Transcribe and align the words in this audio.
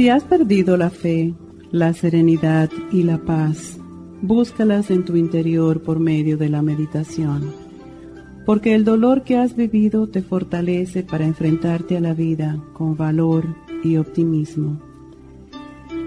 Si 0.00 0.08
has 0.08 0.24
perdido 0.24 0.78
la 0.78 0.88
fe, 0.88 1.34
la 1.70 1.92
serenidad 1.92 2.70
y 2.90 3.02
la 3.02 3.18
paz, 3.18 3.78
búscalas 4.22 4.90
en 4.90 5.04
tu 5.04 5.14
interior 5.14 5.82
por 5.82 6.00
medio 6.00 6.38
de 6.38 6.48
la 6.48 6.62
meditación, 6.62 7.52
porque 8.46 8.74
el 8.74 8.86
dolor 8.86 9.24
que 9.24 9.36
has 9.36 9.54
vivido 9.54 10.08
te 10.08 10.22
fortalece 10.22 11.02
para 11.02 11.26
enfrentarte 11.26 11.98
a 11.98 12.00
la 12.00 12.14
vida 12.14 12.64
con 12.72 12.96
valor 12.96 13.44
y 13.84 13.98
optimismo. 13.98 14.80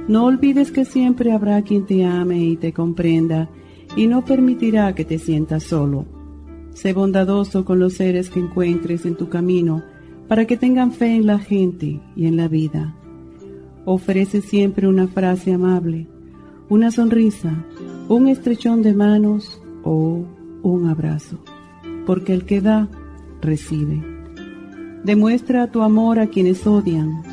No 0.07 0.25
olvides 0.25 0.71
que 0.71 0.85
siempre 0.85 1.31
habrá 1.31 1.61
quien 1.61 1.85
te 1.85 2.03
ame 2.03 2.39
y 2.39 2.57
te 2.57 2.73
comprenda 2.73 3.51
y 3.95 4.07
no 4.07 4.25
permitirá 4.25 4.95
que 4.95 5.05
te 5.05 5.19
sientas 5.19 5.65
solo. 5.65 6.07
Sé 6.71 6.93
bondadoso 6.93 7.63
con 7.63 7.77
los 7.77 7.93
seres 7.93 8.31
que 8.31 8.39
encuentres 8.39 9.05
en 9.05 9.17
tu 9.17 9.29
camino 9.29 9.83
para 10.27 10.45
que 10.47 10.57
tengan 10.57 10.93
fe 10.93 11.13
en 11.13 11.27
la 11.27 11.37
gente 11.37 12.01
y 12.15 12.25
en 12.25 12.37
la 12.37 12.47
vida 12.47 12.95
ofrece 13.85 14.41
siempre 14.41 14.87
una 14.87 15.07
frase 15.07 15.53
amable, 15.53 16.07
una 16.69 16.91
sonrisa, 16.91 17.63
un 18.09 18.27
estrechón 18.27 18.81
de 18.81 18.93
manos 18.93 19.61
o 19.83 20.23
un 20.63 20.89
abrazo, 20.89 21.37
porque 22.05 22.33
el 22.33 22.45
que 22.45 22.61
da, 22.61 22.89
recibe. 23.41 24.01
Demuestra 25.03 25.67
tu 25.67 25.81
amor 25.81 26.19
a 26.19 26.27
quienes 26.27 26.65
odian, 26.65 27.23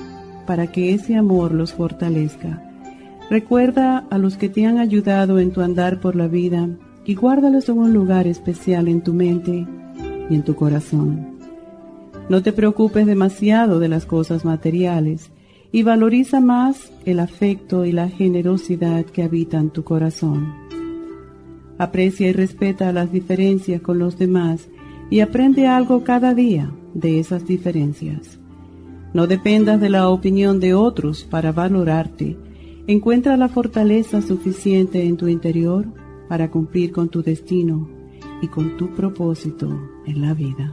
para 0.46 0.66
que 0.66 0.92
ese 0.92 1.14
amor 1.14 1.52
los 1.52 1.72
fortalezca. 1.72 2.66
Recuerda 3.30 4.06
a 4.10 4.18
los 4.18 4.36
que 4.36 4.48
te 4.48 4.66
han 4.66 4.78
ayudado 4.78 5.38
en 5.38 5.52
tu 5.52 5.60
andar 5.60 6.00
por 6.00 6.16
la 6.16 6.26
vida 6.26 6.68
y 7.04 7.14
guárdalos 7.14 7.68
en 7.68 7.78
un 7.78 7.92
lugar 7.92 8.26
especial 8.26 8.88
en 8.88 9.02
tu 9.02 9.14
mente 9.14 9.66
y 10.28 10.34
en 10.34 10.42
tu 10.42 10.56
corazón. 10.56 11.38
No 12.28 12.42
te 12.42 12.52
preocupes 12.52 13.06
demasiado 13.06 13.78
de 13.78 13.88
las 13.88 14.06
cosas 14.06 14.44
materiales, 14.44 15.30
y 15.72 15.82
valoriza 15.82 16.40
más 16.40 16.92
el 17.04 17.20
afecto 17.20 17.84
y 17.84 17.92
la 17.92 18.08
generosidad 18.08 19.04
que 19.04 19.22
habitan 19.22 19.70
tu 19.70 19.84
corazón. 19.84 20.52
Aprecia 21.78 22.28
y 22.28 22.32
respeta 22.32 22.92
las 22.92 23.12
diferencias 23.12 23.80
con 23.80 23.98
los 23.98 24.18
demás 24.18 24.68
y 25.08 25.20
aprende 25.20 25.66
algo 25.66 26.04
cada 26.04 26.34
día 26.34 26.70
de 26.94 27.20
esas 27.20 27.46
diferencias. 27.46 28.38
No 29.12 29.26
dependas 29.26 29.80
de 29.80 29.88
la 29.88 30.08
opinión 30.08 30.60
de 30.60 30.74
otros 30.74 31.24
para 31.24 31.52
valorarte. 31.52 32.36
Encuentra 32.86 33.36
la 33.36 33.48
fortaleza 33.48 34.22
suficiente 34.22 35.04
en 35.04 35.16
tu 35.16 35.26
interior 35.28 35.86
para 36.28 36.50
cumplir 36.50 36.92
con 36.92 37.08
tu 37.08 37.22
destino 37.22 37.88
y 38.40 38.48
con 38.48 38.76
tu 38.76 38.94
propósito 38.94 39.68
en 40.06 40.20
la 40.22 40.34
vida. 40.34 40.72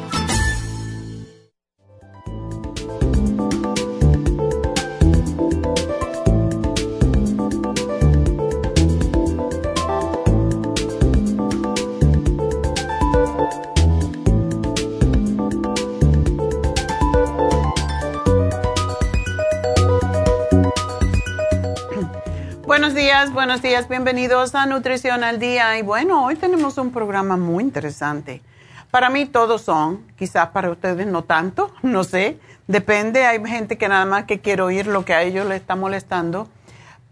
Buenos 23.33 23.61
días, 23.61 23.89
bienvenidos 23.89 24.55
a 24.55 24.65
Nutrición 24.65 25.25
al 25.25 25.37
Día. 25.37 25.77
Y 25.77 25.81
bueno, 25.81 26.25
hoy 26.25 26.37
tenemos 26.37 26.77
un 26.77 26.91
programa 26.91 27.35
muy 27.35 27.61
interesante. 27.61 28.41
Para 28.89 29.09
mí 29.09 29.25
todos 29.25 29.63
son, 29.63 30.07
quizás 30.17 30.47
para 30.49 30.69
ustedes 30.71 31.05
no 31.07 31.21
tanto, 31.23 31.73
no 31.83 32.05
sé, 32.05 32.39
depende, 32.67 33.25
hay 33.25 33.43
gente 33.45 33.77
que 33.77 33.89
nada 33.89 34.05
más 34.05 34.23
que 34.23 34.39
quiere 34.39 34.61
oír 34.61 34.87
lo 34.87 35.03
que 35.03 35.13
a 35.13 35.23
ellos 35.23 35.45
les 35.45 35.59
está 35.59 35.75
molestando, 35.75 36.47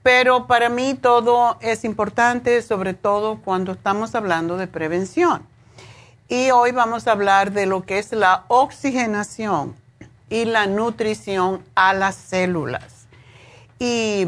pero 0.02 0.48
para 0.48 0.70
mí 0.70 0.94
todo 0.94 1.58
es 1.59 1.84
importante, 1.84 2.62
sobre 2.62 2.94
todo 2.94 3.42
cuando 3.44 3.74
estamos 3.74 4.16
hablando 4.16 4.56
de 4.56 4.68
prevención. 4.68 5.44
Y 6.30 6.52
hoy 6.52 6.72
vamos 6.72 7.08
a 7.08 7.12
hablar 7.12 7.52
de 7.52 7.66
lo 7.66 7.82
que 7.84 8.00
es 8.00 8.14
la 8.14 8.46
oxigenación 8.48 9.76
y 10.30 10.46
la 10.46 10.66
nutrición 10.66 11.62
a 11.76 11.94
las 11.94 12.16
células. 12.16 13.08
Y 13.80 14.26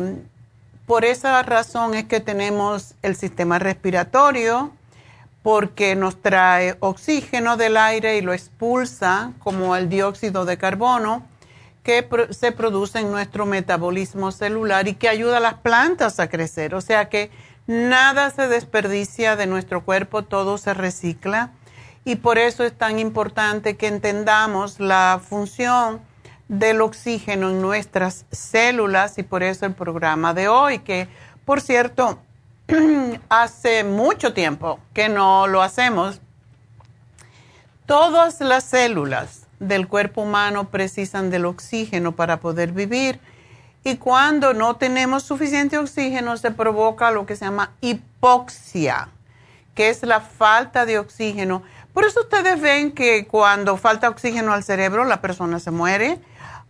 por 0.91 1.05
esa 1.05 1.41
razón 1.41 1.93
es 1.93 2.03
que 2.03 2.19
tenemos 2.19 2.95
el 3.01 3.15
sistema 3.15 3.59
respiratorio, 3.59 4.73
porque 5.41 5.95
nos 5.95 6.21
trae 6.21 6.75
oxígeno 6.81 7.55
del 7.55 7.77
aire 7.77 8.17
y 8.17 8.21
lo 8.21 8.33
expulsa 8.33 9.31
como 9.39 9.77
el 9.77 9.87
dióxido 9.87 10.43
de 10.43 10.57
carbono 10.57 11.25
que 11.83 12.05
se 12.31 12.51
produce 12.51 12.99
en 12.99 13.09
nuestro 13.09 13.45
metabolismo 13.45 14.33
celular 14.33 14.89
y 14.89 14.95
que 14.95 15.07
ayuda 15.07 15.37
a 15.37 15.39
las 15.39 15.53
plantas 15.53 16.19
a 16.19 16.27
crecer. 16.27 16.75
O 16.75 16.81
sea 16.81 17.07
que 17.07 17.31
nada 17.67 18.29
se 18.29 18.49
desperdicia 18.49 19.37
de 19.37 19.47
nuestro 19.47 19.85
cuerpo, 19.85 20.23
todo 20.23 20.57
se 20.57 20.73
recicla 20.73 21.51
y 22.03 22.17
por 22.17 22.37
eso 22.37 22.65
es 22.65 22.77
tan 22.77 22.99
importante 22.99 23.77
que 23.77 23.87
entendamos 23.87 24.81
la 24.81 25.21
función 25.25 26.01
del 26.51 26.81
oxígeno 26.81 27.49
en 27.49 27.61
nuestras 27.61 28.25
células 28.29 29.17
y 29.17 29.23
por 29.23 29.41
eso 29.41 29.65
el 29.65 29.73
programa 29.73 30.33
de 30.33 30.49
hoy, 30.49 30.79
que 30.79 31.07
por 31.45 31.61
cierto, 31.61 32.19
hace 33.29 33.85
mucho 33.85 34.33
tiempo 34.33 34.77
que 34.93 35.07
no 35.07 35.47
lo 35.47 35.61
hacemos. 35.61 36.19
Todas 37.85 38.41
las 38.41 38.65
células 38.65 39.47
del 39.61 39.87
cuerpo 39.87 40.23
humano 40.23 40.69
precisan 40.69 41.29
del 41.29 41.45
oxígeno 41.45 42.17
para 42.17 42.41
poder 42.41 42.73
vivir 42.73 43.21
y 43.85 43.95
cuando 43.95 44.53
no 44.53 44.75
tenemos 44.75 45.23
suficiente 45.23 45.77
oxígeno 45.77 46.35
se 46.35 46.51
provoca 46.51 47.11
lo 47.11 47.25
que 47.25 47.37
se 47.37 47.45
llama 47.45 47.71
hipoxia, 47.79 49.07
que 49.73 49.87
es 49.87 50.03
la 50.03 50.19
falta 50.19 50.85
de 50.85 50.99
oxígeno. 50.99 51.63
Por 51.93 52.03
eso 52.03 52.19
ustedes 52.19 52.59
ven 52.59 52.91
que 52.91 53.25
cuando 53.25 53.77
falta 53.77 54.09
oxígeno 54.09 54.51
al 54.51 54.65
cerebro 54.65 55.05
la 55.05 55.21
persona 55.21 55.57
se 55.57 55.71
muere 55.71 56.19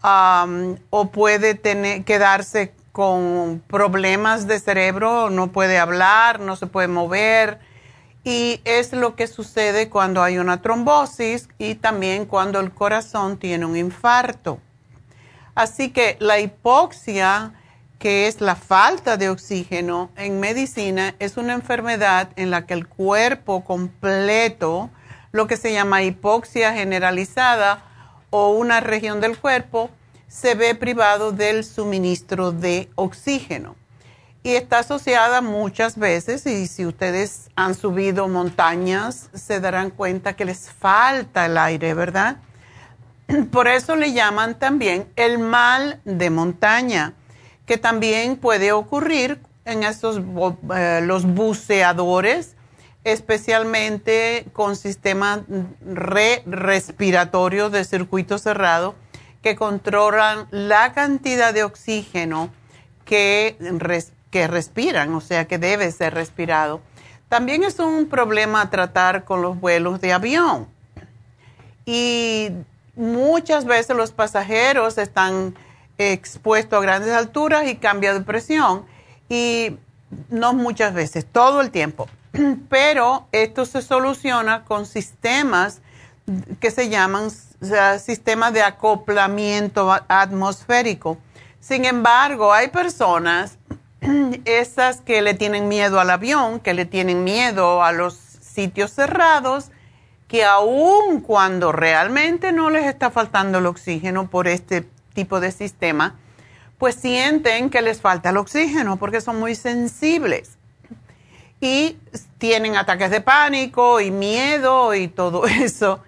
o 0.03 1.12
puede 1.12 1.53
tener, 1.56 2.03
quedarse 2.03 2.74
con 2.92 3.63
problemas 3.68 4.48
de 4.48 4.59
cerebro, 4.59 5.30
no 5.30 5.51
puede 5.51 5.77
hablar, 5.80 6.39
no 6.39 6.56
se 6.56 6.68
puede 6.68 6.88
mover. 6.88 7.59
Y 8.24 8.62
es 8.65 8.94
lo 8.94 9.15
que 9.15 9.27
sucede 9.27 9.89
cuando 9.89 10.21
hay 10.21 10.38
una 10.38 10.62
trombosis 10.62 11.50
y 11.57 11.75
también 11.75 12.25
cuando 12.25 12.59
el 12.59 12.71
corazón 12.71 13.38
tiene 13.38 13.65
un 13.65 13.77
infarto. 13.77 14.59
Así 15.56 15.92
que 15.92 16.18
la 16.19 16.39
hipoxia, 16.39 17.53
que 17.98 18.27
es 18.27 18.42
la 18.42 18.56
falta 18.56 19.18
de 19.18 19.30
oxígeno 19.30 20.12
en 20.15 20.39
medicina, 20.39 21.15
es 21.19 21.38
una 21.38 21.53
enfermedad 21.53 22.30
en 22.36 22.51
la 22.51 22.65
que 22.65 22.74
el 22.74 22.88
cuerpo 22.88 23.63
completo, 23.63 24.89
lo 25.31 25.48
que 25.48 25.57
se 25.57 25.74
llama 25.74 26.03
hipoxia 26.03 26.74
generalizada 26.74 27.91
o 28.31 28.50
una 28.50 28.80
región 28.80 29.22
del 29.22 29.38
cuerpo, 29.38 29.92
se 30.28 30.56
ve 30.56 30.74
privado 30.74 31.31
del 31.31 31.63
suministro 31.63 32.51
de 32.51 32.89
oxígeno. 32.95 33.75
Y 34.44 34.56
está 34.56 34.80
asociada 34.80 35.42
muchas 35.42 36.00
veces, 36.00 36.48
y 36.48 36.66
si 36.66 36.88
ustedes 36.88 37.51
han 37.56 37.75
subido 37.75 38.28
montañas, 38.28 39.30
se 39.33 39.60
darán 39.60 39.92
cuenta 39.92 40.33
que 40.33 40.45
les 40.45 40.72
falta 40.72 41.45
el 41.45 41.60
aire, 41.60 41.94
¿verdad? 41.94 42.38
Por 43.51 43.68
eso 43.68 43.95
le 43.95 44.13
llaman 44.13 44.57
también 44.57 45.07
el 45.16 45.38
mal 45.38 46.01
de 46.06 46.31
montaña, 46.31 47.13
que 47.68 47.77
también 47.77 48.36
puede 48.36 48.72
ocurrir 48.72 49.39
en 49.66 49.84
estos, 49.84 50.19
eh, 50.75 51.01
los 51.04 51.25
buceadores, 51.25 52.56
especialmente 53.03 54.45
con 54.53 54.75
sistemas 54.75 55.42
re 55.83 56.44
respiratorios 56.45 57.71
de 57.71 57.83
circuito 57.83 58.38
cerrado 58.38 58.95
que 59.42 59.56
controlan 59.56 60.48
la 60.51 60.94
cantidad 60.94 61.53
de 61.53 61.63
oxígeno 61.63 62.51
que, 63.06 63.57
que 64.30 64.48
respiran, 64.48 65.13
o 65.15 65.21
sea, 65.21 65.45
que 65.45 65.57
debe 65.57 65.92
ser 65.92 66.13
respirado. 66.13 66.81
También 67.27 67.63
es 67.63 67.80
un 67.80 68.07
problema 68.07 68.69
tratar 68.69 69.24
con 69.24 69.42
los 69.42 69.59
vuelos 69.59 70.00
de 70.01 70.13
avión. 70.13 70.68
Y 71.86 72.50
muchas 72.95 73.65
veces 73.65 73.95
los 73.95 74.12
pasajeros 74.12 74.98
están 74.98 75.56
expuestos 75.98 76.77
a 76.77 76.81
grandes 76.81 77.13
alturas 77.13 77.68
y 77.68 77.75
cambia 77.75 78.13
de 78.13 78.21
presión. 78.21 78.86
Y 79.27 79.77
no 80.30 80.53
muchas 80.53 80.94
veces, 80.94 81.25
todo 81.25 81.62
el 81.62 81.71
tiempo. 81.71 82.07
Pero 82.69 83.28
esto 83.31 83.66
se 83.66 83.81
soluciona 83.81 84.63
con 84.63 84.86
sistemas 84.86 85.81
que 86.60 86.72
se 86.72 86.89
llaman 86.89 87.30
sistema 88.00 88.51
de 88.51 88.62
acoplamiento 88.62 89.92
atmosférico. 90.07 91.18
Sin 91.60 91.86
embargo, 91.86 92.54
hay 92.54 92.69
personas, 92.69 93.57
esas 94.45 95.01
que 95.01 95.22
le 95.22 95.33
tienen 95.33 95.68
miedo 95.68 96.00
al 96.00 96.10
avión, 96.10 96.60
que 96.60 96.74
le 96.74 96.86
tienen 96.86 97.24
miedo 97.24 97.83
a 97.83 97.92
los 97.92 98.16
sitios 98.16 98.92
cerrados, 98.92 99.72
que 100.27 100.45
aun 100.45 101.19
cuando 101.22 101.72
realmente 101.72 102.54
no 102.54 102.69
les 102.69 102.86
está 102.86 103.12
faltando 103.12 103.57
el 103.57 103.66
oxígeno 103.66 104.30
por 104.30 104.48
este 104.48 104.88
tipo 105.13 105.42
de 105.42 105.51
sistema, 105.51 106.16
pues 106.77 106.95
sienten 106.95 107.69
que 107.69 107.81
les 107.81 108.00
falta 108.00 108.30
el 108.30 108.38
oxígeno 108.38 108.98
porque 108.98 109.19
son 109.19 109.39
muy 109.39 109.56
sensibles 109.56 110.57
y 111.62 111.98
tienen 112.40 112.75
ataques 112.75 113.12
de 113.12 113.22
pánico 113.22 114.02
y 114.02 114.10
miedo 114.12 114.94
y 114.96 115.08
todo 115.08 115.46
eso. 115.46 116.02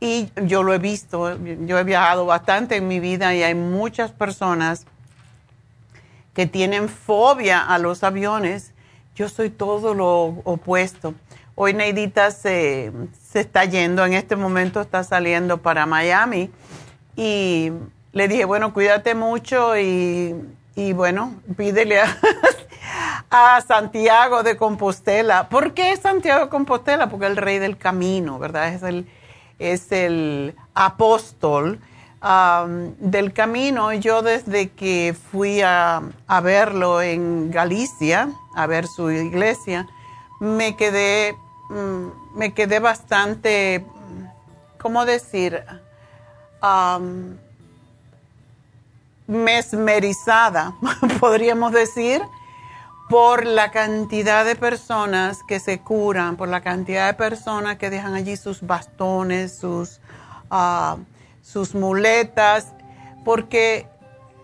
Y 0.00 0.28
yo 0.44 0.62
lo 0.62 0.74
he 0.74 0.78
visto, 0.78 1.38
yo 1.64 1.78
he 1.78 1.84
viajado 1.84 2.26
bastante 2.26 2.76
en 2.76 2.88
mi 2.88 3.00
vida 3.00 3.34
y 3.34 3.42
hay 3.42 3.54
muchas 3.54 4.10
personas 4.10 4.84
que 6.34 6.44
tienen 6.44 6.90
fobia 6.90 7.62
a 7.62 7.78
los 7.78 8.04
aviones. 8.04 8.74
Yo 9.14 9.30
soy 9.30 9.48
todo 9.48 9.94
lo 9.94 10.42
opuesto. 10.44 11.14
Hoy 11.54 11.72
Neidita 11.72 12.30
se, 12.30 12.92
se 13.26 13.40
está 13.40 13.64
yendo, 13.64 14.04
en 14.04 14.12
este 14.12 14.36
momento 14.36 14.82
está 14.82 15.02
saliendo 15.02 15.62
para 15.62 15.86
Miami 15.86 16.50
y 17.16 17.72
le 18.12 18.28
dije, 18.28 18.44
bueno, 18.44 18.74
cuídate 18.74 19.14
mucho 19.14 19.78
y, 19.78 20.34
y 20.76 20.92
bueno, 20.92 21.40
pídele 21.56 22.00
a, 23.30 23.60
Santiago 23.66 24.42
de 24.42 24.56
Compostela. 24.58 25.48
¿Por 25.48 25.72
qué 25.72 25.96
Santiago 25.96 26.44
de 26.44 26.50
Compostela? 26.50 27.08
Porque 27.08 27.24
es 27.24 27.30
el 27.30 27.38
rey 27.38 27.58
del 27.58 27.78
camino, 27.78 28.38
¿verdad? 28.38 28.68
Es 28.68 28.82
el, 28.82 29.08
es 29.58 29.90
el 29.90 30.54
apóstol 30.74 31.80
del 32.98 33.32
camino. 33.32 33.92
Yo 33.94 34.20
desde 34.20 34.70
que 34.70 35.16
fui 35.30 35.62
a, 35.62 36.02
verlo 36.42 37.00
en 37.00 37.50
Galicia, 37.50 38.28
a 38.54 38.66
ver 38.66 38.86
su 38.86 39.10
iglesia, 39.10 39.88
me 40.40 40.76
quedé, 40.76 41.34
mm, 41.70 42.36
me 42.38 42.52
quedé 42.52 42.80
bastante, 42.80 43.86
¿cómo 44.78 45.06
decir? 45.06 45.64
Mesmerizada, 49.26 50.74
podríamos 51.20 51.72
decir 51.72 52.22
por 53.08 53.46
la 53.46 53.70
cantidad 53.70 54.44
de 54.44 54.56
personas 54.56 55.42
que 55.44 55.60
se 55.60 55.80
curan, 55.80 56.36
por 56.36 56.48
la 56.48 56.60
cantidad 56.60 57.06
de 57.06 57.14
personas 57.14 57.76
que 57.76 57.90
dejan 57.90 58.14
allí 58.14 58.36
sus 58.36 58.62
bastones, 58.62 59.56
sus, 59.56 60.00
ah, 60.50 60.96
sus 61.40 61.74
muletas, 61.74 62.72
porque 63.24 63.86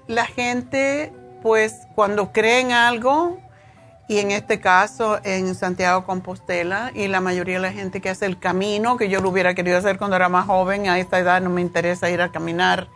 la 0.07 0.27
gente, 0.27 1.13
pues 1.43 1.87
cuando 1.95 2.33
cree 2.33 2.61
en 2.61 2.73
algo, 2.73 3.39
y 4.09 4.19
en 4.19 4.31
este 4.31 4.61
caso 4.61 5.19
en 5.25 5.55
Santiago 5.55 6.05
Compostela, 6.05 6.93
y 6.95 7.09
la 7.09 7.21
mayoría 7.21 7.55
de 7.55 7.63
la 7.63 7.73
gente 7.73 8.01
que 8.01 8.11
hace 8.11 8.27
el 8.27 8.39
camino, 8.39 8.97
que 8.97 9.09
yo 9.09 9.21
lo 9.21 9.31
hubiera 9.31 9.55
querido 9.55 9.79
hacer 9.79 9.99
cuando 9.99 10.17
era 10.17 10.29
más 10.29 10.47
joven, 10.47 10.89
a 10.89 10.99
esta 10.99 11.19
edad 11.19 11.41
no 11.41 11.51
me 11.51 11.61
interesa 11.63 12.11
ir 12.11 12.21
a 12.21 12.31
caminar, 12.31 12.89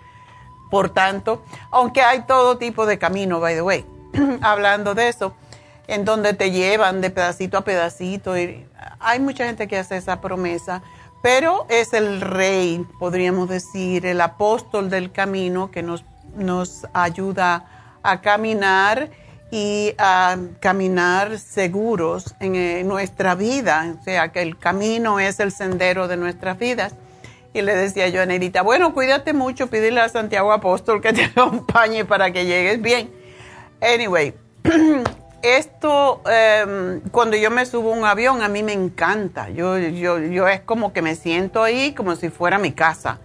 por 0.71 0.91
tanto, 0.91 1.43
aunque 1.71 2.03
hay 2.03 2.23
todo 2.23 2.59
tipo 2.59 2.87
de 2.87 2.99
camino, 2.99 3.41
by 3.41 3.55
the 3.55 3.63
way, 3.63 3.85
hablando 4.43 4.95
de 4.95 5.09
eso 5.09 5.35
en 5.89 6.05
donde 6.05 6.33
te 6.35 6.51
llevan 6.51 7.01
de 7.01 7.11
pedacito 7.11 7.59
a 7.59 7.65
pedacito. 7.65 8.37
Y 8.39 8.67
hay 8.99 9.21
mucha 9.21 9.47
gente 9.47 9.69
que 9.69 9.79
hace 9.79 9.97
esa 9.97 10.21
promesa, 10.21 10.83
pero 11.23 11.67
es 11.69 11.93
el 11.93 12.21
rey, 12.21 12.85
podríamos 12.99 13.49
decir, 13.49 14.07
el 14.07 14.21
apóstol 14.21 14.91
del 14.91 15.13
camino 15.13 15.71
que 15.71 15.83
nos, 15.83 16.05
nos 16.37 16.87
ayuda 16.93 17.99
a 18.03 18.21
caminar 18.21 19.11
y 19.51 19.95
a 19.99 20.37
caminar 20.61 21.39
seguros 21.39 22.35
en, 22.41 22.87
nuestra 22.87 23.35
vida. 23.35 23.95
O 23.99 24.05
sea, 24.05 24.33
que 24.33 24.43
el 24.43 24.59
camino 24.59 25.21
es 25.21 25.41
el 25.41 25.53
sendero 25.53 26.09
de 26.09 26.17
nuestras 26.17 26.59
vidas. 26.59 26.95
Y 27.57 27.63
le 27.63 27.75
decía 27.75 28.09
yo 28.09 28.21
a 28.21 28.27
Nerita, 28.27 28.61
bueno, 28.61 28.93
cuídate 28.93 29.33
mucho, 29.33 29.69
pídele 29.69 30.03
a 30.03 30.11
Santiago 30.11 30.53
Apóstol 30.53 31.01
que 31.01 31.15
te 31.15 31.25
acompañe 31.35 32.05
para 32.05 32.31
que 32.31 32.45
llegues 32.45 32.83
bien. 32.83 33.11
Anyway, 33.81 34.35
esto, 35.43 36.21
em, 36.31 37.01
cuando 37.11 37.35
yo 37.39 37.51
me 37.51 37.65
subo 37.65 37.95
a 37.95 37.97
un 37.97 38.05
avión, 38.05 38.43
a 38.43 38.49
mí 38.49 38.63
me 38.63 38.75
encanta. 38.75 39.49
Yo, 39.49 39.79
yo, 39.79 40.19
yo 40.19 40.47
es 40.49 40.61
como 40.61 40.93
que 40.93 41.01
me 41.01 41.15
siento 41.15 41.63
ahí 41.63 41.95
como 41.95 42.15
si 42.15 42.29
fuera 42.29 42.59
mi 42.59 42.73
casa. 42.73 43.21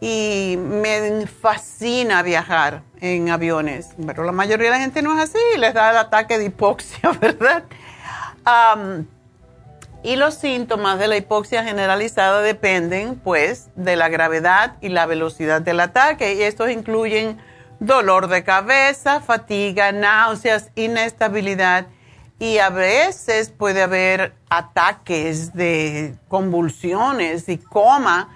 Y 0.00 0.56
me 0.60 1.26
fascina 1.26 2.22
viajar 2.22 2.82
en 3.00 3.30
aviones. 3.30 3.96
Pero 4.06 4.22
la 4.22 4.30
mayoría 4.30 4.66
de 4.66 4.78
la 4.78 4.80
gente 4.80 5.02
no 5.02 5.12
es 5.18 5.28
así, 5.28 5.58
les 5.58 5.74
da 5.74 5.90
el 5.90 5.96
ataque 5.96 6.38
de 6.38 6.44
hipoxia, 6.44 7.10
¿verdad? 7.20 7.64
Y 10.06 10.14
los 10.14 10.34
síntomas 10.34 11.00
de 11.00 11.08
la 11.08 11.16
hipoxia 11.16 11.64
generalizada 11.64 12.40
dependen, 12.40 13.16
pues, 13.16 13.70
de 13.74 13.96
la 13.96 14.08
gravedad 14.08 14.76
y 14.80 14.88
la 14.88 15.04
velocidad 15.04 15.60
del 15.60 15.80
ataque. 15.80 16.34
Y 16.34 16.42
estos 16.42 16.70
incluyen 16.70 17.38
dolor 17.80 18.28
de 18.28 18.44
cabeza, 18.44 19.20
fatiga, 19.20 19.90
náuseas, 19.90 20.70
inestabilidad 20.76 21.88
y 22.38 22.58
a 22.58 22.70
veces 22.70 23.50
puede 23.50 23.82
haber 23.82 24.32
ataques 24.48 25.52
de 25.54 26.14
convulsiones 26.28 27.48
y 27.48 27.58
coma 27.58 28.28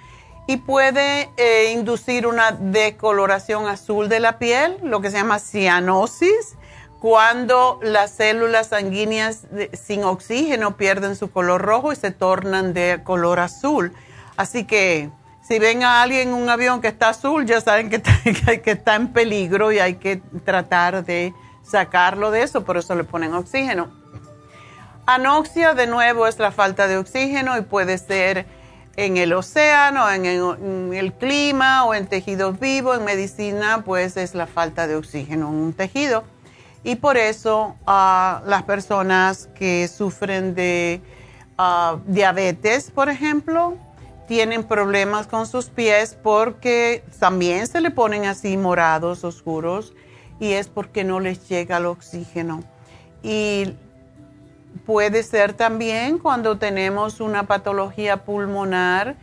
y 0.49 0.57
puede 0.57 1.31
eh, 1.37 1.71
inducir 1.73 2.27
una 2.27 2.51
decoloración 2.51 3.69
azul 3.69 4.09
de 4.09 4.19
la 4.19 4.41
piel, 4.41 4.79
lo 4.83 5.01
que 5.01 5.13
se 5.13 5.19
llama 5.19 5.39
cianosis, 5.39 6.57
cuando 7.01 7.81
las 7.83 8.11
células 8.11 8.69
sanguíneas 8.69 9.47
sin 9.73 10.05
oxígeno 10.05 10.77
pierden 10.77 11.17
su 11.17 11.31
color 11.31 11.63
rojo 11.63 11.93
y 11.93 11.97
se 11.97 12.11
tornan 12.11 12.75
de 12.75 13.01
color 13.03 13.41
azul. 13.41 13.93
Así 14.37 14.65
que 14.65 15.11
si 15.43 15.59
ven 15.59 15.83
a 15.83 16.03
alguien 16.03 16.29
en 16.29 16.35
un 16.35 16.49
avión 16.49 16.81
que 16.81 16.89
está 16.89 17.09
azul, 17.09 17.47
ya 17.47 17.61
saben 17.61 17.89
que 17.89 17.97
está, 17.97 18.13
que 18.63 18.71
está 18.71 18.95
en 18.97 19.13
peligro 19.13 19.73
y 19.73 19.79
hay 19.79 19.95
que 19.95 20.23
tratar 20.45 21.05
de 21.05 21.35
sacarlo 21.63 22.31
de 22.31 22.43
eso, 22.43 22.65
por 22.65 22.77
eso 22.77 22.95
le 22.95 23.05
ponen 23.05 23.33
oxígeno. 23.35 23.89
Anoxia, 25.07 25.75
de 25.75 25.87
nuevo, 25.87 26.27
es 26.27 26.39
la 26.39 26.53
falta 26.53 26.87
de 26.87 26.99
oxígeno 26.99 27.57
y 27.57 27.63
puede 27.63 27.99
ser 27.99 28.47
en 28.97 29.17
el 29.17 29.33
océano, 29.33 30.11
en 30.11 30.27
el, 30.95 31.13
clima 31.15 31.85
o 31.85 31.95
en 31.95 32.07
tejidos 32.07 32.61
vivos. 32.61 32.99
En 32.99 33.05
medicina, 33.05 33.83
pues 33.85 34.17
es 34.17 34.35
la 34.35 34.47
falta 34.47 34.87
de 34.87 34.97
oxígeno 34.97 35.49
en 35.49 35.55
un 35.55 35.73
tejido. 35.73 36.25
Y 36.83 36.97
por 36.97 37.17
eso 37.17 37.77
ah, 37.87 38.43
las 38.47 38.63
personas 38.63 39.49
que 39.55 39.89
sufren 39.89 40.55
de 40.55 41.03
ah, 41.59 41.99
diabetes, 42.07 42.91
por 42.91 43.09
ejemplo, 43.09 43.77
tienen 44.27 44.65
problemas 44.65 45.27
con 45.27 45.47
sus 45.47 45.67
pies 45.67 46.17
porque 46.23 47.05
también 47.19 47.67
se 47.67 47.81
le 47.81 47.91
ponen 47.91 48.27
así 48.27 48.57
morados, 48.57 49.25
oscuros, 49.25 49.93
y 50.39 50.53
es 50.53 50.69
porque 50.69 51.05
no 51.05 51.21
les 51.21 51.49
llega 51.49 51.79
el 51.79 51.87
oxígeno. 51.87 52.63
Y 53.23 53.75
puede 54.87 55.23
ser 55.23 55.53
también 55.53 56.19
cuando 56.19 56.59
tenemos 56.59 57.21
una 57.21 57.43
patología 57.43 58.25
pulmonar, 58.25 59.17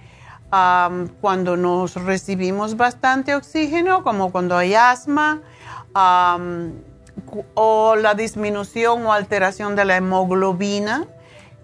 cuando 0.50 1.58
nos 1.58 1.96
recibimos 1.96 2.78
bastante 2.78 3.36
oxígeno, 3.36 4.04
como 4.04 4.32
cuando 4.32 4.56
hay 4.56 4.76
asma, 4.76 5.42
o 7.54 7.96
la 7.96 8.14
disminución 8.14 9.06
o 9.06 9.14
alteración 9.14 9.76
de 9.76 9.86
la 9.86 9.98
hemoglobina 9.98 11.06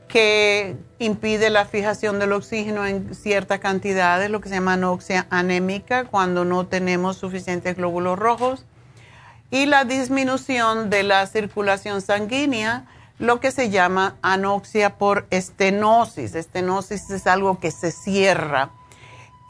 que 0.08 0.76
impide 1.00 1.50
la 1.50 1.66
fijación 1.66 2.20
del 2.20 2.34
oxígeno 2.34 2.86
en 2.86 3.16
ciertas 3.16 3.60
cantidades, 3.60 4.30
lo 4.30 4.42
que 4.42 4.50
se 4.50 4.56
llama 4.56 4.74
anoxia 4.74 5.26
anémica, 5.32 6.06
cuando 6.06 6.46
no 6.46 6.68
tenemos 6.68 7.18
suficientes 7.18 7.76
glóbulos 7.76 8.20
rojos, 8.20 8.66
y 9.50 9.66
la 9.66 9.86
disminución 9.86 10.90
de 10.90 11.04
la 11.04 11.26
circulación 11.26 12.02
sanguínea, 12.02 12.86
lo 13.18 13.40
que 13.40 13.52
se 13.52 13.70
llama 13.70 14.16
anoxia 14.22 14.98
por 14.98 15.26
estenosis. 15.30 16.36
Estenosis 16.36 17.10
es 17.10 17.26
algo 17.26 17.60
que 17.60 17.72
se 17.72 17.92
cierra 17.92 18.72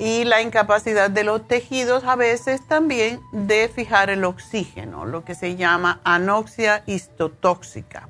y 0.04 0.26
la 0.26 0.42
incapacidad 0.42 1.10
de 1.10 1.24
los 1.24 1.48
tejidos 1.48 2.04
a 2.04 2.18
veces 2.18 2.68
también 2.68 3.22
de 3.32 3.72
fijar 3.74 4.10
el 4.10 4.26
oxígeno, 4.26 5.06
lo 5.06 5.24
que 5.24 5.34
se 5.34 5.56
llama 5.56 6.02
anoxia 6.04 6.84
histotóxica. 6.88 8.10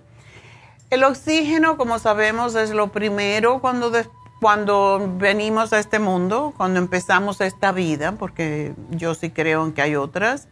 El 0.89 1.03
oxígeno, 1.03 1.77
como 1.77 1.99
sabemos, 1.99 2.55
es 2.55 2.71
lo 2.71 2.91
primero 2.91 3.61
cuando, 3.61 3.91
cuando 4.41 5.07
venimos 5.19 5.71
a 5.71 5.77
este 5.77 5.99
mundo, 5.99 6.55
cuando 6.57 6.79
empezamos 6.79 7.39
esta 7.41 7.71
vida, 7.71 8.13
porque 8.13 8.73
yo 8.89 9.13
sí 9.13 9.29
creo 9.29 9.63
en 9.63 9.71
que 9.71 9.83
hay 9.83 9.95
otras. 9.95 10.47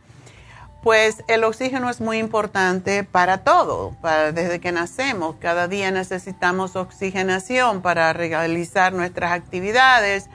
Pues 0.83 1.23
el 1.27 1.43
oxígeno 1.43 1.89
es 1.89 2.01
muy 2.01 2.19
importante 2.19 3.03
para 3.03 3.39
todo, 3.39 3.95
desde 4.31 4.59
que 4.59 4.71
nacemos. 4.71 5.37
Cada 5.39 5.67
día 5.67 5.89
necesitamos 5.89 6.75
oxigenación 6.75 7.81
para 7.81 8.13
realizar 8.13 8.93
nuestras 8.93 9.31
actividades 9.31 10.29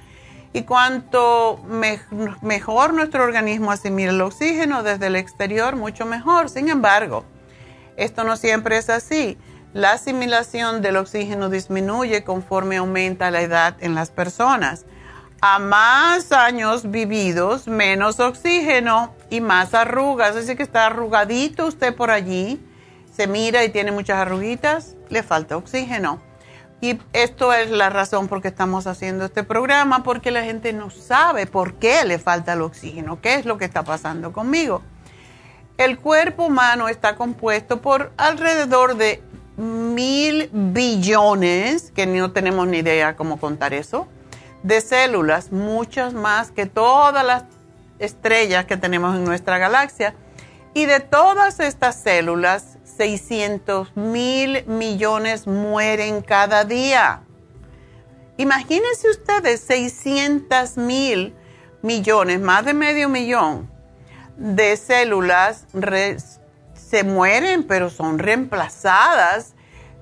y 0.56 0.62
cuanto 0.62 1.60
mejor 2.40 2.94
nuestro 2.94 3.24
organismo 3.24 3.72
asimila 3.72 4.10
el 4.10 4.22
oxígeno 4.22 4.82
desde 4.82 5.08
el 5.08 5.16
exterior, 5.16 5.76
mucho 5.76 6.06
mejor. 6.06 6.48
Sin 6.48 6.70
embargo, 6.70 7.26
esto 7.98 8.24
no 8.24 8.38
siempre 8.38 8.78
es 8.78 8.88
así. 8.88 9.36
La 9.74 9.92
asimilación 9.92 10.80
del 10.80 10.96
oxígeno 10.96 11.50
disminuye 11.50 12.24
conforme 12.24 12.78
aumenta 12.78 13.30
la 13.30 13.42
edad 13.42 13.76
en 13.80 13.94
las 13.94 14.10
personas. 14.10 14.86
A 15.42 15.58
más 15.58 16.32
años 16.32 16.90
vividos, 16.90 17.68
menos 17.68 18.18
oxígeno 18.18 19.14
y 19.28 19.42
más 19.42 19.74
arrugas. 19.74 20.36
Así 20.36 20.56
que 20.56 20.62
está 20.62 20.86
arrugadito 20.86 21.66
usted 21.66 21.94
por 21.94 22.10
allí, 22.10 22.66
se 23.14 23.26
mira 23.26 23.62
y 23.62 23.68
tiene 23.68 23.92
muchas 23.92 24.16
arruguitas, 24.16 24.94
le 25.10 25.22
falta 25.22 25.58
oxígeno. 25.58 26.22
Y 26.80 26.98
esto 27.12 27.52
es 27.52 27.70
la 27.70 27.88
razón 27.88 28.28
por 28.28 28.42
qué 28.42 28.48
estamos 28.48 28.86
haciendo 28.86 29.24
este 29.24 29.44
programa, 29.44 30.02
porque 30.02 30.30
la 30.30 30.42
gente 30.42 30.72
no 30.72 30.90
sabe 30.90 31.46
por 31.46 31.74
qué 31.74 32.04
le 32.04 32.18
falta 32.18 32.52
el 32.52 32.62
oxígeno, 32.62 33.20
qué 33.20 33.34
es 33.34 33.46
lo 33.46 33.56
que 33.56 33.64
está 33.64 33.82
pasando 33.82 34.32
conmigo. 34.32 34.82
El 35.78 35.98
cuerpo 35.98 36.44
humano 36.44 36.88
está 36.88 37.16
compuesto 37.16 37.80
por 37.80 38.12
alrededor 38.16 38.96
de 38.96 39.22
mil 39.56 40.50
billones, 40.52 41.92
que 41.92 42.06
no 42.06 42.32
tenemos 42.32 42.66
ni 42.66 42.78
idea 42.78 43.16
cómo 43.16 43.38
contar 43.38 43.72
eso, 43.72 44.06
de 44.62 44.80
células, 44.80 45.52
muchas 45.52 46.12
más 46.12 46.50
que 46.50 46.66
todas 46.66 47.24
las 47.24 47.44
estrellas 47.98 48.66
que 48.66 48.76
tenemos 48.76 49.16
en 49.16 49.24
nuestra 49.24 49.58
galaxia. 49.58 50.14
Y 50.74 50.84
de 50.84 51.00
todas 51.00 51.58
estas 51.60 51.96
células, 51.96 52.75
600 52.96 53.96
mil 53.96 54.64
millones 54.66 55.46
mueren 55.46 56.22
cada 56.22 56.64
día. 56.64 57.22
Imagínense 58.36 59.10
ustedes 59.10 59.60
600 59.60 60.76
mil 60.76 61.34
millones, 61.82 62.40
más 62.40 62.64
de 62.64 62.74
medio 62.74 63.08
millón 63.08 63.70
de 64.36 64.76
células 64.76 65.66
se 66.74 67.04
mueren, 67.04 67.64
pero 67.64 67.90
son 67.90 68.18
reemplazadas 68.18 69.54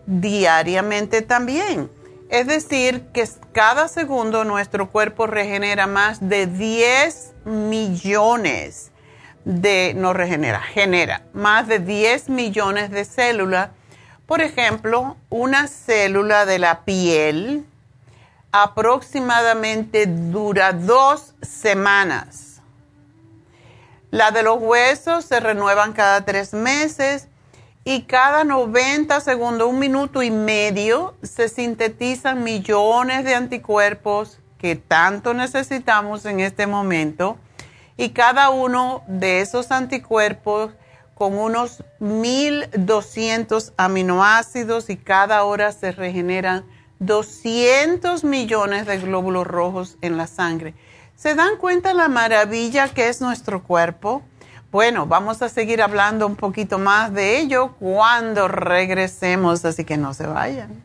diariamente 0.07 1.23
también. 1.23 1.91
Es 2.29 2.47
decir, 2.47 3.07
que 3.13 3.29
cada 3.53 3.89
segundo 3.89 4.45
nuestro 4.45 4.91
cuerpo 4.91 5.27
regenera 5.27 5.87
más 5.87 6.29
de 6.29 6.47
10 6.47 7.35
millones 7.45 8.91
de, 9.45 9.95
no 9.97 10.13
regenera, 10.13 10.61
genera 10.61 11.23
más 11.33 11.69
de 11.69 11.79
10 11.79 12.29
millones 12.29 12.91
de 12.91 13.05
células. 13.05 13.71
Por 14.27 14.41
ejemplo, 14.41 15.17
una 15.29 15.69
célula 15.69 16.47
de 16.47 16.59
la 16.59 16.85
piel 16.85 17.67
aproximadamente 18.53 20.07
dura 20.07 20.73
dos 20.73 21.35
semanas. 21.43 22.63
La 24.11 24.31
de 24.31 24.45
los 24.45 24.61
huesos 24.61 25.25
se 25.25 25.41
renuevan 25.41 25.93
cada 25.93 26.25
tres 26.25 26.55
meses 26.55 27.29
y 27.85 28.03
cada 28.03 28.45
90 28.45 29.21
segundos, 29.21 29.69
un 29.69 29.79
minuto 29.79 30.23
y 30.23 30.31
medio, 30.31 31.15
se 31.23 31.49
sintetizan 31.49 32.45
millones 32.45 33.25
de 33.25 33.35
anticuerpos 33.35 34.39
que 34.57 34.77
tanto 34.77 35.35
necesitamos 35.35 36.25
en 36.25 36.41
este 36.41 36.67
momento 36.67 37.37
y 37.97 38.11
cada 38.11 38.51
uno 38.51 39.03
de 39.07 39.41
esos 39.41 39.71
anticuerpos 39.71 40.73
con 41.15 41.39
unos 41.39 41.85
1200 42.01 43.73
aminoácidos 43.77 44.91
y 44.91 44.97
cada 44.97 45.45
hora 45.45 45.73
se 45.73 45.93
regeneran 45.93 46.65
200 46.99 48.25
millones 48.25 48.87
de 48.87 48.99
glóbulos 48.99 49.47
rojos 49.47 49.97
en 50.01 50.17
la 50.17 50.27
sangre. 50.27 50.75
¿Se 51.15 51.35
dan 51.35 51.57
cuenta 51.59 51.95
la 51.95 52.09
maravilla 52.09 52.89
que 52.89 53.09
es 53.09 53.21
nuestro 53.21 53.63
cuerpo? 53.63 54.23
Bueno, 54.73 55.07
vamos 55.07 55.41
a 55.43 55.49
seguir 55.49 55.81
hablando 55.83 56.27
un 56.27 56.35
poquito 56.35 56.79
más 56.79 57.13
de 57.13 57.39
ello 57.39 57.75
cuando 57.79 58.49
regresemos, 58.49 59.65
así 59.65 59.85
que 59.85 59.97
no 59.97 60.15
se 60.15 60.27
vayan. 60.27 60.85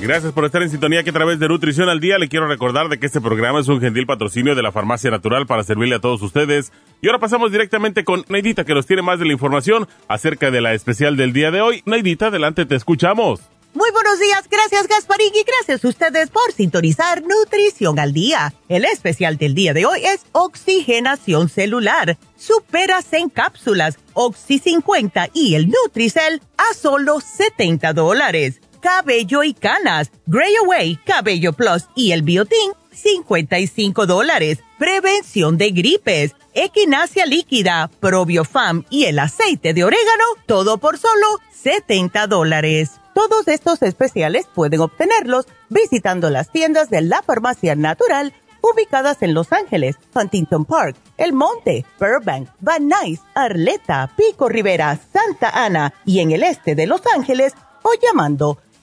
Gracias 0.00 0.32
por 0.32 0.44
estar 0.44 0.62
en 0.62 0.70
sintonía 0.70 1.02
que 1.02 1.10
a 1.10 1.12
través 1.12 1.38
de 1.38 1.48
Nutrición 1.48 1.88
al 1.88 2.00
Día 2.00 2.18
le 2.18 2.28
quiero 2.28 2.46
recordar 2.46 2.88
de 2.88 3.00
que 3.00 3.06
este 3.06 3.20
programa 3.20 3.60
es 3.60 3.68
un 3.68 3.80
gentil 3.80 4.06
patrocinio 4.06 4.54
de 4.54 4.62
la 4.62 4.70
Farmacia 4.70 5.10
Natural 5.10 5.46
para 5.46 5.64
servirle 5.64 5.96
a 5.96 6.00
todos 6.00 6.20
ustedes. 6.22 6.70
Y 7.00 7.08
ahora 7.08 7.18
pasamos 7.18 7.50
directamente 7.50 8.04
con 8.04 8.24
Neidita 8.28 8.64
que 8.64 8.74
nos 8.74 8.86
tiene 8.86 9.02
más 9.02 9.18
de 9.18 9.24
la 9.24 9.32
información 9.32 9.88
acerca 10.06 10.50
de 10.50 10.60
la 10.60 10.74
especial 10.74 11.16
del 11.16 11.32
día 11.32 11.50
de 11.50 11.62
hoy. 11.62 11.82
Neidita, 11.86 12.26
adelante, 12.26 12.66
te 12.66 12.76
escuchamos. 12.76 13.40
Muy 13.72 13.90
buenos 13.90 14.18
días, 14.18 14.48
gracias 14.50 14.86
Gasparín 14.86 15.32
y 15.34 15.44
gracias 15.44 15.84
a 15.84 15.88
ustedes 15.88 16.30
por 16.30 16.50
sintonizar 16.52 17.22
Nutrición 17.22 17.98
al 17.98 18.12
Día. 18.12 18.54
El 18.68 18.84
especial 18.86 19.36
del 19.36 19.54
día 19.54 19.74
de 19.74 19.84
hoy 19.84 20.00
es 20.02 20.24
Oxigenación 20.32 21.50
Celular, 21.50 22.16
Superas 22.36 23.12
en 23.12 23.28
cápsulas, 23.28 23.98
Oxy 24.14 24.60
50 24.60 25.28
y 25.34 25.56
el 25.56 25.68
Nutricel 25.68 26.40
a 26.56 26.74
solo 26.74 27.20
70 27.20 27.92
dólares 27.92 28.60
cabello 28.86 29.42
y 29.42 29.52
canas, 29.52 30.12
Gray 30.26 30.54
Away, 30.64 30.94
Cabello 31.04 31.52
Plus 31.52 31.86
y 31.96 32.12
el 32.12 32.22
Biotin, 32.22 32.70
55 32.92 34.06
dólares. 34.06 34.60
Prevención 34.78 35.58
de 35.58 35.70
gripes, 35.72 36.36
equinacia 36.54 37.26
líquida, 37.26 37.90
probiofam 37.98 38.84
y 38.88 39.06
el 39.06 39.18
aceite 39.18 39.74
de 39.74 39.82
orégano, 39.82 40.24
todo 40.46 40.78
por 40.78 40.98
solo 40.98 41.26
70 41.52 42.28
dólares. 42.28 42.92
Todos 43.12 43.48
estos 43.48 43.82
especiales 43.82 44.46
pueden 44.54 44.80
obtenerlos 44.80 45.46
visitando 45.68 46.30
las 46.30 46.52
tiendas 46.52 46.88
de 46.88 47.00
la 47.00 47.22
farmacia 47.22 47.74
natural 47.74 48.34
ubicadas 48.62 49.20
en 49.22 49.34
Los 49.34 49.52
Ángeles, 49.52 49.96
Huntington 50.14 50.64
Park, 50.64 50.96
El 51.16 51.32
Monte, 51.32 51.84
Burbank, 51.98 52.50
Van 52.60 52.86
Nuys, 52.86 53.20
Arleta, 53.34 54.12
Pico 54.16 54.48
Rivera, 54.48 54.96
Santa 55.12 55.50
Ana 55.50 55.92
y 56.04 56.20
en 56.20 56.30
el 56.30 56.44
este 56.44 56.76
de 56.76 56.86
Los 56.86 57.02
Ángeles 57.16 57.52
o 57.86 57.90
llamando 58.02 58.58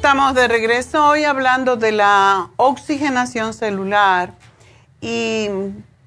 Estamos 0.00 0.34
de 0.34 0.48
regreso 0.48 1.08
hoy 1.08 1.24
hablando 1.24 1.76
de 1.76 1.92
la 1.92 2.48
oxigenación 2.56 3.52
celular 3.52 4.32
y 5.02 5.50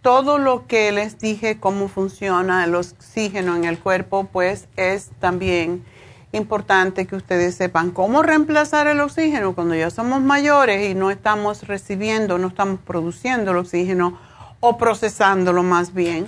todo 0.01 0.39
lo 0.39 0.65
que 0.65 0.91
les 0.91 1.19
dije, 1.19 1.59
cómo 1.59 1.88
funciona 1.88 2.63
el 2.63 2.73
oxígeno 2.73 3.55
en 3.55 3.65
el 3.65 3.77
cuerpo, 3.77 4.23
pues 4.33 4.67
es 4.77 5.12
también 5.19 5.85
importante 6.31 7.05
que 7.05 7.15
ustedes 7.15 7.53
sepan 7.53 7.91
cómo 7.91 8.23
reemplazar 8.23 8.88
el 8.88 9.00
oxígeno 9.00 9.53
cuando 9.53 9.75
ya 9.75 9.91
somos 9.91 10.23
mayores 10.23 10.89
y 10.89 10.95
no 10.95 11.12
estamos 11.12 11.67
recibiendo, 11.67 12.39
no 12.39 12.47
estamos 12.47 12.79
produciendo 12.79 13.51
el 13.51 13.57
oxígeno 13.57 14.17
o 14.59 14.75
procesándolo 14.79 15.62
más 15.62 15.93
bien 15.93 16.27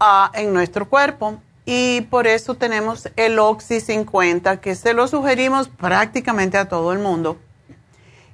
uh, 0.00 0.30
en 0.34 0.54
nuestro 0.54 0.88
cuerpo 0.88 1.40
y 1.64 2.02
por 2.02 2.26
eso 2.26 2.56
tenemos 2.56 3.08
el 3.16 3.38
Oxy 3.38 3.80
50 3.80 4.60
que 4.60 4.74
se 4.74 4.94
lo 4.94 5.06
sugerimos 5.06 5.68
prácticamente 5.68 6.58
a 6.58 6.68
todo 6.68 6.92
el 6.92 6.98
mundo, 6.98 7.38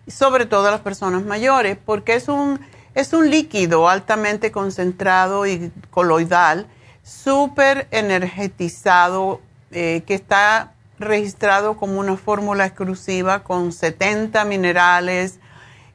sobre 0.07 0.47
todo 0.47 0.69
a 0.69 0.71
las 0.71 0.81
personas 0.81 1.25
mayores, 1.25 1.77
porque 1.85 2.15
es 2.15 2.29
un, 2.29 2.61
es 2.95 3.13
un 3.13 3.31
líquido 3.31 3.89
altamente 3.89 4.51
concentrado 4.51 5.47
y 5.47 5.71
coloidal, 5.91 6.67
súper 7.03 7.87
energetizado, 7.91 9.41
eh, 9.71 10.03
que 10.07 10.15
está 10.15 10.73
registrado 10.99 11.77
como 11.77 12.01
una 12.01 12.17
fórmula 12.17 12.67
exclusiva 12.67 13.45
con 13.45 13.73
70 13.73 14.45
minerales 14.47 15.39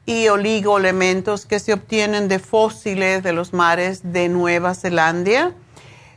y 0.06 0.28
oligoelementos 0.28 1.46
que 1.46 1.58
se 1.58 1.72
obtienen 1.72 2.28
de 2.28 2.38
fósiles 2.38 3.22
de 3.22 3.32
los 3.32 3.52
mares 3.52 4.12
de 4.12 4.28
Nueva 4.28 4.74
Zelanda 4.74 5.52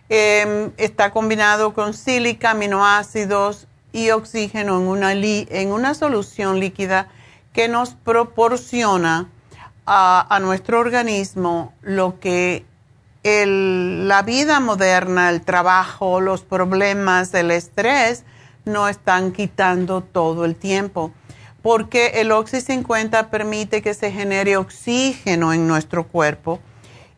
Em, 0.10 0.72
está 0.78 1.12
combinado 1.12 1.74
con 1.74 1.93
sílica, 1.93 2.52
aminoácidos 2.52 3.67
y 3.91 4.12
oxígeno 4.12 4.78
en 4.80 4.88
una, 4.88 5.12
en 5.12 5.72
una 5.74 5.93
solución 5.96 6.62
líquida 6.62 7.10
que 7.52 7.67
nos 7.67 7.93
proporciona 7.96 9.30
a, 9.86 10.39
nuestro 10.41 10.80
organismo 10.80 11.74
lo 11.82 12.20
que 12.20 12.65
la 13.24 14.22
vida 14.22 14.62
moderna, 14.62 15.30
el 15.30 15.41
trabajo, 15.41 16.22
los 16.22 16.43
problemas, 16.43 17.34
el 17.34 17.52
estrés 17.52 18.24
no 18.63 18.88
están 18.88 19.34
quitando 19.34 20.02
todo 20.02 20.46
el 20.46 20.56
tiempo. 20.56 21.12
Porque 21.62 22.22
el 22.22 22.32
Oxy 22.32 22.62
50 22.62 23.30
permite 23.30 23.82
que 23.82 23.93
se 23.93 24.12
genere 24.12 24.56
oxígeno 24.56 25.52
en 25.52 25.67
nuestro 25.67 26.08
cuerpo 26.08 26.60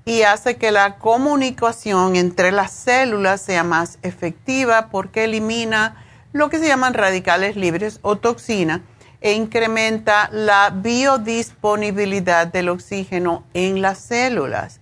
y 0.06 0.24
hace 0.24 0.58
que 0.58 0.72
la 0.72 0.98
comunicación 0.98 2.16
entre 2.16 2.52
las 2.52 2.72
células 2.72 3.42
sea 3.42 3.64
más 3.64 4.00
efectiva 4.02 4.90
porque 4.90 5.26
elimina 5.26 6.04
lo 6.32 6.50
que 6.50 6.60
se 6.60 6.68
llaman 6.68 6.94
radicales 6.94 7.56
libres 7.56 8.00
o 8.02 8.16
toxina 8.18 8.82
e 9.22 9.34
incrementa 9.34 10.30
la 10.32 10.72
biodisponibilidad 10.74 12.48
del 12.48 12.70
oxígeno 12.70 13.44
en 13.54 13.82
las 13.82 14.00
células. 14.00 14.80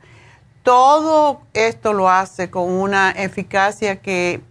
Todo 0.63 1.41
esto 1.53 1.93
lo 1.93 2.09
hace 2.09 2.49
con 2.49 2.71
una 2.71 3.11
eficacia 3.11 4.01
que 4.01 4.41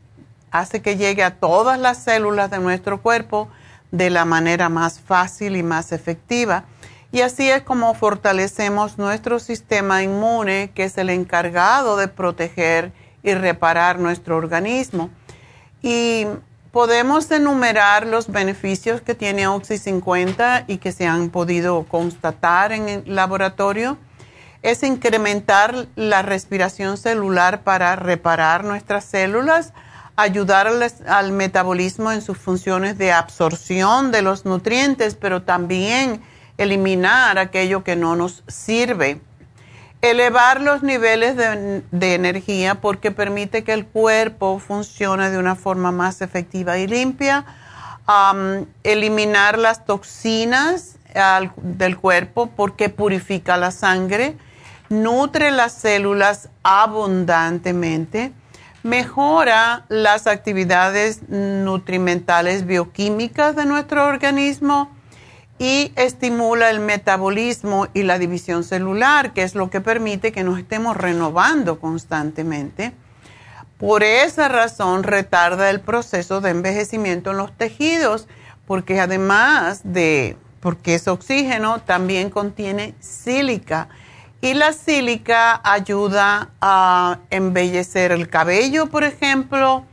hace 0.50 0.80
que 0.80 0.96
llegue 0.96 1.22
a 1.22 1.36
todas 1.36 1.78
las 1.78 2.02
células 2.02 2.50
de 2.50 2.58
nuestro 2.58 3.02
cuerpo 3.02 3.48
de 3.90 4.10
la 4.10 4.24
manera 4.24 4.68
más 4.68 4.98
fácil 4.98 5.56
y 5.56 5.62
más 5.62 5.92
efectiva 5.92 6.64
y 7.16 7.22
así 7.22 7.48
es 7.48 7.62
como 7.62 7.94
fortalecemos 7.94 8.98
nuestro 8.98 9.38
sistema 9.38 10.02
inmune, 10.02 10.70
que 10.74 10.84
es 10.84 10.98
el 10.98 11.08
encargado 11.08 11.96
de 11.96 12.08
proteger 12.08 12.92
y 13.22 13.32
reparar 13.32 13.98
nuestro 13.98 14.36
organismo. 14.36 15.08
Y 15.80 16.26
podemos 16.72 17.30
enumerar 17.30 18.06
los 18.06 18.30
beneficios 18.30 19.00
que 19.00 19.14
tiene 19.14 19.46
Oxy 19.46 19.78
50 19.78 20.64
y 20.66 20.76
que 20.76 20.92
se 20.92 21.06
han 21.06 21.30
podido 21.30 21.84
constatar 21.84 22.72
en 22.72 22.90
el 22.90 23.14
laboratorio. 23.14 23.96
Es 24.60 24.82
incrementar 24.82 25.86
la 25.96 26.20
respiración 26.20 26.98
celular 26.98 27.62
para 27.62 27.96
reparar 27.96 28.62
nuestras 28.62 29.06
células, 29.06 29.72
ayudar 30.16 30.70
al 31.06 31.32
metabolismo 31.32 32.12
en 32.12 32.20
sus 32.20 32.36
funciones 32.36 32.98
de 32.98 33.12
absorción 33.12 34.12
de 34.12 34.20
los 34.20 34.44
nutrientes, 34.44 35.14
pero 35.14 35.44
también 35.44 36.20
eliminar 36.58 37.38
aquello 37.38 37.84
que 37.84 37.96
no 37.96 38.16
nos 38.16 38.42
sirve. 38.46 39.20
Elevar 40.02 40.60
los 40.60 40.82
niveles 40.82 41.36
de, 41.36 42.14
energía 42.14 42.76
porque 42.76 43.10
permite 43.10 43.64
que 43.64 43.72
el 43.72 43.86
cuerpo 43.86 44.58
funcione 44.58 45.30
de 45.30 45.38
una 45.38 45.56
forma 45.56 45.90
más 45.90 46.20
efectiva 46.22 46.78
y 46.78 46.86
limpia. 46.86 47.44
eliminar 48.84 49.58
las 49.58 49.84
toxinas 49.84 50.96
del 51.56 51.96
cuerpo 51.96 52.50
porque 52.54 52.88
purifica 52.88 53.56
la 53.56 53.70
sangre. 53.70 54.36
Nutre 54.88 55.50
las 55.50 55.72
células 55.72 56.50
abundantemente. 56.62 58.32
Mejora 58.84 59.86
las 59.88 60.28
actividades 60.28 61.28
nutrimentales 61.28 62.66
bioquímicas 62.66 63.56
de 63.56 63.64
nuestro 63.64 64.06
organismo 64.06 64.95
y 65.58 65.92
estimula 65.96 66.70
el 66.70 66.80
metabolismo 66.80 67.88
y 67.94 68.02
la 68.02 68.18
división 68.18 68.62
celular, 68.64 69.32
que 69.32 69.42
es 69.42 69.54
lo 69.54 69.70
que 69.70 69.80
permite 69.80 70.32
que 70.32 70.44
nos 70.44 70.58
estemos 70.58 70.96
renovando 70.96 71.80
constantemente. 71.80 72.92
Por 73.78 74.02
esa 74.02 74.48
razón 74.48 75.02
retarda 75.02 75.70
el 75.70 75.80
proceso 75.80 76.40
de 76.40 76.50
envejecimiento 76.50 77.30
en 77.30 77.38
los 77.38 77.56
tejidos, 77.56 78.26
porque 78.66 79.00
además 79.00 79.80
de, 79.84 80.36
porque 80.60 80.94
es 80.94 81.08
oxígeno, 81.08 81.80
también 81.80 82.30
contiene 82.30 82.94
sílica. 83.00 83.88
Y 84.40 84.54
la 84.54 84.72
sílica 84.72 85.60
ayuda 85.64 86.50
a 86.60 87.18
embellecer 87.30 88.12
el 88.12 88.28
cabello, 88.28 88.86
por 88.86 89.04
ejemplo, 89.04 89.84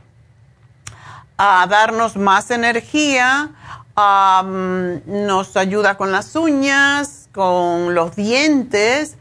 a 1.36 1.66
darnos 1.66 2.16
más 2.16 2.50
energía, 2.50 3.50
nos 3.96 5.56
ayuda 5.56 5.96
con 5.96 6.12
las 6.12 6.34
uñas, 6.34 7.28
con 7.32 7.94
los 7.94 8.16
dientes 8.16 9.16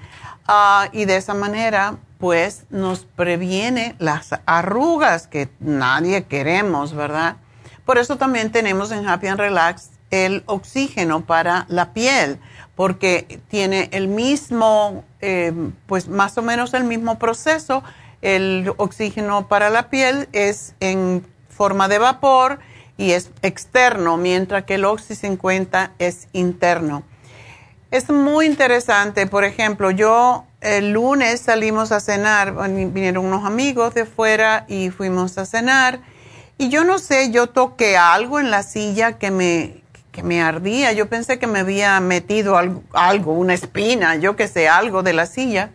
ah, 0.48 0.88
y 0.92 1.06
de 1.06 1.18
esa 1.18 1.34
manera 1.34 1.98
pues 2.18 2.66
nos 2.70 3.02
previene 3.02 3.96
las 4.00 4.30
arrugas 4.46 5.28
que 5.28 5.50
nadie 5.60 6.24
queremos, 6.24 6.94
¿verdad? 6.94 7.36
Por 7.86 7.98
eso 7.98 8.16
también 8.18 8.52
tenemos 8.52 8.92
en 8.92 9.08
Happy 9.08 9.28
and 9.28 9.40
Relax 9.40 9.90
el 10.10 10.44
oxígeno 10.46 11.26
para 11.26 11.66
la 11.68 11.92
piel, 11.92 12.40
porque 12.76 13.42
tiene 13.50 13.90
el 13.92 14.08
mismo, 14.08 15.04
eh, 15.20 15.52
pues 15.86 16.08
más 16.08 16.38
o 16.38 16.42
menos 16.42 16.74
el 16.74 16.86
mismo 16.86 17.20
proceso. 17.20 17.84
El 18.22 18.72
oxígeno 18.78 19.48
para 19.48 19.70
la 19.70 19.90
piel 19.90 20.30
es 20.32 20.76
en 20.80 21.26
forma 21.50 21.88
de 21.88 21.98
vapor 21.98 22.60
y 22.98 23.12
es 23.12 23.32
externo, 23.42 24.18
mientras 24.18 24.66
que 24.66 24.76
el 24.76 24.86
Oxy 24.86 25.16
50 25.16 25.92
es 26.00 26.28
interno. 26.34 27.04
Es 27.92 28.10
muy 28.10 28.46
interesante, 28.46 29.28
por 29.28 29.44
ejemplo, 29.44 29.92
yo 29.92 30.46
el 30.62 30.94
lunes 30.94 31.42
salimos 31.42 31.92
a 31.92 32.00
cenar, 32.00 32.56
vinieron 32.72 33.26
unos 33.26 33.46
amigos 33.46 33.94
de 33.94 34.06
fuera 34.06 34.66
y 34.68 34.90
fuimos 34.90 35.38
a 35.38 35.46
cenar 35.46 36.00
y 36.58 36.70
yo 36.70 36.84
no 36.84 37.00
sé, 37.00 37.32
yo 37.32 37.48
toqué 37.48 37.98
algo 37.98 38.40
en 38.40 38.50
la 38.50 38.64
silla 38.64 39.20
que 39.20 39.32
me, 39.32 39.84
que 40.12 40.24
me 40.24 40.42
ardía, 40.42 40.94
yo 40.94 41.10
pensé 41.10 41.40
que 41.40 41.48
me 41.48 41.60
había 41.60 42.00
metido 42.00 42.58
algo, 42.58 43.34
una 43.34 43.54
espina, 43.54 44.16
yo 44.16 44.36
que 44.36 44.48
sé, 44.48 44.70
algo 44.70 45.04
de 45.04 45.14
la 45.14 45.26
silla, 45.26 45.72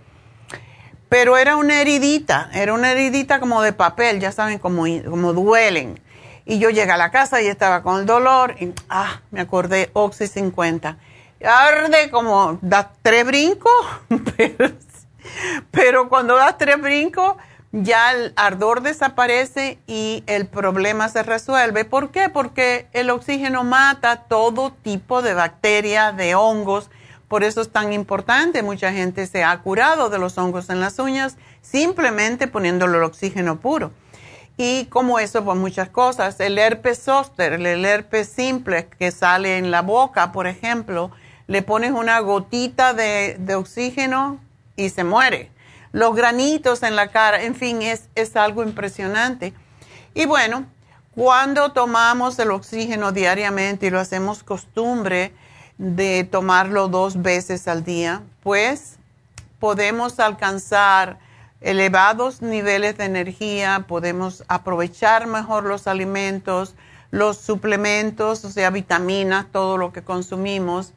pero 1.08 1.36
era 1.36 1.56
una 1.56 1.80
heridita, 1.80 2.50
era 2.54 2.72
una 2.72 2.92
heridita 2.92 3.40
como 3.40 3.62
de 3.62 3.72
papel, 3.72 4.20
ya 4.20 4.32
saben, 4.32 4.58
como, 4.58 4.84
como 5.08 5.32
duelen. 5.32 6.00
Y 6.48 6.58
yo 6.58 6.70
llegué 6.70 6.90
a 6.90 6.96
la 6.96 7.10
casa 7.10 7.42
y 7.42 7.46
estaba 7.46 7.82
con 7.82 8.00
el 8.00 8.06
dolor 8.06 8.56
y, 8.58 8.72
ah, 8.88 9.20
me 9.30 9.42
acordé, 9.42 9.90
Oxy 9.92 10.26
50. 10.26 10.96
Arde 11.44 12.10
como, 12.10 12.58
das 12.62 12.86
tres 13.02 13.26
brincos, 13.26 13.70
pero, 15.70 16.08
cuando 16.08 16.36
das 16.36 16.56
tres 16.56 16.80
brincos, 16.80 17.36
ya 17.70 18.14
el 18.14 18.32
ardor 18.36 18.80
desaparece 18.80 19.78
y 19.86 20.24
el 20.26 20.46
problema 20.46 21.10
se 21.10 21.22
resuelve. 21.22 21.84
¿Por 21.84 22.12
qué? 22.12 22.30
Porque 22.30 22.88
el 22.94 23.10
oxígeno 23.10 23.62
mata 23.62 24.22
todo 24.22 24.72
tipo 24.72 25.20
de 25.20 25.34
bacterias, 25.34 26.16
de 26.16 26.34
hongos. 26.34 26.88
Por 27.28 27.44
eso 27.44 27.60
es 27.60 27.70
tan 27.70 27.92
importante. 27.92 28.62
Mucha 28.62 28.90
gente 28.90 29.26
se 29.26 29.44
ha 29.44 29.54
curado 29.58 30.08
de 30.08 30.18
los 30.18 30.38
hongos 30.38 30.70
en 30.70 30.80
las 30.80 30.98
uñas 30.98 31.36
simplemente 31.60 32.46
poniéndole 32.46 32.96
el 32.96 33.04
oxígeno 33.04 33.60
puro. 33.60 33.92
Y 34.60 34.86
como 34.86 35.20
eso, 35.20 35.44
pues 35.44 35.56
muchas 35.56 35.88
cosas. 35.88 36.40
El 36.40 36.58
herpes 36.58 37.00
zóster, 37.00 37.52
el 37.52 37.84
herpes 37.84 38.28
simple 38.28 38.88
que 38.98 39.12
sale 39.12 39.56
en 39.56 39.70
la 39.70 39.82
boca, 39.82 40.32
por 40.32 40.48
ejemplo, 40.48 41.12
le 41.46 41.62
pones 41.62 41.92
una 41.92 42.18
gotita 42.18 42.92
de, 42.92 43.54
oxígeno 43.54 44.40
y 44.74 44.90
se 44.90 45.04
muere. 45.04 45.52
Los 45.92 46.16
granitos 46.16 46.82
en 46.82 46.96
la 46.96 47.08
cara, 47.08 47.44
en 47.44 47.54
fin, 47.54 47.82
es, 47.82 48.08
es 48.16 48.34
algo 48.34 48.64
impresionante. 48.64 49.54
Y 50.12 50.26
bueno, 50.26 50.66
cuando 51.14 51.70
tomamos 51.70 52.36
el 52.40 52.50
oxígeno 52.50 53.12
diariamente 53.12 53.86
y 53.86 53.90
lo 53.90 54.00
hacemos 54.00 54.42
costumbre 54.42 55.32
de 55.78 56.24
tomarlo 56.24 56.88
dos 56.88 57.22
veces 57.22 57.68
al 57.68 57.84
día, 57.84 58.22
pues 58.42 58.96
podemos 59.60 60.18
alcanzar 60.18 61.20
elevados 61.60 62.42
niveles 62.42 62.96
de 62.98 63.04
energía, 63.04 63.84
podemos 63.88 64.44
aprovechar 64.48 65.26
mejor 65.26 65.64
los 65.64 65.86
alimentos, 65.86 66.74
los 67.10 67.38
suplementos, 67.38 68.44
o 68.44 68.50
sea, 68.50 68.70
vitaminas, 68.70 69.46
todo 69.50 69.76
lo 69.76 69.92
que 69.92 70.02
consumimos, 70.02 70.92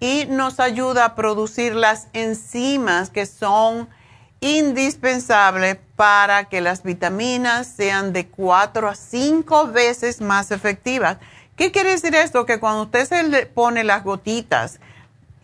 y 0.00 0.26
nos 0.26 0.60
ayuda 0.60 1.04
a 1.04 1.14
producir 1.14 1.74
las 1.74 2.08
enzimas 2.12 3.10
que 3.10 3.26
son 3.26 3.88
indispensables 4.40 5.78
para 5.96 6.44
que 6.50 6.60
las 6.60 6.82
vitaminas 6.82 7.66
sean 7.66 8.12
de 8.12 8.26
cuatro 8.26 8.88
a 8.88 8.94
cinco 8.94 9.68
veces 9.68 10.20
más 10.20 10.50
efectivas. 10.50 11.16
¿Qué 11.56 11.70
quiere 11.72 11.90
decir 11.90 12.14
esto? 12.14 12.44
Que 12.44 12.60
cuando 12.60 12.82
usted 12.82 13.06
se 13.06 13.22
le 13.22 13.46
pone 13.46 13.84
las 13.84 14.04
gotitas, 14.04 14.80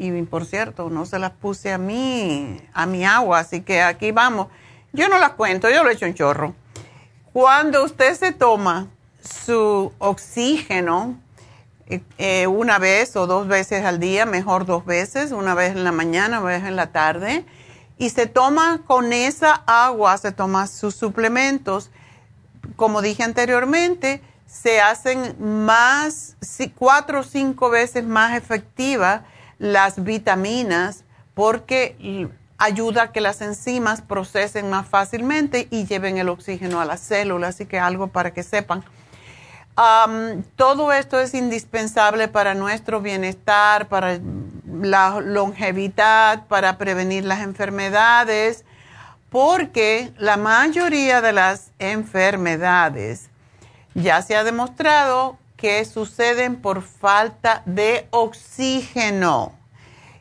y 0.01 0.23
por 0.23 0.47
cierto, 0.47 0.89
no 0.89 1.05
se 1.05 1.19
las 1.19 1.33
puse 1.33 1.71
a 1.75 1.77
mí, 1.77 2.59
a 2.73 2.87
mi 2.87 3.05
agua, 3.05 3.41
así 3.41 3.61
que 3.61 3.83
aquí 3.83 4.13
vamos. 4.13 4.47
Yo 4.95 5.11
no 5.11 5.19
las 5.19 5.33
cuento, 5.33 5.69
yo 5.69 5.85
lo 5.85 5.91
he 5.91 5.93
hecho 5.93 6.07
en 6.07 6.15
chorro. 6.15 6.55
Cuando 7.35 7.85
usted 7.85 8.15
se 8.15 8.33
toma 8.33 8.89
su 9.23 9.93
oxígeno 9.99 11.21
eh, 11.87 12.01
eh, 12.17 12.47
una 12.47 12.79
vez 12.79 13.15
o 13.15 13.27
dos 13.27 13.47
veces 13.47 13.85
al 13.85 14.01
día, 14.01 14.25
mejor 14.25 14.65
dos 14.65 14.87
veces, 14.87 15.33
una 15.33 15.55
vez 15.55 15.73
en 15.73 15.85
la 15.85 15.93
mañana, 15.93 16.41
una 16.41 16.49
vez 16.49 16.65
en 16.65 16.77
la 16.77 16.93
tarde, 16.93 17.45
y 17.99 18.09
se 18.09 18.27
toma 18.27 18.81
con 18.87 19.13
esa 19.13 19.53
agua, 19.67 20.17
se 20.17 20.33
toma 20.33 20.67
sus 20.67 20.95
suplementos, 20.95 21.91
como 22.77 23.03
dije 23.03 23.23
anteriormente, 23.23 24.23
se 24.47 24.81
hacen 24.81 25.37
más, 25.39 26.37
cuatro 26.75 27.21
o 27.21 27.23
cinco 27.23 27.69
veces 27.69 28.03
más 28.03 28.35
efectivas 28.35 29.23
las 29.61 30.03
vitaminas 30.03 31.05
porque 31.35 32.29
ayuda 32.57 33.03
a 33.03 33.13
que 33.13 33.21
las 33.21 33.43
enzimas 33.43 34.01
procesen 34.01 34.71
más 34.71 34.89
fácilmente 34.89 35.69
y 35.71 35.85
lleven 35.87 36.17
el 36.19 36.31
oxígeno 36.31 36.81
a 36.81 36.87
las 36.87 37.01
células, 37.01 37.55
así 37.55 37.67
que 37.67 37.79
algo 37.79 38.09
para 38.09 38.33
que 38.33 38.43
sepan. 38.43 38.83
todo 40.57 40.93
esto 40.93 41.21
es 41.21 41.35
indispensable 41.35 42.27
para 42.29 42.55
nuestro 42.55 43.01
bienestar, 43.01 43.89
para 43.89 44.19
la 44.67 45.21
longevidad, 45.21 46.47
para 46.47 46.79
prevenir 46.79 47.25
las 47.25 47.41
enfermedades, 47.41 48.65
porque 49.29 50.11
la 50.17 50.37
mayoría 50.39 51.21
de 51.21 51.33
las 51.33 51.71
enfermedades 51.79 53.29
ya 53.95 54.23
se 54.23 54.37
ha 54.37 54.45
demostrado 54.45 55.39
que 55.61 55.85
suceden 55.85 56.57
por 56.57 56.81
falta 56.81 57.63
de 57.67 58.09
oxígeno 58.11 59.53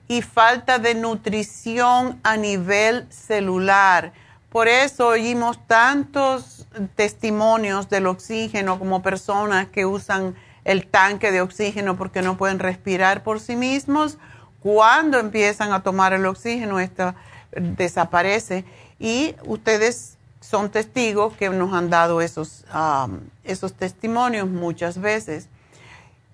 y 0.10 0.22
falta 0.22 0.80
de 0.80 0.96
nutrición 0.96 2.20
a 2.24 2.36
nivel 2.36 3.08
celular. 3.10 4.12
Por 4.50 4.68
eso 4.68 5.08
oímos 5.08 5.66
tantos 5.66 6.68
testimonios 6.96 7.88
del 7.88 8.08
oxígeno 8.08 8.80
como 8.80 9.02
personas 9.02 9.68
que 9.68 9.86
usan 9.86 10.36
el 10.66 10.88
tanque 10.88 11.32
de 11.32 11.40
oxígeno 11.40 11.96
porque 11.96 12.22
no 12.22 12.36
pueden 12.36 12.60
respirar 12.60 13.24
por 13.24 13.40
sí 13.40 13.56
mismos. 13.56 14.18
Cuando 14.60 15.20
empiezan 15.20 15.72
a 15.72 15.84
tomar 15.84 16.12
el 16.12 16.26
oxígeno, 16.26 16.82
esto 16.82 17.16
desaparece. 17.52 18.66
Y 19.00 19.36
ustedes 19.46 20.19
son 20.50 20.72
testigos 20.72 21.36
que 21.36 21.50
nos 21.50 21.74
han 21.74 21.92
dado 21.92 22.22
esos, 22.22 22.66
um, 22.74 23.20
esos 23.44 23.74
testimonios 23.74 24.48
muchas 24.48 25.00
veces. 25.00 25.48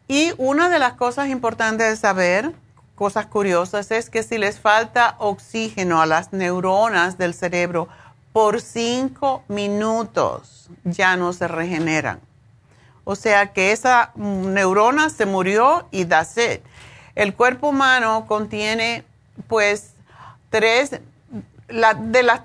Y 0.08 0.32
una 0.38 0.70
de 0.70 0.80
las 0.80 0.94
cosas 0.94 1.28
importantes 1.28 1.90
de 1.90 1.98
saber, 1.98 2.54
cosas 2.96 3.26
curiosas, 3.26 3.92
es 3.92 4.10
que 4.10 4.24
si 4.24 4.38
les 4.38 4.60
falta 4.60 5.16
oxígeno 5.20 6.02
a 6.02 6.06
las 6.06 6.32
neuronas 6.32 7.18
del 7.18 7.34
cerebro 7.34 7.90
por 8.32 8.62
cinco 8.62 9.44
minutos, 9.50 10.70
ya 10.86 11.18
no 11.18 11.34
se 11.34 11.50
regeneran. 11.50 12.22
O 13.04 13.16
sea 13.18 13.52
que 13.52 13.74
esa 13.74 14.12
neurona 14.16 15.10
se 15.10 15.26
murió 15.26 15.88
y 15.92 16.06
da 16.06 16.24
sed. 16.24 16.62
El 17.16 17.34
cuerpo 17.34 17.70
humano 17.70 18.26
contiene 18.28 19.04
pues 19.48 19.92
tres 20.50 20.92
de 20.92 22.24
las 22.24 22.42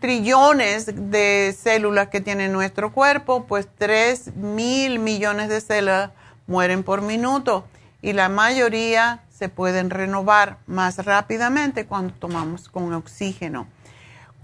trillones 0.00 1.10
de 1.10 1.54
células 1.58 2.08
que 2.08 2.20
tiene 2.20 2.48
nuestro 2.48 2.92
cuerpo, 2.92 3.44
pues 3.46 3.68
tres 3.76 4.34
mil 4.34 4.98
millones 4.98 5.48
de 5.48 5.60
células 5.60 6.10
mueren 6.46 6.82
por 6.82 7.02
minuto 7.02 7.64
y 8.02 8.12
la 8.12 8.28
mayoría 8.28 9.22
se 9.30 9.48
pueden 9.48 9.90
renovar 9.90 10.58
más 10.66 11.04
rápidamente 11.04 11.86
cuando 11.86 12.14
tomamos 12.14 12.68
con 12.68 12.92
oxígeno. 12.94 13.66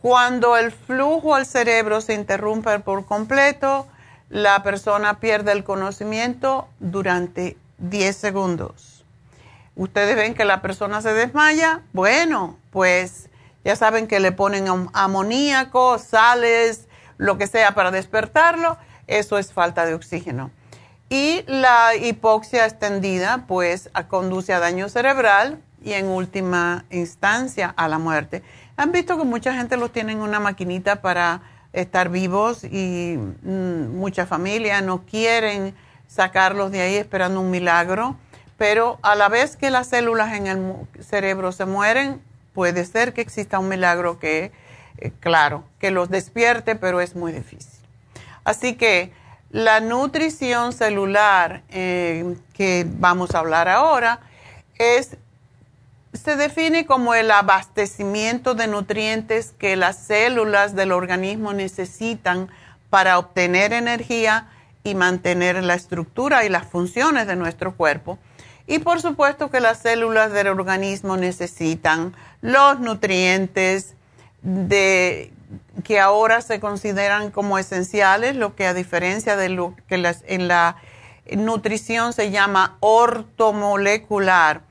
Cuando 0.02 0.56
el 0.56 0.72
flujo 0.72 1.34
al 1.34 1.46
cerebro 1.46 2.00
se 2.00 2.14
interrumpe 2.14 2.78
por 2.80 3.04
completo, 3.04 3.86
la 4.30 4.62
persona 4.62 5.20
pierde 5.20 5.52
el 5.52 5.64
conocimiento 5.64 6.68
durante 6.78 7.56
10 7.78 8.16
segundos. 8.16 9.04
ustedes 9.76 10.16
ven 10.16 10.34
que 10.34 10.44
la 10.44 10.60
persona 10.60 11.00
se 11.00 11.14
desmaya, 11.14 11.80
bueno, 11.94 12.58
pues 12.70 13.29
ya 13.64 13.76
saben 13.76 14.06
que 14.06 14.20
le 14.20 14.32
ponen 14.32 14.66
amoníaco, 14.92 15.98
sales, 15.98 16.88
lo 17.18 17.36
que 17.38 17.46
sea 17.46 17.74
para 17.74 17.90
despertarlo, 17.90 18.78
eso 19.06 19.38
es 19.38 19.52
falta 19.52 19.84
de 19.84 19.94
oxígeno. 19.94 20.50
Y 21.08 21.42
la 21.46 21.96
hipoxia 21.96 22.64
extendida, 22.66 23.44
pues, 23.48 23.90
conduce 24.08 24.54
a 24.54 24.60
daño 24.60 24.88
cerebral 24.88 25.60
y 25.82 25.92
en 25.92 26.06
última 26.06 26.84
instancia 26.90 27.74
a 27.76 27.88
la 27.88 27.98
muerte. 27.98 28.42
Han 28.76 28.92
visto 28.92 29.18
que 29.18 29.24
mucha 29.24 29.54
gente 29.54 29.76
los 29.76 29.92
tiene 29.92 30.12
en 30.12 30.20
una 30.20 30.40
maquinita 30.40 31.02
para 31.02 31.42
estar 31.72 32.08
vivos 32.08 32.64
y 32.64 33.16
mm, 33.42 33.96
muchas 33.96 34.28
familias 34.28 34.82
no 34.82 35.04
quieren 35.04 35.74
sacarlos 36.06 36.70
de 36.72 36.80
ahí 36.80 36.96
esperando 36.96 37.40
un 37.40 37.50
milagro, 37.50 38.16
pero 38.56 38.98
a 39.02 39.14
la 39.14 39.28
vez 39.28 39.56
que 39.56 39.70
las 39.70 39.88
células 39.88 40.34
en 40.34 40.46
el 40.46 41.04
cerebro 41.04 41.52
se 41.52 41.66
mueren, 41.66 42.20
puede 42.52 42.84
ser 42.84 43.12
que 43.12 43.20
exista 43.20 43.58
un 43.58 43.68
milagro 43.68 44.18
que, 44.18 44.52
eh, 44.98 45.12
claro, 45.20 45.64
que 45.78 45.90
los 45.90 46.10
despierte, 46.10 46.76
pero 46.76 47.00
es 47.00 47.14
muy 47.14 47.32
difícil. 47.32 47.80
Así 48.44 48.74
que 48.74 49.12
la 49.50 49.80
nutrición 49.80 50.72
celular 50.72 51.62
eh, 51.70 52.36
que 52.54 52.86
vamos 52.88 53.34
a 53.34 53.40
hablar 53.40 53.68
ahora 53.68 54.20
es, 54.78 55.16
se 56.12 56.36
define 56.36 56.86
como 56.86 57.14
el 57.14 57.30
abastecimiento 57.30 58.54
de 58.54 58.68
nutrientes 58.68 59.52
que 59.58 59.76
las 59.76 59.96
células 59.96 60.74
del 60.74 60.92
organismo 60.92 61.52
necesitan 61.52 62.48
para 62.90 63.18
obtener 63.18 63.72
energía 63.72 64.48
y 64.82 64.94
mantener 64.94 65.62
la 65.62 65.74
estructura 65.74 66.44
y 66.44 66.48
las 66.48 66.66
funciones 66.66 67.26
de 67.26 67.36
nuestro 67.36 67.76
cuerpo. 67.76 68.18
Y 68.66 68.78
por 68.78 69.00
supuesto 69.00 69.50
que 69.50 69.60
las 69.60 69.80
células 69.80 70.32
del 70.32 70.46
organismo 70.46 71.16
necesitan 71.16 72.14
los 72.40 72.80
nutrientes 72.80 73.94
de 74.42 75.32
que 75.84 76.00
ahora 76.00 76.40
se 76.40 76.60
consideran 76.60 77.30
como 77.30 77.58
esenciales, 77.58 78.36
lo 78.36 78.54
que 78.54 78.66
a 78.66 78.74
diferencia 78.74 79.36
de 79.36 79.48
lo 79.48 79.74
que 79.88 80.14
en 80.26 80.48
la 80.48 80.76
nutrición 81.36 82.12
se 82.12 82.30
llama 82.30 82.76
ortomolecular. 82.80 84.62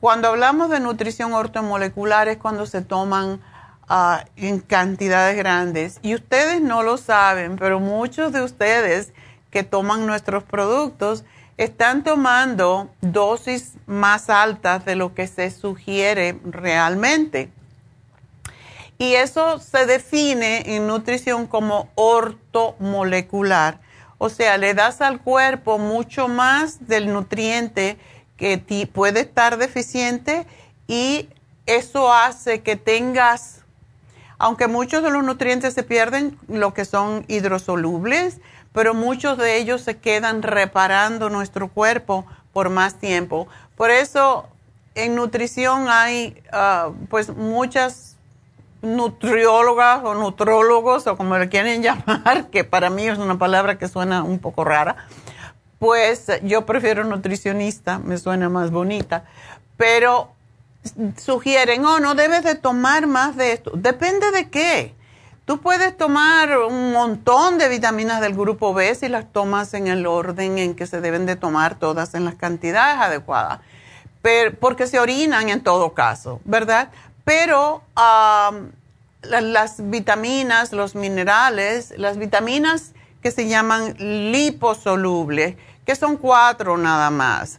Cuando 0.00 0.28
hablamos 0.28 0.70
de 0.70 0.80
nutrición 0.80 1.32
ortomolecular 1.34 2.28
es 2.28 2.38
cuando 2.38 2.66
se 2.66 2.80
toman 2.82 3.40
ah, 3.88 4.24
en 4.36 4.60
cantidades 4.60 5.36
grandes. 5.36 5.98
Y 6.02 6.14
ustedes 6.14 6.62
no 6.62 6.82
lo 6.82 6.96
saben, 6.96 7.56
pero 7.56 7.80
muchos 7.80 8.32
de 8.32 8.42
ustedes 8.42 9.12
que 9.50 9.62
toman 9.62 10.06
nuestros 10.06 10.42
productos 10.42 11.24
están 11.64 12.04
tomando 12.04 12.88
dosis 13.02 13.74
más 13.84 14.30
altas 14.30 14.86
de 14.86 14.96
lo 14.96 15.14
que 15.14 15.26
se 15.26 15.50
sugiere 15.50 16.40
realmente. 16.42 17.50
Y 18.96 19.12
eso 19.12 19.58
se 19.58 19.84
define 19.84 20.74
en 20.74 20.86
nutrición 20.86 21.46
como 21.46 21.90
ortomolecular. 21.96 23.78
O 24.16 24.30
sea, 24.30 24.56
le 24.56 24.72
das 24.72 25.02
al 25.02 25.20
cuerpo 25.20 25.76
mucho 25.76 26.28
más 26.28 26.86
del 26.86 27.12
nutriente 27.12 27.98
que 28.38 28.56
puede 28.90 29.20
estar 29.20 29.58
deficiente 29.58 30.46
y 30.86 31.28
eso 31.66 32.10
hace 32.10 32.62
que 32.62 32.76
tengas, 32.76 33.66
aunque 34.38 34.66
muchos 34.66 35.02
de 35.02 35.10
los 35.10 35.24
nutrientes 35.24 35.74
se 35.74 35.82
pierden, 35.82 36.38
lo 36.48 36.72
que 36.72 36.86
son 36.86 37.26
hidrosolubles, 37.28 38.40
pero 38.72 38.94
muchos 38.94 39.38
de 39.38 39.58
ellos 39.58 39.82
se 39.82 39.98
quedan 39.98 40.42
reparando 40.42 41.30
nuestro 41.30 41.68
cuerpo 41.68 42.26
por 42.52 42.70
más 42.70 42.94
tiempo. 42.98 43.48
Por 43.76 43.90
eso 43.90 44.48
en 44.94 45.14
nutrición 45.14 45.88
hay 45.88 46.42
ah, 46.52 46.90
pues 47.08 47.30
muchas 47.30 48.16
nutriólogas 48.82 50.02
o 50.04 50.14
nutrólogos 50.14 51.06
o 51.06 51.16
como 51.16 51.36
le 51.38 51.48
quieren 51.48 51.82
llamar, 51.82 52.48
que 52.50 52.64
para 52.64 52.90
mí 52.90 53.06
es 53.06 53.18
una 53.18 53.38
palabra 53.38 53.78
que 53.78 53.88
suena 53.88 54.22
un 54.22 54.38
poco 54.38 54.64
rara, 54.64 54.96
pues 55.78 56.26
yo 56.42 56.66
prefiero 56.66 57.04
nutricionista, 57.04 57.98
me 57.98 58.18
suena 58.18 58.48
más 58.48 58.70
bonita, 58.70 59.24
pero 59.76 60.32
sugieren, 61.18 61.84
oh, 61.84 62.00
no 62.00 62.14
debes 62.14 62.44
de 62.44 62.54
tomar 62.54 63.06
más 63.06 63.36
de 63.36 63.52
esto. 63.52 63.72
Depende 63.74 64.30
de 64.30 64.50
qué. 64.50 64.94
Tú 65.50 65.60
puedes 65.60 65.96
tomar 65.96 66.58
un 66.58 66.92
montón 66.92 67.58
de 67.58 67.68
vitaminas 67.68 68.20
del 68.20 68.34
grupo 68.34 68.72
B 68.72 68.94
si 68.94 69.08
las 69.08 69.32
tomas 69.32 69.74
en 69.74 69.88
el 69.88 70.06
orden 70.06 70.58
en 70.58 70.76
que 70.76 70.86
se 70.86 71.00
deben 71.00 71.26
de 71.26 71.34
tomar 71.34 71.76
todas 71.76 72.14
en 72.14 72.24
las 72.24 72.36
cantidades 72.36 73.00
adecuadas, 73.00 73.58
pero, 74.22 74.54
porque 74.54 74.86
se 74.86 75.00
orinan 75.00 75.48
en 75.48 75.60
todo 75.64 75.92
caso, 75.92 76.40
¿verdad? 76.44 76.90
Pero 77.24 77.82
las 79.22 79.90
vitaminas, 79.90 80.72
los 80.72 80.94
minerales, 80.94 81.94
las 81.96 82.16
vitaminas 82.16 82.92
que 83.20 83.32
se 83.32 83.48
llaman 83.48 83.96
liposolubles, 83.98 85.56
que 85.84 85.96
son 85.96 86.16
cuatro 86.16 86.78
nada 86.78 87.10
más. 87.10 87.58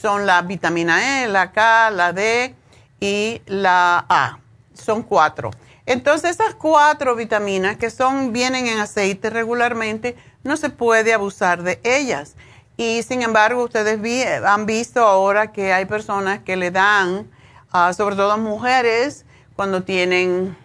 Son 0.00 0.24
la 0.24 0.40
vitamina 0.40 1.22
E, 1.22 1.28
la 1.28 1.52
K, 1.52 1.90
la 1.90 2.14
D 2.14 2.54
y 2.98 3.42
la 3.44 4.06
A. 4.08 4.38
Son 4.72 5.02
cuatro. 5.02 5.50
Entonces, 5.86 6.32
esas 6.32 6.54
cuatro 6.54 7.14
vitaminas 7.14 7.76
que 7.76 7.90
son, 7.90 8.32
vienen 8.32 8.66
en 8.66 8.80
aceite 8.80 9.30
regularmente, 9.30 10.16
no 10.42 10.56
se 10.56 10.70
puede 10.70 11.14
abusar 11.14 11.62
de 11.62 11.80
ellas. 11.84 12.34
Y 12.76 13.02
sin 13.04 13.22
embargo, 13.22 13.64
ustedes 13.64 13.98
han 14.44 14.66
visto 14.66 15.00
ahora 15.00 15.52
que 15.52 15.72
hay 15.72 15.86
personas 15.86 16.40
que 16.40 16.56
le 16.56 16.70
dan, 16.70 17.30
ah, 17.72 17.92
sobre 17.92 18.16
todo 18.16 18.36
mujeres, 18.36 19.24
cuando 19.54 19.82
tienen 19.82 20.56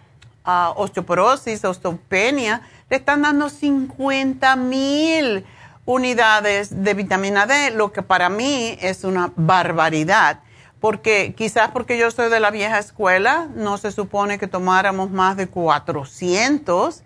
uh, 0.46 0.72
osteoporosis, 0.76 1.64
osteopenia, 1.64 2.62
le 2.90 2.96
están 2.96 3.22
dando 3.22 3.48
50 3.48 4.56
mil 4.56 5.46
unidades 5.84 6.84
de 6.84 6.94
vitamina 6.94 7.46
D, 7.46 7.70
lo 7.70 7.92
que 7.92 8.02
para 8.02 8.28
mí 8.28 8.76
es 8.80 9.04
una 9.04 9.32
barbaridad. 9.34 10.40
Porque 10.82 11.34
quizás 11.34 11.70
porque 11.70 11.96
yo 11.96 12.10
soy 12.10 12.28
de 12.28 12.40
la 12.40 12.50
vieja 12.50 12.78
escuela, 12.78 13.48
no 13.54 13.78
se 13.78 13.92
supone 13.92 14.38
que 14.38 14.48
tomáramos 14.48 15.10
más 15.10 15.36
de 15.36 15.46
400. 15.46 17.04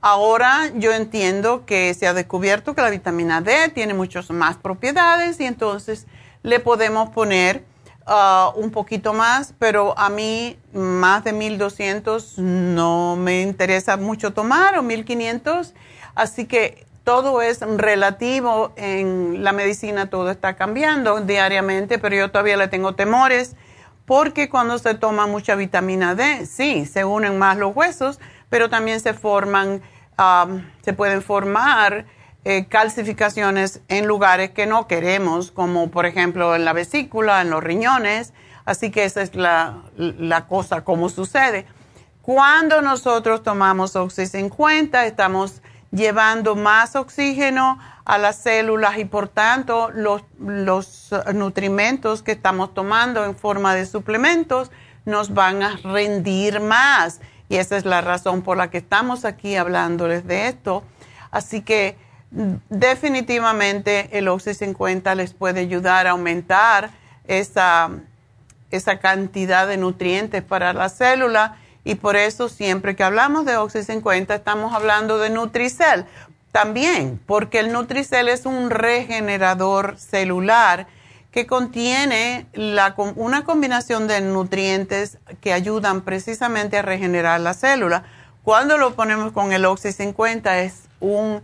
Ahora 0.00 0.72
yo 0.74 0.92
entiendo 0.92 1.66
que 1.66 1.92
se 1.92 2.06
ha 2.06 2.14
descubierto 2.14 2.74
que 2.74 2.80
la 2.80 2.88
vitamina 2.88 3.42
D 3.42 3.68
tiene 3.68 3.92
muchas 3.92 4.30
más 4.30 4.56
propiedades 4.56 5.38
y 5.40 5.44
entonces 5.44 6.06
le 6.42 6.58
podemos 6.58 7.10
poner 7.10 7.64
Uh, 8.10 8.58
un 8.58 8.70
poquito 8.70 9.12
más, 9.12 9.52
pero 9.58 9.92
a 9.98 10.08
mí 10.08 10.56
más 10.72 11.24
de 11.24 11.34
1200 11.34 12.38
no 12.38 13.16
me 13.16 13.42
interesa 13.42 13.98
mucho 13.98 14.32
tomar 14.32 14.78
o 14.78 14.82
1500, 14.82 15.74
así 16.14 16.46
que 16.46 16.86
todo 17.08 17.40
es 17.40 17.60
relativo 17.60 18.74
en 18.76 19.42
la 19.42 19.52
medicina, 19.52 20.10
todo 20.10 20.30
está 20.30 20.56
cambiando 20.56 21.22
diariamente, 21.22 21.98
pero 21.98 22.14
yo 22.14 22.30
todavía 22.30 22.58
le 22.58 22.68
tengo 22.68 22.96
temores 22.96 23.56
porque 24.04 24.50
cuando 24.50 24.78
se 24.78 24.92
toma 24.92 25.26
mucha 25.26 25.54
vitamina 25.54 26.14
D, 26.14 26.44
sí, 26.44 26.84
se 26.84 27.06
unen 27.06 27.38
más 27.38 27.56
los 27.56 27.74
huesos, 27.74 28.20
pero 28.50 28.68
también 28.68 29.00
se 29.00 29.14
forman, 29.14 29.80
se 30.82 30.92
pueden 30.92 31.22
formar 31.22 32.04
eh, 32.44 32.66
calcificaciones 32.66 33.80
en 33.88 34.06
lugares 34.06 34.50
que 34.50 34.66
no 34.66 34.86
queremos, 34.86 35.50
como 35.50 35.90
por 35.90 36.04
ejemplo 36.04 36.54
en 36.54 36.66
la 36.66 36.74
vesícula, 36.74 37.40
en 37.40 37.48
los 37.48 37.64
riñones. 37.64 38.34
Así 38.66 38.90
que 38.90 39.04
esa 39.04 39.22
es 39.22 39.34
la, 39.34 39.80
cosa 40.46 40.84
como 40.84 41.08
sucede. 41.08 41.64
Cuando 42.20 42.82
nosotros 42.82 43.42
tomamos 43.42 43.96
Oxy 43.96 44.26
50, 44.26 45.06
estamos 45.06 45.62
llevando 45.90 46.54
más 46.56 46.96
oxígeno 46.96 47.78
a 48.04 48.18
las 48.18 48.36
células 48.36 48.98
y 48.98 49.04
por 49.04 49.28
tanto 49.28 49.90
los, 49.90 50.22
los 50.38 51.10
nutrimentos 51.34 52.22
que 52.22 52.32
estamos 52.32 52.74
tomando 52.74 53.24
en 53.24 53.36
forma 53.36 53.74
de 53.74 53.86
suplementos 53.86 54.70
nos 55.04 55.32
van 55.34 55.62
a 55.62 55.76
rendir 55.76 56.60
más. 56.60 57.20
Y 57.48 57.56
esa 57.56 57.76
es 57.76 57.84
la 57.84 58.00
razón 58.00 58.42
por 58.42 58.56
la 58.56 58.70
que 58.70 58.78
estamos 58.78 59.24
aquí 59.24 59.56
hablándoles 59.56 60.26
de 60.26 60.48
esto. 60.48 60.84
Así 61.30 61.62
que 61.62 61.96
definitivamente 62.30 64.18
el 64.18 64.28
Oxy 64.28 64.52
50 64.54 65.14
les 65.14 65.32
puede 65.32 65.60
ayudar 65.60 66.06
a 66.06 66.10
aumentar 66.10 66.90
esa, 67.26 67.90
esa 68.70 68.98
cantidad 68.98 69.66
de 69.66 69.78
nutrientes 69.78 70.42
para 70.42 70.72
la 70.72 70.88
célula 70.90 71.56
y 71.88 71.94
por 71.94 72.16
eso 72.16 72.50
siempre 72.50 72.94
que 72.94 73.02
hablamos 73.02 73.46
de 73.46 73.56
Oxy 73.56 73.82
50 73.82 74.34
estamos 74.34 74.74
hablando 74.74 75.16
de 75.16 75.30
Nutricel 75.30 76.04
también, 76.52 77.18
porque 77.24 77.60
el 77.60 77.72
Nutricel 77.72 78.28
es 78.28 78.44
un 78.44 78.68
regenerador 78.68 79.96
celular 79.98 80.86
que 81.30 81.46
contiene 81.46 82.46
una 83.16 83.44
combinación 83.44 84.06
de 84.06 84.20
nutrientes 84.20 85.16
que 85.40 85.54
ayudan 85.54 86.02
precisamente 86.02 86.76
a 86.76 86.82
regenerar 86.82 87.40
la 87.40 87.54
célula. 87.54 88.02
Cuando 88.44 88.76
lo 88.76 88.94
ponemos 88.94 89.32
con 89.32 89.54
el 89.54 89.64
Oxy 89.64 89.92
50 89.92 90.60
es 90.60 90.90
un 91.00 91.42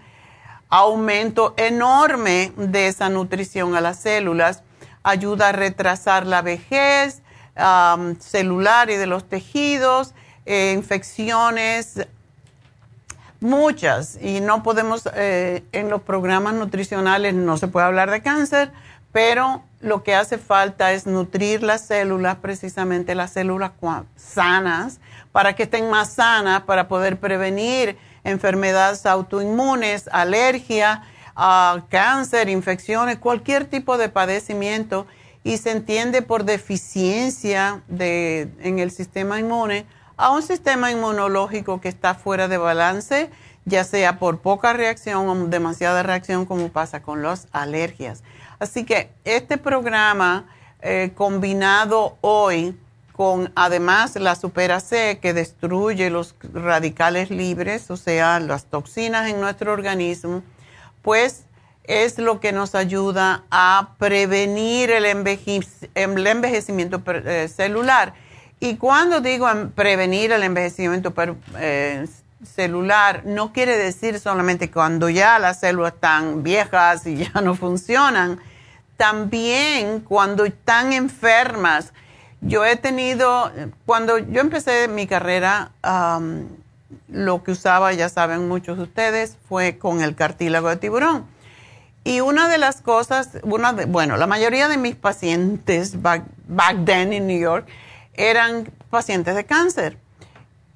aumento 0.69 1.55
enorme 1.57 2.53
de 2.59 2.89
esa 2.89 3.09
nutrición 3.09 3.77
a 3.77 3.81
las 3.81 3.99
células. 3.99 4.63
ayuda 5.03 5.49
a 5.49 5.53
retrasar 5.53 6.27
la 6.27 6.43
vejez 6.43 7.23
celular 8.19 8.91
y 8.91 8.97
de 8.97 9.07
los 9.07 9.27
tejidos, 9.27 10.13
infecciones, 10.47 12.07
muchas. 13.41 14.19
Y 14.21 14.41
no 14.41 14.63
podemos, 14.63 15.09
eh, 15.15 15.65
en 15.73 15.91
los 15.91 16.03
programas 16.03 16.55
nutricionales 16.55 17.35
no 17.35 17.57
se 17.57 17.69
puede 17.69 17.87
hablar 17.87 18.11
de 18.11 18.23
cáncer, 18.23 18.73
pero 19.13 19.63
lo 19.81 20.03
que 20.03 20.15
hace 20.15 20.39
falta 20.39 20.93
es 20.93 21.07
nutrir 21.07 21.63
las 21.63 21.87
células, 21.87 22.37
precisamente 22.37 23.15
las 23.15 23.33
células 23.33 23.73
sanas, 24.17 24.99
para 25.31 25.55
que 25.55 25.65
estén 25.65 25.91
más 25.91 26.15
sanas, 26.15 26.63
para 26.63 26.89
poder 26.89 27.19
prevenir 27.19 27.97
enfermedades 28.25 29.05
autoinmunes, 29.07 30.09
alergia, 30.11 31.03
uh, 31.37 31.81
cáncer, 31.91 32.49
infecciones, 32.49 33.19
cualquier 33.19 33.67
tipo 33.67 33.99
de 33.99 34.09
padecimiento. 34.09 35.07
Y 35.45 35.59
se 35.59 35.73
entiende 35.73 36.23
por 36.23 36.45
deficiencia 36.45 37.83
de, 37.87 38.49
en 38.61 38.79
el 38.79 38.91
sistema 38.91 39.39
inmune 39.39 39.85
a 40.17 40.31
un 40.31 40.43
sistema 40.43 40.91
inmunológico 40.91 41.81
que 41.81 41.89
está 41.89 42.15
fuera 42.15 42.49
de 42.49 42.59
balance, 42.59 43.31
ya 43.65 43.85
sea 43.85 44.19
por 44.19 44.41
poca 44.41 44.73
reacción 44.73 45.29
o 45.29 45.47
demasiada 45.47 46.03
reacción, 46.03 46.47
como 46.47 46.69
pasa 46.69 47.03
con 47.03 47.23
las 47.23 47.49
alergias. 47.53 48.23
Así 48.59 48.85
que 48.85 49.11
este 49.25 49.59
programa 49.59 50.47
eh, 50.81 51.13
combinado 51.15 52.17
hoy 52.21 52.79
con 53.13 53.53
además 53.55 54.17
la 54.17 54.35
Supera 54.35 54.81
C 54.81 55.19
que 55.23 55.33
destruye 55.33 56.11
los 56.11 56.35
radicales 56.53 57.31
libres, 57.31 57.91
o 57.91 57.97
sea, 57.97 58.41
las 58.41 58.65
toxinas 58.67 59.29
en 59.29 59.41
nuestro 59.41 59.73
organismo, 59.73 60.43
pues 61.01 61.45
es 61.85 62.19
lo 62.19 62.41
que 62.41 62.53
nos 62.53 62.75
ayuda 62.75 63.45
a 63.51 63.95
prevenir 63.99 64.91
el, 64.91 65.05
envejecimiento 65.05 67.03
eh, 67.07 67.49
celular. 67.49 68.15
Y 68.65 68.77
cuando 68.77 69.21
digo 69.21 69.47
prevenir 69.75 70.33
el 70.33 70.43
envejecimiento 70.43 71.13
eh, 71.59 72.07
celular, 72.43 73.21
no 73.27 73.53
quiere 73.53 73.77
decir 73.77 74.19
solamente 74.19 74.71
cuando 74.71 75.11
ya 75.11 75.39
las 75.39 75.61
células 75.61 75.93
están 75.93 76.43
viejas 76.43 77.07
y 77.07 77.17
ya 77.35 77.43
no 77.43 77.57
funcionan, 77.57 78.41
también 78.97 80.01
cuando 80.01 80.47
están 80.47 80.95
enfermas. 80.95 81.93
Yo 82.41 82.65
he 82.65 82.77
tenido, 82.77 83.53
cuando 83.85 84.17
yo 84.17 84.41
empecé 84.41 84.89
mi 84.89 85.07
carrera, 85.07 85.73
lo 87.09 87.45
que 87.45 87.51
usaba, 87.51 87.93
ya 87.93 88.09
saben 88.09 88.49
muchos 88.49 88.79
de 88.79 88.85
ustedes, 88.85 89.37
fue 89.47 89.77
con 89.77 90.01
el 90.01 90.15
cartílago 90.15 90.71
de 90.71 90.77
tiburón. 90.77 91.27
Y 92.03 92.21
una 92.21 92.49
de 92.49 92.57
las 92.57 92.81
cosas, 92.81 93.29
una 93.43 93.73
bueno, 93.73 94.17
la 94.17 94.27
mayoría 94.27 94.69
de 94.69 94.79
mis 94.79 94.95
pacientes 94.95 96.01
back, 96.01 96.23
then 96.87 97.13
en 97.13 97.27
New 97.27 97.39
York 97.39 97.67
eran 98.17 98.71
pacientes 98.91 99.35
de 99.35 99.45
cáncer. 99.45 99.99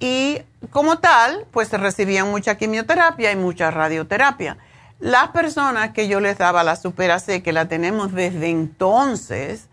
Y 0.01 0.42
como 0.70 0.98
tal, 0.98 1.46
pues 1.51 1.70
recibían 1.72 2.31
mucha 2.31 2.57
quimioterapia 2.57 3.33
y 3.33 3.37
mucha 3.37 3.70
radioterapia. 3.70 4.59
Las 5.01 5.29
personas 5.29 5.92
que 5.92 6.09
yo 6.09 6.20
les 6.20 6.38
daba 6.38 6.64
la 6.64 6.77
Super 6.77 7.18
C, 7.20 7.42
que 7.42 7.53
la 7.53 7.68
tenemos 7.68 8.12
desde 8.12 8.51
entonces, 8.51 9.68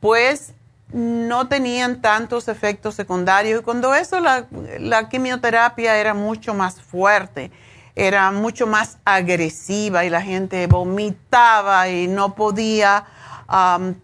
pues 0.00 0.54
no 0.92 1.48
tenían 1.48 2.00
tantos 2.00 2.48
efectos 2.48 2.94
secundarios. 2.94 3.60
Y 3.60 3.62
cuando 3.64 3.94
eso, 3.94 4.20
la, 4.20 4.46
la 4.78 5.08
quimioterapia 5.08 5.96
era 5.96 6.14
mucho 6.14 6.54
más 6.54 6.80
fuerte, 6.80 7.50
era 7.94 8.30
mucho 8.30 8.66
más 8.66 8.98
agresiva 9.04 10.04
y 10.04 10.10
la 10.10 10.22
gente 10.22 10.66
vomitaba 10.66 11.88
y 11.88 12.06
no 12.06 12.34
podía 12.34 13.04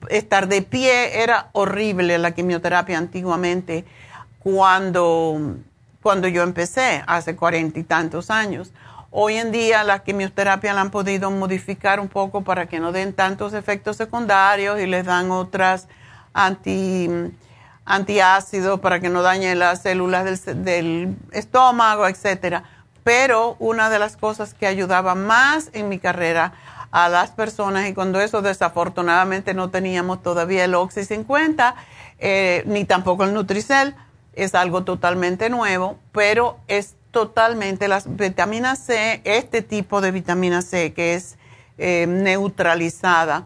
estar 0.08 0.48
de 0.48 0.62
pie. 0.62 1.22
Era 1.22 1.48
horrible 1.52 2.18
la 2.18 2.32
quimioterapia 2.32 2.98
antiguamente 2.98 3.84
cuando, 4.40 5.56
cuando 6.02 6.28
yo 6.28 6.42
empecé, 6.42 7.02
hace 7.06 7.36
cuarenta 7.36 7.78
y 7.78 7.82
tantos 7.84 8.30
años. 8.30 8.72
Hoy 9.10 9.36
en 9.36 9.50
día 9.50 9.82
la 9.82 10.00
quimioterapia 10.00 10.74
la 10.74 10.82
han 10.82 10.90
podido 10.90 11.30
modificar 11.30 12.00
un 12.00 12.08
poco 12.08 12.42
para 12.42 12.66
que 12.66 12.80
no 12.80 12.92
den 12.92 13.12
tantos 13.12 13.54
efectos 13.54 13.96
secundarios 13.96 14.78
y 14.78 14.86
les 14.86 15.06
dan 15.06 15.30
otras 15.30 15.88
anti, 16.34 17.08
antiácidos 17.86 18.80
para 18.80 19.00
que 19.00 19.08
no 19.08 19.22
dañen 19.22 19.58
las 19.58 19.82
células 19.82 20.44
del, 20.44 21.16
estómago, 21.32 22.06
etcétera. 22.06 22.64
Pero 23.04 23.56
una 23.58 23.88
de 23.88 23.98
las 23.98 24.16
cosas 24.16 24.52
que 24.52 24.66
ayudaba 24.66 25.14
más 25.14 25.70
en 25.72 25.88
mi 25.88 25.98
carrera 25.98 26.52
a 26.96 27.10
las 27.10 27.30
personas, 27.30 27.86
y 27.90 27.92
cuando 27.92 28.22
eso 28.22 28.40
desafortunadamente 28.40 29.52
no 29.52 29.68
teníamos 29.68 30.22
todavía 30.22 30.64
el 30.64 30.74
Oxy 30.74 31.04
50, 31.04 31.74
eh, 32.18 32.62
ni 32.64 32.86
tampoco 32.86 33.24
el 33.24 33.34
Nutricel, 33.34 33.94
es 34.32 34.54
algo 34.54 34.82
totalmente 34.82 35.50
nuevo, 35.50 35.98
pero 36.12 36.58
es 36.68 36.94
totalmente 37.10 37.86
las 37.86 38.16
vitaminas 38.16 38.78
C, 38.78 39.20
este 39.24 39.60
tipo 39.60 40.00
de 40.00 40.10
vitamina 40.10 40.62
C 40.62 40.94
que 40.94 41.12
es 41.12 41.36
eh, 41.76 42.06
neutralizada 42.08 43.44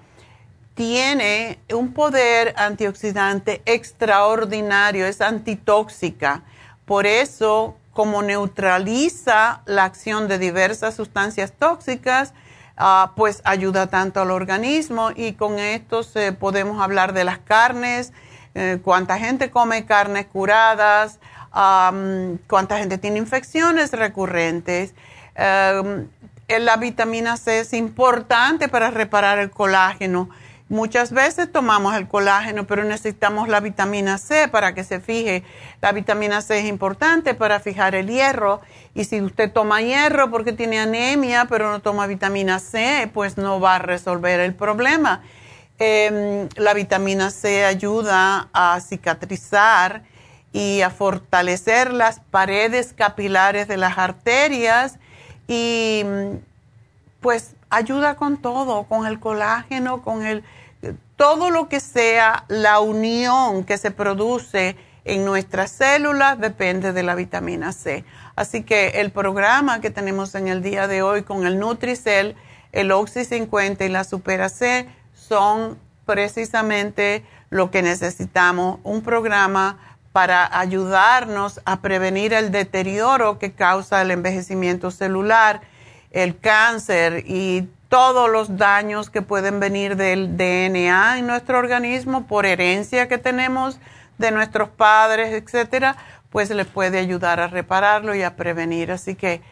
tiene 0.74 1.58
un 1.74 1.92
poder 1.92 2.54
antioxidante 2.56 3.62
extraordinario, 3.66 5.06
es 5.06 5.20
antitóxica. 5.20 6.44
Por 6.84 7.04
eso, 7.04 7.76
como 7.92 8.22
neutraliza 8.22 9.62
la 9.66 9.84
acción 9.84 10.28
de 10.28 10.38
diversas 10.38 10.94
sustancias 10.94 11.52
tóxicas, 11.52 12.32
ah, 12.80 13.12
pues 13.14 13.42
ayuda 13.44 13.86
tanto 13.86 14.20
al 14.20 14.30
organismo 14.30 15.10
y 15.14 15.34
con 15.34 15.58
esto 15.58 16.00
podemos 16.38 16.82
hablar 16.82 17.12
de 17.12 17.24
las 17.24 17.38
carnes, 17.38 18.12
eh, 18.54 18.80
cuánta 18.82 19.18
gente 19.18 19.50
come 19.50 19.86
carnes 19.86 20.26
curadas, 20.26 21.20
cuánta 21.52 22.78
gente 22.78 22.98
tiene 22.98 23.18
infecciones 23.18 23.92
recurrentes. 23.92 24.94
la 25.36 26.76
vitamina 26.78 27.36
C 27.36 27.60
es 27.60 27.72
importante 27.72 28.68
para 28.68 28.90
reparar 28.90 29.38
el 29.38 29.50
colágeno 29.50 30.28
Muchas 30.70 31.10
veces 31.10 31.50
tomamos 31.50 31.96
el 31.96 32.06
colágeno, 32.06 32.64
pero 32.64 32.84
necesitamos 32.84 33.48
la 33.48 33.58
vitamina 33.58 34.18
C 34.18 34.46
para 34.46 34.72
que 34.72 34.84
se 34.84 35.00
fije. 35.00 35.42
La 35.82 35.90
vitamina 35.90 36.42
C 36.42 36.60
es 36.60 36.66
importante 36.66 37.34
para 37.34 37.58
fijar 37.58 37.96
el 37.96 38.06
hierro. 38.06 38.60
Y 38.94 39.02
si 39.02 39.20
usted 39.20 39.50
toma 39.50 39.82
hierro 39.82 40.30
porque 40.30 40.52
tiene 40.52 40.78
anemia, 40.78 41.46
pero 41.50 41.72
no 41.72 41.80
toma 41.80 42.06
vitamina 42.06 42.60
C, 42.60 43.10
pues 43.12 43.36
no 43.36 43.58
va 43.58 43.74
a 43.74 43.78
resolver 43.80 44.38
el 44.38 44.54
problema. 44.54 45.22
Em, 45.80 46.48
la 46.54 46.72
vitamina 46.72 47.32
C 47.32 47.64
ayuda 47.64 48.48
a 48.52 48.80
cicatrizar 48.80 50.04
y 50.52 50.82
a 50.82 50.90
fortalecer 50.90 51.92
las 51.92 52.20
paredes 52.20 52.92
capilares 52.92 53.66
de 53.66 53.76
las 53.76 53.98
arterias 53.98 55.00
y 55.48 56.04
pues 57.20 57.56
ayuda 57.70 58.14
con 58.14 58.36
todo, 58.36 58.84
con 58.84 59.06
el 59.06 59.18
colágeno, 59.18 60.02
con 60.02 60.24
el 60.24 60.44
todo 61.20 61.50
lo 61.50 61.68
que 61.68 61.80
sea 61.80 62.46
la 62.48 62.80
unión 62.80 63.64
que 63.64 63.76
se 63.76 63.90
produce 63.90 64.74
en 65.04 65.26
nuestras 65.26 65.70
células 65.70 66.40
depende 66.40 66.94
de 66.94 67.02
la 67.02 67.14
vitamina 67.14 67.72
C. 67.72 68.06
Así 68.36 68.62
que 68.62 69.02
el 69.02 69.10
programa 69.10 69.82
que 69.82 69.90
tenemos 69.90 70.34
en 70.34 70.48
el 70.48 70.62
día 70.62 70.88
de 70.88 71.02
hoy 71.02 71.22
con 71.22 71.46
el 71.46 71.58
Nutricel, 71.58 72.36
el 72.72 72.90
Oxy 72.90 73.26
50 73.26 73.84
y 73.84 73.90
la 73.90 74.04
Supera 74.04 74.48
C 74.48 74.88
son 75.12 75.78
precisamente 76.06 77.22
lo 77.50 77.70
que 77.70 77.82
necesitamos, 77.82 78.78
un 78.82 79.02
programa 79.02 79.76
para 80.12 80.58
ayudarnos 80.58 81.60
a 81.66 81.82
prevenir 81.82 82.32
el 82.32 82.50
deterioro 82.50 83.38
que 83.38 83.52
causa 83.52 84.00
el 84.00 84.10
envejecimiento 84.10 84.90
celular, 84.90 85.60
el 86.12 86.38
cáncer 86.38 87.24
y 87.26 87.68
todos 87.90 88.30
los 88.30 88.56
daños 88.56 89.10
que 89.10 89.20
pueden 89.20 89.58
venir 89.58 89.96
del 89.96 90.36
DNA 90.36 91.18
en 91.18 91.26
nuestro 91.26 91.58
organismo 91.58 92.26
por 92.28 92.46
herencia 92.46 93.08
que 93.08 93.18
tenemos 93.18 93.80
de 94.16 94.30
nuestros 94.30 94.68
padres, 94.68 95.32
etcétera, 95.32 95.96
pues 96.30 96.50
les 96.50 96.68
puede 96.68 97.00
ayudar 97.00 97.40
a 97.40 97.48
repararlo 97.48 98.14
y 98.14 98.22
a 98.22 98.36
prevenir. 98.36 98.92
Así 98.92 99.16
que 99.16 99.42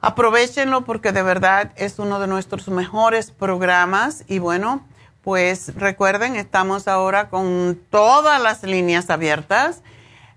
aprovechenlo 0.00 0.86
porque 0.86 1.12
de 1.12 1.22
verdad 1.22 1.72
es 1.76 1.98
uno 1.98 2.20
de 2.20 2.26
nuestros 2.26 2.68
mejores 2.68 3.30
programas 3.30 4.24
y 4.28 4.38
bueno, 4.38 4.86
pues 5.22 5.74
recuerden, 5.76 6.36
estamos 6.36 6.88
ahora 6.88 7.28
con 7.28 7.78
todas 7.90 8.40
las 8.42 8.62
líneas 8.62 9.10
abiertas 9.10 9.82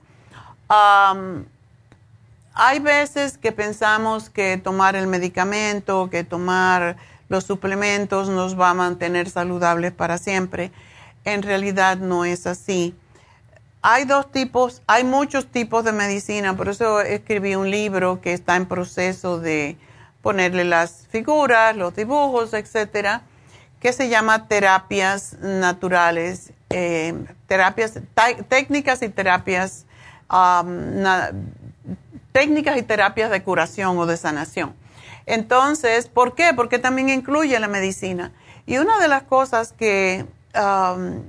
hay 2.54 2.80
veces 2.80 3.40
que 3.40 3.52
pensamos 3.52 4.30
que 4.30 4.58
tomar 4.58 4.96
el 4.96 5.08
medicamento, 5.08 6.12
que 6.12 6.24
tomar 6.24 6.98
los 7.28 7.44
suplementos 7.44 8.30
nos 8.30 8.60
va 8.60 8.70
a 8.70 8.76
mantener 8.76 9.32
saludables 9.32 9.94
para 9.94 10.20
siempre. 10.20 10.72
En 11.28 11.42
realidad 11.44 11.98
no 11.98 12.24
es 12.24 12.48
así. 12.48 12.96
Hay 13.82 14.06
dos 14.06 14.32
tipos, 14.32 14.82
hay 14.88 15.04
muchos 15.04 15.48
tipos 15.48 15.84
de 15.84 15.92
medicina, 15.92 16.56
por 16.56 16.70
eso 16.70 17.02
escribí 17.02 17.54
un 17.56 17.70
libro 17.70 18.22
que 18.22 18.32
está 18.32 18.56
en 18.56 18.66
proceso 18.66 19.38
de 19.38 19.76
ponerle 20.22 20.64
las 20.64 21.06
figuras, 21.10 21.76
los 21.76 21.94
dibujos, 21.94 22.54
etcétera, 22.54 23.24
que 23.82 23.92
se 23.92 24.08
llama 24.08 24.48
terapias 24.48 25.34
naturales, 25.42 26.54
eh, 26.70 27.14
terapias, 27.46 28.00
técnicas 28.48 29.02
y 29.02 29.10
terapias 29.10 29.86
técnicas 32.32 32.78
y 32.78 32.84
terapias 32.84 33.32
de 33.32 33.44
curación 33.44 33.98
o 33.98 34.06
de 34.06 34.16
sanación. 34.16 34.74
Entonces, 35.26 36.08
¿por 36.08 36.36
qué? 36.36 36.54
Porque 36.56 36.80
también 36.80 37.10
incluye 37.10 37.60
la 37.60 37.68
medicina. 37.68 38.32
Y 38.66 38.78
una 38.78 38.98
de 39.00 39.10
las 39.10 39.24
cosas 39.24 39.74
que 39.74 40.26
um, 40.56 41.24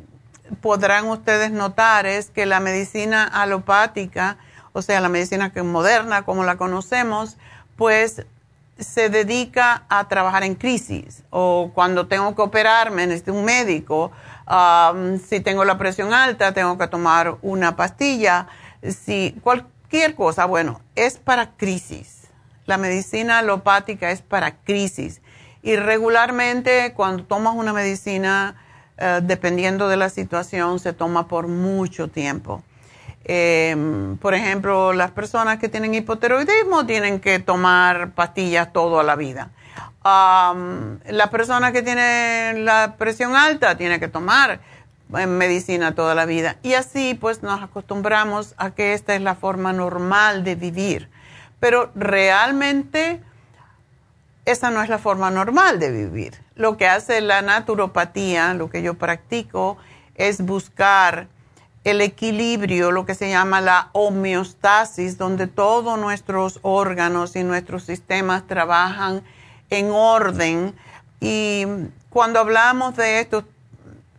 podrán 0.61 1.07
ustedes 1.07 1.51
notar 1.51 2.07
es 2.07 2.31
que 2.31 2.47
la 2.47 2.61
medicina 2.61 3.25
alopática, 3.25 4.39
o 4.73 4.83
sea, 4.83 5.01
la 5.01 5.09
medicina 5.09 5.53
moderna, 5.64 6.23
como 6.23 6.45
la 6.45 6.57
conocemos, 6.57 7.37
pues 7.77 8.27
se 8.79 9.09
dedica 9.09 9.85
a 9.89 10.07
trabajar 10.09 10.45
en 10.45 10.55
crisis 10.55 11.25
o 11.31 11.73
cuando 11.75 12.07
tengo 12.07 12.35
que 12.35 12.43
operarme, 12.43 13.07
necesito 13.07 13.35
un 13.35 13.45
médico, 13.45 14.12
um, 14.49 15.19
si 15.19 15.41
tengo 15.41 15.64
la 15.64 15.79
presión 15.79 16.14
alta, 16.14 16.53
tengo 16.53 16.79
que 16.79 16.87
tomar 16.87 17.39
una 17.43 17.75
pastilla, 17.77 18.47
si 18.83 19.37
cualquier 19.43 20.14
cosa, 20.14 20.45
bueno, 20.45 20.81
es 20.95 21.19
para 21.19 21.57
crisis. 21.57 22.29
La 22.66 22.77
medicina 22.77 23.39
alopática 23.39 24.11
es 24.11 24.23
para 24.23 24.57
crisis. 24.57 25.23
Y 25.62 25.77
regularmente 25.77 26.93
cuando 26.95 27.25
tomas 27.25 27.55
una 27.57 27.73
medicina, 27.73 28.57
eh, 28.99 29.21
dependiendo 29.23 29.89
de 29.89 29.97
la 29.97 30.09
situación, 30.09 30.79
se 30.79 30.93
toma 30.93 31.29
por 31.29 31.47
mucho 31.47 32.09
tiempo. 32.09 32.63
Em, 33.25 34.17
por 34.17 34.35
ejemplo, 34.35 34.93
las 34.93 35.11
personas 35.11 35.59
que 35.59 35.69
tienen 35.69 35.95
hipotiroidismo 35.95 36.87
tienen 36.87 37.21
que 37.21 37.39
tomar 37.39 38.13
pastillas 38.13 38.73
toda 38.73 39.03
la 39.03 39.17
vida. 39.17 39.51
la 40.05 41.29
persona 41.31 41.71
que 41.71 41.83
tiene 41.83 42.55
la 42.63 42.95
presión 42.97 43.37
alta 43.37 43.77
tiene 43.77 44.01
que 44.01 44.09
tomar 44.09 44.61
en 45.15 45.37
medicina 45.37 45.95
toda 45.95 46.15
la 46.15 46.25
vida. 46.25 46.57
Y 46.63 46.75
así 46.75 47.15
pues 47.15 47.43
nos 47.43 47.63
acostumbramos 47.63 48.55
a 48.57 48.71
que 48.71 48.95
esta 48.95 49.15
es 49.15 49.21
la 49.21 49.35
forma 49.35 49.73
normal 49.73 50.45
de 50.45 50.55
vivir. 50.55 51.09
Pero 51.61 51.91
realmente 51.95 53.21
esa 54.45 54.71
no 54.71 54.83
es 54.83 54.89
la 54.89 54.99
forma 54.99 55.31
normal 55.31 55.79
de 55.79 55.91
vivir. 55.91 56.35
Lo 56.59 56.77
que 56.77 56.89
hace 56.89 57.21
la 57.21 57.41
naturopatía, 57.41 58.53
lo 58.53 58.69
que 58.69 58.83
yo 58.83 58.95
practico, 58.95 59.79
es 60.17 60.45
buscar 60.45 61.29
el 61.85 62.01
equilibrio, 62.01 62.91
lo 62.91 63.07
que 63.07 63.15
se 63.15 63.31
llama 63.31 63.61
la 63.61 63.91
homeostasis, 63.93 65.17
donde 65.17 65.47
todos 65.47 65.99
nuestros 65.99 66.59
órganos 66.63 67.37
y 67.37 67.45
nuestros 67.45 67.85
sistemas 67.85 68.47
trabajan 68.49 69.23
en 69.71 69.91
orden. 69.93 70.75
Y 71.21 71.65
cuando 72.11 72.41
hablamos 72.41 72.97
de 72.97 73.21
esto, 73.21 73.45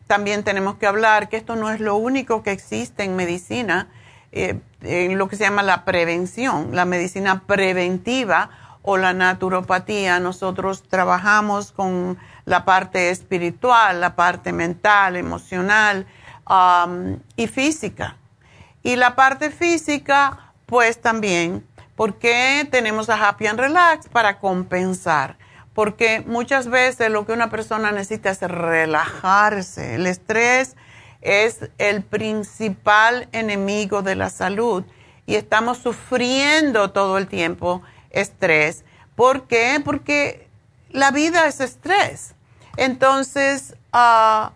también 0.07 0.45
tenemos 0.45 0.75
que 0.77 0.87
hablar 0.87 1.27
que 1.27 1.35
esto 1.35 1.57
no 1.57 1.69
es 1.69 1.81
lo 1.81 1.97
único 1.97 2.41
que 2.41 2.51
existe 2.51 3.03
en 3.03 3.17
medicina, 3.17 3.89
eh, 4.31 4.61
en 4.81 5.17
lo 5.17 5.27
que 5.27 5.35
se 5.35 5.43
llama 5.43 5.61
la 5.61 5.83
prevención, 5.83 6.69
la 6.73 6.85
medicina 6.85 7.43
preventiva 7.45 8.49
o 8.81 8.97
la 8.97 9.13
naturopatía. 9.13 10.19
Nosotros 10.19 10.83
trabajamos 10.83 11.71
con 11.71 12.17
la 12.45 12.65
parte 12.65 13.09
espiritual, 13.09 14.01
la 14.01 14.15
parte 14.15 14.51
mental, 14.51 15.15
emocional 15.15 16.07
um, 16.49 17.19
y 17.35 17.47
física. 17.47 18.17
Y 18.83 18.95
la 18.95 19.15
parte 19.15 19.51
física, 19.51 20.53
pues 20.65 21.01
también, 21.01 21.65
porque 21.95 22.67
tenemos 22.71 23.09
a 23.09 23.27
Happy 23.27 23.47
and 23.47 23.59
Relax 23.59 24.07
para 24.07 24.39
compensar 24.39 25.37
porque 25.79 26.23
muchas 26.27 26.67
veces 26.67 27.09
lo 27.09 27.25
que 27.25 27.31
una 27.31 27.49
persona 27.49 27.93
necesita 27.93 28.31
es 28.31 28.41
relajarse. 28.41 29.95
El 29.95 30.07
estrés 30.07 30.75
es 31.21 31.69
el 31.77 32.03
principal 32.03 33.29
enemigo 33.31 34.01
de 34.01 34.15
la 34.15 34.29
salud 34.29 34.83
y 35.25 35.35
estamos 35.35 35.77
sufriendo 35.77 36.91
todo 36.91 37.17
el 37.17 37.27
tiempo 37.27 37.81
estrés. 38.09 38.83
¿Por 39.15 39.47
qué? 39.47 39.81
Porque 39.83 40.47
la 40.91 41.11
vida 41.11 41.47
es 41.47 41.59
estrés. 41.59 42.35
Entonces, 42.77 43.75
ah, 43.91 44.53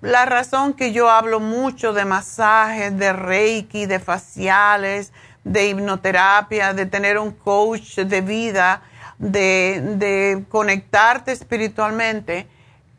la 0.00 0.26
razón 0.26 0.74
que 0.74 0.92
yo 0.92 1.10
hablo 1.10 1.40
mucho 1.40 1.92
de 1.92 2.04
masajes, 2.04 2.96
de 2.96 3.12
reiki, 3.12 3.86
de 3.86 3.98
faciales, 3.98 5.12
de 5.44 5.68
hipnoterapia, 5.68 6.74
de 6.74 6.86
tener 6.86 7.18
un 7.18 7.32
coach 7.32 7.98
de 7.98 8.20
vida, 8.20 8.82
de, 9.18 10.44
conectarte 10.48 11.32
espiritualmente 11.32 12.46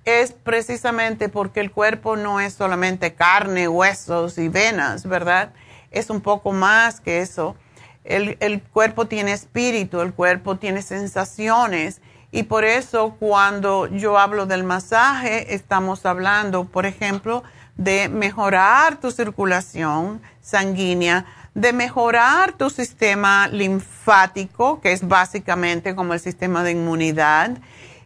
es 0.03 0.31
precisamente 0.31 1.29
porque 1.29 1.59
el 1.59 1.71
cuerpo 1.71 2.15
no 2.15 2.39
es 2.39 2.53
solamente 2.53 3.13
carne, 3.13 3.67
huesos 3.67 4.37
y 4.37 4.49
venas, 4.49 5.05
¿verdad? 5.05 5.53
Es 5.91 6.09
un 6.09 6.21
poco 6.21 6.51
más 6.51 6.99
que 6.99 7.19
eso. 7.21 7.55
El, 8.03 8.37
el, 8.39 8.61
cuerpo 8.61 9.05
tiene 9.05 9.33
espíritu, 9.33 10.01
el 10.01 10.13
cuerpo 10.13 10.57
tiene 10.57 10.81
sensaciones 10.81 12.01
y 12.31 12.43
por 12.43 12.63
eso 12.63 13.15
cuando 13.19 13.87
yo 13.87 14.17
hablo 14.17 14.45
del 14.45 14.63
masaje 14.63 15.53
estamos 15.53 16.05
hablando, 16.05 16.65
por 16.65 16.85
ejemplo, 16.85 17.43
de 17.75 18.09
mejorar 18.09 18.99
tu 18.99 19.11
circulación 19.11 20.21
sanguínea, 20.41 21.25
de 21.53 21.73
mejorar 21.73 22.53
tu 22.53 22.69
sistema 22.69 23.47
linfático, 23.47 24.81
que 24.81 24.91
es 24.91 25.07
básicamente 25.07 25.95
como 25.95 26.13
el 26.13 26.19
sistema 26.19 26.63
de 26.63 26.71
inmunidad. 26.71 27.57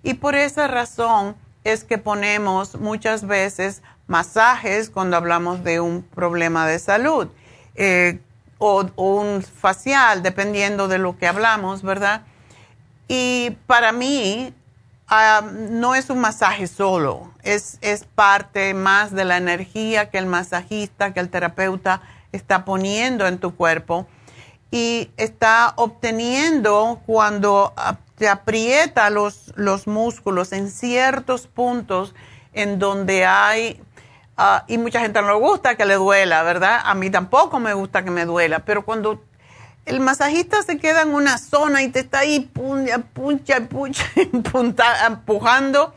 Y 0.04 0.16
por 0.16 0.36
esa 0.36 0.68
razón 0.68 1.36
es 1.64 1.84
que 1.84 1.98
ponemos 1.98 2.76
muchas 2.76 3.26
veces 3.26 3.82
masajes 4.08 4.90
cuando 4.90 5.18
hablamos 5.18 5.64
de 5.64 5.80
un 5.80 6.04
problema 6.04 6.68
de 6.68 6.78
salud 6.80 7.30
eh, 7.76 8.20
o, 8.58 8.86
un 8.96 9.42
facial, 9.42 10.24
dependiendo 10.24 10.88
de 10.88 10.98
lo 10.98 11.18
que 11.18 11.28
hablamos, 11.28 11.82
¿verdad? 11.82 12.24
Y 13.08 13.58
para 13.68 13.92
mí 13.92 14.54
ah, 15.08 15.42
no 15.52 15.96
es 15.96 16.10
un 16.10 16.20
masaje 16.20 16.68
solo, 16.68 17.32
es, 17.44 17.78
es 17.82 18.06
parte 18.06 18.74
más 18.74 19.12
de 19.12 19.26
la 19.26 19.38
energía 19.38 20.10
que 20.10 20.18
el 20.18 20.26
masajista, 20.26 21.14
que 21.14 21.20
el 21.20 21.30
terapeuta 21.30 22.02
está 22.32 22.66
poniendo 22.66 23.28
en 23.28 23.38
tu 23.38 23.56
cuerpo 23.56 24.08
y 24.72 25.12
está 25.18 25.74
obteniendo 25.76 27.02
cuando 27.06 27.74
te 28.18 28.28
aprieta 28.28 29.10
los, 29.12 29.54
los 29.56 29.86
músculos 29.86 30.52
en 30.52 30.72
ciertos 30.72 31.48
puntos 31.48 32.16
en 32.54 32.80
donde 32.80 33.26
hay, 33.26 33.80
ah, 34.38 34.66
y 34.68 34.78
mucha 34.78 35.00
gente 35.00 35.22
no 35.22 35.28
le 35.28 35.40
gusta 35.40 35.76
que 35.76 35.86
le 35.86 35.96
duela, 35.96 36.44
¿verdad? 36.44 36.82
A 36.84 36.94
mí 36.96 37.10
tampoco 37.10 37.60
me 37.60 37.74
gusta 37.74 38.04
que 38.04 38.12
me 38.12 38.26
duela, 38.26 38.60
pero 38.60 38.86
cuando 38.86 39.22
el 39.86 40.00
masajista 40.00 40.62
se 40.64 40.78
queda 40.78 41.02
en 41.02 41.14
una 41.14 41.38
zona 41.38 41.84
y 41.84 41.90
te 41.90 42.00
está 42.00 42.20
ahí 42.20 42.40
puncha, 42.40 43.00
puncha, 43.00 43.60
puncha, 43.68 44.06
empujando, 45.08 45.94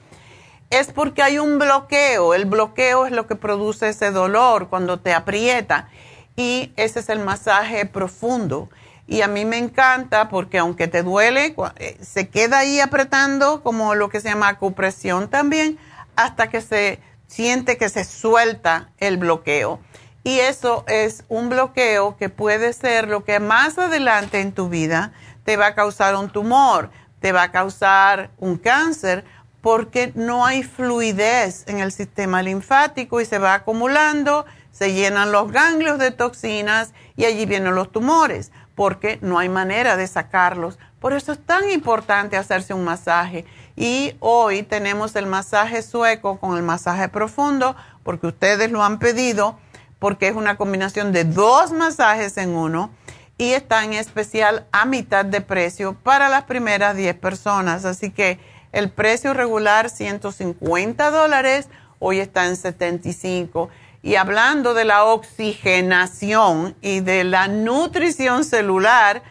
es 0.71 0.93
porque 0.93 1.23
hay 1.23 1.39
un 1.39 1.59
bloqueo. 1.59 2.35
El 2.35 2.47
bloqueo 2.47 3.07
es 3.07 3.13
lo 3.13 3.27
que 3.27 3.37
produce 3.37 3.89
ese 3.89 4.11
dolor 4.11 4.69
cuando 4.69 4.99
te 4.99 5.15
aprieta 5.15 5.89
y 6.35 6.73
ese 6.77 7.01
es 7.01 7.09
el 7.09 7.21
masaje 7.21 7.87
profundo. 7.87 8.69
Y 9.07 9.23
a 9.23 9.29
mí 9.29 9.45
me 9.45 9.59
encanta 9.59 10.29
porque 10.29 10.59
aunque 10.59 10.89
te 10.89 11.05
duele, 11.05 11.55
eh, 11.77 11.97
se 12.01 12.29
queda 12.29 12.59
ahí 12.59 12.81
apretando 12.81 13.63
como 13.63 13.95
lo 13.95 14.09
que 14.09 14.21
se 14.21 14.29
llama 14.29 14.49
acupresión 14.49 15.29
también, 15.29 15.79
hasta 16.17 16.49
que 16.49 16.61
se 16.61 16.99
siente 17.27 17.77
que 17.77 17.89
se 17.89 18.05
suelta 18.05 18.91
el 18.99 19.17
bloqueo. 19.17 19.81
Y 20.25 20.41
eso 20.41 20.85
es 20.89 21.25
un 21.29 21.49
bloqueo 21.49 22.17
que 22.17 22.29
puede 22.29 22.73
ser 22.73 23.09
lo 23.09 23.25
que 23.25 23.39
más 23.39 23.79
adelante 23.79 24.41
en 24.41 24.53
tu 24.53 24.69
vida 24.69 25.13
te 25.45 25.57
va 25.57 25.69
a 25.69 25.75
causar 25.75 26.17
un 26.17 26.31
tumor, 26.31 26.91
te 27.21 27.33
va 27.33 27.45
a 27.45 27.53
causar 27.53 28.31
un 28.39 28.57
cáncer, 28.57 29.25
porque 29.61 30.13
no 30.15 30.47
hay 30.47 30.63
fluidez 30.63 31.65
en 31.67 31.81
el 31.81 31.91
sistema 31.91 32.43
linfático 32.43 33.21
y 33.21 33.25
se 33.25 33.39
va 33.39 33.55
acumulando 33.55 34.47
se 34.77 34.93
llenan 34.93 35.33
los 35.33 35.51
ganglios 35.53 35.99
de 35.99 36.11
toxinas 36.11 36.93
y 37.17 37.25
allí 37.25 37.47
vienen 37.47 37.75
los 37.75 37.91
tumores, 37.91 38.53
porque 38.75 39.19
no 39.23 39.39
hay 39.39 39.49
manera 39.49 39.97
de 39.97 40.07
sacarlos. 40.07 40.79
Por 41.01 41.15
eso 41.15 41.33
es 41.33 41.39
tan 41.39 41.71
importante 41.71 42.37
hacerse 42.37 42.75
un 42.75 42.85
masaje. 42.85 43.47
Y 43.77 44.17
hoy 44.21 44.63
tenemos 44.63 45.15
el 45.17 45.27
masaje 45.27 45.83
sueco 45.83 46.41
con 46.41 46.57
el 46.57 46.63
masaje 46.63 47.11
profundo, 47.11 47.77
porque 48.03 48.27
ustedes 48.29 48.71
lo 48.71 48.83
han 48.83 48.99
pedido, 48.99 49.59
porque 49.99 50.29
es 50.29 50.35
una 50.35 50.57
combinación 50.57 51.13
de 51.13 51.25
dos 51.25 51.73
masajes 51.73 52.37
en 52.39 52.57
uno. 52.57 52.91
y 53.39 53.53
está 53.53 53.85
en 53.85 53.93
especial 53.93 54.67
a 54.73 54.87
mitad 54.87 55.23
de 55.23 55.43
precio 55.43 55.95
para 56.03 56.31
las 56.31 56.45
primeras 56.45 56.97
10 56.97 57.17
personas. 57.17 57.85
Así 57.85 58.11
que 58.11 58.41
el 58.73 58.91
precio 58.91 59.35
regular 59.35 59.91
150 59.91 61.11
dólares, 61.11 61.69
hoy 61.99 62.21
está 62.21 62.47
en 62.47 62.57
75. 62.57 63.69
Y 64.03 64.15
hablando 64.17 64.73
de 64.73 64.87
la 64.87 65.05
oxigenación 65.05 66.77
y 66.81 67.01
de 67.01 67.25
la 67.25 67.49
nutrición 67.49 68.43
celular, 68.43 69.23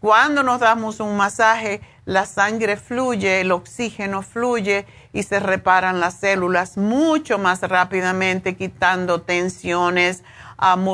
cuando 0.00 0.42
nos 0.42 0.58
damos 0.58 0.98
un 0.98 1.16
masaje, 1.16 1.80
la 2.04 2.26
sangre 2.26 2.76
fluye, 2.76 3.40
el 3.40 3.52
oxígeno 3.52 4.22
fluye 4.22 4.86
y 5.12 5.22
se 5.22 5.40
reparan 5.40 6.00
las 6.00 6.14
células 6.14 6.76
mucho 6.76 7.38
más 7.38 7.62
rápidamente, 7.62 8.56
quitando 8.56 9.22
tensiones, 9.22 10.22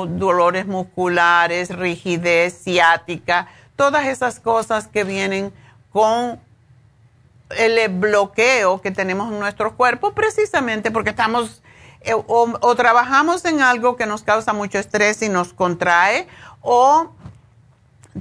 dolores 0.09 0.67
musculares, 0.67 1.75
rigidez 1.75 2.63
ciática, 2.63 3.47
todas 3.75 4.07
esas 4.07 4.39
cosas 4.39 4.87
que 4.87 5.03
vienen 5.03 5.53
con 5.91 6.39
el 7.57 7.89
bloqueo 7.89 8.81
que 8.81 8.91
tenemos 8.91 9.31
en 9.31 9.39
nuestro 9.39 9.75
cuerpo 9.75 10.13
precisamente 10.13 10.89
porque 10.89 11.09
estamos 11.09 11.61
eh, 12.01 12.13
o, 12.15 12.75
trabajamos 12.75 13.45
en 13.45 13.61
algo 13.61 13.95
que 13.95 14.05
nos 14.05 14.23
causa 14.23 14.53
mucho 14.53 14.79
estrés 14.79 15.21
y 15.21 15.29
nos 15.29 15.53
contrae 15.53 16.27
o 16.61 17.11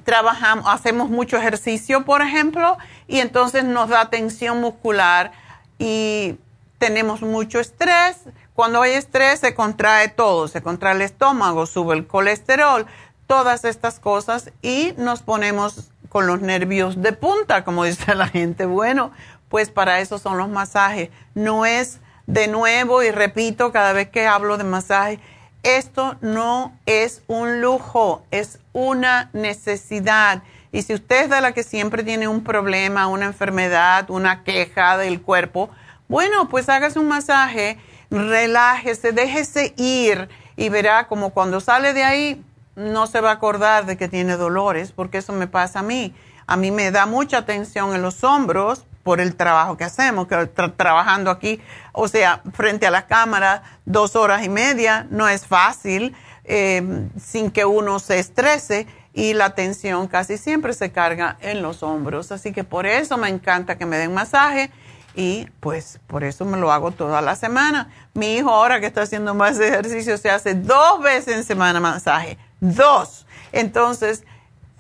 trabajamos, 0.04 0.64
hacemos 0.68 1.10
mucho 1.10 1.36
ejercicio, 1.36 2.04
por 2.04 2.22
ejemplo, 2.22 2.78
y 3.08 3.20
entonces 3.20 3.64
nos 3.64 3.88
da 3.88 4.10
tensión 4.10 4.60
muscular 4.60 5.32
y 5.78 6.36
tenemos 6.78 7.22
mucho 7.22 7.60
estrés. 7.60 8.18
Cuando 8.54 8.82
hay 8.82 8.92
estrés 8.92 9.40
se 9.40 9.54
contrae 9.54 10.08
todo, 10.08 10.48
se 10.48 10.62
contrae 10.62 10.94
el 10.94 11.02
estómago, 11.02 11.66
sube 11.66 11.94
el 11.94 12.06
colesterol, 12.06 12.86
todas 13.26 13.64
estas 13.64 14.00
cosas 14.00 14.50
y 14.62 14.94
nos 14.96 15.22
ponemos 15.22 15.90
con 16.08 16.26
los 16.26 16.40
nervios 16.40 17.00
de 17.00 17.12
punta, 17.12 17.64
como 17.64 17.84
dice 17.84 18.14
la 18.14 18.28
gente. 18.28 18.66
Bueno, 18.66 19.12
pues 19.48 19.70
para 19.70 20.00
eso 20.00 20.18
son 20.18 20.38
los 20.38 20.48
masajes. 20.48 21.10
No 21.34 21.66
es 21.66 22.00
de 22.26 22.48
nuevo 22.48 23.02
y 23.02 23.10
repito 23.10 23.72
cada 23.72 23.92
vez 23.92 24.08
que 24.08 24.26
hablo 24.26 24.56
de 24.56 24.64
masaje, 24.64 25.20
esto 25.62 26.16
no 26.20 26.76
es 26.86 27.22
un 27.26 27.60
lujo, 27.60 28.24
es 28.30 28.58
una 28.72 29.30
necesidad. 29.32 30.42
Y 30.72 30.82
si 30.82 30.94
usted 30.94 31.24
es 31.24 31.30
de 31.30 31.40
la 31.40 31.52
que 31.52 31.62
siempre 31.62 32.02
tiene 32.02 32.28
un 32.28 32.44
problema, 32.44 33.08
una 33.08 33.26
enfermedad, 33.26 34.08
una 34.10 34.44
queja 34.44 34.96
del 34.96 35.20
cuerpo, 35.20 35.70
bueno, 36.08 36.48
pues 36.48 36.68
hágase 36.68 36.98
un 36.98 37.08
masaje, 37.08 37.78
relájese, 38.10 39.12
déjese 39.12 39.74
ir 39.76 40.28
y 40.56 40.68
verá 40.68 41.06
como 41.06 41.30
cuando 41.30 41.60
sale 41.60 41.92
de 41.92 42.04
ahí 42.04 42.44
no 42.76 43.06
se 43.06 43.20
va 43.20 43.30
a 43.30 43.34
acordar 43.34 43.86
de 43.86 43.96
que 43.96 44.08
tiene 44.08 44.36
dolores, 44.36 44.92
porque 44.92 45.18
eso 45.18 45.32
me 45.32 45.46
pasa 45.46 45.80
a 45.80 45.82
mí. 45.82 46.14
A 46.46 46.56
mí 46.56 46.70
me 46.70 46.90
da 46.90 47.06
mucha 47.06 47.44
tensión 47.44 47.94
en 47.94 48.02
los 48.02 48.24
hombros 48.24 48.86
por 49.10 49.20
el 49.20 49.34
trabajo 49.34 49.76
que 49.76 49.82
hacemos, 49.82 50.28
que 50.28 50.46
trabajando 50.76 51.32
aquí, 51.32 51.60
o 51.90 52.06
sea, 52.06 52.42
frente 52.52 52.86
a 52.86 52.92
la 52.92 53.08
cámara, 53.08 53.64
dos 53.84 54.14
horas 54.14 54.44
y 54.44 54.48
media, 54.48 55.08
no 55.10 55.28
es 55.28 55.48
fácil 55.48 56.14
eh, 56.44 57.08
sin 57.20 57.50
que 57.50 57.64
uno 57.64 57.98
se 57.98 58.20
estrese 58.20 58.86
y 59.12 59.34
la 59.34 59.56
tensión 59.56 60.06
casi 60.06 60.38
siempre 60.38 60.74
se 60.74 60.92
carga 60.92 61.38
en 61.40 61.60
los 61.60 61.82
hombros. 61.82 62.30
Así 62.30 62.52
que 62.52 62.62
por 62.62 62.86
eso 62.86 63.16
me 63.16 63.28
encanta 63.28 63.76
que 63.76 63.84
me 63.84 63.98
den 63.98 64.14
masaje 64.14 64.70
y 65.16 65.48
pues 65.58 65.98
por 66.06 66.22
eso 66.22 66.44
me 66.44 66.56
lo 66.56 66.70
hago 66.70 66.92
toda 66.92 67.20
la 67.20 67.34
semana. 67.34 67.90
Mi 68.14 68.36
hijo 68.36 68.50
ahora 68.50 68.78
que 68.78 68.86
está 68.86 69.02
haciendo 69.02 69.34
más 69.34 69.58
ejercicio 69.58 70.18
se 70.18 70.30
hace 70.30 70.54
dos 70.54 71.02
veces 71.02 71.36
en 71.36 71.42
semana 71.42 71.80
masaje, 71.80 72.38
dos. 72.60 73.26
Entonces, 73.50 74.22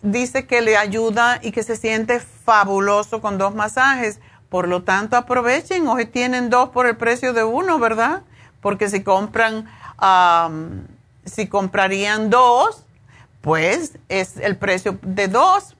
dice 0.02 0.46
que 0.46 0.60
le 0.60 0.76
ayuda 0.76 1.38
y 1.42 1.52
que 1.52 1.62
se 1.62 1.76
siente 1.76 2.20
fabuloso 2.20 3.20
con 3.20 3.38
dos 3.38 3.54
masajes. 3.54 4.20
Por 4.48 4.68
lo 4.68 4.82
tanto, 4.82 5.16
aprovechen, 5.16 5.86
hoy 5.86 6.06
tienen 6.06 6.50
dos 6.50 6.70
por 6.70 6.86
el 6.86 6.96
precio 6.96 7.32
de 7.32 7.44
uno, 7.44 7.78
¿verdad? 7.78 8.22
Porque 8.60 8.88
si 8.88 9.02
compran, 9.02 9.68
si 11.24 11.46
comprarían 11.46 12.30
dos, 12.30 12.84
pues 13.40 13.98
es 14.08 14.36
el 14.38 14.56
precio 14.56 14.98
de 15.02 15.28
dos. 15.28 15.76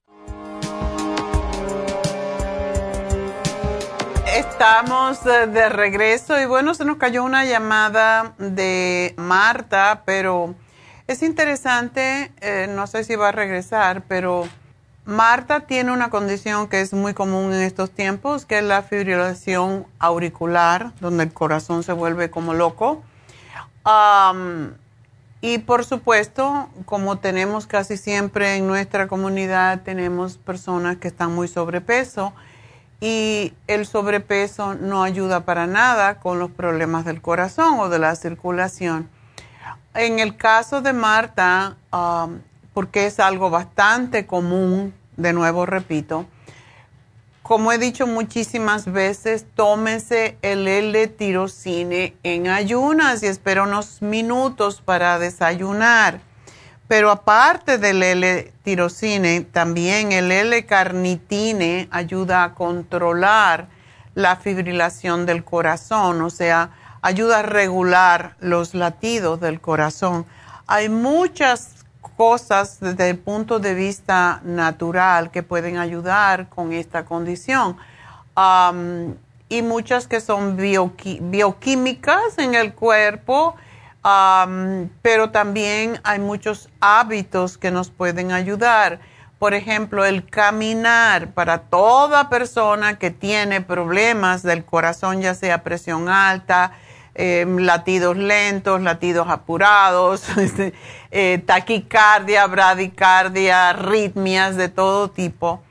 Estamos 4.27 5.25
de 5.25 5.69
regreso 5.71 6.39
y 6.39 6.45
bueno, 6.45 6.75
se 6.75 6.85
nos 6.85 6.99
cayó 6.99 7.25
una 7.25 7.47
llamada 7.47 8.35
de 8.37 9.15
Marta, 9.17 10.03
pero 10.05 10.55
es 11.07 11.23
interesante, 11.23 12.31
eh, 12.43 12.67
no 12.69 12.87
sé 12.87 13.05
si 13.05 13.17
va 13.17 13.31
a 13.31 13.33
regresar, 13.33 14.03
pero 14.07 14.47
Marta 15.07 15.61
tiene 15.61 15.93
una 15.93 16.11
condición 16.11 16.69
que 16.69 16.83
es 16.83 16.93
muy 16.93 17.15
común 17.15 17.55
en 17.55 17.63
estos 17.63 17.91
tiempos, 17.91 18.45
que 18.45 18.59
es 18.59 18.65
la 18.65 18.83
fibrilación 18.83 19.87
auricular, 19.99 20.93
donde 21.01 21.25
el 21.25 21.33
corazón 21.33 21.85
se 21.85 21.95
vuelve 21.95 22.29
como 22.29 22.53
loco. 22.53 23.03
Y 25.43 25.59
por 25.59 25.85
supuesto, 25.85 26.69
como 26.85 27.19
tenemos 27.19 27.67
casi 27.67 27.97
siempre 27.97 28.55
en 28.57 28.69
nuestra 28.69 29.09
comunidad, 29.09 29.83
tenemos 29.83 30.39
personas 30.39 30.99
que 30.99 31.09
están 31.09 31.35
muy 31.35 31.49
sobrepeso 31.49 32.33
y 33.01 33.53
el 33.67 33.85
sobrepeso 33.85 34.75
no 34.75 35.03
ayuda 35.03 35.45
para 35.45 35.67
nada 35.67 36.21
con 36.21 36.39
los 36.39 36.53
problemas 36.53 37.05
del 37.05 37.21
corazón 37.21 37.81
o 37.81 37.89
de 37.89 37.99
la 37.99 38.15
circulación. 38.15 39.11
En 39.95 40.21
el 40.21 40.37
caso 40.37 40.81
de 40.81 40.93
Marta, 40.93 41.77
um, 41.93 42.39
porque 42.73 43.07
es 43.07 43.19
algo 43.19 43.51
bastante 43.51 44.27
común, 44.27 44.95
de 45.17 45.33
nuevo 45.33 45.67
repito, 45.67 46.27
como 47.43 47.73
he 47.73 47.79
dicho 47.79 48.07
muchísimas 48.07 48.91
veces, 48.91 49.47
tómese 49.55 50.39
el 50.43 50.69
L-tirocine 50.69 52.15
en 52.23 52.47
ayunas 52.47 53.23
y 53.23 53.27
espera 53.27 53.65
unos 53.65 54.01
minutos 54.01 54.81
para 54.81 55.19
desayunar. 55.19 56.21
Pero 56.87 57.11
aparte 57.11 57.79
del 57.79 58.03
L-tirocine, 58.03 59.41
también 59.41 60.13
el 60.13 60.31
L-carnitine 60.31 61.89
ayuda 61.91 62.45
a 62.45 62.55
controlar 62.55 63.69
la 64.15 64.37
fibrilación 64.37 65.27
del 65.27 65.43
corazón, 65.43 66.23
o 66.23 66.31
sea, 66.31 66.71
ayuda 67.01 67.41
a 67.41 67.43
regular 67.43 68.37
los 68.39 68.75
latidos 68.75 69.41
del 69.41 69.61
corazón. 69.61 70.27
Hay 70.69 70.89
muchas 70.89 71.82
cosas 72.17 72.79
desde 72.81 73.11
el 73.11 73.19
punto 73.19 73.59
de 73.59 73.75
vista 73.75 74.41
natural 74.45 75.31
que 75.31 75.43
pueden 75.43 75.79
ayudar 75.79 76.49
con 76.49 76.73
esta 76.73 77.05
condición. 77.05 77.77
y 79.49 79.61
muchas 79.61 80.07
que 80.07 80.21
son 80.21 80.57
bioquímicas 80.57 82.39
en 82.39 82.55
el 82.55 82.73
cuerpo, 82.73 83.55
pero 85.03 85.31
también 85.31 86.01
hay 86.03 86.19
muchos 86.19 86.71
hábitos 86.81 87.59
que 87.59 87.71
nos 87.71 87.91
pueden 87.91 88.33
ayudar. 88.33 89.01
Por 89.39 89.55
ejemplo, 89.55 90.05
el 90.05 90.25
caminar 90.25 91.33
para 91.33 91.63
toda 91.63 92.31
persona 92.31 92.99
que 92.99 93.11
tiene 93.11 93.61
problemas 93.61 94.43
del 94.43 94.65
corazón, 94.65 95.21
ya 95.21 95.35
sea 95.35 95.63
presión 95.63 96.09
alta, 96.09 96.73
Em, 97.15 97.59
latidos 97.59 98.17
lentos, 98.17 98.81
latidos 98.81 99.29
apurados, 99.29 100.27
este, 100.39 100.73
eh, 101.11 101.43
taquicardia, 101.45 102.47
bradicardia, 102.47 103.69
arritmias 103.69 104.57
de 104.57 104.71
todo 104.71 105.11
tipo. 105.11 105.63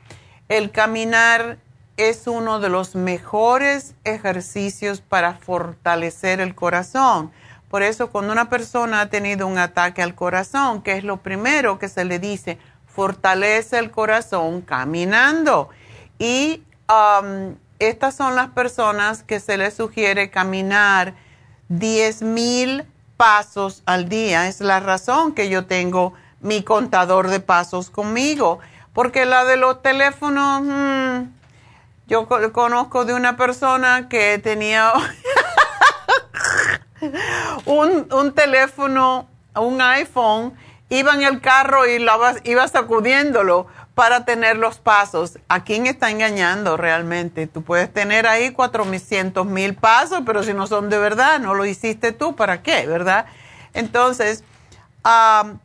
El 0.48 0.70
caminar 0.70 1.58
es 1.96 2.28
uno 2.28 2.60
de 2.60 2.68
los 2.68 2.94
mejores 2.94 3.96
ejercicios 4.04 5.00
para 5.00 5.34
fortalecer 5.34 6.40
el 6.40 6.54
corazón. 6.54 7.32
Por 7.68 7.82
eso 7.82 8.10
cuando 8.10 8.32
una 8.32 8.48
persona 8.48 9.00
ha 9.00 9.10
tenido 9.10 9.48
un 9.48 9.58
ataque 9.58 10.00
al 10.00 10.14
corazón, 10.14 10.80
que 10.82 10.92
es 10.92 11.02
lo 11.02 11.16
primero 11.16 11.78
que 11.80 11.88
se 11.88 12.04
le 12.04 12.20
dice, 12.20 12.58
fortalece 12.86 13.78
el 13.78 13.90
corazón 13.90 14.60
caminando. 14.60 15.70
Y 16.20 16.62
estas 17.80 18.14
son 18.14 18.36
las 18.36 18.50
personas 18.50 19.24
que 19.24 19.40
se 19.40 19.56
les 19.56 19.74
sugiere 19.74 20.30
caminar 20.30 21.14
10 21.78 22.22
mil 22.22 22.84
pasos 23.16 23.82
al 23.86 24.08
día. 24.08 24.48
Es 24.48 24.60
la 24.60 24.80
razón 24.80 25.32
que 25.32 25.48
yo 25.48 25.66
tengo 25.66 26.12
mi 26.40 26.62
contador 26.62 27.28
de 27.28 27.40
pasos 27.40 27.90
conmigo. 27.90 28.58
Porque 28.92 29.24
la 29.24 29.44
de 29.44 29.56
los 29.56 29.80
teléfonos, 29.80 30.62
mm, 30.62 31.30
yo 32.08 32.28
conozco 32.52 33.04
de 33.06 33.14
una 33.14 33.36
persona 33.36 34.08
que 34.08 34.38
tenía 34.38 34.92
un, 37.64 38.06
un, 38.12 38.32
teléfono, 38.34 39.26
un 39.54 39.80
iPhone, 39.80 40.52
iba 40.90 41.14
en 41.14 41.22
el 41.22 41.40
carro 41.40 41.86
y 41.86 42.04
iba 42.44 42.68
sacudiéndolo 42.68 43.66
para 43.94 44.24
tener 44.24 44.56
los 44.56 44.78
pasos. 44.78 45.38
¿A 45.48 45.64
quién 45.64 45.86
está 45.86 46.10
engañando 46.10 46.76
realmente? 46.76 47.46
Tú 47.46 47.62
puedes 47.62 47.92
tener 47.92 48.26
ahí 48.26 48.50
400 48.50 49.46
mil 49.46 49.74
pasos, 49.74 50.22
pero 50.24 50.42
si 50.42 50.54
no 50.54 50.66
son 50.66 50.88
de 50.88 50.98
verdad, 50.98 51.38
no 51.40 51.54
lo 51.54 51.64
hiciste 51.64 52.12
tú, 52.12 52.34
¿para 52.34 52.62
qué? 52.62 52.86
¿Verdad? 52.86 53.26
Entonces, 53.74 54.44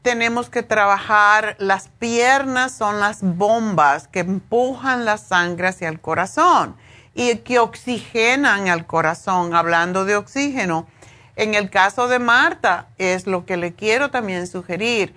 tenemos 0.01 0.49
que 0.49 0.63
trabajar, 0.63 1.55
las 1.59 1.89
piernas 1.89 2.71
son 2.71 2.99
las 2.99 3.19
bombas 3.21 4.07
que 4.07 4.19
empujan 4.19 5.05
la 5.05 5.17
sangre 5.17 5.67
hacia 5.67 5.89
el 5.89 5.99
corazón 5.99 6.75
y 7.13 7.35
que 7.37 7.59
oxigenan 7.59 8.67
al 8.67 8.85
corazón. 8.85 9.55
Hablando 9.55 10.05
de 10.05 10.15
oxígeno, 10.15 10.87
en 11.35 11.53
el 11.53 11.69
caso 11.69 12.07
de 12.07 12.19
Marta, 12.19 12.87
es 12.97 13.27
lo 13.27 13.45
que 13.45 13.57
le 13.57 13.73
quiero 13.73 14.09
también 14.09 14.47
sugerir 14.47 15.13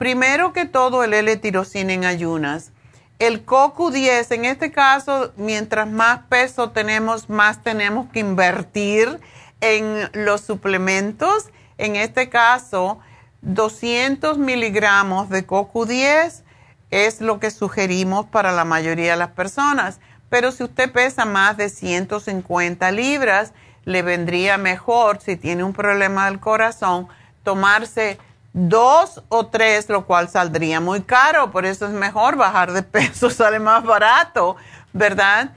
Primero 0.00 0.54
que 0.54 0.64
todo, 0.64 1.04
el 1.04 1.12
L-tirocina 1.12 1.92
en 1.92 2.06
ayunas. 2.06 2.72
El 3.18 3.44
CoQ10, 3.44 4.34
en 4.34 4.46
este 4.46 4.72
caso, 4.72 5.34
mientras 5.36 5.86
más 5.90 6.20
peso 6.30 6.70
tenemos, 6.70 7.28
más 7.28 7.62
tenemos 7.62 8.08
que 8.08 8.20
invertir 8.20 9.20
en 9.60 10.08
los 10.14 10.40
suplementos. 10.40 11.50
En 11.76 11.96
este 11.96 12.30
caso, 12.30 12.98
200 13.42 14.38
miligramos 14.38 15.28
de 15.28 15.46
CoQ10 15.46 16.44
es 16.90 17.20
lo 17.20 17.38
que 17.38 17.50
sugerimos 17.50 18.24
para 18.24 18.52
la 18.52 18.64
mayoría 18.64 19.10
de 19.10 19.18
las 19.18 19.32
personas. 19.32 20.00
Pero 20.30 20.50
si 20.50 20.62
usted 20.62 20.90
pesa 20.90 21.26
más 21.26 21.58
de 21.58 21.68
150 21.68 22.90
libras, 22.90 23.52
le 23.84 24.00
vendría 24.00 24.56
mejor, 24.56 25.20
si 25.20 25.36
tiene 25.36 25.62
un 25.62 25.74
problema 25.74 26.24
del 26.24 26.40
corazón, 26.40 27.06
tomarse 27.44 28.18
dos 28.52 29.22
o 29.28 29.46
tres, 29.46 29.88
lo 29.88 30.06
cual 30.06 30.28
saldría 30.28 30.80
muy 30.80 31.02
caro, 31.02 31.50
por 31.50 31.64
eso 31.64 31.86
es 31.86 31.92
mejor 31.92 32.36
bajar 32.36 32.72
de 32.72 32.82
peso, 32.82 33.30
sale 33.30 33.58
más 33.58 33.84
barato, 33.84 34.56
¿verdad? 34.92 35.52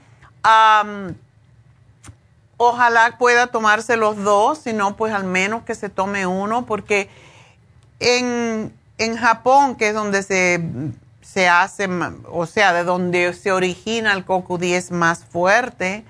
ojalá 2.58 3.16
pueda 3.18 3.46
tomarse 3.46 3.96
los 3.96 4.22
dos, 4.22 4.58
si 4.58 4.74
no, 4.74 4.94
pues 4.94 5.14
al 5.14 5.24
menos 5.24 5.62
que 5.62 5.74
se 5.74 5.88
tome 5.88 6.26
uno, 6.26 6.66
porque 6.66 7.08
en, 7.98 8.70
en 8.98 9.16
Japón, 9.16 9.76
que 9.76 9.88
es 9.88 9.94
donde 9.94 10.22
se, 10.22 10.60
se, 11.22 11.48
hace, 11.48 11.88
o 12.30 12.44
sea, 12.44 12.74
de 12.74 12.84
donde 12.84 13.32
se 13.32 13.52
origina 13.52 14.12
el 14.12 14.26
CoQ10 14.26 14.90
más 14.90 15.24
fuerte, 15.24 16.04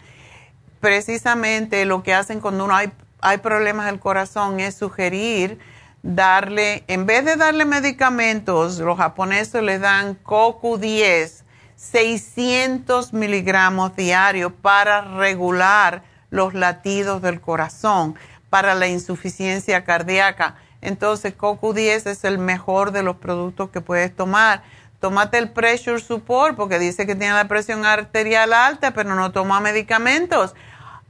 precisamente 0.81 1.85
lo 1.85 2.03
que 2.03 2.13
hacen 2.13 2.41
cuando 2.41 2.65
uno 2.65 2.75
hay, 2.75 2.91
hay 3.21 3.39
problemas 3.39 3.87
del 3.87 4.01
corazón 4.01 4.59
es 4.59 4.75
sugerir 4.75 5.61
darle, 6.05 6.85
en 6.87 7.07
vez 7.07 7.25
de 7.25 7.37
darle 7.37 7.65
medicamentos, 7.65 8.79
los 8.79 8.99
japoneses 8.99 9.63
le 9.63 9.79
dan 9.79 10.23
CoQ10, 10.23 11.43
600 11.77 13.15
miligramos 13.15 13.97
diarios 13.97 14.53
para 14.53 15.01
regular 15.01 16.03
los 16.29 16.53
latidos 16.53 17.23
del 17.23 17.41
corazón, 17.41 18.17
para 18.51 18.75
la 18.75 18.87
insuficiencia 18.87 19.85
cardíaca. 19.85 20.57
Entonces, 20.83 21.37
CoQ10 21.39 22.07
es 22.11 22.25
el 22.25 22.37
mejor 22.37 22.93
de 22.93 23.03
los 23.03 23.17
productos 23.17 23.71
que 23.71 23.81
puedes 23.81 24.15
tomar. 24.15 24.63
Tómate 25.01 25.39
el 25.39 25.51
pressure 25.51 26.01
support 26.01 26.55
porque 26.55 26.79
dice 26.79 27.07
que 27.07 27.15
tiene 27.15 27.33
la 27.33 27.49
presión 27.49 27.87
arterial 27.87 28.53
alta, 28.53 28.93
pero 28.93 29.15
no 29.15 29.33
toma 29.33 29.61
medicamentos 29.61 30.55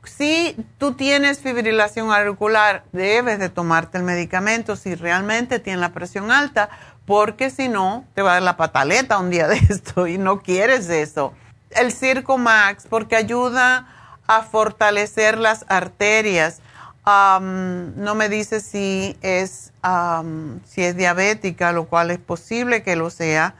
si 0.05 0.57
tú 0.79 0.95
tienes 0.95 1.41
fibrilación 1.41 2.13
auricular, 2.13 2.85
debes 2.93 3.39
de 3.39 3.49
tomarte 3.49 3.99
el 3.99 4.05
medicamento 4.05 4.77
si 4.77 4.95
realmente 4.95 5.59
tienes 5.59 5.81
la 5.81 5.93
presión 5.93 6.31
alta, 6.31 6.71
porque 7.07 7.51
si 7.51 7.69
no, 7.69 8.05
te 8.15 8.23
va 8.23 8.31
a 8.31 8.35
dar 8.35 8.43
la 8.43 8.57
pataleta 8.57 9.19
un 9.19 9.31
día 9.31 9.49
de 9.49 9.57
esto 9.69 10.07
y 10.07 10.19
no 10.19 10.41
quieres 10.41 10.89
eso. 10.89 11.35
El 11.71 11.93
Circo 11.93 12.39
Max, 12.39 12.87
porque 12.89 13.17
ayuda 13.17 13.89
a 14.27 14.43
fortalecer 14.43 15.39
las 15.39 15.65
arterias. 15.69 16.61
no 17.05 18.15
me 18.15 18.29
dice 18.29 18.61
si 18.61 19.17
es, 19.21 19.73
si 20.65 20.83
es 20.83 20.97
diabética, 20.97 21.73
lo 21.73 21.87
cual 21.87 22.11
es 22.11 22.19
posible 22.19 22.83
que 22.83 22.97
lo 22.97 23.11
sea, 23.11 23.55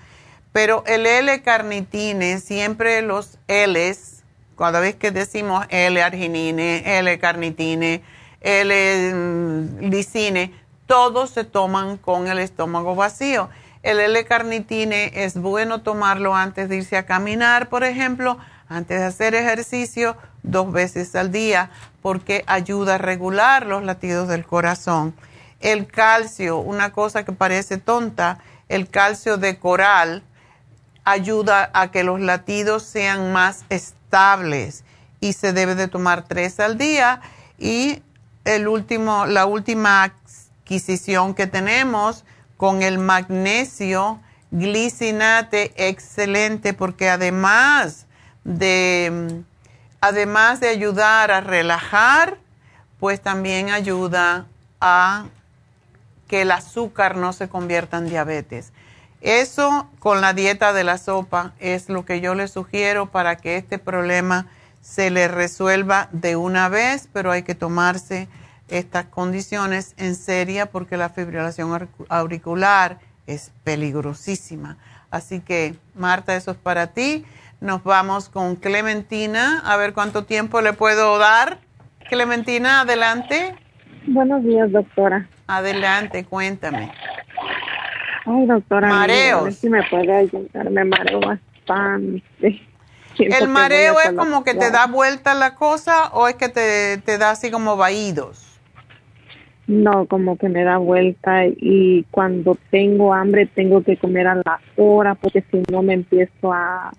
Pero 0.53 0.85
el 0.87 1.05
L-carnitine, 1.05 2.39
siempre 2.39 3.03
los 3.03 3.39
L's, 3.49 4.14
cada 4.57 4.81
vez 4.81 4.97
que 4.97 5.11
decimos 5.11 5.67
L-arginine, 5.71 6.99
L-carnitine, 6.99 8.03
L-licine, 8.41 10.53
todos 10.87 11.31
se 11.31 11.45
toman 11.45 11.97
con 11.97 12.27
el 12.27 12.39
estómago 12.39 12.95
vacío. 12.95 13.49
El 13.83 14.01
L-carnitine 14.01 15.13
es 15.15 15.37
bueno 15.37 15.83
tomarlo 15.83 16.35
antes 16.35 16.69
de 16.69 16.77
irse 16.77 16.97
a 16.97 17.07
caminar, 17.07 17.69
por 17.69 17.85
ejemplo, 17.85 18.39
antes 18.69 18.99
de 18.99 19.07
hacer 19.07 19.35
ejercicio, 19.35 20.17
dos 20.43 20.73
veces 20.73 21.15
al 21.15 21.33
día, 21.33 21.71
porque 22.03 22.45
ayuda 22.47 22.95
a 22.95 22.99
regular 22.99 23.67
los 23.67 23.83
latidos 23.83 24.29
del 24.29 24.45
corazón. 24.45 25.15
El 25.61 25.87
calcio, 25.87 26.59
una 26.59 26.93
cosa 26.93 27.25
que 27.25 27.33
parece 27.33 27.79
tonta, 27.79 28.39
el 28.69 28.89
calcio 28.89 29.37
de 29.37 29.59
coral 29.59 30.23
ayuda 31.05 31.71
a 31.73 31.91
que 31.91 32.05
los 32.05 32.21
latidos 32.21 32.83
sean 32.83 33.33
más 33.33 33.65
estables 33.69 34.85
y 35.21 35.33
se 35.35 35.53
debe 35.53 35.75
de 35.75 35.89
tomar 35.89 36.25
tres 36.27 36.61
al 36.61 36.79
día. 36.79 37.21
Y 37.59 38.03
el 38.45 38.69
último, 38.69 39.27
la 39.27 39.47
última 39.47 40.03
adquisición 40.03 41.35
que 41.35 41.47
tenemos 41.47 42.25
con 42.57 42.83
el 42.83 42.99
magnesio 42.99 44.21
glicinate, 44.51 45.73
excelente, 45.77 46.75
porque 46.75 47.11
además 47.11 48.07
de, 48.45 49.43
además 50.01 50.61
de 50.61 50.69
ayudar 50.69 51.33
a 51.33 51.41
relajar, 51.41 52.39
pues 53.01 53.21
también 53.21 53.71
ayuda 53.71 54.47
a 54.81 55.27
que 56.29 56.43
el 56.43 56.53
azúcar 56.53 57.17
no 57.17 57.33
se 57.33 57.49
convierta 57.49 57.99
en 57.99 58.09
diabetes. 58.09 58.73
Eso 59.25 59.89
con 60.01 60.21
la 60.21 60.35
dieta 60.35 60.75
de 60.75 60.85
la 60.85 60.99
sopa 60.99 61.55
es 61.59 61.89
lo 61.89 62.05
que 62.05 62.21
yo 62.21 62.35
le 62.35 62.47
sugiero 62.47 63.07
para 63.07 63.37
que 63.37 63.57
este 63.57 63.79
problema 63.79 64.49
se 64.83 65.11
le 65.11 65.29
resuelva 65.29 66.11
de 66.13 66.37
una 66.37 66.69
vez, 66.69 67.09
pero 67.11 67.31
hay 67.31 67.43
que 67.43 67.55
tomarse 67.55 68.29
estas 68.69 69.07
condiciones 69.07 69.95
en 69.97 70.15
serio 70.15 70.67
porque 70.71 70.99
la 70.99 71.09
fibrilación 71.09 71.89
auricular 72.11 72.99
es 73.27 73.51
peligrosísima. 73.65 74.77
Así 75.11 75.41
que, 75.41 75.75
Marta, 75.95 76.37
eso 76.37 76.51
es 76.51 76.59
para 76.59 76.89
ti. 76.89 77.25
Nos 77.63 77.83
vamos 77.83 78.29
con 78.29 78.57
Clementina, 78.57 79.63
a 79.65 79.79
ver 79.79 79.95
cuánto 79.95 80.25
tiempo 80.27 80.61
le 80.61 80.75
puedo 80.75 81.17
dar. 81.17 81.61
Clementina, 82.11 82.83
adelante. 82.83 83.57
Buenos 84.07 84.45
días, 84.45 84.71
doctora. 84.71 85.27
Adelante, 85.47 86.27
cuéntame. 86.27 86.93
Ay, 88.27 88.47
doctora. 88.47 88.89
Mareos. 88.89 89.41
A 89.41 89.45
ver 89.45 89.53
si 89.53 89.69
me 89.69 89.83
puede 89.85 90.13
ayudar, 90.13 90.71
me 90.71 90.85
mareo 90.85 91.21
bastante. 91.21 92.23
¿El 93.19 93.49
mareo 93.49 94.01
es 94.01 94.13
como 94.13 94.43
que 94.43 94.55
te 94.55 94.71
da 94.71 94.87
vuelta 94.87 95.35
la 95.35 95.55
cosa 95.55 96.09
o 96.13 96.27
es 96.27 96.35
que 96.35 96.49
te, 96.49 96.99
te 96.99 97.17
da 97.19 97.31
así 97.31 97.51
como 97.51 97.77
vaídos? 97.77 98.55
No, 99.67 100.07
como 100.07 100.37
que 100.37 100.49
me 100.49 100.63
da 100.63 100.77
vuelta 100.77 101.47
y 101.47 102.05
cuando 102.11 102.59
tengo 102.71 103.15
hambre 103.15 103.47
tengo 103.47 103.83
que 103.83 103.97
comer 103.97 104.27
a 104.27 104.35
la 104.35 104.61
hora 104.77 105.15
porque 105.15 105.43
si 105.51 105.63
no 105.71 105.83
me 105.83 105.95
empiezo 105.95 106.53
a... 106.53 106.93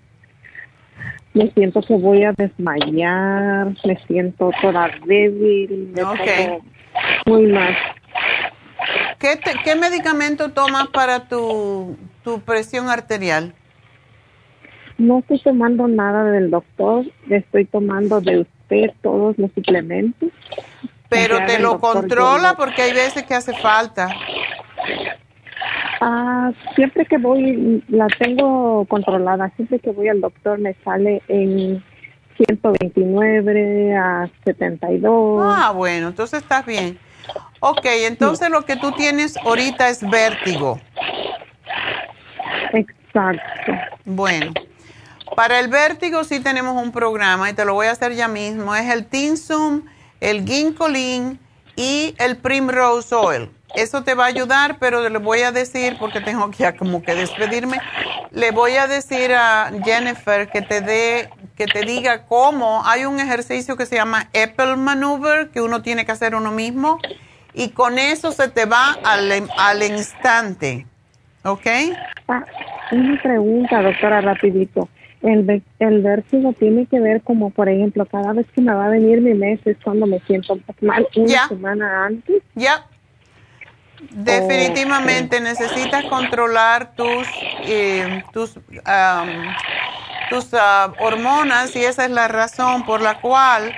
Me 1.34 1.50
siento 1.50 1.82
que 1.82 1.94
voy 1.94 2.24
a 2.24 2.32
desmayar, 2.32 3.68
me 3.84 3.98
siento 4.06 4.50
toda 4.60 4.88
débil, 5.06 5.92
me 5.94 6.02
Ok. 6.02 6.62
muy 7.26 7.46
mal. 7.52 7.76
¿Qué, 9.18 9.36
te- 9.36 9.58
qué 9.64 9.74
medicamento 9.76 10.50
tomas 10.52 10.88
para 10.88 11.28
tu, 11.28 11.96
tu 12.22 12.40
presión 12.40 12.88
arterial? 12.88 13.54
No 14.98 15.18
estoy 15.18 15.40
tomando 15.40 15.88
nada 15.88 16.24
del 16.24 16.50
doctor, 16.50 17.04
estoy 17.28 17.64
tomando 17.66 18.20
de 18.20 18.40
usted 18.40 18.90
todos 19.02 19.36
los 19.38 19.50
suplementos. 19.52 20.30
Pero 21.08 21.38
te 21.46 21.58
lo 21.60 21.78
controla 21.78 22.50
yo- 22.50 22.56
porque 22.56 22.82
hay 22.82 22.92
veces 22.92 23.22
que 23.24 23.34
hace 23.34 23.54
falta. 23.54 24.08
Ah, 26.00 26.52
siempre 26.74 27.06
que 27.06 27.18
voy, 27.18 27.82
la 27.88 28.06
tengo 28.18 28.84
controlada. 28.86 29.50
Siempre 29.56 29.78
que 29.78 29.90
voy 29.92 30.08
al 30.08 30.20
doctor 30.20 30.58
me 30.58 30.74
sale 30.84 31.22
en 31.28 31.82
129 32.36 33.96
a 33.96 34.28
72. 34.44 35.40
Ah, 35.42 35.72
bueno, 35.72 36.08
entonces 36.08 36.42
estás 36.42 36.66
bien. 36.66 36.98
Ok, 37.60 37.84
entonces 37.84 38.50
lo 38.50 38.64
que 38.64 38.76
tú 38.76 38.92
tienes 38.92 39.36
ahorita 39.38 39.88
es 39.88 40.08
vértigo. 40.08 40.80
Exacto. 42.72 43.72
Bueno, 44.04 44.52
para 45.34 45.58
el 45.58 45.68
vértigo 45.68 46.24
sí 46.24 46.40
tenemos 46.40 46.82
un 46.82 46.92
programa 46.92 47.50
y 47.50 47.54
te 47.54 47.64
lo 47.64 47.74
voy 47.74 47.86
a 47.86 47.92
hacer 47.92 48.14
ya 48.14 48.28
mismo. 48.28 48.74
Es 48.74 48.90
el 48.90 49.06
Tinsum, 49.06 49.82
el 50.20 50.46
Ginkolin 50.46 51.38
y 51.76 52.14
el 52.18 52.36
Primrose 52.36 53.14
Oil. 53.14 53.50
Eso 53.74 54.02
te 54.02 54.14
va 54.14 54.24
a 54.24 54.28
ayudar, 54.28 54.78
pero 54.78 55.06
le 55.06 55.18
voy 55.18 55.42
a 55.42 55.52
decir, 55.52 55.96
porque 55.98 56.20
tengo 56.20 56.50
que 56.50 56.58
ya 56.58 56.76
como 56.76 57.02
que 57.02 57.14
despedirme, 57.14 57.78
le 58.30 58.50
voy 58.50 58.76
a 58.76 58.86
decir 58.86 59.34
a 59.34 59.70
Jennifer 59.84 60.48
que 60.48 60.62
te 60.62 60.80
dé, 60.80 61.28
que 61.56 61.66
te 61.66 61.82
diga 61.82 62.24
cómo. 62.26 62.82
Hay 62.86 63.04
un 63.04 63.20
ejercicio 63.20 63.76
que 63.76 63.84
se 63.84 63.96
llama 63.96 64.28
Apple 64.28 64.76
Maneuver, 64.76 65.50
que 65.50 65.60
uno 65.60 65.82
tiene 65.82 66.06
que 66.06 66.12
hacer 66.12 66.34
uno 66.34 66.52
mismo, 66.52 66.98
y 67.56 67.70
con 67.70 67.98
eso 67.98 68.32
se 68.32 68.48
te 68.48 68.66
va 68.66 68.98
al, 69.02 69.32
al 69.56 69.82
instante. 69.82 70.86
¿Ok? 71.42 71.66
Ah, 72.28 72.44
una 72.92 73.20
pregunta, 73.22 73.82
doctora, 73.82 74.20
rapidito. 74.20 74.88
El, 75.22 75.62
el 75.78 76.02
vértigo 76.02 76.52
tiene 76.52 76.86
que 76.86 77.00
ver 77.00 77.22
como, 77.22 77.50
por 77.50 77.68
ejemplo, 77.68 78.04
cada 78.04 78.34
vez 78.34 78.46
que 78.54 78.60
me 78.60 78.74
va 78.74 78.86
a 78.86 78.90
venir 78.90 79.22
mi 79.22 79.32
mes 79.32 79.58
es 79.64 79.76
cuando 79.82 80.06
me 80.06 80.20
siento 80.20 80.58
mal 80.82 81.08
una 81.16 81.26
Ya. 81.26 81.48
semana 81.48 82.04
antes. 82.04 82.42
Ya. 82.54 82.86
Definitivamente 84.10 85.40
necesitas 85.40 86.04
controlar 86.04 86.94
tus, 86.94 87.26
eh, 87.66 88.22
tus, 88.32 88.58
am, 88.84 89.56
tus 90.30 90.52
ah, 90.52 90.92
hormonas 90.98 91.74
y 91.74 91.84
esa 91.84 92.04
es 92.04 92.10
la 92.10 92.28
razón 92.28 92.84
por 92.84 93.00
la 93.00 93.18
cual 93.20 93.72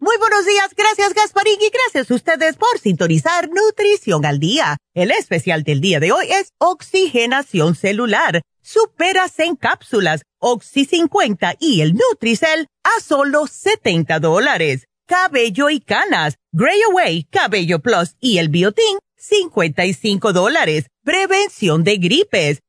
Muy 0.00 0.16
buenos 0.18 0.46
días, 0.46 0.70
gracias 0.76 1.12
Gasparín 1.12 1.58
y 1.60 1.70
gracias 1.70 2.10
a 2.10 2.14
ustedes 2.14 2.56
por 2.56 2.78
sintonizar 2.78 3.48
Nutrición 3.50 4.24
al 4.24 4.38
Día. 4.38 4.76
El 4.94 5.10
especial 5.10 5.64
del 5.64 5.80
día 5.80 5.98
de 5.98 6.12
hoy 6.12 6.26
es 6.30 6.52
Oxigenación 6.58 7.74
Celular. 7.74 8.42
Superas 8.62 9.38
en 9.40 9.56
cápsulas, 9.56 10.22
Oxy 10.38 10.84
50 10.84 11.56
y 11.58 11.80
el 11.80 11.94
Nutricel 11.94 12.68
a 12.84 13.00
solo 13.00 13.46
70 13.46 14.20
dólares 14.20 14.88
cabello 15.08 15.70
y 15.70 15.80
canas, 15.80 16.36
Gray 16.52 16.80
Away, 16.90 17.24
Cabello 17.24 17.80
Plus 17.80 18.14
y 18.20 18.38
el 18.38 18.50
Biotin, 18.50 18.98
55 19.16 20.32
dólares. 20.32 20.86
Prevención 21.02 21.82
de 21.82 21.96
gripes, 21.96 22.60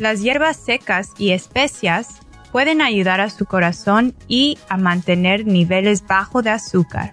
Las 0.00 0.22
hierbas 0.22 0.56
secas 0.56 1.10
y 1.18 1.32
especias 1.32 2.08
pueden 2.52 2.80
ayudar 2.80 3.20
a 3.20 3.28
su 3.28 3.44
corazón 3.44 4.14
y 4.28 4.56
a 4.70 4.78
mantener 4.78 5.44
niveles 5.44 6.06
bajos 6.06 6.42
de 6.42 6.48
azúcar. 6.48 7.12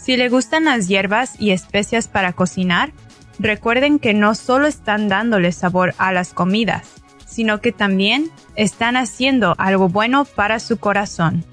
Si 0.00 0.16
le 0.16 0.28
gustan 0.28 0.66
las 0.66 0.86
hierbas 0.86 1.34
y 1.40 1.50
especias 1.50 2.06
para 2.06 2.34
cocinar, 2.34 2.92
recuerden 3.40 3.98
que 3.98 4.14
no 4.14 4.36
solo 4.36 4.68
están 4.68 5.08
dándole 5.08 5.50
sabor 5.50 5.92
a 5.98 6.12
las 6.12 6.32
comidas, 6.34 6.86
sino 7.26 7.60
que 7.60 7.72
también 7.72 8.30
están 8.54 8.96
haciendo 8.96 9.56
algo 9.58 9.88
bueno 9.88 10.24
para 10.24 10.60
su 10.60 10.76
corazón. 10.78 11.44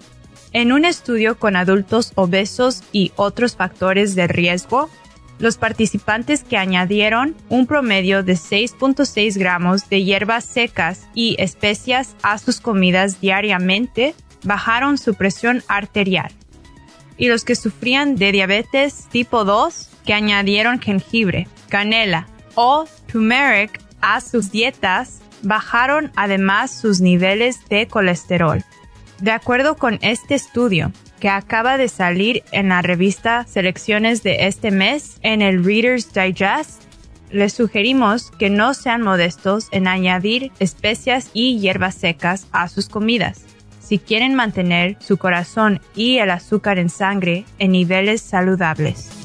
En 0.51 0.71
un 0.71 0.85
estudio 0.85 1.39
con 1.39 1.55
adultos 1.55 2.11
obesos 2.13 2.83
y 2.91 3.13
otros 3.15 3.55
factores 3.55 4.13
de 4.13 4.27
riesgo, 4.27 4.91
los 5.39 5.57
participantes 5.57 6.43
que 6.43 6.57
añadieron 6.57 7.35
un 7.49 7.67
promedio 7.67 8.23
de 8.23 8.33
6.6 8.33 9.37
gramos 9.37 9.89
de 9.89 10.03
hierbas 10.03 10.45
secas 10.45 11.07
y 11.13 11.35
especias 11.39 12.15
a 12.23 12.37
sus 12.37 12.61
comidas 12.61 13.19
diariamente 13.19 14.15
bajaron 14.43 14.97
su 14.97 15.15
presión 15.15 15.63
arterial. 15.67 16.31
Y 17.17 17.27
los 17.27 17.43
que 17.43 17.55
sufrían 17.55 18.15
de 18.15 18.31
diabetes 18.31 19.07
tipo 19.09 19.45
2 19.45 19.89
que 20.05 20.13
añadieron 20.13 20.79
jengibre, 20.79 21.47
canela 21.69 22.27
o 22.55 22.85
turmeric 23.11 23.81
a 24.01 24.21
sus 24.21 24.51
dietas 24.51 25.19
bajaron 25.41 26.11
además 26.15 26.71
sus 26.71 27.01
niveles 27.01 27.59
de 27.69 27.87
colesterol. 27.87 28.63
De 29.19 29.31
acuerdo 29.31 29.77
con 29.77 29.97
este 30.01 30.35
estudio, 30.35 30.91
que 31.19 31.29
acaba 31.29 31.77
de 31.77 31.87
salir 31.87 32.43
en 32.51 32.69
la 32.69 32.81
revista 32.81 33.45
Selecciones 33.47 34.23
de 34.23 34.47
este 34.47 34.71
mes 34.71 35.17
en 35.21 35.41
el 35.41 35.63
Reader's 35.63 36.13
Digest, 36.13 36.81
les 37.31 37.53
sugerimos 37.53 38.31
que 38.31 38.49
no 38.49 38.73
sean 38.73 39.01
modestos 39.01 39.67
en 39.71 39.87
añadir 39.87 40.51
especias 40.59 41.29
y 41.33 41.59
hierbas 41.59 41.95
secas 41.95 42.47
a 42.51 42.67
sus 42.67 42.87
comidas. 42.87 43.43
Si 43.81 43.99
quieren 43.99 44.35
mantener 44.35 44.97
su 44.99 45.17
corazón 45.17 45.81
y 45.95 46.17
el 46.17 46.31
azúcar 46.31 46.79
en 46.79 46.89
sangre 46.89 47.45
en 47.59 47.71
niveles 47.71 48.21
saludables. 48.21 49.24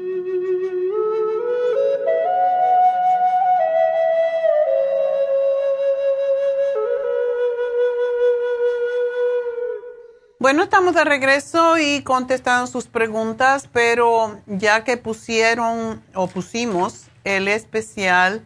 Bueno, 10.41 10.63
estamos 10.63 10.95
de 10.95 11.03
regreso 11.03 11.77
y 11.77 12.01
contestando 12.01 12.65
sus 12.65 12.87
preguntas, 12.87 13.69
pero 13.71 14.39
ya 14.47 14.83
que 14.83 14.97
pusieron 14.97 16.01
o 16.15 16.25
pusimos 16.25 17.09
el 17.23 17.47
especial, 17.47 18.43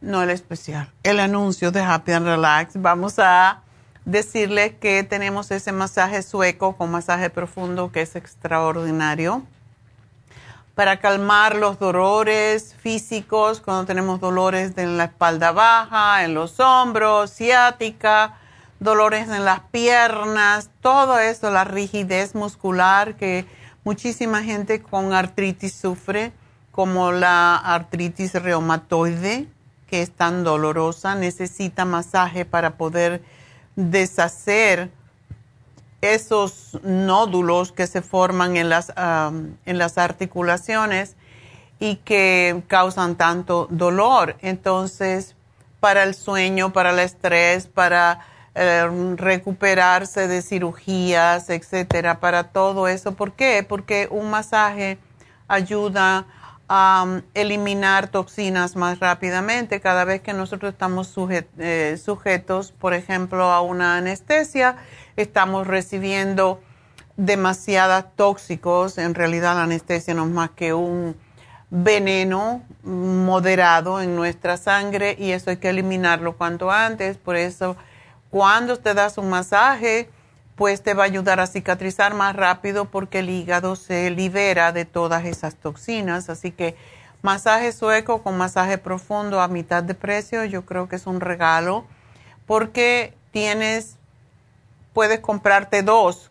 no 0.00 0.24
el 0.24 0.30
especial, 0.30 0.90
el 1.04 1.20
anuncio 1.20 1.70
de 1.70 1.82
Happy 1.82 2.10
and 2.10 2.26
Relax, 2.26 2.82
vamos 2.82 3.20
a 3.20 3.62
decirles 4.06 4.74
que 4.80 5.04
tenemos 5.04 5.52
ese 5.52 5.70
masaje 5.70 6.20
sueco 6.24 6.76
con 6.76 6.90
masaje 6.90 7.30
profundo 7.30 7.92
que 7.92 8.02
es 8.02 8.16
extraordinario 8.16 9.44
para 10.74 10.98
calmar 10.98 11.54
los 11.54 11.78
dolores 11.78 12.74
físicos 12.74 13.60
cuando 13.60 13.86
tenemos 13.86 14.18
dolores 14.18 14.76
en 14.76 14.96
la 14.96 15.04
espalda 15.04 15.52
baja, 15.52 16.24
en 16.24 16.34
los 16.34 16.58
hombros, 16.58 17.30
ciática 17.30 18.34
dolores 18.80 19.28
en 19.28 19.44
las 19.44 19.60
piernas, 19.60 20.70
todo 20.80 21.18
eso, 21.18 21.50
la 21.50 21.64
rigidez 21.64 22.34
muscular 22.34 23.16
que 23.16 23.46
muchísima 23.84 24.42
gente 24.42 24.82
con 24.82 25.12
artritis 25.12 25.74
sufre, 25.74 26.32
como 26.72 27.10
la 27.10 27.56
artritis 27.56 28.34
reumatoide, 28.34 29.48
que 29.88 30.02
es 30.02 30.10
tan 30.10 30.44
dolorosa, 30.44 31.14
necesita 31.14 31.84
masaje 31.84 32.44
para 32.44 32.76
poder 32.76 33.22
deshacer 33.74 34.90
esos 36.00 36.78
nódulos 36.82 37.72
que 37.72 37.86
se 37.86 38.02
forman 38.02 38.56
en 38.56 38.68
las, 38.68 38.92
en 38.96 39.78
las 39.78 39.98
articulaciones 39.98 41.16
y 41.80 41.96
que 41.96 42.62
causan 42.68 43.16
tanto 43.16 43.66
dolor. 43.70 44.36
Entonces, 44.42 45.34
para 45.80 46.04
el 46.04 46.14
sueño, 46.14 46.72
para 46.72 46.90
el 46.90 46.98
estrés, 46.98 47.66
para 47.66 48.20
eh, 48.60 49.14
recuperarse 49.14 50.26
de 50.26 50.42
cirugías, 50.42 51.48
etcétera, 51.48 52.18
para 52.18 52.44
todo 52.44 52.88
eso. 52.88 53.12
¿Por 53.12 53.34
qué? 53.34 53.64
Porque 53.66 54.08
un 54.10 54.30
masaje 54.30 54.98
ayuda 55.46 56.26
a 56.66 57.04
um, 57.06 57.22
eliminar 57.34 58.08
toxinas 58.08 58.74
más 58.74 58.98
rápidamente. 58.98 59.80
Cada 59.80 60.04
vez 60.04 60.22
que 60.22 60.32
nosotros 60.32 60.72
estamos 60.72 61.14
eh, 61.58 62.00
sujetos, 62.04 62.72
por 62.72 62.94
ejemplo, 62.94 63.44
a 63.44 63.60
una 63.60 63.96
anestesia, 63.96 64.76
estamos 65.16 65.68
recibiendo 65.68 66.60
demasiados 67.16 68.06
tóxicos. 68.16 68.98
En 68.98 69.14
realidad 69.14 69.54
la 69.54 69.62
anestesia 69.62 70.14
no 70.14 70.24
es 70.24 70.30
más 70.30 70.50
que 70.50 70.74
un 70.74 71.16
veneno 71.70 72.62
moderado 72.82 74.00
en 74.00 74.16
nuestra 74.16 74.56
sangre 74.56 75.14
y 75.16 75.30
eso 75.30 75.50
hay 75.50 75.58
que 75.58 75.68
eliminarlo 75.68 76.36
cuanto 76.36 76.72
antes. 76.72 77.18
Por 77.18 77.36
eso 77.36 77.76
cuando 78.30 78.78
te 78.78 78.94
das 78.94 79.18
un 79.18 79.30
masaje, 79.30 80.10
pues 80.56 80.82
te 80.82 80.94
va 80.94 81.04
a 81.04 81.06
ayudar 81.06 81.40
a 81.40 81.46
cicatrizar 81.46 82.14
más 82.14 82.34
rápido 82.34 82.86
porque 82.86 83.20
el 83.20 83.30
hígado 83.30 83.76
se 83.76 84.10
libera 84.10 84.72
de 84.72 84.84
todas 84.84 85.24
esas 85.24 85.54
toxinas. 85.54 86.28
Así 86.28 86.50
que 86.50 86.76
masaje 87.22 87.72
sueco 87.72 88.22
con 88.22 88.36
masaje 88.36 88.76
profundo 88.76 89.40
a 89.40 89.48
mitad 89.48 89.82
de 89.82 89.94
precio, 89.94 90.44
yo 90.44 90.66
creo 90.66 90.88
que 90.88 90.96
es 90.96 91.06
un 91.06 91.20
regalo 91.20 91.84
porque 92.46 93.14
tienes, 93.30 93.96
puedes 94.92 95.20
comprarte 95.20 95.82
dos, 95.82 96.30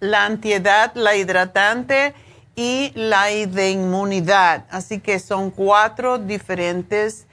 La 0.00 0.24
antiedad, 0.26 0.92
la 0.94 1.16
hidratante 1.16 2.14
y 2.54 2.92
la 2.94 3.26
de 3.26 3.70
inmunidad. 3.70 4.66
Así 4.70 5.00
que 5.00 5.18
son 5.18 5.50
cuatro 5.50 6.18
diferentes 6.18 7.26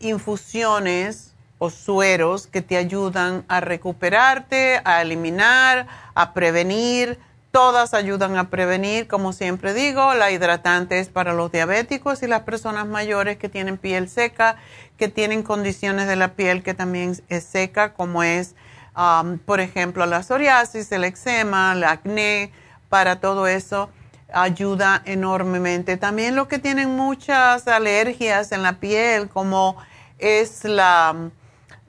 infusiones 0.00 1.34
o 1.58 1.70
sueros 1.70 2.46
que 2.46 2.62
te 2.62 2.76
ayudan 2.76 3.44
a 3.48 3.60
recuperarte, 3.60 4.80
a 4.84 5.02
eliminar, 5.02 5.86
a 6.14 6.32
prevenir. 6.32 7.18
Todas 7.50 7.94
ayudan 7.94 8.36
a 8.36 8.50
prevenir, 8.50 9.08
como 9.08 9.32
siempre 9.32 9.74
digo, 9.74 10.14
la 10.14 10.30
hidratante 10.30 11.00
es 11.00 11.08
para 11.08 11.32
los 11.32 11.50
diabéticos 11.50 12.22
y 12.22 12.26
las 12.26 12.42
personas 12.42 12.86
mayores 12.86 13.38
que 13.38 13.48
tienen 13.48 13.78
piel 13.78 14.08
seca, 14.08 14.56
que 14.96 15.08
tienen 15.08 15.42
condiciones 15.42 16.06
de 16.06 16.16
la 16.16 16.34
piel 16.34 16.62
que 16.62 16.74
también 16.74 17.20
es 17.28 17.44
seca, 17.44 17.94
como 17.94 18.22
es, 18.22 18.54
um, 18.96 19.38
por 19.38 19.60
ejemplo, 19.60 20.04
la 20.06 20.22
psoriasis, 20.22 20.92
el 20.92 21.04
eczema, 21.04 21.72
el 21.72 21.84
acné, 21.84 22.52
para 22.88 23.18
todo 23.20 23.46
eso 23.46 23.90
ayuda 24.32 25.02
enormemente. 25.06 25.96
También 25.96 26.36
los 26.36 26.48
que 26.48 26.58
tienen 26.58 26.94
muchas 26.96 27.66
alergias 27.66 28.52
en 28.52 28.62
la 28.62 28.74
piel, 28.74 29.28
como 29.28 29.76
es 30.18 30.64
la 30.64 31.30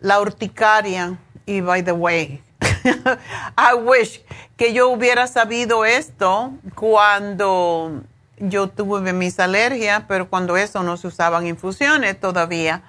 la 0.01 0.19
urticaria. 0.19 1.17
Y 1.45 1.61
by 1.61 1.83
the 1.83 1.91
way, 1.91 2.41
I 3.57 3.73
wish 3.73 4.21
que 4.57 4.73
yo 4.73 4.89
hubiera 4.89 5.27
sabido 5.27 5.85
esto 5.85 6.51
cuando 6.75 8.03
yo 8.37 8.67
tuve 8.69 9.13
mis 9.13 9.39
alergias, 9.39 10.03
pero 10.07 10.29
cuando 10.29 10.57
eso 10.57 10.83
no 10.83 10.97
se 10.97 11.07
usaban 11.07 11.47
infusiones 11.47 12.19
todavía. 12.19 12.83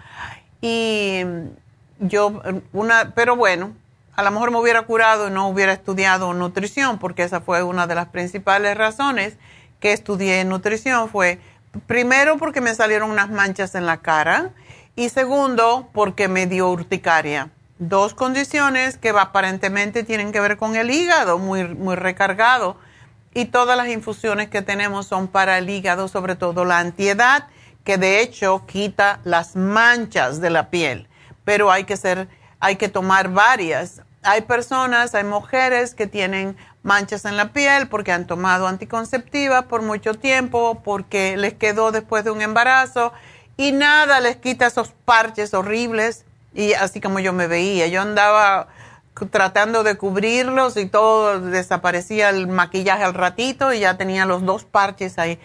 Y 0.61 1.23
yo, 1.99 2.43
una, 2.73 3.13
pero 3.15 3.37
bueno, 3.37 3.75
a 4.15 4.23
lo 4.23 4.31
mejor 4.31 4.51
me 4.51 4.59
hubiera 4.59 4.83
curado 4.83 5.29
y 5.29 5.31
no 5.31 5.49
hubiera 5.49 5.73
estudiado 5.73 6.33
nutrición, 6.35 6.99
porque 6.99 7.23
esa 7.23 7.41
fue 7.41 7.63
una 7.63 7.87
de 7.87 7.95
las 7.95 8.09
principales 8.09 8.77
razones 8.77 9.37
que 9.81 9.93
estudié 9.93 10.45
nutrición. 10.45 11.09
Fue 11.09 11.39
primero 11.87 12.37
porque 12.37 12.61
me 12.61 12.75
salieron 12.75 13.11
unas 13.11 13.31
manchas 13.31 13.75
en 13.75 13.87
la 13.87 13.99
cara 13.99 14.51
y 15.01 15.09
segundo, 15.09 15.89
porque 15.95 16.29
me 16.29 16.47
dio 16.47 16.69
urticaria. 16.69 17.49
Dos 17.79 18.13
condiciones 18.13 18.99
que 18.99 19.09
aparentemente 19.09 20.05
tienen 20.05 20.31
que 20.31 20.41
ver 20.41 20.59
con 20.59 20.77
el 20.77 20.91
hígado, 20.91 21.39
muy, 21.39 21.65
muy 21.65 21.97
recargado. 21.97 22.77
Y 23.33 23.47
todas 23.47 23.79
las 23.79 23.89
infusiones 23.89 24.51
que 24.51 24.61
tenemos 24.61 25.07
son 25.07 25.27
para 25.27 25.57
el 25.57 25.71
hígado, 25.71 26.07
sobre 26.07 26.37
todo 26.37 26.67
la 26.67 26.81
antiedad, 26.81 27.47
que 27.83 27.97
de 27.97 28.21
hecho 28.21 28.67
quita 28.67 29.21
las 29.25 29.57
manchas 29.57 30.43
de 30.43 30.51
la 30.51 30.69
piel. 30.69 31.09
Pero 31.47 31.71
hay 31.71 31.85
que 31.85 31.97
ser, 31.97 32.29
hay 32.59 32.77
que 32.77 32.91
tomar 32.91 33.31
varias. 33.31 34.03
Hay 34.23 34.43
personas, 34.43 35.15
hay 35.15 35.25
mujeres 35.25 35.95
que 35.95 36.09
tienen 36.09 36.59
manchas 36.83 37.25
en 37.25 37.39
la 37.39 37.55
piel 37.55 37.89
porque 37.89 38.13
han 38.13 38.27
tomado 38.27 38.67
anticonceptiva 38.67 39.63
por 39.63 39.81
mucho 39.81 40.13
tiempo, 40.13 40.83
porque 40.85 41.39
les 41.39 41.55
quedó 41.55 41.91
después 41.91 42.23
de 42.23 42.33
un 42.33 42.43
embarazo 42.43 43.15
y 43.61 43.73
nada 43.73 44.21
les 44.21 44.37
quita 44.37 44.67
esos 44.67 44.95
parches 45.05 45.53
horribles. 45.53 46.25
Y 46.55 46.73
así 46.73 46.99
como 46.99 47.21
yo 47.21 47.35
me 47.35 47.47
veía, 47.47 47.89
yo 47.89 48.01
andaba 48.01 48.69
tratando 49.31 49.83
de 49.83 49.99
cubrirlos 49.99 50.79
y 50.79 50.87
todo 50.87 51.39
desaparecía 51.41 52.31
el 52.31 52.47
maquillaje 52.47 53.05
al 53.05 53.13
ratito 53.13 53.75
y 53.75 53.81
ya 53.81 53.99
tenía 53.99 54.25
los 54.25 54.47
dos 54.47 54.65
parches 54.65 55.19
ahí. 55.19 55.39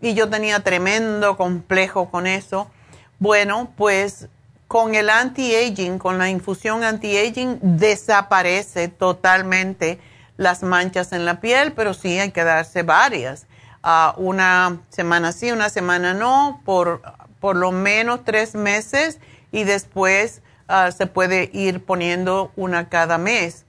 Y 0.00 0.14
yo 0.14 0.30
tenía 0.30 0.60
tremendo 0.60 1.36
complejo 1.36 2.08
con 2.08 2.28
eso. 2.28 2.70
Bueno, 3.18 3.72
pues 3.76 4.28
con 4.68 4.94
el 4.94 5.10
anti-aging, 5.10 5.98
con 5.98 6.18
la 6.18 6.30
infusión 6.30 6.84
anti-aging, 6.84 7.58
desaparece 7.62 8.86
totalmente 8.86 9.98
las 10.36 10.62
manchas 10.62 11.12
en 11.12 11.24
la 11.24 11.40
piel, 11.40 11.72
pero 11.72 11.94
sí 11.94 12.16
hay 12.16 12.30
que 12.30 12.44
darse 12.44 12.84
varias. 12.84 13.46
Ah, 13.82 14.14
una 14.18 14.78
semana 14.88 15.32
sí, 15.32 15.50
una 15.50 15.68
semana 15.68 16.14
no, 16.14 16.60
por 16.64 17.02
por 17.46 17.54
lo 17.54 17.70
menos 17.70 18.24
tres 18.24 18.56
meses 18.56 19.20
y 19.52 19.62
después 19.62 20.42
ah, 20.66 20.90
se 20.90 21.06
puede 21.06 21.48
ir 21.52 21.84
poniendo 21.84 22.50
una 22.56 22.88
cada 22.88 23.18
mes. 23.18 23.64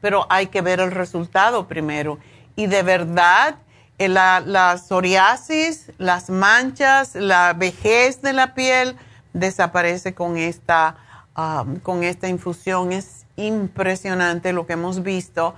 Pero 0.00 0.26
hay 0.30 0.48
que 0.48 0.62
ver 0.62 0.80
el 0.80 0.90
resultado 0.90 1.68
primero. 1.68 2.18
Y 2.56 2.66
de 2.66 2.82
verdad, 2.82 3.54
eh, 3.98 4.08
la, 4.08 4.78
psoriasis, 4.84 5.92
las 5.98 6.28
manchas, 6.28 7.14
la 7.14 7.52
vejez 7.52 8.20
de 8.20 8.32
la 8.32 8.52
piel 8.52 8.96
desaparece 9.32 10.12
con 10.12 10.36
esta, 10.36 10.96
con 11.84 12.02
esta 12.02 12.26
infusión. 12.26 12.90
Es 12.90 13.26
impresionante 13.36 14.52
lo 14.52 14.66
que 14.66 14.72
hemos 14.72 15.04
visto. 15.04 15.54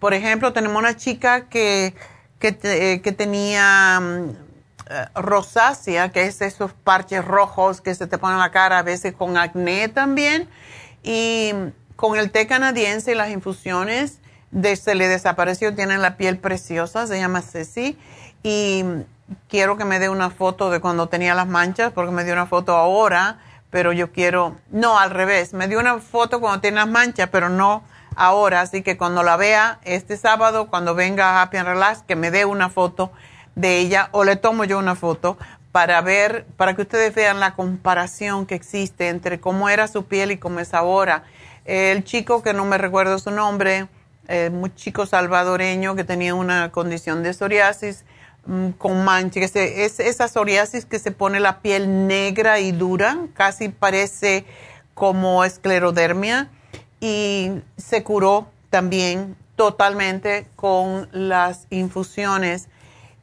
por 0.00 0.12
ejemplo, 0.12 0.52
tenemos 0.52 0.76
una 0.76 0.96
chica 0.96 1.42
que, 1.48 1.94
que, 2.40 2.58
eh, 2.64 3.00
que 3.00 3.12
tenía 3.12 4.02
rosácea, 5.14 6.10
que 6.10 6.24
es 6.24 6.40
esos 6.40 6.72
parches 6.72 7.24
rojos 7.24 7.80
que 7.80 7.94
se 7.94 8.06
te 8.06 8.18
ponen 8.18 8.36
en 8.36 8.40
la 8.40 8.50
cara, 8.50 8.78
a 8.78 8.82
veces 8.82 9.14
con 9.14 9.36
acné 9.36 9.88
también. 9.88 10.48
Y 11.02 11.52
con 11.96 12.16
el 12.16 12.30
té 12.30 12.46
canadiense 12.46 13.12
y 13.12 13.14
las 13.14 13.30
infusiones, 13.30 14.20
se 14.76 14.94
le 14.94 15.08
desapareció, 15.08 15.74
tiene 15.74 15.98
la 15.98 16.16
piel 16.16 16.38
preciosa, 16.38 17.06
se 17.06 17.18
llama 17.18 17.42
Ceci. 17.42 17.98
Y 18.42 18.84
quiero 19.48 19.76
que 19.76 19.84
me 19.84 19.98
dé 19.98 20.08
una 20.08 20.30
foto 20.30 20.70
de 20.70 20.80
cuando 20.80 21.08
tenía 21.08 21.34
las 21.34 21.46
manchas, 21.46 21.92
porque 21.92 22.10
me 22.10 22.24
dio 22.24 22.32
una 22.32 22.46
foto 22.46 22.76
ahora, 22.76 23.38
pero 23.70 23.92
yo 23.92 24.10
quiero, 24.12 24.56
no, 24.70 24.98
al 24.98 25.10
revés, 25.10 25.52
me 25.52 25.68
dio 25.68 25.78
una 25.78 25.98
foto 25.98 26.40
cuando 26.40 26.60
tiene 26.60 26.78
las 26.78 26.88
manchas, 26.88 27.28
pero 27.30 27.48
no 27.48 27.84
ahora. 28.16 28.60
Así 28.62 28.82
que 28.82 28.96
cuando 28.96 29.22
la 29.22 29.36
vea 29.36 29.78
este 29.84 30.16
sábado, 30.16 30.68
cuando 30.68 30.94
venga 30.94 31.30
a 31.30 31.42
Happy 31.42 31.58
and 31.58 31.68
Relax, 31.68 32.02
que 32.02 32.16
me 32.16 32.30
dé 32.30 32.44
una 32.44 32.70
foto 32.70 33.12
de 33.54 33.78
ella 33.78 34.08
o 34.12 34.24
le 34.24 34.36
tomo 34.36 34.64
yo 34.64 34.78
una 34.78 34.94
foto 34.94 35.36
para 35.72 36.00
ver, 36.00 36.46
para 36.56 36.74
que 36.74 36.82
ustedes 36.82 37.14
vean 37.14 37.40
la 37.40 37.54
comparación 37.54 38.46
que 38.46 38.54
existe 38.54 39.08
entre 39.08 39.40
cómo 39.40 39.68
era 39.68 39.86
su 39.86 40.04
piel 40.04 40.32
y 40.32 40.36
cómo 40.36 40.60
es 40.60 40.74
ahora. 40.74 41.24
El 41.64 42.04
chico 42.04 42.42
que 42.42 42.52
no 42.52 42.64
me 42.64 42.78
recuerdo 42.78 43.18
su 43.18 43.30
nombre, 43.30 43.86
eh, 44.26 44.50
un 44.52 44.74
chico 44.74 45.06
salvadoreño 45.06 45.94
que 45.94 46.04
tenía 46.04 46.34
una 46.34 46.72
condición 46.72 47.22
de 47.22 47.32
psoriasis 47.32 48.04
mm, 48.46 48.70
con 48.70 49.04
manchas, 49.04 49.54
es 49.54 50.00
esa 50.00 50.26
psoriasis 50.26 50.86
que 50.86 50.98
se 50.98 51.12
pone 51.12 51.38
la 51.38 51.60
piel 51.60 52.06
negra 52.08 52.58
y 52.58 52.72
dura, 52.72 53.18
casi 53.34 53.68
parece 53.68 54.44
como 54.94 55.44
esclerodermia 55.44 56.48
y 57.00 57.52
se 57.76 58.02
curó 58.02 58.48
también 58.70 59.36
totalmente 59.56 60.46
con 60.56 61.08
las 61.12 61.66
infusiones 61.70 62.68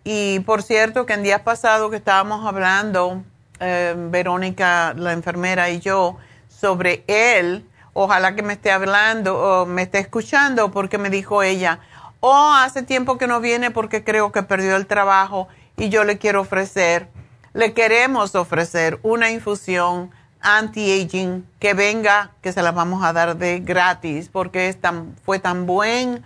y 0.09 0.39
por 0.39 0.63
cierto, 0.63 1.05
que 1.05 1.15
en 1.15 1.23
días 1.23 1.41
pasados 1.41 1.89
que 1.91 1.97
estábamos 1.97 2.45
hablando, 2.45 3.25
eh, 3.59 3.93
Verónica, 3.97 4.93
la 4.95 5.11
enfermera 5.11 5.69
y 5.69 5.81
yo, 5.81 6.15
sobre 6.47 7.03
él, 7.07 7.67
ojalá 7.91 8.33
que 8.33 8.41
me 8.41 8.53
esté 8.53 8.71
hablando 8.71 9.37
o 9.37 9.65
me 9.65 9.81
esté 9.81 9.99
escuchando, 9.99 10.71
porque 10.71 10.97
me 10.97 11.09
dijo 11.09 11.43
ella, 11.43 11.81
oh, 12.21 12.53
hace 12.55 12.83
tiempo 12.83 13.17
que 13.17 13.27
no 13.27 13.41
viene 13.41 13.69
porque 13.69 14.05
creo 14.05 14.31
que 14.31 14.43
perdió 14.43 14.77
el 14.77 14.87
trabajo 14.87 15.49
y 15.75 15.89
yo 15.89 16.05
le 16.05 16.17
quiero 16.17 16.39
ofrecer, 16.39 17.09
le 17.51 17.73
queremos 17.73 18.33
ofrecer 18.33 19.01
una 19.03 19.29
infusión 19.29 20.09
anti-aging 20.39 21.45
que 21.59 21.73
venga, 21.73 22.31
que 22.41 22.53
se 22.53 22.61
la 22.61 22.71
vamos 22.71 23.03
a 23.03 23.11
dar 23.11 23.35
de 23.35 23.59
gratis, 23.59 24.29
porque 24.31 24.69
es 24.69 24.79
tan, 24.79 25.17
fue 25.25 25.39
tan 25.39 25.65
buen 25.65 26.23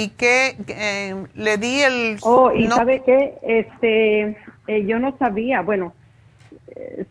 ¿Y 0.00 0.08
qué? 0.10 0.56
Eh, 0.68 1.14
le 1.34 1.58
di 1.58 1.82
el... 1.82 2.16
Oh, 2.22 2.50
y 2.52 2.66
¿sabe 2.68 3.02
qué? 3.04 3.34
Este, 3.42 4.36
eh, 4.66 4.86
yo 4.86 4.98
no 4.98 5.16
sabía, 5.18 5.60
bueno, 5.60 5.92
eh, 6.74 7.04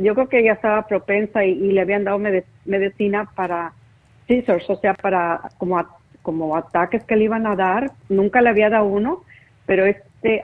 yo 0.00 0.14
creo 0.14 0.28
que 0.28 0.38
ella 0.38 0.52
estaba 0.52 0.86
propensa 0.86 1.44
y, 1.44 1.72
le 1.72 1.80
habían 1.80 2.04
dado 2.04 2.20
medicina 2.64 3.28
para 3.34 3.72
scissors, 4.26 4.68
o 4.70 4.76
sea, 4.76 4.94
para 4.94 5.40
como, 5.58 5.84
como 6.22 6.56
ataques 6.56 7.02
que 7.04 7.16
le 7.16 7.24
iban 7.24 7.46
a 7.46 7.56
dar. 7.56 7.90
Nunca 8.08 8.40
le 8.42 8.50
había 8.50 8.70
dado 8.70 8.86
uno, 8.86 9.24
pero 9.66 9.84
este 9.84 10.40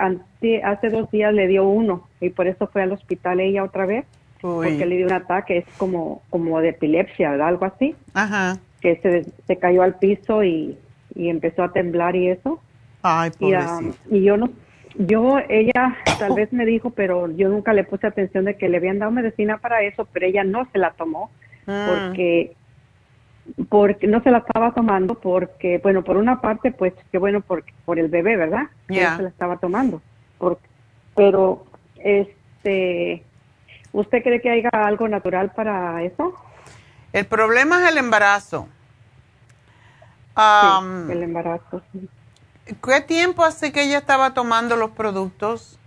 hace 0.64 0.90
dos 0.90 1.10
días 1.10 1.32
le 1.32 1.46
dio 1.46 1.66
uno 1.66 2.08
y 2.20 2.30
por 2.30 2.46
eso 2.46 2.66
fue 2.66 2.82
al 2.82 2.92
hospital 2.92 3.40
ella 3.40 3.64
otra 3.64 3.86
vez. 3.86 4.04
Porque 4.40 4.84
le 4.86 4.96
dio 4.96 5.06
un 5.06 5.12
ataque, 5.12 5.58
es 5.58 5.64
como, 5.78 6.20
como 6.28 6.60
de 6.60 6.70
epilepsia, 6.70 7.30
¿verdad? 7.30 7.46
Algo 7.46 7.64
así. 7.64 7.94
Ajá. 8.12 8.58
Que 8.80 8.96
se, 8.96 9.24
se 9.46 9.56
cayó 9.56 9.84
al 9.84 9.94
piso 10.00 10.42
y 10.42 10.76
y 11.14 11.28
empezó 11.28 11.62
a 11.62 11.72
temblar 11.72 12.16
y 12.16 12.28
eso. 12.28 12.60
Ay, 13.02 13.30
um, 13.40 13.92
y, 14.10 14.22
yo 14.22 14.36
no, 14.36 14.50
yo, 14.96 15.38
ella 15.48 15.96
tal 16.18 16.34
vez 16.34 16.52
me 16.52 16.64
dijo, 16.64 16.90
pero 16.90 17.30
yo 17.30 17.48
nunca 17.48 17.72
le 17.72 17.84
puse 17.84 18.06
atención 18.06 18.44
de 18.44 18.56
que 18.56 18.68
le 18.68 18.76
habían 18.76 18.98
dado 18.98 19.10
medicina 19.10 19.58
para 19.58 19.82
eso, 19.82 20.06
pero 20.12 20.26
ella 20.26 20.44
no 20.44 20.68
se 20.72 20.78
la 20.78 20.92
tomó 20.92 21.30
ah. 21.66 21.88
porque 21.88 22.54
porque 23.68 24.06
no 24.06 24.22
se 24.22 24.30
la 24.30 24.38
estaba 24.38 24.72
tomando 24.72 25.16
porque 25.16 25.78
bueno 25.82 26.04
por 26.04 26.16
una 26.16 26.40
parte 26.40 26.70
pues 26.70 26.92
qué 27.10 27.18
bueno 27.18 27.40
por 27.40 27.64
por 27.84 27.98
el 27.98 28.06
bebé 28.06 28.36
verdad 28.36 28.68
ya. 28.88 29.16
se 29.16 29.22
la 29.22 29.28
estaba 29.28 29.56
tomando. 29.56 30.00
Pero 31.16 31.66
este 31.96 33.24
usted 33.92 34.22
cree 34.22 34.40
que 34.40 34.50
haya 34.50 34.70
algo 34.72 35.08
natural 35.08 35.50
para 35.56 36.02
eso 36.04 36.34
el 37.12 37.26
problema 37.26 37.82
es 37.82 37.92
el 37.92 37.98
embarazo 37.98 38.68
el 40.36 41.22
embarazo. 41.22 41.82
¿Qué 42.64 43.00
tiempo 43.06 43.44
hace 43.44 43.72
que 43.72 43.82
ella 43.82 43.98
estaba 43.98 44.34
tomando 44.34 44.76
los 44.76 44.90
productos? 44.90 45.78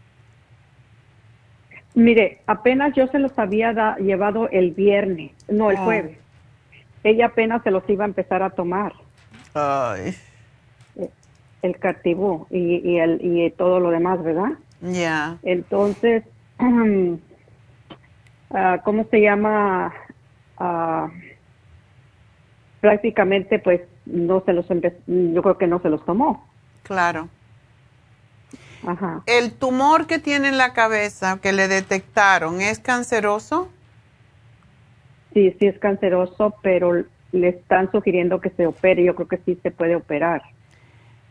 Mire, 1.94 2.42
apenas 2.46 2.94
yo 2.94 3.08
se 3.08 3.20
los 3.20 3.38
había 3.40 3.96
llevado 3.98 4.50
el 4.50 4.72
viernes, 4.72 5.32
no 5.48 5.72
el 5.72 5.78
ah. 5.78 5.84
jueves. 5.84 6.18
Ella 7.04 7.28
apenas 7.28 7.64
se 7.64 7.72
los 7.72 7.88
iba 7.90 8.04
a 8.04 8.08
empezar 8.08 8.44
a 8.44 8.50
tomar. 8.50 8.94
Ay. 9.54 10.16
El 11.62 11.80
cartibú 11.80 12.48
y, 12.50 12.78
y, 12.78 13.00
el, 13.00 13.20
y 13.22 13.50
todo 13.52 13.80
lo 13.80 13.92
demás, 13.92 14.22
¿verdad? 14.24 14.52
Ya. 14.82 15.38
Entonces, 15.44 16.24
ah, 18.52 18.82
¿cómo 18.84 19.06
se 19.10 19.22
llama? 19.22 19.94
Uh, 20.60 21.10
prácticamente 22.86 23.58
pues 23.58 23.82
no 24.06 24.44
se 24.46 24.54
los 24.54 24.68
yo 24.68 25.42
creo 25.42 25.58
que 25.58 25.68
no 25.68 25.82
se 25.82 25.90
los 25.90 26.04
tomó. 26.06 26.48
Claro. 26.84 27.30
Ajá. 28.86 29.24
¿El 29.26 29.54
tumor 29.54 30.06
que 30.06 30.20
tiene 30.20 30.50
en 30.50 30.58
la 30.58 30.74
cabeza 30.74 31.40
que 31.42 31.54
le 31.54 31.68
detectaron 31.68 32.62
es 32.62 32.80
canceroso? 32.80 33.70
Sí, 35.34 35.56
sí 35.60 35.68
es 35.68 35.80
canceroso, 35.80 36.56
pero 36.62 37.04
le 37.32 37.50
están 37.50 37.92
sugiriendo 37.92 38.40
que 38.40 38.52
se 38.52 38.68
opere. 38.68 39.04
Yo 39.04 39.16
creo 39.16 39.28
que 39.28 39.40
sí 39.46 39.60
se 39.64 39.72
puede 39.72 39.96
operar. 39.96 40.44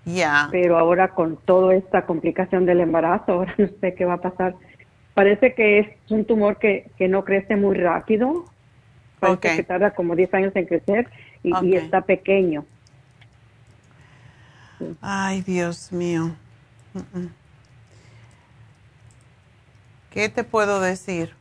Ya. 0.04 0.48
Pero 0.50 0.78
ahora 0.78 1.08
con 1.08 1.36
toda 1.36 1.74
esta 1.74 2.04
complicación 2.04 2.66
del 2.66 2.80
embarazo, 2.80 3.32
ahora 3.32 3.54
no 3.58 3.68
sé 3.80 3.94
qué 3.94 4.04
va 4.04 4.14
a 4.14 4.20
pasar. 4.20 4.54
Parece 5.14 5.54
que 5.54 5.78
es 5.78 5.88
un 6.10 6.24
tumor 6.24 6.58
que, 6.58 6.90
que 6.98 7.06
no 7.06 7.24
crece 7.24 7.56
muy 7.56 7.76
rápido. 7.76 8.44
Parece 9.20 9.56
que 9.56 9.62
tarda 9.62 9.92
como 9.92 10.16
10 10.16 10.34
años 10.34 10.56
en 10.56 10.66
crecer 10.66 11.08
y, 11.44 11.76
está 11.76 12.00
pequeño. 12.00 12.64
Ay, 15.00 15.42
Dios 15.42 15.92
mío. 15.92 16.34
¿Qué 20.10 20.28
te 20.28 20.44
puedo 20.44 20.80
decir? 20.80 21.34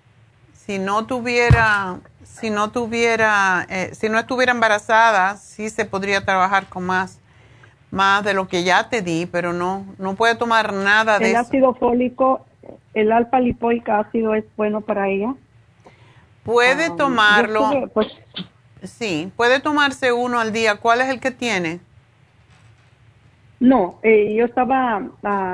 Si 0.53 0.79
no 0.79 1.05
tuviera, 1.05 1.99
si 2.23 2.49
no 2.49 2.71
tuviera, 2.71 3.65
eh, 3.69 3.91
si 3.93 4.09
no 4.09 4.19
estuviera 4.19 4.51
embarazada, 4.51 5.37
sí 5.37 5.69
se 5.69 5.85
podría 5.85 6.23
trabajar 6.25 6.67
con 6.67 6.83
más, 6.85 7.19
más 7.91 8.23
de 8.23 8.33
lo 8.33 8.47
que 8.47 8.63
ya 8.63 8.89
te 8.89 9.01
di, 9.01 9.25
pero 9.25 9.53
no, 9.53 9.85
no 9.97 10.15
puede 10.15 10.35
tomar 10.35 10.73
nada 10.73 11.19
de 11.19 11.27
El 11.27 11.35
eso. 11.35 11.41
ácido 11.41 11.73
fólico, 11.75 12.45
el 12.93 13.11
alfa 13.11 13.39
lipoico 13.39 13.91
ácido 13.91 14.35
es 14.35 14.45
bueno 14.55 14.81
para 14.81 15.09
ella. 15.09 15.35
Puede 16.43 16.85
Ah, 16.87 16.95
tomarlo, 16.97 17.71
estuve, 17.71 17.87
pues, 17.89 18.07
sí, 18.83 19.31
puede 19.35 19.59
tomarse 19.59 20.11
uno 20.11 20.39
al 20.39 20.53
día. 20.53 20.75
¿Cuál 20.75 21.01
es 21.01 21.09
el 21.09 21.19
que 21.19 21.31
tiene? 21.31 21.79
No, 23.59 23.99
eh, 24.03 24.33
yo 24.35 24.45
estaba 24.45 25.01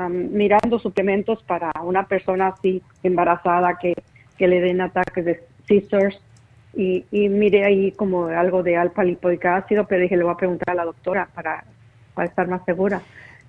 mirando 0.08 0.80
suplementos 0.80 1.42
para 1.44 1.70
una 1.82 2.06
persona 2.06 2.48
así 2.48 2.82
embarazada 3.04 3.78
que, 3.78 3.94
que 4.36 4.48
le 4.48 4.60
den 4.60 4.80
ataques 4.80 5.24
de 5.24 5.46
seizures 5.68 6.18
y, 6.74 7.04
y 7.12 7.28
miré 7.28 7.64
ahí 7.64 7.92
como 7.92 8.26
algo 8.26 8.62
de 8.64 8.76
alfa 8.76 9.04
lipoico 9.04 9.48
ácido, 9.48 9.86
pero 9.86 10.02
dije 10.02 10.16
le 10.16 10.24
voy 10.24 10.32
a 10.32 10.36
preguntar 10.36 10.70
a 10.70 10.74
la 10.74 10.84
doctora 10.84 11.28
para, 11.34 11.64
para 12.14 12.28
estar 12.28 12.48
más 12.48 12.64
segura. 12.64 13.00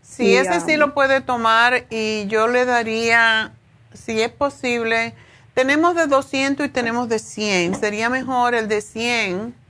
Sí, 0.01 0.27
Y, 0.27 0.35
ese 0.35 0.59
sí 0.61 0.77
lo 0.77 0.93
puede 0.93 1.21
tomar 1.21 1.85
y 1.89 2.27
yo 2.27 2.47
le 2.47 2.65
daría, 2.65 3.53
si 3.93 4.21
es 4.21 4.31
posible, 4.31 5.13
tenemos 5.53 5.95
de 5.95 6.07
200 6.07 6.65
y 6.65 6.69
tenemos 6.69 7.09
de 7.09 7.19
100. 7.19 7.75
Sería 7.75 8.09
mejor 8.09 8.55
el 8.55 8.67
de 8.67 8.81
100. 8.81 9.60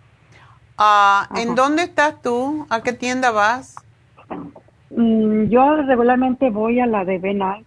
Ah, 0.77 1.29
¿En 1.35 1.55
dónde 1.55 1.83
estás 1.83 2.21
tú? 2.21 2.65
¿A 2.69 2.81
qué 2.81 2.93
tienda 2.93 3.31
vas? 3.31 3.75
Mm, 4.89 5.45
yo 5.49 5.75
regularmente 5.83 6.49
voy 6.49 6.79
a 6.79 6.85
la 6.85 7.05
de 7.05 7.17
Benay, 7.19 7.63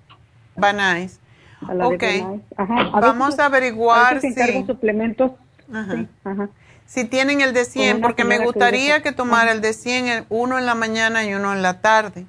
Banais. 0.57 1.21
a 1.67 1.75
la 1.75 1.87
Ok. 1.87 2.01
de 2.01 2.07
Benay. 2.07 2.43
Ajá. 2.57 2.81
A 2.93 3.01
Vamos 3.01 3.39
a 3.39 3.47
averiguar 3.47 4.19
encargo 4.25 4.61
si, 4.61 4.67
suplementos. 4.67 5.33
Ajá. 5.73 5.95
Sí, 5.95 6.09
ajá. 6.25 6.49
si 6.87 7.05
tienen 7.05 7.41
el 7.41 7.55
de 7.55 7.65
100, 7.65 7.97
una 7.99 8.07
porque 8.07 8.25
me 8.25 8.39
que 8.39 8.45
gustaría 8.45 8.97
dijo- 8.97 9.03
que 9.05 9.13
tomara 9.13 9.53
el 9.53 9.61
de 9.63 9.73
100, 9.73 10.09
el- 10.09 10.25
uno 10.29 10.59
en 10.59 10.67
la 10.67 10.75
mañana 10.75 11.25
y 11.25 11.33
uno 11.35 11.53
en 11.53 11.63
la 11.63 11.81
tarde. 11.81 12.27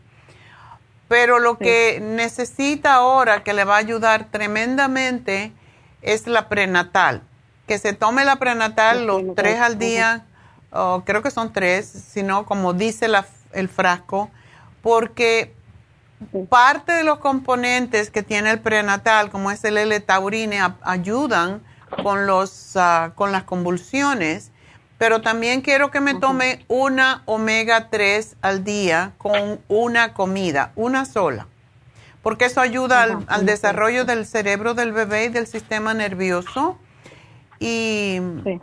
Pero 1.08 1.40
lo 1.40 1.58
que 1.58 2.00
necesita 2.02 2.96
ahora, 2.96 3.44
que 3.44 3.54
le 3.54 3.64
va 3.64 3.76
a 3.76 3.80
ayudar 3.80 4.26
tremendamente, 4.32 5.52
es 6.02 6.26
la 6.28 6.48
prenatal. 6.50 7.22
Que 7.68 7.78
se 7.78 7.94
tome 7.94 8.26
la 8.26 8.38
prenatal 8.38 9.06
los 9.06 9.22
tres 9.36 9.60
al 9.60 9.78
día, 9.78 10.26
creo 11.06 11.22
que 11.22 11.32
son 11.32 11.54
tres, 11.54 11.86
sino 11.86 12.46
como 12.46 12.74
dice 12.74 13.08
la- 13.08 13.26
el 13.54 13.70
frasco, 13.70 14.30
porque 14.82 15.54
parte 16.50 16.92
de 16.94 17.04
los 17.04 17.20
componentes 17.20 18.10
que 18.10 18.24
tiene 18.24 18.52
el 18.52 18.60
prenatal, 18.60 19.30
como 19.30 19.52
es 19.52 19.64
el 19.64 19.78
L-taurine, 19.78 20.60
ayudan 20.82 21.62
con, 22.04 22.26
los, 22.26 22.76
ah, 22.76 23.12
con 23.16 23.32
las 23.32 23.44
convulsiones, 23.44 24.52
pero 24.98 25.22
también 25.22 25.62
quiero 25.62 25.92
que 25.92 26.00
me 26.00 26.16
tome 26.16 26.66
una 26.68 27.22
omega 27.26 27.90
3 27.90 28.36
al 28.42 28.64
día 28.64 29.12
con 29.18 29.60
una 29.68 30.14
comida, 30.14 30.72
una 30.76 31.06
sola, 31.06 31.48
porque 32.22 32.46
eso 32.46 32.62
ayuda 32.62 33.04
al, 33.28 33.46
desarrollo 33.46 34.06
del 34.06 34.26
cerebro 34.26 34.74
del 34.74 34.94
bebé 34.94 35.26
y 35.26 35.30
del 35.30 35.48
sistema 35.48 35.94
nervioso. 35.94 36.78
Y 37.60 38.20
Sí. 38.44 38.62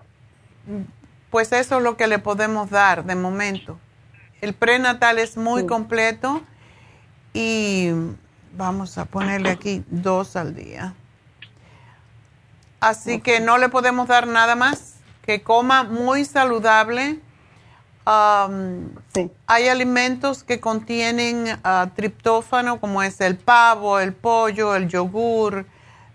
Pues 1.33 1.51
eso 1.53 1.79
es 1.79 1.83
lo 1.83 1.97
que 1.97 2.07
le 2.07 2.19
podemos 2.21 2.71
dar 2.71 3.05
de 3.05 3.17
momento. 3.17 3.79
El 4.43 4.53
prenatal 4.53 5.19
es 5.19 5.37
muy 5.39 5.63
Sí. 5.63 5.67
completo 5.67 6.43
y 7.33 7.91
vamos 8.55 8.99
a 8.99 9.07
ponerle 9.07 9.51
aquí 9.51 9.83
dos 9.89 10.37
al 10.37 10.55
día. 10.55 10.95
Así 12.81 13.21
que 13.21 13.41
no 13.41 13.57
le 13.57 13.71
podemos 13.71 14.09
dar 14.09 14.27
nada 14.27 14.57
más, 14.57 14.97
que 15.23 15.43
coma 15.43 15.85
muy 15.85 16.25
saludable. 16.25 17.19
Sí. 19.15 19.31
hay 19.47 19.69
alimentos 19.69 20.43
que 20.43 20.59
contienen 20.61 21.59
ah, 21.63 21.89
triptófano, 21.95 22.81
como 22.81 23.01
es 23.03 23.21
el 23.21 23.37
pavo, 23.39 24.01
el 24.01 24.13
pollo, 24.13 24.75
el 24.75 24.89
yogur, 24.89 25.65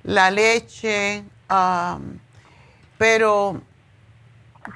la 0.03 0.30
leche, 0.30 1.23
pero 2.98 3.61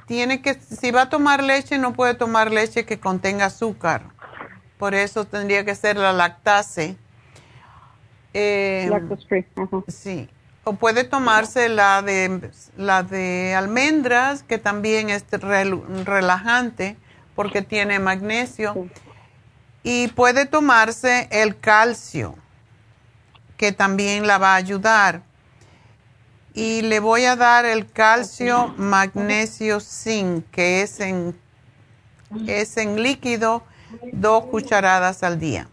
tiene 0.06 0.42
que, 0.42 0.54
si 0.54 0.90
va 0.90 1.02
a 1.02 1.10
tomar 1.10 1.42
leche, 1.42 1.78
no 1.78 1.92
puede 1.92 2.14
tomar 2.14 2.50
leche 2.50 2.84
que 2.84 2.98
contenga 3.00 3.46
azúcar. 3.46 4.02
Por 4.78 4.94
eso 4.94 5.24
tendría 5.24 5.64
que 5.64 5.74
ser 5.74 5.96
la 5.96 6.12
lactase. 6.12 6.96
Eh, 8.34 8.88
Lactose 8.90 9.26
free. 9.28 9.46
Sí. 9.88 10.28
O 10.64 10.74
puede 10.74 11.04
tomarse 11.04 11.68
la 11.68 12.02
de 12.02 12.50
la 12.76 13.02
de 13.02 13.54
almendras, 13.54 14.42
que 14.42 14.58
también 14.58 15.10
es 15.10 15.26
rel- 15.30 16.04
relajante 16.04 16.96
porque 17.34 17.62
tiene 17.62 17.98
magnesio. 17.98 18.74
Sí. 18.74 18.90
Y 19.84 20.08
puede 20.08 20.46
tomarse 20.46 21.28
el 21.32 21.58
calcio, 21.58 22.36
que 23.56 23.72
también 23.72 24.26
la 24.28 24.38
va 24.38 24.52
a 24.52 24.56
ayudar. 24.56 25.22
Y 26.54 26.82
le 26.82 27.00
voy 27.00 27.24
a 27.24 27.36
dar 27.36 27.64
el 27.64 27.90
calcio 27.90 28.74
magnesio 28.76 29.80
zinc, 29.80 30.44
que 30.50 30.82
es 30.82 31.00
en, 31.00 31.38
es 32.46 32.76
en 32.76 33.02
líquido, 33.02 33.62
dos 34.12 34.46
cucharadas 34.46 35.22
al 35.22 35.38
día. 35.38 35.68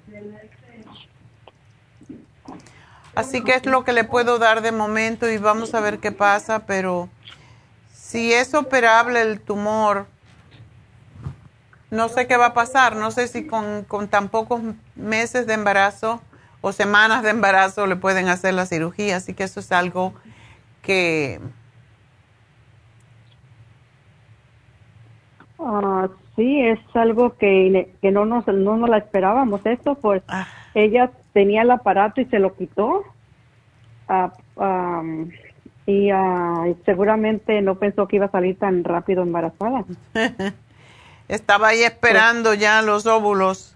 Así 3.16 3.44
que 3.44 3.56
es 3.56 3.66
lo 3.66 3.84
que 3.84 3.92
le 3.92 4.06
puedo 4.06 4.40
dar 4.40 4.62
de 4.62 4.72
momento 4.72 5.30
y 5.30 5.38
vamos 5.38 5.74
a 5.74 5.82
ver 5.82 6.00
qué 6.00 6.14
pasa, 6.14 6.60
pero 6.60 7.10
si 7.94 8.32
es 8.32 8.54
operable 8.54 9.22
el 9.22 9.42
tumor, 9.42 10.08
no 11.92 12.08
sé 12.08 12.28
qué 12.28 12.38
va 12.38 12.48
a 12.48 12.54
pasar, 12.54 12.96
no 12.96 13.12
sé 13.12 13.28
si 13.28 13.46
con, 13.46 13.84
con 13.84 14.08
tan 14.08 14.30
pocos 14.30 14.62
meses 14.96 15.48
de 15.48 15.54
embarazo 15.54 16.22
o 16.62 16.72
semanas 16.72 17.24
de 17.24 17.32
embarazo 17.32 17.88
le 17.88 17.98
pueden 17.98 18.30
hacer 18.30 18.54
la 18.54 18.66
cirugía, 18.66 19.18
así 19.18 19.34
que 19.34 19.44
eso 19.44 19.60
es 19.60 19.72
algo 19.74 20.14
que 20.90 21.40
Ah, 25.60 26.08
sí, 26.36 26.62
es 26.62 26.80
algo 26.96 27.36
que, 27.38 27.94
que 28.02 28.12
no, 28.12 28.26
nos, 28.26 28.48
no 28.48 28.78
nos 28.78 28.90
la 28.90 28.98
esperábamos. 28.98 29.64
Esto, 29.66 29.96
pues, 29.96 30.24
Ah. 30.28 30.48
ella 30.74 31.12
tenía 31.34 31.62
el 31.64 31.72
aparato 31.72 32.22
y 32.22 32.26
se 32.26 32.40
lo 32.40 32.56
quitó. 32.56 33.04
Am, 34.08 35.30
y 35.86 36.10
y 36.10 36.76
seguramente 36.86 37.62
no 37.62 37.76
pensó 37.76 38.08
que 38.08 38.16
iba 38.16 38.26
a 38.26 38.32
salir 38.32 38.58
tan 38.58 38.84
rápido 38.84 39.22
embarazada. 39.22 39.84
estaba 41.28 41.68
ahí 41.68 41.84
esperando 41.84 42.54
ya 42.54 42.82
los 42.82 43.06
óvulos. 43.06 43.76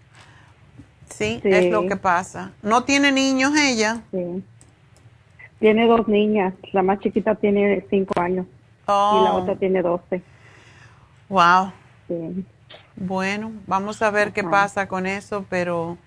Sí, 1.09 1.39
Sí. 1.43 1.49
es 1.51 1.71
lo 1.71 1.85
que 1.85 1.95
pasa. 1.97 2.53
¿No 2.63 2.83
tiene 2.85 3.11
niños 3.11 3.51
ella? 3.55 4.01
Sí. 4.11 4.43
Tiene 5.63 5.87
dos 5.87 6.09
niñas. 6.09 6.53
La 6.73 6.81
más 6.83 6.99
chiquita 6.99 7.35
tiene 7.35 7.85
cinco 7.89 8.19
años 8.19 8.45
y 8.45 8.85
la 8.85 9.31
Oh, 9.33 9.41
otra 9.41 9.55
tiene 9.55 9.81
doce. 9.81 10.21
wow. 11.29 11.71
Sí. 12.09 12.45
Bueno, 12.97 13.53
vamos 13.65 14.01
a 14.01 14.11
ver 14.11 14.33
qué 14.33 14.43
pasa 14.43 14.89
con 14.89 15.05
eso, 15.07 15.45
pero 15.49 15.97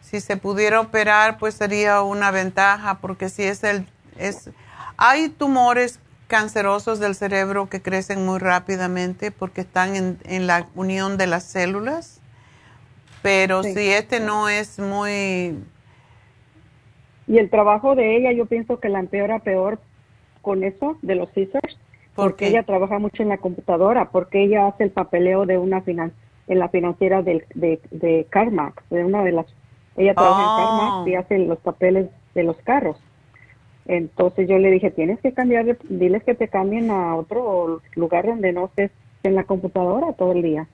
si 0.00 0.20
se 0.20 0.36
pudiera 0.36 0.80
operar, 0.80 1.38
pues 1.38 1.54
sería 1.54 2.02
una 2.02 2.32
ventaja, 2.32 2.98
porque 2.98 3.28
si 3.28 3.44
es 3.44 3.62
el, 3.62 3.86
es, 4.18 4.50
hay 4.96 5.28
tumores 5.28 6.00
cancerosos 6.26 6.98
del 6.98 7.14
cerebro 7.14 7.68
que 7.68 7.80
crecen 7.80 8.26
muy 8.26 8.40
rápidamente 8.40 9.30
porque 9.30 9.60
están 9.60 9.94
en, 9.94 10.18
en 10.24 10.48
la 10.48 10.66
unión 10.74 11.16
de 11.16 11.28
las 11.28 11.44
células, 11.44 12.20
pero 13.22 13.62
Sí. 13.62 13.72
si 13.72 13.88
este 13.90 14.18
no 14.18 14.48
es 14.48 14.80
muy, 14.80 15.62
Y 17.30 17.38
el 17.38 17.48
trabajo 17.48 17.94
de 17.94 18.16
ella, 18.16 18.32
yo 18.32 18.46
pienso 18.46 18.80
que 18.80 18.88
la 18.88 18.98
empeora 18.98 19.38
peor 19.38 19.78
con 20.42 20.64
eso, 20.64 20.98
de 21.00 21.14
los 21.14 21.28
scissors, 21.28 21.78
porque 22.16 22.48
ella 22.48 22.64
trabaja 22.64 22.98
mucho 22.98 23.22
en 23.22 23.28
la 23.28 23.38
computadora, 23.38 24.10
porque 24.10 24.42
ella 24.42 24.66
hace 24.66 24.82
el 24.82 24.90
papeleo 24.90 25.46
de 25.46 25.56
una 25.56 25.80
finan 25.80 26.12
en 26.48 26.58
la 26.58 26.70
financiera 26.70 27.22
de, 27.22 27.46
de 27.54 28.26
CarMax, 28.30 28.82
de 28.90 29.04
una 29.04 29.22
de 29.22 29.30
las, 29.30 29.46
ella 29.96 30.12
trabaja 30.14 30.40
en 30.40 30.56
CarMax 30.56 31.08
y 31.08 31.14
oh. 31.14 31.20
hace 31.20 31.38
los 31.38 31.58
papeles 31.60 32.08
de 32.34 32.42
los 32.42 32.56
carros. 32.62 32.96
Entonces 33.86 34.48
yo 34.48 34.58
le 34.58 34.72
dije, 34.72 34.90
tienes 34.90 35.20
que 35.20 35.32
cambiar, 35.32 35.78
diles 35.88 36.24
que 36.24 36.34
te 36.34 36.48
cambien 36.48 36.90
a 36.90 37.14
otro 37.14 37.80
lugar 37.94 38.26
donde 38.26 38.52
no 38.52 38.64
estés 38.64 38.90
en 39.22 39.36
la 39.36 39.44
computadora 39.44 40.14
todo 40.14 40.32
el 40.32 40.42
día. 40.42 40.66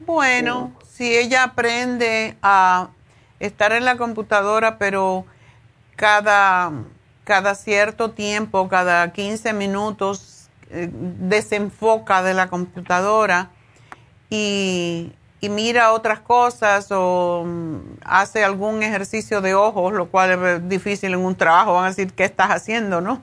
Bueno, 0.00 0.72
si 0.84 1.16
ella 1.16 1.44
aprende 1.44 2.34
a 2.42 2.90
estar 3.40 3.72
en 3.72 3.84
la 3.84 3.96
computadora, 3.96 4.78
pero 4.78 5.24
cada, 5.96 6.72
cada 7.24 7.54
cierto 7.54 8.12
tiempo, 8.12 8.68
cada 8.68 9.12
15 9.12 9.52
minutos, 9.52 10.48
eh, 10.70 10.88
desenfoca 10.92 12.22
de 12.22 12.34
la 12.34 12.48
computadora 12.48 13.50
y, 14.28 15.12
y 15.40 15.48
mira 15.48 15.92
otras 15.92 16.20
cosas 16.20 16.88
o 16.90 17.44
mm, 17.46 17.78
hace 18.04 18.44
algún 18.44 18.82
ejercicio 18.82 19.40
de 19.40 19.54
ojos, 19.54 19.92
lo 19.92 20.10
cual 20.10 20.30
es 20.30 20.68
difícil 20.68 21.14
en 21.14 21.20
un 21.20 21.34
trabajo, 21.34 21.74
van 21.74 21.86
a 21.86 21.88
decir, 21.88 22.12
¿qué 22.12 22.24
estás 22.24 22.50
haciendo, 22.50 23.00
no? 23.00 23.22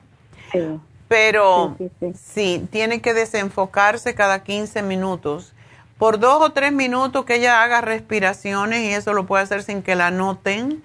Sí. 0.52 0.80
Pero 1.08 1.76
sí, 2.14 2.68
tiene 2.70 3.00
que 3.00 3.14
desenfocarse 3.14 4.14
cada 4.14 4.42
15 4.42 4.82
minutos. 4.82 5.54
Por 5.98 6.20
dos 6.20 6.40
o 6.40 6.50
tres 6.52 6.72
minutos 6.72 7.24
que 7.24 7.36
ella 7.36 7.62
haga 7.62 7.80
respiraciones 7.80 8.82
y 8.82 8.88
eso 8.90 9.12
lo 9.12 9.26
puede 9.26 9.42
hacer 9.42 9.62
sin 9.62 9.82
que 9.82 9.96
la 9.96 10.10
noten. 10.10 10.82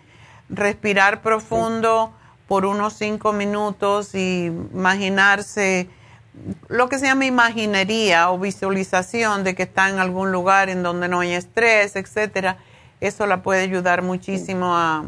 Respirar 0.49 1.21
profundo 1.21 2.11
por 2.47 2.65
unos 2.65 2.93
cinco 2.93 3.31
minutos 3.31 4.15
y 4.15 4.45
imaginarse 4.45 5.87
lo 6.67 6.89
que 6.89 6.97
se 6.97 7.05
llama 7.05 7.25
imaginería 7.25 8.31
o 8.31 8.39
visualización 8.39 9.43
de 9.43 9.55
que 9.55 9.63
está 9.63 9.89
en 9.89 9.99
algún 9.99 10.31
lugar 10.31 10.69
en 10.69 10.83
donde 10.83 11.07
no 11.07 11.19
hay 11.19 11.33
estrés, 11.33 11.95
etcétera, 11.95 12.57
eso 13.01 13.27
la 13.27 13.43
puede 13.43 13.61
ayudar 13.61 14.01
muchísimo 14.01 14.75
a, 14.75 15.05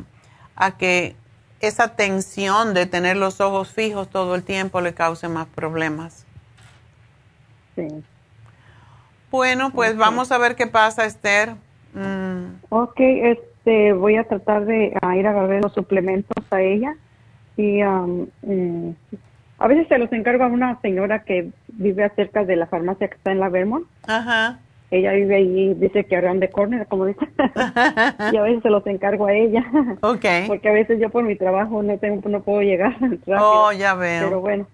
que 0.77 1.15
esa 1.61 1.95
tensión 1.95 2.73
de 2.73 2.85
tener 2.85 3.17
los 3.17 3.41
ojos 3.41 3.69
fijos 3.69 4.09
todo 4.09 4.35
el 4.35 4.43
tiempo 4.43 4.81
le 4.81 4.93
cause 4.93 5.27
más 5.27 5.47
problemas. 5.47 6.25
Sí. 7.75 8.03
Bueno, 9.35 9.71
pues 9.71 9.97
vamos 9.97 10.31
a 10.31 10.37
ver 10.37 10.55
qué 10.55 10.65
pasa, 10.65 11.05
Esther. 11.05 11.55
Mm. 11.93 12.55
Ok, 12.69 12.99
este, 12.99 13.91
voy 13.91 14.15
a 14.15 14.23
tratar 14.23 14.65
de 14.65 14.93
ir 15.17 15.27
a 15.27 15.31
agarrar 15.31 15.61
los 15.61 15.73
suplementos 15.73 16.41
a 16.51 16.61
ella 16.61 16.95
y 17.57 17.83
um, 17.83 18.27
a 19.57 19.67
veces 19.67 19.89
se 19.89 19.97
los 19.97 20.09
encargo 20.13 20.45
a 20.45 20.47
una 20.47 20.79
señora 20.81 21.23
que 21.23 21.49
vive 21.67 22.09
cerca 22.15 22.45
de 22.45 22.55
la 22.55 22.67
farmacia 22.67 23.09
que 23.09 23.15
está 23.15 23.33
en 23.33 23.41
la 23.41 23.49
Vermont. 23.49 23.85
Ajá. 24.07 24.59
Ella 24.89 25.11
vive 25.11 25.35
ahí, 25.35 25.73
dice 25.73 26.05
que 26.05 26.15
around 26.15 26.39
the 26.39 26.49
corner, 26.49 26.87
como 26.87 27.05
dice. 27.05 27.27
y 28.31 28.37
a 28.37 28.41
veces 28.41 28.63
se 28.63 28.69
los 28.69 28.87
encargo 28.87 29.25
a 29.25 29.33
ella. 29.33 29.65
Ok. 29.99 30.25
Porque 30.47 30.69
a 30.69 30.71
veces 30.71 30.97
yo 31.01 31.09
por 31.09 31.25
mi 31.25 31.35
trabajo 31.35 31.83
no 31.83 31.97
tengo, 31.97 32.29
no 32.29 32.41
puedo 32.41 32.61
llegar 32.61 32.95
rápido. 33.01 33.37
Oh, 33.41 33.73
ya 33.73 33.95
veo. 33.95 34.23
Pero 34.23 34.39
bueno. 34.39 34.67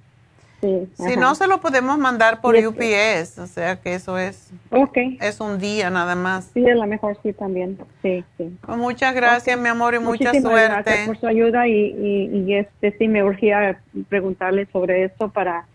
Si 0.62 1.18
no, 1.18 1.34
se 1.36 1.48
lo 1.48 1.60
podemos 1.60 1.98
mandar 1.98 2.40
por 2.40 2.56
UPS, 2.56 3.40
o 3.40 3.48
sea 3.48 3.82
que 3.82 3.96
eso 3.96 4.18
es, 4.18 4.52
okay. 4.70 5.18
es 5.20 5.40
un 5.40 5.58
día 5.58 5.90
nada 5.90 6.16
más. 6.16 6.52
Sí, 6.54 6.64
es 6.64 6.76
la 6.76 6.86
mejor 6.86 7.18
sí 7.24 7.34
también, 7.34 7.80
sí, 8.02 8.24
sí. 8.38 8.56
Pues 8.66 8.78
muchas 8.78 9.16
gracias, 9.16 9.60
mi 9.60 9.70
amor, 9.70 9.96
y 9.96 10.00
mucha 10.00 10.32
suerte. 10.32 10.70
gracias 10.70 11.08
por 11.08 11.18
su 11.20 11.28
ayuda 11.28 11.68
y, 11.68 12.30
y, 12.32 12.54
este 12.56 12.96
sí 12.98 13.08
me 13.08 13.24
urgía 13.24 13.82
preguntarle 14.10 14.68
sobre 14.72 15.06
esto 15.06 15.30
para, 15.30 15.66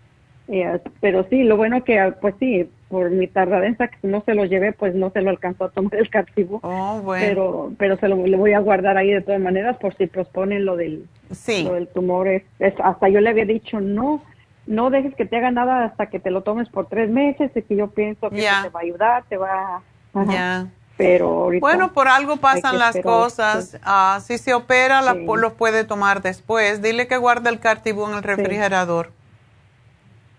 eh, 0.49 0.79
pero 1.01 1.27
sí, 1.29 1.43
lo 1.43 1.57
bueno 1.57 1.83
que, 1.83 2.15
pues 2.21 2.35
sí, 2.39 2.69
por 2.89 3.11
mi 3.11 3.27
tardanza 3.27 3.89
que 3.89 4.07
no 4.07 4.23
se 4.25 4.35
lo 4.35 4.45
llevé, 4.45 4.73
pues 4.73 4.95
no 4.95 5.11
se 5.11 5.21
lo 5.21 5.31
alcanzó 5.31 5.65
a 5.65 5.71
tomar 5.71 5.97
el 5.97 6.09
cartivo. 6.09 6.61
Oh, 6.63 7.01
bueno. 7.03 7.27
Pero, 7.27 7.73
pero 7.79 7.97
se 7.97 8.09
lo, 8.09 8.17
voy 8.17 8.53
a 8.53 8.61
guardar 8.61 8.97
ahí 8.97 9.11
de 9.11 9.23
todas 9.23 9.41
maneras 9.41 9.77
por 9.79 9.97
si 9.97 10.07
posponen 10.07 10.65
lo 10.65 10.77
del, 10.77 11.07
sí. 11.33 11.65
lo 11.65 11.75
del 11.75 11.89
tumor. 11.89 12.29
Es, 12.29 12.45
hasta 12.83 13.09
yo 13.09 13.21
le 13.21 13.31
había 13.31 13.45
dicho, 13.45 13.81
no, 13.81 14.23
no 14.67 14.91
dejes 14.91 15.15
que 15.15 15.27
te 15.27 15.37
haga 15.37 15.51
nada 15.51 15.85
hasta 15.85 16.07
que 16.07 16.19
te 16.19 16.31
lo 16.31 16.43
tomes 16.43 16.69
por 16.69 16.87
tres 16.89 17.11
meses, 17.11 17.51
y 17.55 17.63
que 17.63 17.77
yo 17.77 17.89
pienso 17.89 18.31
que 18.31 18.37
te 18.37 18.69
va 18.69 18.81
a 18.81 18.83
ayudar, 18.83 19.25
te 19.29 19.37
va 19.37 19.83
a... 20.15 20.67
Pero 20.97 21.29
ahorita 21.29 21.61
bueno, 21.61 21.93
por 21.93 22.09
algo 22.09 22.39
pasan 22.39 22.79
las 22.79 22.99
cosas. 23.01 23.79
Ah, 23.83 24.19
si 24.23 24.39
se 24.39 24.55
opera, 24.55 25.03
la, 25.03 25.13
los 25.13 25.53
puede 25.53 25.85
tomar 25.85 26.23
después. 26.23 26.81
Dile 26.81 27.07
que 27.07 27.19
guarde 27.19 27.51
el 27.51 27.61
cartibú 27.61 28.07
en 28.07 28.15
el 28.15 28.23
refrigerador. 28.23 29.13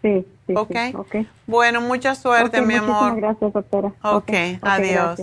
Sí, 0.02 0.26
sí. 0.48 0.56
Okay. 0.56 0.94
Bueno, 1.46 1.82
mucha 1.82 2.16
suerte, 2.16 2.62
mi 2.62 2.74
amor. 2.74 3.18
Gracias, 3.18 3.54
doctora. 3.54 3.94
Ok, 4.02 4.32
adiós. 4.62 5.22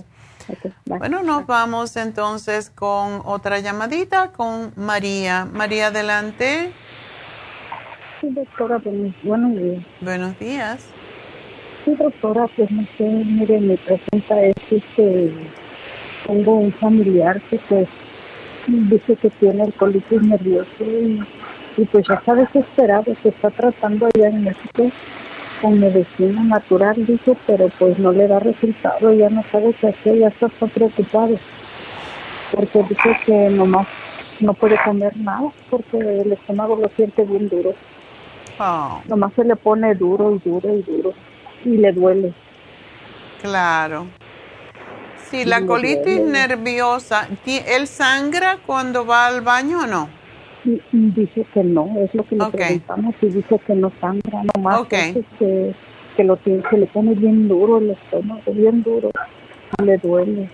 bueno, 0.85 1.22
nos 1.24 1.47
vamos 1.47 1.97
entonces 1.97 2.70
con 2.70 3.22
otra 3.24 3.59
llamadita 3.59 4.31
con 4.31 4.72
María. 4.76 5.47
María, 5.47 5.89
adelante 5.89 6.72
doctora, 8.32 8.80
buenos 9.22 9.55
días. 9.56 9.82
Buenos 10.01 10.38
días. 10.38 10.88
Sí, 11.84 11.94
doctora, 11.96 12.46
pues 12.56 12.70
no 12.70 12.82
sé, 12.96 13.05
mire, 13.05 13.60
mi 13.60 13.76
pregunta 13.76 14.42
es 14.42 14.55
que 14.96 15.32
tengo 16.26 16.55
un 16.55 16.72
familiar 16.72 17.40
que 17.51 17.59
pues 17.68 17.88
dice 18.66 19.16
que 19.16 19.30
tiene 19.30 19.64
el 19.64 19.72
colitis 19.74 20.22
nervioso 20.22 20.68
y, 20.80 21.84
pues 21.84 22.06
ya 22.09 22.14
está 22.14 22.34
desesperado, 22.34 23.14
se 23.22 23.28
está 23.28 23.51
tratando 23.51 24.06
allá 24.06 24.28
en 24.28 24.44
México 24.44 24.90
con 25.60 25.80
medicina 25.80 26.42
natural, 26.44 26.94
dice, 27.05 27.36
pero 27.46 27.68
pues 27.78 27.98
no 27.98 28.12
le 28.12 28.26
da 28.26 28.38
resultado, 28.38 29.12
ya 29.12 29.28
no 29.28 29.44
sabe 29.51 29.74
qué 29.80 29.88
hacer, 29.88 30.18
ya 30.18 30.28
está 30.28 30.48
preocupado, 30.48 31.38
porque 32.52 32.82
dice 32.88 33.16
que 33.26 33.51
nomás 33.51 33.86
no 34.40 34.55
puede 34.55 34.76
comer 34.84 35.16
nada 35.16 35.51
porque 35.70 35.98
el 35.98 36.32
estómago 36.32 36.76
lo 36.76 36.88
siente 36.96 37.24
bien 37.24 37.48
duro. 37.48 37.74
Oh. 38.59 39.02
Nomás 39.06 39.32
se 39.35 39.44
le 39.44 39.56
pone 39.56 39.94
duro 39.94 40.35
y 40.35 40.39
duro 40.39 40.74
y 40.76 40.82
duro 40.82 41.12
y 41.64 41.76
le 41.76 41.93
duele. 41.93 42.35
Claro. 43.43 44.06
Sí, 45.31 45.44
la 45.44 45.66
colitis 45.66 46.20
nerviosa, 46.20 47.28
¿él 47.47 47.86
sangra 47.86 48.59
cuando 48.64 49.05
va 49.05 49.26
al 49.26 49.40
baño 49.40 49.81
o 49.81 49.86
no? 49.86 50.09
Dice 50.93 51.47
que 51.52 51.64
no, 51.64 51.90
es 51.98 52.14
lo 52.14 52.24
que 52.24 52.36
le 52.36 52.51
preguntamos 52.51 53.14
y 53.20 53.26
dice 53.26 53.60
que 53.66 53.74
no 53.74 53.93
sangra, 54.01 54.43
nomás 54.55 54.86
que, 54.86 55.24
que, 55.39 56.24
lo 56.24 56.36
tiene, 56.36 56.62
que 56.70 56.78
le 56.78 56.86
pone 56.86 57.14
bien 57.14 57.48
duro 57.48 57.78
el 57.78 57.90
estómago, 57.90 58.52
bien 58.52 58.82
duro, 58.82 59.10
y 59.78 59.85
le 59.85 59.98
duele. 59.98 60.51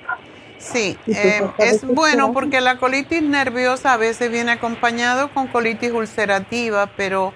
Sí, 0.58 0.96
pues, 1.04 1.24
eh, 1.24 1.42
es 1.58 1.86
bueno 1.86 2.32
porque 2.32 2.60
la 2.60 2.76
colitis 2.78 3.22
nerviosa 3.22 3.94
a 3.94 3.96
veces 3.96 4.30
viene 4.30 4.52
acompañado 4.52 5.30
con 5.30 5.46
colitis 5.46 5.90
ulcerativa, 5.90 6.90
pero 6.96 7.32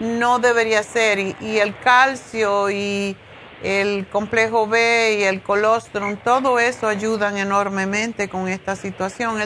no 0.00 0.38
debería 0.38 0.82
ser. 0.82 1.18
Y, 1.18 1.58
el 1.58 1.76
calcio 1.78 2.70
y 2.70 3.16
el 3.62 4.06
complejo 4.08 4.66
B 4.66 5.18
y 5.20 5.22
el 5.24 5.42
colostrum, 5.42 6.16
todo 6.16 6.58
eso 6.58 6.88
ayudan 6.88 7.36
enormemente 7.36 8.28
con 8.28 8.48
esta 8.48 8.76
situación. 8.76 9.38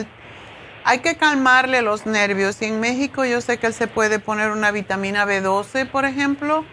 hay 0.84 0.98
que 1.00 1.16
calmarle 1.16 1.82
los 1.82 2.06
nervios. 2.06 2.60
Y 2.62 2.66
en 2.66 2.80
México 2.80 3.24
yo 3.24 3.40
sé 3.40 3.58
que 3.58 3.66
él 3.66 3.74
se 3.74 3.88
puede 3.88 4.18
poner 4.18 4.50
una 4.50 4.70
vitamina 4.70 5.26
B12, 5.26 5.90
por 5.90 6.04
ejemplo, 6.04 6.64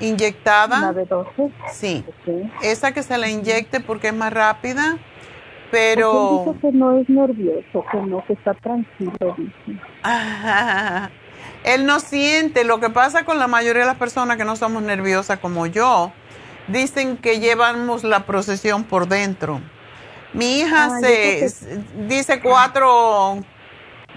inyectada. 0.00 0.92
B12? 0.92 1.50
Sí. 1.72 2.04
Esa 2.62 2.92
que 2.92 3.02
se 3.02 3.16
la 3.18 3.28
inyecte 3.28 3.80
porque 3.80 4.08
es 4.08 4.14
más 4.14 4.32
rápida. 4.32 4.98
Pero... 5.70 6.44
Dice 6.46 6.60
que 6.60 6.72
no 6.72 6.98
es 6.98 7.08
nervioso, 7.08 7.84
que 7.90 7.98
no, 7.98 8.24
que 8.26 8.34
está 8.34 8.54
tranquilo. 8.54 9.36
Él 11.64 11.86
no 11.86 12.00
siente, 12.00 12.64
lo 12.64 12.78
que 12.78 12.90
pasa 12.90 13.24
con 13.24 13.38
la 13.38 13.46
mayoría 13.46 13.82
de 13.82 13.88
las 13.88 13.96
personas 13.96 14.36
que 14.36 14.44
no 14.44 14.56
somos 14.56 14.82
nerviosas 14.82 15.38
como 15.38 15.66
yo, 15.66 16.12
dicen 16.68 17.16
que 17.16 17.40
llevamos 17.40 18.04
la 18.04 18.26
procesión 18.26 18.84
por 18.84 19.08
dentro. 19.08 19.60
Mi 20.32 20.60
hija 20.60 20.86
ah, 20.86 21.00
se 21.00 21.48
dice 22.08 22.40
cuatro 22.40 23.36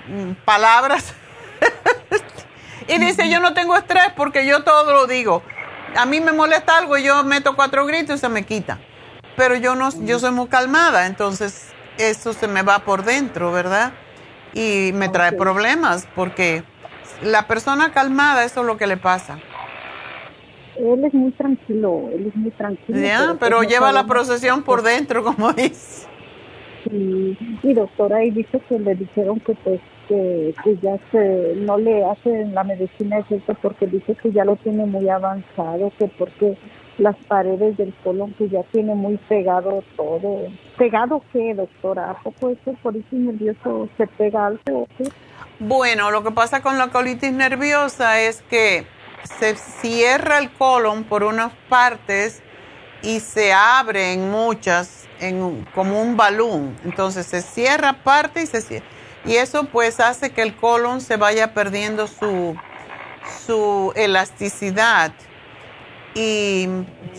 mm, 0.08 0.32
palabras 0.46 1.14
y 2.88 2.98
dice 2.98 3.30
yo 3.30 3.40
no 3.40 3.54
tengo 3.54 3.76
estrés 3.76 4.12
porque 4.16 4.46
yo 4.46 4.64
todo 4.64 4.94
lo 4.94 5.08
digo. 5.08 5.44
A 5.96 6.06
mí 6.06 6.20
me 6.20 6.34
molesta 6.34 6.78
algo 6.78 6.98
y 6.98 7.04
yo 7.04 7.24
meto 7.24 7.56
cuatro 7.56 7.86
gritos 7.86 8.18
y 8.18 8.20
se 8.20 8.30
me 8.30 8.44
quita. 8.44 8.80
Pero 9.36 9.56
yo 9.56 9.76
no, 9.76 9.90
yo 10.06 10.20
soy 10.20 10.32
muy 10.32 10.48
calmada, 10.48 11.06
entonces 11.06 11.68
eso 11.98 12.34
se 12.34 12.48
me 12.48 12.64
va 12.64 12.80
por 12.80 13.04
dentro, 13.04 13.52
¿verdad? 13.52 13.94
Y 14.54 14.92
me 14.94 15.10
trae 15.10 15.34
problemas 15.34 16.08
porque 16.16 16.64
la 17.24 17.48
persona 17.48 17.92
calmada, 17.92 18.46
eso 18.46 18.62
es 18.62 18.68
lo 18.68 18.78
que 18.78 18.88
le 18.88 18.98
pasa. 18.98 19.40
Él 20.78 21.04
es 21.04 21.14
muy 21.14 21.32
tranquilo, 21.32 22.10
él 22.14 22.28
es 22.28 22.36
muy 22.36 22.52
tranquilo. 22.52 23.00
Ya, 23.00 23.36
pero, 23.40 23.58
pues 23.58 23.70
lleva 23.70 23.92
la 23.92 24.06
procesión 24.06 24.64
por 24.64 24.84
dentro, 24.84 25.24
como 25.24 25.52
dice. 25.54 26.08
Sí, 26.84 27.38
y 27.64 27.74
doctora, 27.74 28.24
y 28.24 28.32
dice 28.32 28.62
que 28.70 28.80
le 28.80 28.96
dijeron 28.96 29.40
que 29.40 29.56
pues 29.56 29.82
que, 30.08 30.54
que 30.64 30.78
ya 30.78 30.98
se, 31.12 31.56
no 31.58 31.78
le 31.78 32.06
hacen 32.06 32.54
la 32.54 32.64
medicina 32.64 33.20
efecto 33.20 33.58
porque 33.62 33.88
dice 33.88 34.16
que 34.16 34.32
ya 34.32 34.46
lo 34.46 34.56
tiene 34.56 34.86
muy 34.86 35.10
avanzado, 35.10 35.92
que 35.98 36.08
porque 36.18 36.58
las 36.98 37.16
paredes 37.28 37.78
del 37.78 37.94
colon 38.04 38.34
que 38.34 38.50
ya 38.50 38.64
tiene 38.72 38.96
muy 38.96 39.18
pegado 39.30 39.84
todo. 39.96 40.48
¿Pegado 40.78 41.22
qué, 41.34 41.54
doctora? 41.54 42.12
¿A 42.12 42.24
poco 42.24 42.50
ese 42.50 42.74
colitis 42.82 43.20
nervioso 43.20 43.90
se 43.98 44.08
pega 44.08 44.48
algo 44.48 44.62
o 44.68 44.88
qué? 44.98 45.06
Bueno, 45.60 46.12
lo 46.12 46.24
que 46.24 46.30
pasa 46.30 46.62
con 46.62 46.78
la 46.78 46.90
colitis 46.90 47.32
nerviosa 47.32 48.20
es 48.20 48.44
que 48.48 48.86
se 49.40 49.56
cierra 49.56 50.38
el 50.38 50.52
colon 50.52 51.04
por 51.04 51.24
unas 51.24 51.52
partes 51.68 52.44
y 53.02 53.22
se 53.22 53.54
abre 53.54 54.14
en 54.14 54.30
muchas, 54.30 55.08
en, 55.20 55.66
como 55.74 56.00
un 56.00 56.16
balón. 56.16 56.76
Entonces 56.86 57.26
se 57.26 57.42
cierra 57.42 57.94
parte 58.04 58.44
y 58.44 58.46
se 58.46 58.62
cierra. 58.62 58.86
Y 59.26 59.38
eso 59.38 59.64
pues 59.64 60.00
hace 60.00 60.30
que 60.30 60.44
el 60.44 60.56
colon 60.56 61.02
se 61.02 61.18
vaya 61.18 61.56
perdiendo 61.56 62.06
su, 62.06 62.56
su 63.48 63.94
elasticidad. 63.96 65.12
Y 66.14 66.70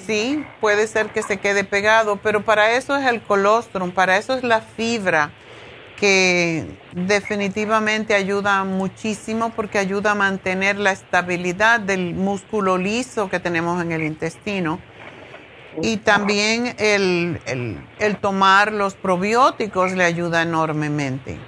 sí, 0.06 0.46
puede 0.60 0.86
ser 0.86 1.08
que 1.08 1.24
se 1.24 1.38
quede 1.38 1.64
pegado, 1.64 2.16
pero 2.22 2.44
para 2.44 2.70
eso 2.70 2.96
es 2.96 3.04
el 3.04 3.20
colostrum, 3.20 3.90
para 3.90 4.16
eso 4.16 4.34
es 4.34 4.44
la 4.44 4.60
fibra 4.60 5.32
que 5.98 6.64
definitivamente 6.92 8.14
ayuda 8.14 8.62
muchísimo 8.64 9.50
porque 9.50 9.78
ayuda 9.78 10.12
a 10.12 10.14
mantener 10.14 10.78
la 10.78 10.92
estabilidad 10.92 11.80
del 11.80 12.14
músculo 12.14 12.78
liso 12.78 13.28
que 13.28 13.40
tenemos 13.40 13.82
en 13.82 13.92
el 13.92 14.02
intestino. 14.02 14.78
Y 15.82 15.98
también 15.98 16.74
el, 16.78 17.40
el, 17.98 18.16
tomar 18.16 18.72
los 18.72 18.94
probióticos 18.94 19.92
le 19.92 20.04
ayuda 20.04 20.42
enormemente. 20.42 21.38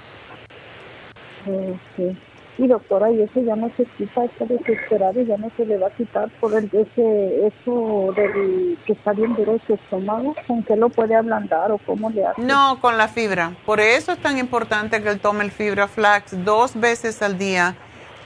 Y 2.61 2.67
doctora, 2.67 3.09
y 3.09 3.23
eso 3.23 3.41
ya 3.41 3.55
no 3.55 3.71
se 3.75 3.85
quita, 3.97 4.23
está 4.23 4.45
desesperado 4.45 5.19
y 5.19 5.25
ya 5.25 5.35
no 5.35 5.49
se 5.57 5.65
le 5.65 5.79
va 5.79 5.87
a 5.87 5.89
quitar 5.89 6.29
por 6.39 6.53
el, 6.53 6.65
ese, 6.65 7.47
eso 7.47 8.13
del 8.15 8.77
que 8.85 8.93
está 8.93 9.13
bien 9.13 9.33
duro 9.33 9.57
su 9.65 9.73
estómago, 9.73 10.35
¿con 10.45 10.61
qué 10.61 10.75
lo 10.75 10.89
puede 10.89 11.15
ablandar 11.15 11.71
o 11.71 11.79
cómo 11.79 12.11
le 12.11 12.23
hace? 12.23 12.39
No, 12.39 12.77
con 12.79 12.99
la 12.99 13.07
fibra. 13.07 13.53
Por 13.65 13.79
eso 13.79 14.11
es 14.11 14.19
tan 14.19 14.37
importante 14.37 15.01
que 15.01 15.09
él 15.09 15.19
tome 15.19 15.43
el 15.43 15.49
fibra 15.49 15.87
flax 15.87 16.45
dos 16.45 16.79
veces 16.79 17.23
al 17.23 17.39
día, 17.39 17.73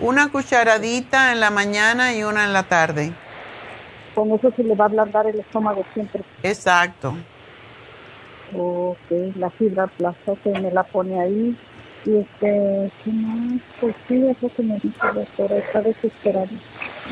una 0.01 0.29
cucharadita 0.29 1.31
en 1.31 1.39
la 1.39 1.49
mañana 1.49 2.13
y 2.13 2.23
una 2.23 2.43
en 2.43 2.51
la 2.51 2.63
tarde. 2.63 3.13
Con 4.15 4.31
eso 4.31 4.51
se 4.53 4.65
le 4.65 4.75
va 4.75 4.83
a 4.83 4.87
ablandar 4.89 5.27
el 5.27 5.39
estómago 5.39 5.85
siempre. 5.93 6.25
Exacto. 6.43 7.15
Ok, 8.53 8.97
la 9.37 9.49
fibra 9.51 9.87
flax, 9.87 10.17
que 10.43 10.49
me 10.59 10.71
la 10.71 10.83
pone 10.83 11.21
ahí 11.21 11.57
y 12.05 12.17
este, 12.17 12.91
¿qué 13.03 13.11
más? 13.11 13.61
Pues 13.81 13.95
sí, 14.07 14.23
eso 14.27 14.51
que 14.55 14.63
me 14.63 14.75
dice 14.75 14.99
doctora, 15.13 15.57
está 15.57 15.81
desesperada. 15.81 16.49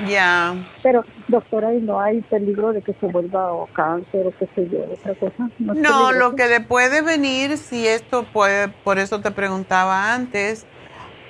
Ya. 0.07 0.55
Pero, 0.83 1.03
doctora, 1.27 1.73
¿y 1.73 1.81
no 1.81 1.99
hay 1.99 2.21
peligro 2.21 2.73
de 2.73 2.81
que 2.81 2.93
se 2.93 3.07
vuelva 3.07 3.51
o 3.53 3.67
cáncer 3.67 4.27
o 4.27 4.31
qué 4.37 4.47
sé 4.55 4.69
yo, 4.69 4.83
otra 4.91 5.15
cosa? 5.15 5.49
No, 5.57 6.11
lo 6.11 6.35
que 6.35 6.47
le 6.47 6.61
puede 6.61 7.01
venir, 7.01 7.57
si 7.57 7.87
esto 7.87 8.23
puede, 8.31 8.67
por 8.67 8.99
eso 8.99 9.19
te 9.21 9.31
preguntaba 9.31 10.13
antes, 10.13 10.65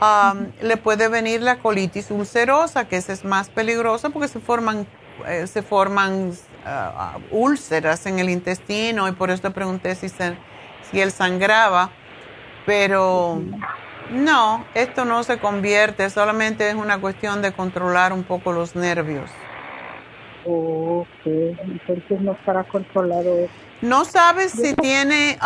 um, 0.01 0.47
le 0.61 0.77
puede 0.77 1.07
venir 1.07 1.41
la 1.41 1.59
colitis 1.59 2.11
ulcerosa, 2.11 2.87
que 2.87 2.97
esa 2.97 3.13
es 3.13 3.23
más 3.23 3.49
peligrosa 3.49 4.09
porque 4.09 4.27
se 4.27 4.39
forman, 4.39 4.85
eh, 5.27 5.47
se 5.47 5.61
forman 5.61 6.31
uh, 6.65 7.19
úlceras 7.31 8.05
en 8.07 8.19
el 8.19 8.29
intestino 8.29 9.07
y 9.07 9.13
por 9.13 9.29
eso 9.29 9.41
te 9.41 9.51
pregunté 9.51 9.95
si, 9.95 10.09
se, 10.09 10.35
si 10.89 10.99
él 10.99 11.11
sangraba 11.11 11.91
pero 12.65 13.41
no, 14.11 14.65
esto 14.73 15.05
no 15.05 15.23
se 15.23 15.39
convierte, 15.39 16.09
solamente 16.09 16.69
es 16.69 16.75
una 16.75 16.99
cuestión 16.99 17.41
de 17.41 17.51
controlar 17.51 18.13
un 18.13 18.23
poco 18.23 18.51
los 18.51 18.75
nervios. 18.75 19.29
Ok, 20.45 21.25
entonces 21.25 22.19
no 22.19 22.33
estará 22.33 22.65
controlado 22.65 23.47
No 23.81 24.03
sabes 24.03 24.51
si 24.51 24.73
tiene, 24.75 25.37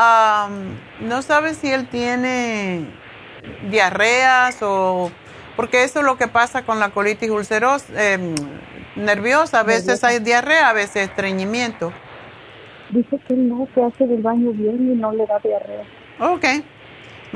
no 1.02 1.22
sabes 1.22 1.57
si 1.57 1.72
él 1.72 1.88
tiene 1.88 2.85
diarreas 3.69 4.57
o... 4.61 5.11
Porque 5.56 5.84
eso 5.84 5.99
es 5.99 6.06
lo 6.06 6.18
que 6.18 6.27
pasa 6.27 6.64
con 6.64 6.80
la 6.80 6.89
colitis 6.89 7.31
ulcerosa, 7.31 8.14
em, 8.14 8.35
nerviosa. 8.95 9.61
A 9.61 9.64
veces 9.64 10.03
hay 10.03 10.19
diarrea, 10.19 10.69
a 10.69 10.73
veces 10.73 11.10
estreñimiento. 11.10 11.91
Dice 12.91 13.19
que 13.27 13.34
no, 13.34 13.68
se 13.73 13.84
hace 13.84 14.06
del 14.06 14.22
baño 14.22 14.52
bien 14.52 14.91
y 14.91 14.95
no 14.95 15.11
le 15.11 15.26
da 15.26 15.39
diarrea. 15.39 15.84
Ok. 16.19 16.45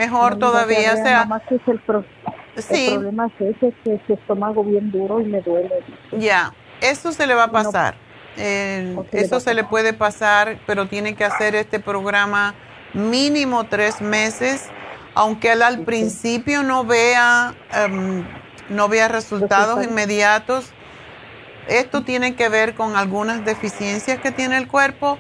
Mejor 0.01 0.39
todavía, 0.39 0.93
o 0.93 0.95
sea... 0.95 1.27
el, 1.67 1.79
problema 1.79 3.27
es 3.27 3.55
ese, 3.55 3.71
que 3.83 4.01
su 4.07 4.13
estómago 4.13 4.63
bien 4.63 4.91
duro 4.91 5.21
y 5.21 5.25
me 5.25 5.41
duele. 5.41 5.83
Ya, 6.17 6.53
eso 6.81 7.11
se 7.11 7.27
le 7.27 7.35
va 7.35 7.43
a 7.43 7.51
pasar. 7.51 7.93
eso 8.35 9.39
se 9.39 9.53
le 9.53 9.63
puede 9.63 9.93
pasar, 9.93 10.57
pero 10.65 10.87
tiene 10.87 11.13
que 11.13 11.23
hacer 11.23 11.53
este 11.53 11.79
programa 11.79 12.55
mínimo 12.95 13.65
tres 13.65 14.01
meses, 14.01 14.69
aunque 15.13 15.51
él 15.51 15.61
al 15.61 15.81
principio 15.81 16.63
no 16.63 16.83
vea, 16.83 17.53
em, 17.71 18.25
no 18.69 18.89
vea 18.89 19.07
resultados 19.07 19.83
inmediatos. 19.83 20.71
Esto 21.67 22.03
tiene 22.03 22.35
que 22.35 22.49
ver 22.49 22.73
con 22.73 22.95
algunas 22.95 23.45
deficiencias 23.45 24.19
que 24.19 24.31
tiene 24.31 24.57
el 24.57 24.67
cuerpo 24.67 25.19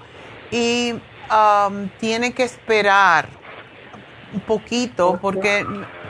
y 0.49 0.95
tiene 1.99 2.33
que 2.33 2.43
esperar 2.43 3.40
un 4.33 4.41
poquito, 4.41 5.19
porque 5.21 5.65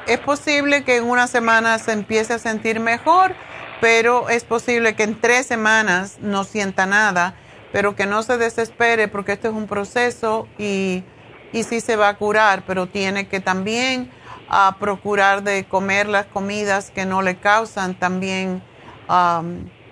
es 0.08 0.20
posible 0.20 0.84
que 0.84 0.98
en 0.98 1.06
una 1.06 1.28
semana 1.28 1.78
se 1.80 1.92
empiece 1.92 2.34
a 2.34 2.40
sentir 2.40 2.80
mejor, 2.80 3.36
pero 3.80 4.30
es 4.30 4.44
posible 4.44 4.96
que 4.96 5.04
en 5.04 5.20
tres 5.20 5.46
semanas 5.46 6.18
no 6.20 6.44
sienta 6.44 6.86
nada, 6.86 7.36
pero 7.72 7.96
que 7.96 8.06
no 8.06 8.24
se 8.24 8.38
desespere 8.38 9.08
porque 9.08 9.34
esto 9.34 9.48
es 9.48 9.54
un 9.54 9.68
proceso 9.68 10.48
y, 10.58 11.04
y 11.52 11.64
sí 11.64 11.82
se 11.82 11.96
va 11.96 12.10
a 12.10 12.18
curar, 12.18 12.64
pero 12.68 12.88
tiene 12.88 13.28
que 13.28 13.40
también 13.40 14.12
ah, 14.50 14.76
procurar 14.80 15.44
de 15.44 15.66
comer 15.66 16.08
las 16.08 16.26
comidas 16.28 16.92
que 16.92 17.06
no 17.06 17.22
le 17.22 17.38
causan 17.38 17.96
también 17.96 18.62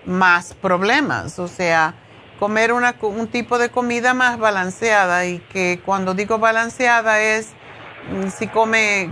más 0.05 0.53
problemas, 0.53 1.39
o 1.39 1.47
sea, 1.47 1.93
comer 2.39 2.71
una, 2.71 2.95
un 3.01 3.27
tipo 3.27 3.57
de 3.57 3.69
comida 3.69 4.13
más 4.13 4.37
balanceada 4.37 5.25
y 5.25 5.39
que 5.39 5.81
cuando 5.85 6.13
digo 6.13 6.39
balanceada 6.39 7.21
es 7.21 7.49
si 8.35 8.47
come, 8.47 9.09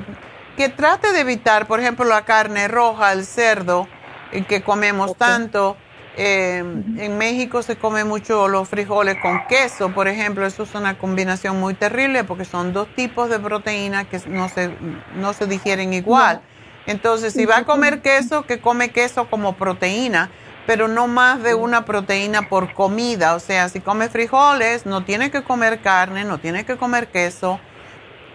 que 0.56 0.70
trate 0.70 1.12
de 1.12 1.22
evitar, 1.22 1.68
por 1.68 1.80
ejemplo, 1.80 2.06
la 2.06 2.26
carne 2.26 2.68
roja, 2.68 3.14
el 3.14 3.26
cerdo, 3.26 3.88
eh, 4.32 4.44
que 4.44 4.62
comemos 4.64 5.16
tanto. 5.18 5.78
Eh, 6.20 6.58
en 6.58 7.18
México 7.20 7.62
se 7.62 7.76
come 7.76 8.04
mucho 8.04 8.48
los 8.48 8.68
frijoles 8.68 9.18
con 9.22 9.46
queso, 9.46 9.94
por 9.94 10.08
ejemplo, 10.08 10.48
eso 10.48 10.64
es 10.64 10.74
una 10.74 10.98
combinación 10.98 11.60
muy 11.60 11.76
terrible 11.76 12.24
porque 12.24 12.44
son 12.44 12.74
dos 12.74 12.88
tipos 12.96 13.30
de 13.30 13.38
proteína 13.38 14.06
que 14.06 14.20
no 14.28 14.50
se, 14.50 14.76
no 15.14 15.34
se 15.34 15.46
digieren 15.46 15.94
igual. 15.94 16.42
Entonces, 16.88 17.34
si 17.34 17.46
va 17.46 17.58
a 17.58 17.64
comer 17.66 18.02
queso, 18.02 18.48
que 18.48 18.60
come 18.60 18.90
queso 18.90 19.30
como 19.30 19.54
proteína, 19.58 20.32
pero 20.66 20.88
no 20.88 21.08
más 21.08 21.44
de 21.44 21.54
una 21.54 21.86
proteína 21.86 22.50
por 22.50 22.74
comida. 22.74 23.36
O 23.36 23.40
sea, 23.40 23.70
si 23.70 23.80
come 23.80 24.10
frijoles, 24.10 24.88
no 24.88 25.04
tiene 25.04 25.30
que 25.30 25.44
comer 25.44 25.82
carne, 25.82 26.24
no 26.24 26.40
tiene 26.40 26.66
que 26.66 26.78
comer 26.78 27.10
queso 27.10 27.60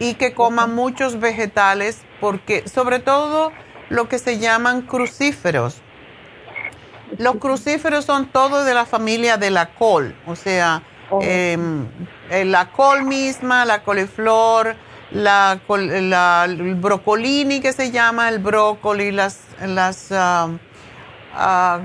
y 0.02 0.14
que 0.14 0.34
coman 0.34 0.74
muchos 0.74 1.20
vegetales, 1.20 2.02
porque 2.20 2.66
sobre 2.68 2.98
todo 2.98 3.52
lo 3.88 4.08
que 4.08 4.18
se 4.18 4.40
llaman 4.40 4.82
crucíferos. 4.82 5.80
Los 7.18 7.36
crucíferos 7.36 8.04
son 8.04 8.26
todos 8.26 8.66
de 8.66 8.74
la 8.74 8.84
familia 8.84 9.36
de 9.36 9.50
la 9.50 9.74
col, 9.74 10.16
o 10.26 10.34
sea, 10.34 10.82
em, 11.20 11.86
eh, 12.30 12.44
la 12.44 12.72
col 12.72 13.04
misma, 13.04 13.64
la 13.64 13.84
coliflor, 13.84 14.74
la, 15.12 15.60
el 16.46 16.74
brocolini 16.74 17.60
que 17.60 17.72
se 17.72 17.92
llama, 17.92 18.28
el 18.28 18.40
brócoli, 18.40 19.12
las, 19.12 19.38
las 19.64 20.10
ah, 20.10 20.48
ah, 21.34 21.78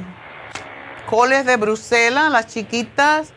coles 1.05 1.45
de 1.45 1.57
Bruselas, 1.57 2.31
las 2.31 2.47
chiquitas, 2.47 3.31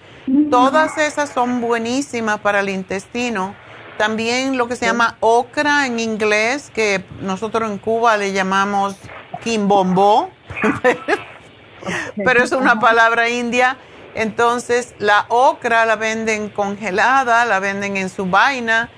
todas 0.51 0.97
esas 0.97 1.29
son 1.29 1.61
buenísimas 1.61 2.41
para 2.41 2.61
el 2.61 2.71
intestino 2.71 3.55
también 4.01 4.57
lo 4.57 4.67
que 4.67 4.77
se 4.77 4.87
llama 4.87 5.19
ocra 5.21 5.85
en 5.85 6.01
inglés, 6.01 6.71
que 6.75 7.05
nosotros 7.21 7.71
en 7.71 7.77
Cuba 7.77 8.17
le 8.17 8.33
llamamos 8.33 8.97
quimbombo, 9.45 10.31
pero 12.25 12.43
es 12.43 12.53
una 12.53 12.81
palabra 12.81 13.29
india. 13.29 13.77
Entonces 14.15 14.95
la 14.99 15.27
ocra 15.29 15.85
la 15.85 15.97
venden 15.97 16.49
congelada, 16.49 17.45
la 17.45 17.61
venden 17.61 17.99
en 17.99 18.09
su 18.09 18.25
vaina 18.25 18.89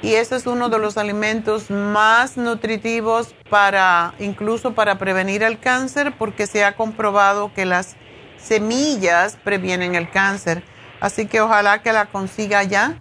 y 0.00 0.14
ese 0.14 0.36
es 0.36 0.46
uno 0.46 0.68
de 0.68 0.78
los 0.78 0.96
alimentos 0.96 1.68
más 1.68 2.36
nutritivos 2.36 3.34
para 3.50 4.14
incluso 4.20 4.74
para 4.74 4.96
prevenir 4.96 5.42
el 5.42 5.58
cáncer 5.58 6.14
porque 6.16 6.46
se 6.46 6.64
ha 6.64 6.76
comprobado 6.76 7.52
que 7.52 7.64
las 7.64 7.96
semillas 8.38 9.36
previenen 9.42 9.96
el 9.96 10.08
cáncer. 10.08 10.62
Así 11.00 11.26
que 11.26 11.40
ojalá 11.40 11.82
que 11.82 11.92
la 11.92 12.06
consiga 12.06 12.62
ya 12.62 13.00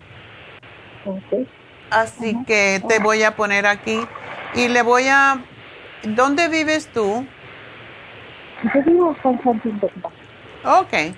Así 1.89 2.37
que 2.45 2.81
te 2.87 2.99
voy 2.99 3.23
a 3.23 3.35
poner 3.35 3.65
aquí 3.65 3.99
y 4.53 4.67
le 4.69 4.81
voy 4.81 5.07
a 5.07 5.41
¿Dónde 6.03 6.47
vives 6.47 6.87
tú? 6.87 7.25
Yo 8.73 8.83
vivo 8.83 9.15
en 9.23 9.81
Ok, 10.63 11.15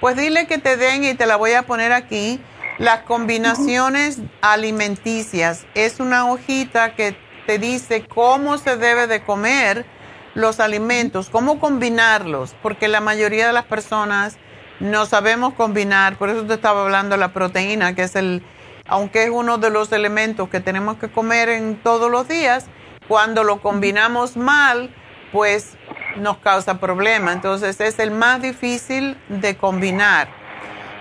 pues 0.00 0.16
dile 0.16 0.46
que 0.46 0.58
te 0.58 0.76
den 0.76 1.04
y 1.04 1.14
te 1.14 1.26
la 1.26 1.36
voy 1.36 1.52
a 1.52 1.62
poner 1.62 1.92
aquí. 1.92 2.40
Las 2.78 3.02
combinaciones 3.02 4.20
alimenticias. 4.40 5.66
Es 5.74 6.00
una 6.00 6.26
hojita 6.26 6.96
que 6.96 7.16
te 7.46 7.60
dice 7.60 8.04
cómo 8.06 8.58
se 8.58 8.76
debe 8.76 9.06
de 9.06 9.22
comer 9.22 9.86
los 10.34 10.58
alimentos, 10.58 11.30
cómo 11.30 11.60
combinarlos, 11.60 12.56
porque 12.60 12.88
la 12.88 13.00
mayoría 13.00 13.46
de 13.46 13.52
las 13.52 13.66
personas 13.66 14.36
no 14.80 15.06
sabemos 15.06 15.54
combinar, 15.54 16.16
por 16.16 16.28
eso 16.30 16.44
te 16.44 16.54
estaba 16.54 16.82
hablando 16.82 17.14
de 17.14 17.20
la 17.20 17.32
proteína, 17.32 17.94
que 17.94 18.02
es 18.02 18.16
el, 18.16 18.42
aunque 18.86 19.24
es 19.24 19.30
uno 19.30 19.58
de 19.58 19.70
los 19.70 19.92
elementos 19.92 20.48
que 20.48 20.60
tenemos 20.60 20.96
que 20.98 21.10
comer 21.10 21.48
en 21.48 21.76
todos 21.82 22.10
los 22.10 22.28
días, 22.28 22.66
cuando 23.08 23.44
lo 23.44 23.60
combinamos 23.60 24.36
mal, 24.36 24.94
pues 25.32 25.76
nos 26.16 26.38
causa 26.38 26.78
problema. 26.78 27.32
Entonces 27.32 27.80
es 27.80 27.98
el 27.98 28.10
más 28.10 28.42
difícil 28.42 29.18
de 29.28 29.56
combinar. 29.56 30.28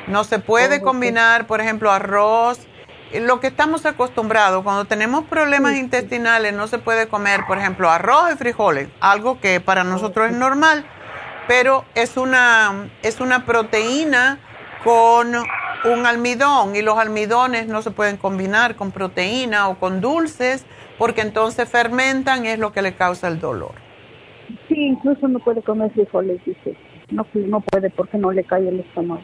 No 0.08 0.24
se 0.24 0.40
puede 0.40 0.82
combinar, 0.82 1.48
por 1.48 1.62
ejemplo, 1.62 1.92
arroz. 1.92 2.60
Lo 3.14 3.40
que 3.40 3.48
estamos 3.48 3.86
acostumbrados, 3.86 4.64
cuando 4.64 4.86
tenemos 4.86 5.26
problemas 5.26 5.76
intestinales, 5.76 6.54
no 6.54 6.68
se 6.68 6.80
puede 6.80 7.08
comer, 7.08 7.46
por 7.46 7.60
ejemplo, 7.60 7.90
arroz 7.90 8.34
y 8.34 8.38
frijoles, 8.38 8.90
algo 9.00 9.40
que 9.40 9.60
para 9.62 9.84
nosotros 9.84 10.32
es 10.32 10.36
normal, 10.36 10.84
pero 11.48 11.86
es 11.94 12.18
una, 12.18 12.90
es 13.04 13.20
una 13.20 13.46
proteína 13.46 14.40
con 14.84 15.34
un 15.86 16.06
almidón 16.06 16.76
y 16.76 16.82
los 16.82 16.98
almidones 16.98 17.68
no 17.68 17.82
se 17.82 17.92
pueden 17.92 18.18
combinar 18.18 18.76
con 18.76 18.92
proteína 18.92 19.70
o 19.70 19.80
con 19.80 20.02
dulces 20.02 20.66
porque 20.98 21.22
entonces 21.22 21.70
fermentan 21.70 22.46
y 22.46 22.50
es 22.50 22.60
lo 22.60 22.72
que 22.72 22.82
le 22.82 22.94
causa 22.94 23.28
el 23.28 23.40
dolor. 23.40 23.74
Sí, 24.68 24.76
incluso 24.76 25.28
no 25.28 25.40
puede 25.40 25.62
comer 25.62 25.92
frijoles, 25.92 26.44
dice. 26.46 26.76
No, 27.10 27.26
no 27.34 27.62
puede 27.62 27.90
porque 27.90 28.18
no 28.18 28.32
le 28.32 28.44
cae 28.44 28.68
el 28.68 28.80
estómago. 28.80 29.22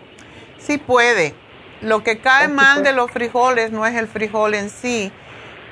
Sí 0.57 0.77
puede. 0.77 1.34
Lo 1.81 2.03
que 2.03 2.19
cae 2.19 2.48
mal 2.48 2.84
de 2.84 2.94
los 2.94 3.10
frijoles 3.11 3.72
no 3.72 3.86
es 3.86 3.95
el 3.95 4.07
frijol 4.07 4.53
en 4.53 4.69
sí, 4.69 5.11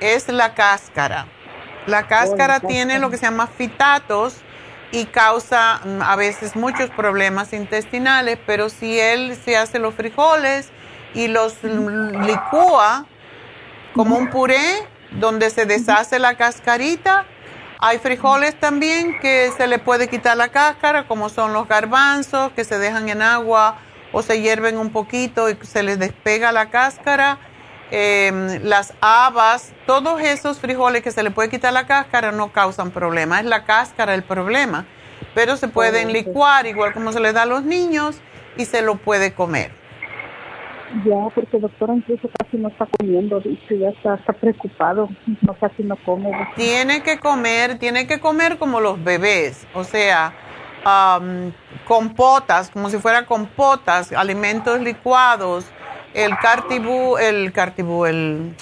es 0.00 0.28
la 0.28 0.54
cáscara. 0.54 1.26
La 1.86 2.06
cáscara 2.06 2.60
tiene 2.60 2.98
lo 2.98 3.10
que 3.10 3.16
se 3.16 3.26
llama 3.26 3.46
fitatos 3.46 4.42
y 4.90 5.06
causa 5.06 5.80
mm, 5.84 6.02
a 6.02 6.16
veces 6.16 6.56
muchos 6.56 6.90
problemas 6.90 7.52
intestinales, 7.52 8.38
pero 8.46 8.68
si 8.68 8.98
él 8.98 9.36
se 9.44 9.56
hace 9.56 9.78
los 9.78 9.94
frijoles 9.94 10.70
y 11.14 11.28
los 11.28 11.62
licúa 11.62 13.06
como 13.94 14.16
un 14.16 14.30
puré 14.30 14.86
donde 15.12 15.50
se 15.50 15.66
deshace 15.66 16.18
la 16.18 16.36
cascarita, 16.36 17.26
hay 17.80 17.98
frijoles 17.98 18.58
también 18.58 19.18
que 19.20 19.52
se 19.56 19.66
le 19.66 19.78
puede 19.78 20.08
quitar 20.08 20.36
la 20.36 20.48
cáscara, 20.48 21.06
como 21.06 21.28
son 21.28 21.52
los 21.52 21.68
garbanzos, 21.68 22.52
que 22.52 22.64
se 22.64 22.78
dejan 22.78 23.08
en 23.08 23.22
agua 23.22 23.78
o 24.10 24.22
se 24.22 24.40
hierven 24.40 24.78
un 24.78 24.90
poquito 24.90 25.48
y 25.48 25.56
se 25.62 25.82
les 25.82 25.98
despega 25.98 26.50
la 26.50 26.70
cáscara. 26.70 27.38
Em, 27.90 28.62
las 28.64 28.92
habas, 29.00 29.72
todos 29.86 30.20
esos 30.20 30.60
frijoles 30.60 31.02
que 31.02 31.10
se 31.10 31.22
le 31.22 31.30
puede 31.30 31.48
quitar 31.48 31.72
la 31.72 31.86
cáscara 31.86 32.32
no 32.32 32.52
causan 32.52 32.90
problema, 32.90 33.40
es 33.40 33.46
la 33.46 33.64
cáscara 33.64 34.14
el 34.14 34.22
problema, 34.22 34.84
pero 35.34 35.56
se 35.56 35.68
pueden 35.68 36.12
licuar 36.12 36.66
igual 36.66 36.92
como 36.92 37.12
se 37.12 37.20
les 37.20 37.32
da 37.32 37.42
a 37.42 37.46
los 37.46 37.64
niños 37.64 38.20
y 38.58 38.66
se 38.66 38.82
lo 38.82 38.96
puede 38.96 39.32
comer. 39.32 39.70
Ya, 41.04 41.28
porque 41.34 41.58
doctora 41.58 41.94
incluso 41.94 42.28
casi 42.38 42.56
no 42.56 42.68
está 42.68 42.86
comiendo, 42.98 43.40
dice, 43.40 43.78
ya 43.78 43.90
está, 43.90 44.14
está 44.14 44.32
preocupado, 44.34 45.08
no 45.42 45.54
casi 45.54 45.82
no 45.82 45.96
come. 45.96 46.30
Tiene 46.56 47.02
que 47.02 47.18
comer, 47.18 47.78
tiene 47.78 48.06
que 48.06 48.20
comer 48.20 48.58
como 48.58 48.80
los 48.80 49.02
bebés, 49.02 49.66
o 49.74 49.84
sea, 49.84 50.32
compotas, 51.86 52.70
como 52.70 52.88
si 52.90 52.98
fuera 52.98 53.26
compotas, 53.26 54.12
alimentos 54.12 54.80
licuados, 54.80 55.66
el 56.14 56.36
cartibú, 56.38 57.18
el 57.18 57.52
cartibú, 57.52 58.06
el, 58.06 58.54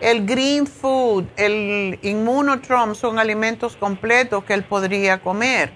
el 0.00 0.26
green 0.26 0.66
food, 0.66 1.24
el 1.36 1.98
inmunotrom 2.02 2.94
son 2.94 3.18
alimentos 3.18 3.76
completos 3.76 4.44
que 4.44 4.54
él 4.54 4.64
podría 4.64 5.20
comer. 5.20 5.72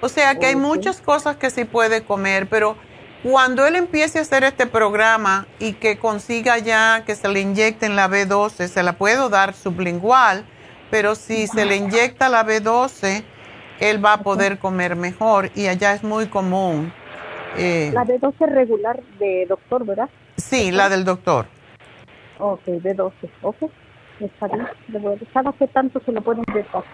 O 0.00 0.08
sea 0.08 0.34
que 0.38 0.46
hay 0.46 0.56
muchas 0.56 1.00
cosas 1.00 1.36
que 1.36 1.48
sí 1.50 1.64
puede 1.64 2.02
comer, 2.02 2.48
pero 2.48 2.76
cuando 3.22 3.64
él 3.66 3.76
empiece 3.76 4.18
a 4.18 4.22
hacer 4.22 4.42
este 4.42 4.66
programa 4.66 5.46
y 5.60 5.74
que 5.74 5.96
consiga 5.96 6.58
ya 6.58 7.04
que 7.06 7.14
se 7.14 7.28
le 7.28 7.40
inyecten 7.40 7.94
la 7.94 8.08
B12, 8.08 8.66
se 8.66 8.82
la 8.82 8.94
puedo 8.94 9.28
dar 9.28 9.54
sublingual, 9.54 10.44
pero 10.90 11.14
si 11.14 11.46
se 11.46 11.64
le 11.64 11.76
inyecta 11.76 12.28
la 12.28 12.44
B12, 12.44 13.22
él 13.78 14.04
va 14.04 14.14
a 14.14 14.18
poder 14.18 14.58
comer 14.58 14.96
mejor 14.96 15.50
y 15.54 15.68
allá 15.68 15.94
es 15.94 16.02
muy 16.02 16.26
común. 16.26 16.92
Eh, 17.56 17.90
la 17.94 18.04
B12 18.04 18.46
regular 18.48 19.00
de 19.18 19.46
doctor, 19.48 19.86
¿verdad? 19.86 20.08
Sí, 20.36 20.70
la 20.70 20.88
del 20.88 21.04
doctor. 21.04 21.46
Ok, 22.38 22.66
B12, 22.66 23.12
ok. 23.42 23.56
Está 24.20 24.46
bien. 24.48 24.68
¿Cada 25.32 25.52
qué 25.52 25.66
tanto 25.68 26.00
se 26.04 26.12
lo 26.12 26.20
pueden 26.22 26.44
inyectar? 26.48 26.84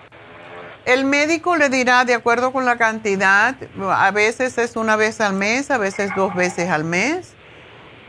El 0.84 1.04
médico 1.04 1.56
le 1.56 1.68
dirá 1.68 2.04
de 2.04 2.14
acuerdo 2.14 2.52
con 2.52 2.64
la 2.64 2.78
cantidad, 2.78 3.54
a 3.78 4.10
veces 4.10 4.56
es 4.56 4.74
una 4.76 4.96
vez 4.96 5.20
al 5.20 5.34
mes, 5.34 5.70
a 5.70 5.76
veces 5.76 6.10
dos 6.16 6.34
veces 6.34 6.70
al 6.70 6.84
mes. 6.84 7.34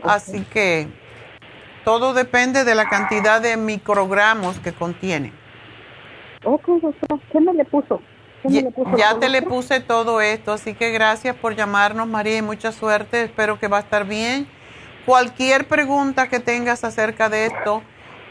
Así 0.02 0.44
que 0.44 0.88
todo 1.84 2.14
depende 2.14 2.64
de 2.64 2.74
la 2.74 2.88
cantidad 2.88 3.40
de 3.42 3.56
microgramos 3.58 4.58
que 4.60 4.72
contiene. 4.72 5.32
Ok, 6.44 6.66
doctora, 6.80 7.20
¿qué 7.30 7.40
me 7.40 7.52
le 7.52 7.64
puso? 7.66 8.00
ya, 8.96 9.18
te 9.18 9.28
le 9.28 9.42
puse 9.42 9.80
todo 9.80 10.22
esto, 10.22 10.52
así 10.52 10.72
que 10.72 10.90
gracias 10.90 11.36
por 11.36 11.54
llamarnos, 11.54 12.06
María, 12.06 12.38
y 12.38 12.42
mucha 12.42 12.72
suerte. 12.72 13.24
Espero 13.24 13.58
que 13.58 13.68
va 13.68 13.78
a 13.78 13.80
estar 13.80 14.06
bien. 14.06 14.48
Cualquier 15.06 15.66
pregunta 15.66 16.28
que 16.28 16.40
tengas 16.40 16.84
acerca 16.84 17.28
de 17.28 17.46
esto, 17.46 17.82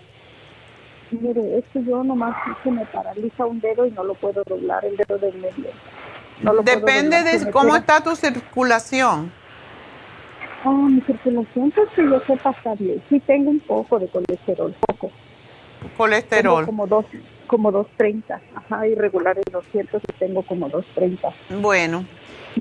Mire, 1.11 1.57
es 1.57 1.65
que 1.71 1.83
yo 1.83 2.03
nomás 2.03 2.35
se 2.63 2.71
me 2.71 2.85
paraliza 2.87 3.45
un 3.45 3.59
dedo 3.59 3.85
y 3.85 3.91
no 3.91 4.03
lo 4.03 4.13
puedo 4.15 4.43
doblar, 4.43 4.83
el 4.85 4.97
dedo 4.97 5.17
del 5.17 5.35
medio. 5.35 5.69
Depende 6.63 7.23
de 7.23 7.51
cómo 7.51 7.75
está 7.75 8.01
tu 8.01 8.15
circulación. 8.15 9.31
Ah, 10.63 10.71
mi 10.71 11.01
circulación, 11.01 11.71
pues 11.71 11.89
que 11.95 12.03
yo 12.03 12.19
sepa 12.27 12.51
está 12.51 12.75
bien. 12.75 13.01
Sí 13.09 13.19
tengo 13.21 13.49
un 13.49 13.59
poco 13.61 13.99
de 13.99 14.07
colesterol, 14.07 14.75
poco. 14.85 15.11
Colesterol. 15.95 16.65
como 16.65 16.87
dos, 16.87 17.05
como 17.45 17.71
230, 17.71 18.41
ajá, 18.55 18.87
irregular 18.87 19.37
en 19.37 19.51
200 19.51 20.01
y 20.03 20.13
tengo 20.19 20.43
como 20.43 20.67
230. 20.67 21.33
Bueno, 21.61 22.05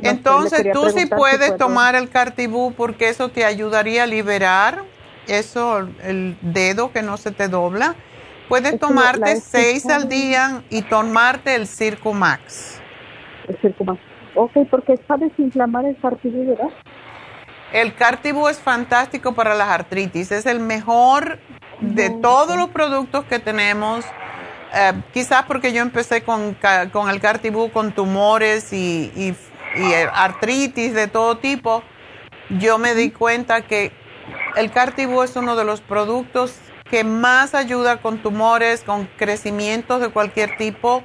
entonces 0.02 0.66
tú 0.72 0.90
sí 0.90 1.06
puedes 1.06 1.56
tomar 1.56 1.96
el 1.96 2.10
cartibú 2.10 2.72
porque 2.74 3.08
eso 3.08 3.30
te 3.30 3.44
ayudaría 3.44 4.04
a 4.04 4.06
liberar 4.06 4.84
eso, 5.26 5.88
el 6.04 6.36
dedo 6.40 6.92
que 6.92 7.02
no 7.02 7.16
se 7.16 7.30
te 7.30 7.48
dobla. 7.48 7.94
Puedes 8.48 8.78
tomarte 8.78 9.40
seis 9.40 9.86
al 9.86 10.08
día 10.08 10.62
y 10.70 10.82
tomarte 10.82 11.54
el 11.54 11.66
Circo 11.66 12.12
Max. 12.12 12.80
El 13.48 13.58
circo 13.60 13.98
Ok, 14.34 14.52
porque 14.70 14.92
es 14.92 15.00
para 15.00 15.26
desinflamar 15.26 15.86
el 15.86 15.96
cartibú, 15.98 16.46
¿verdad? 16.46 16.68
El 17.72 17.94
cartibú 17.94 18.48
es 18.48 18.60
fantástico 18.60 19.34
para 19.34 19.54
las 19.54 19.68
artritis, 19.68 20.30
es 20.30 20.46
el 20.46 20.60
mejor 20.60 21.38
de 21.80 22.10
todos 22.10 22.56
los 22.56 22.68
productos 22.68 23.24
que 23.24 23.38
tenemos. 23.38 24.04
Eh, 24.74 24.92
quizás 25.12 25.44
porque 25.46 25.72
yo 25.72 25.82
empecé 25.82 26.22
con, 26.22 26.56
con 26.92 27.08
el 27.10 27.20
cartibú 27.20 27.70
con 27.70 27.92
tumores 27.92 28.72
y, 28.72 29.10
y, 29.16 29.34
y, 29.80 29.92
artritis 30.12 30.92
de 30.92 31.08
todo 31.08 31.38
tipo, 31.38 31.82
yo 32.50 32.78
me 32.78 32.94
di 32.94 33.10
cuenta 33.10 33.62
que 33.62 33.92
el 34.56 34.70
cartibú 34.70 35.22
es 35.22 35.34
uno 35.34 35.56
de 35.56 35.64
los 35.64 35.80
productos 35.80 36.60
que 36.90 37.04
más 37.04 37.54
ayuda 37.54 37.98
con 37.98 38.18
tumores, 38.18 38.82
con 38.82 39.08
crecimientos 39.16 40.00
de 40.00 40.10
cualquier 40.10 40.56
tipo 40.56 41.02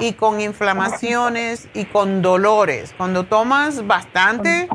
y 0.00 0.12
con 0.14 0.40
inflamaciones 0.40 1.68
y 1.74 1.84
con 1.84 2.22
dolores. 2.22 2.94
Cuando 2.96 3.24
tomas 3.24 3.86
bastante 3.86 4.68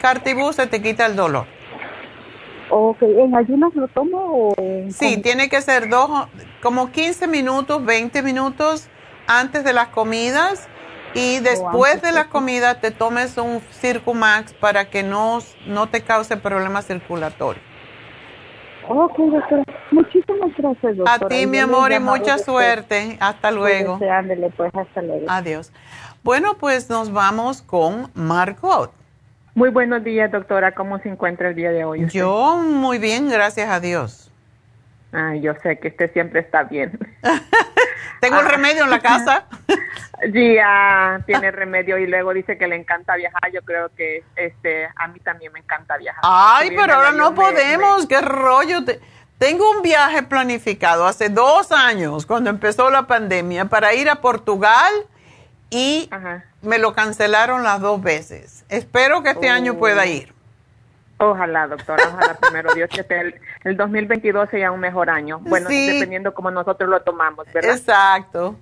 cartibú 0.00 0.52
se 0.52 0.66
te 0.66 0.82
quita 0.82 1.06
el 1.06 1.16
dolor. 1.16 1.46
Ok, 2.70 3.02
¿en 3.02 3.36
ayunas 3.36 3.74
lo 3.74 3.86
tomo 3.88 4.18
o...? 4.18 4.54
Sí, 4.90 5.18
tiene 5.18 5.50
que 5.50 5.60
ser 5.60 5.90
dos, 5.90 6.28
como 6.62 6.90
15 6.90 7.26
minutos, 7.28 7.84
20 7.84 8.22
minutos 8.22 8.88
antes 9.26 9.62
de 9.62 9.72
las 9.74 9.88
comidas 9.88 10.68
Y 11.14 11.40
después 11.40 12.00
de 12.00 12.12
la 12.12 12.28
comida 12.28 12.80
te 12.80 12.90
tomes 12.90 13.36
un 13.36 13.60
Circumax 13.60 14.54
para 14.54 14.88
que 14.88 15.02
no, 15.02 15.40
no 15.66 15.88
te 15.88 16.02
cause 16.02 16.36
problemas 16.38 16.86
circulatorios. 16.86 17.62
Ok, 18.88 19.18
doctora. 19.18 19.64
Muchísimas 19.92 20.50
gracias, 20.56 20.96
doctora. 20.96 21.26
A 21.26 21.28
ti, 21.28 21.46
mi 21.46 21.58
amor, 21.58 21.92
y 21.92 22.00
mucha 22.00 22.38
suerte. 22.38 23.16
Hasta 23.20 23.50
luego. 23.50 23.98
Ándele, 24.10 24.50
pues, 24.56 24.72
hasta 24.74 25.02
luego. 25.02 25.26
Adiós. 25.28 25.72
Bueno, 26.22 26.56
pues 26.58 26.88
nos 26.88 27.12
vamos 27.12 27.62
con 27.62 28.10
Margot. 28.14 28.92
Muy 29.54 29.68
buenos 29.70 30.02
días, 30.02 30.30
doctora. 30.32 30.72
¿Cómo 30.74 30.98
se 31.00 31.08
encuentra 31.10 31.50
el 31.50 31.54
día 31.54 31.70
de 31.70 31.84
hoy? 31.84 32.04
usted? 32.04 32.18
Yo 32.18 32.56
muy 32.58 32.98
bien, 32.98 33.28
gracias 33.28 33.68
a 33.68 33.80
Dios. 33.80 34.30
Ay, 35.12 35.42
yo 35.42 35.52
sé 35.62 35.78
que 35.78 35.88
usted 35.88 36.10
siempre 36.12 36.40
está 36.40 36.62
bien. 36.62 36.98
Tengo 38.20 38.40
el 38.40 38.46
remedio 38.46 38.84
en 38.84 38.90
la 38.90 39.00
casa. 39.00 39.46
Sí, 40.32 40.56
ah, 40.64 41.18
tiene 41.26 41.50
remedio 41.50 41.98
y 41.98 42.06
luego 42.06 42.32
dice 42.32 42.56
que 42.56 42.68
le 42.68 42.76
encanta 42.76 43.16
viajar. 43.16 43.50
Yo 43.52 43.60
creo 43.62 43.88
que 43.96 44.22
este 44.36 44.86
a 44.94 45.08
mí 45.08 45.18
también 45.18 45.52
me 45.52 45.58
encanta 45.58 45.96
viajar. 45.96 46.20
Ay, 46.22 46.70
pero 46.76 46.94
ahora 46.94 47.10
no 47.10 47.30
me- 47.32 47.36
podemos, 47.36 48.06
qué 48.06 48.20
rollo. 48.20 48.84
Te- 48.84 49.00
Tengo 49.42 49.68
un 49.72 49.82
viaje 49.82 50.22
planificado 50.22 51.04
hace 51.04 51.28
dos 51.28 51.72
años, 51.72 52.26
cuando 52.26 52.48
empezó 52.48 52.90
la 52.90 53.08
pandemia, 53.08 53.64
para 53.64 53.92
ir 53.92 54.08
a 54.08 54.20
Portugal 54.20 54.92
y 55.68 56.08
me 56.62 56.78
lo 56.78 56.92
cancelaron 56.94 57.64
las 57.64 57.80
dos 57.80 58.00
veces. 58.00 58.64
Espero 58.68 59.24
que 59.24 59.30
este 59.30 59.48
año 59.48 59.72
Oh. 59.72 59.78
pueda 59.80 60.06
ir. 60.06 60.32
Ojalá, 61.18 61.66
doctora, 61.66 62.04
ojalá 62.06 62.34
primero 62.34 62.72
Dios 62.72 62.88
que 62.88 63.00
esté 63.00 63.20
el, 63.20 63.34
el 63.64 63.76
2022 63.76 64.48
sea 64.48 64.70
un 64.70 64.78
mejor 64.78 65.10
año. 65.10 65.40
Bueno, 65.40 65.68
Sí. 65.68 65.88
dependiendo 65.90 66.32
cómo 66.34 66.52
nosotros 66.52 66.88
lo 66.88 67.00
tomamos, 67.02 67.44
¿verdad? 67.52 67.72
Exacto. 67.76 68.54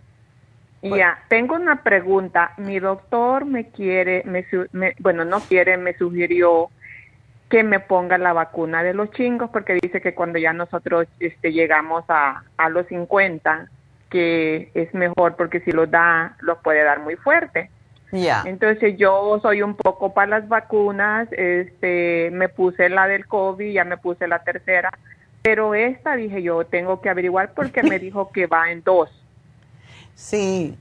Ya, 0.81 1.23
tengo 1.29 1.57
una 1.57 1.83
pregunta. 1.83 2.55
Mi 2.57 2.79
doctor 2.81 3.45
me 3.45 3.69
quiere, 3.69 4.23
me, 4.25 4.47
me- 4.73 4.95
bueno, 4.99 5.27
no 5.27 5.41
quiere, 5.41 5.77
me 5.77 5.95
sugirió 5.99 6.71
que 7.51 7.65
me 7.65 7.81
ponga 7.81 8.17
la 8.17 8.33
vacuna 8.33 8.83
de 8.83 8.95
los 8.95 9.11
chingos 9.11 9.51
porque 9.51 9.77
dice 9.83 10.01
que 10.01 10.15
cuando 10.15 10.39
ya 10.39 10.53
nosotros 10.53 11.09
este, 11.19 11.53
llegamos 11.53 12.05
a, 12.09 12.45
a 12.57 12.69
los 12.69 12.87
50, 12.87 13.69
que 14.09 14.71
es 14.75 14.95
mejor 14.95 15.35
porque 15.37 15.61
si 15.61 15.73
los 15.73 15.91
da, 15.91 16.37
los 16.41 16.59
puede 16.59 16.85
dar 16.85 17.01
muy 17.01 17.17
fuerte. 17.17 17.69
Ya. 18.13 18.45
Entonces 18.47 18.97
yo 18.97 19.39
soy 19.43 19.63
un 19.63 19.75
poco 19.75 20.15
para 20.15 20.39
las 20.39 20.49
vacunas, 20.49 21.29
este, 21.33 22.31
me 22.33 22.49
puse 22.49 22.89
la 22.89 23.09
del 23.09 23.27
COVID, 23.27 23.73
ya 23.73 23.85
me 23.85 23.99
puse 23.99 24.29
la 24.29 24.43
tercera, 24.45 24.91
pero 25.43 25.75
esta 25.75 26.17
dije 26.17 26.43
yo 26.43 26.65
tengo 26.65 27.01
que 27.01 27.09
averiguar 27.09 27.53
porque 27.53 27.83
me 27.83 27.99
dijo 28.01 28.31
que 28.31 28.47
va 28.47 28.71
en 28.71 28.83
dos. 28.83 29.11
Sí. 30.15 30.77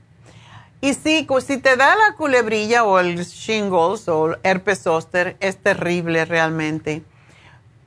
Y 0.80 0.94
sí, 0.94 1.26
si 1.44 1.58
te 1.58 1.76
da 1.76 1.94
la 1.94 2.14
culebrilla 2.16 2.84
o 2.84 2.98
el 2.98 3.16
shingles 3.24 4.08
o 4.08 4.30
el 4.30 4.38
herpes 4.42 4.82
zóster, 4.82 5.36
es 5.40 5.58
terrible 5.58 6.24
realmente. 6.24 7.02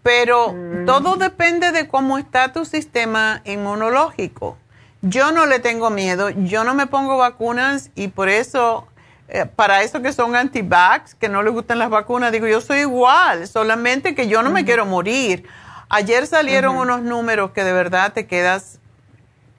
Pero 0.03 0.53
todo 0.85 1.15
depende 1.15 1.71
de 1.71 1.87
cómo 1.87 2.17
está 2.17 2.51
tu 2.51 2.65
sistema 2.65 3.41
inmunológico. 3.45 4.57
Yo 5.01 5.31
no 5.31 5.45
le 5.45 5.59
tengo 5.59 5.89
miedo, 5.89 6.29
yo 6.29 6.63
no 6.63 6.75
me 6.75 6.87
pongo 6.87 7.17
vacunas 7.17 7.89
y 7.95 8.09
por 8.09 8.29
eso, 8.29 8.87
eh, 9.27 9.45
para 9.45 9.81
eso 9.81 10.01
que 10.01 10.13
son 10.13 10.35
anti-vax, 10.35 11.15
que 11.15 11.29
no 11.29 11.41
les 11.41 11.53
gustan 11.53 11.79
las 11.79 11.89
vacunas, 11.89 12.31
digo, 12.31 12.47
yo 12.47 12.61
soy 12.61 12.79
igual, 12.79 13.47
solamente 13.47 14.15
que 14.15 14.27
yo 14.27 14.43
no 14.43 14.49
me 14.49 14.65
quiero 14.65 14.85
morir. 14.85 15.45
Ayer 15.89 16.27
salieron 16.27 16.77
unos 16.77 17.01
números 17.01 17.51
que 17.51 17.63
de 17.63 17.73
verdad 17.73 18.13
te 18.13 18.27
quedas 18.27 18.79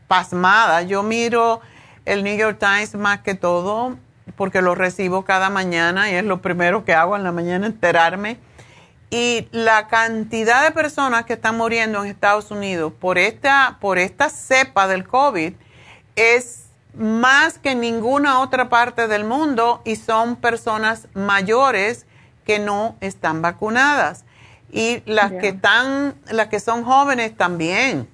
pasmada. 0.08 0.82
Yo 0.82 1.02
miro 1.02 1.60
el 2.04 2.22
New 2.22 2.36
York 2.36 2.58
Times 2.58 2.94
más 2.94 3.20
que 3.20 3.34
todo 3.34 3.96
porque 4.36 4.62
lo 4.62 4.74
recibo 4.74 5.24
cada 5.24 5.50
mañana 5.50 6.10
y 6.10 6.14
es 6.14 6.24
lo 6.24 6.40
primero 6.40 6.84
que 6.84 6.94
hago 6.94 7.16
en 7.16 7.24
la 7.24 7.32
mañana, 7.32 7.66
enterarme. 7.66 8.38
Y 9.10 9.48
la 9.52 9.86
cantidad 9.86 10.64
de 10.64 10.72
personas 10.72 11.24
que 11.24 11.34
están 11.34 11.56
muriendo 11.56 12.02
en 12.02 12.10
Estados 12.10 12.50
Unidos 12.50 12.92
por 12.98 13.18
esta, 13.18 13.78
por 13.80 13.98
esta 13.98 14.28
cepa 14.28 14.88
del 14.88 15.06
COVID 15.06 15.52
es 16.16 16.64
más 16.96 17.58
que 17.58 17.72
en 17.72 17.80
ninguna 17.80 18.40
otra 18.40 18.68
parte 18.68 19.08
del 19.08 19.24
mundo 19.24 19.82
y 19.84 19.96
son 19.96 20.36
personas 20.36 21.08
mayores 21.14 22.06
que 22.44 22.58
no 22.58 22.96
están 23.00 23.42
vacunadas. 23.42 24.24
Y 24.72 25.02
las 25.06 25.30
que 25.32 25.48
están, 25.48 26.14
las 26.30 26.48
que 26.48 26.58
son 26.58 26.84
jóvenes 26.84 27.36
también. 27.36 28.08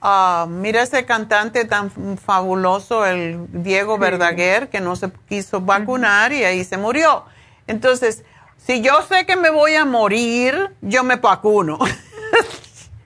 Ah, 0.00 0.46
mira 0.48 0.82
ese 0.82 1.04
cantante 1.04 1.64
tan 1.64 1.90
fabuloso, 2.18 3.06
el 3.06 3.46
Diego. 3.50 3.98
Verdaguer, 3.98 4.68
que 4.68 4.80
no 4.80 4.96
se 4.96 5.10
quiso 5.28 5.60
vacunar 5.60 6.32
y 6.32 6.44
ahí 6.44 6.64
se 6.64 6.76
murió. 6.76 7.24
Entonces, 7.66 8.24
si 8.56 8.82
yo 8.82 9.02
sé 9.02 9.26
que 9.26 9.36
me 9.36 9.50
voy 9.50 9.74
a 9.74 9.84
morir, 9.84 10.70
yo 10.80 11.04
me 11.04 11.16
vacuno. 11.16 11.78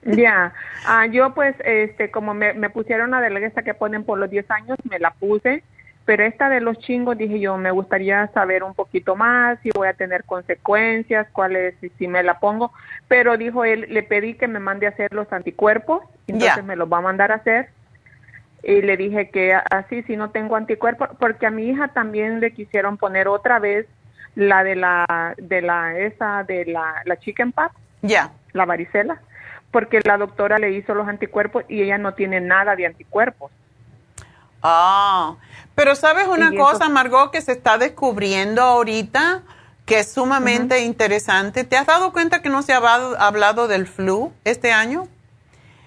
Ya, 0.02 0.54
Ah, 0.86 1.06
yo 1.06 1.34
pues, 1.34 1.54
este, 1.64 2.10
como 2.10 2.32
me, 2.34 2.54
me 2.54 2.70
pusieron 2.70 3.10
la 3.10 3.20
de 3.20 3.46
esta 3.46 3.62
que 3.62 3.74
ponen 3.74 4.04
por 4.04 4.18
los 4.18 4.30
10 4.30 4.50
años, 4.50 4.78
me 4.88 4.98
la 4.98 5.10
puse, 5.12 5.62
pero 6.04 6.24
esta 6.24 6.48
de 6.48 6.60
los 6.60 6.78
chingos 6.78 7.16
dije 7.18 7.38
yo, 7.38 7.56
me 7.56 7.70
gustaría 7.70 8.26
saber 8.28 8.62
un 8.64 8.74
poquito 8.74 9.14
más, 9.16 9.58
si 9.62 9.70
voy 9.74 9.88
a 9.88 9.94
tener 9.94 10.24
consecuencias, 10.24 11.28
cuáles, 11.32 11.74
si, 11.80 11.88
si 11.90 12.08
me 12.08 12.22
la 12.22 12.38
pongo, 12.40 12.72
pero 13.06 13.36
dijo 13.36 13.64
él, 13.64 13.86
le 13.90 14.02
pedí 14.02 14.34
que 14.34 14.48
me 14.48 14.58
mande 14.58 14.86
a 14.86 14.90
hacer 14.90 15.12
los 15.12 15.32
anticuerpos, 15.32 16.02
entonces 16.26 16.56
Ya. 16.56 16.62
me 16.62 16.76
los 16.76 16.90
va 16.92 16.98
a 16.98 17.02
mandar 17.02 17.30
a 17.32 17.36
hacer, 17.36 17.68
y 18.62 18.82
le 18.82 18.96
dije 18.96 19.30
que 19.30 19.54
así, 19.70 20.02
si 20.02 20.16
no 20.16 20.30
tengo 20.30 20.56
anticuerpos, 20.56 21.08
porque 21.18 21.46
a 21.46 21.50
mi 21.50 21.68
hija 21.68 21.88
también 21.88 22.40
le 22.40 22.52
quisieron 22.52 22.98
poner 22.98 23.28
otra 23.28 23.58
vez 23.58 23.86
la 24.34 24.62
de 24.64 24.76
la, 24.76 25.34
de 25.38 25.62
la, 25.62 25.98
esa, 25.98 26.44
de 26.44 26.66
la, 26.66 27.02
la 27.04 27.16
chicken 27.16 27.52
pox, 27.52 27.74
Ya. 28.02 28.30
la 28.52 28.64
varicela, 28.64 29.20
porque 29.70 30.00
la 30.04 30.16
doctora 30.18 30.58
le 30.58 30.72
hizo 30.72 30.94
los 30.94 31.08
anticuerpos 31.08 31.64
y 31.68 31.82
ella 31.82 31.98
no 31.98 32.14
tiene 32.14 32.40
nada 32.40 32.74
de 32.76 32.86
anticuerpos. 32.86 33.50
Ah, 34.62 35.36
pero 35.74 35.94
sabes 35.94 36.26
una 36.28 36.50
cosa, 36.54 36.84
eso- 36.84 36.90
Margot, 36.90 37.30
que 37.30 37.40
se 37.40 37.52
está 37.52 37.78
descubriendo 37.78 38.62
ahorita 38.62 39.42
que 39.86 40.00
es 40.00 40.12
sumamente 40.12 40.80
interesante. 40.84 41.64
¿Te 41.64 41.76
has 41.76 41.86
dado 41.86 42.12
cuenta 42.12 42.42
que 42.42 42.48
no 42.48 42.62
se 42.62 42.72
ha 42.72 42.76
hablado, 42.76 43.66
del 43.66 43.88
flu 43.88 44.32
este 44.44 44.72
año? 44.72 45.08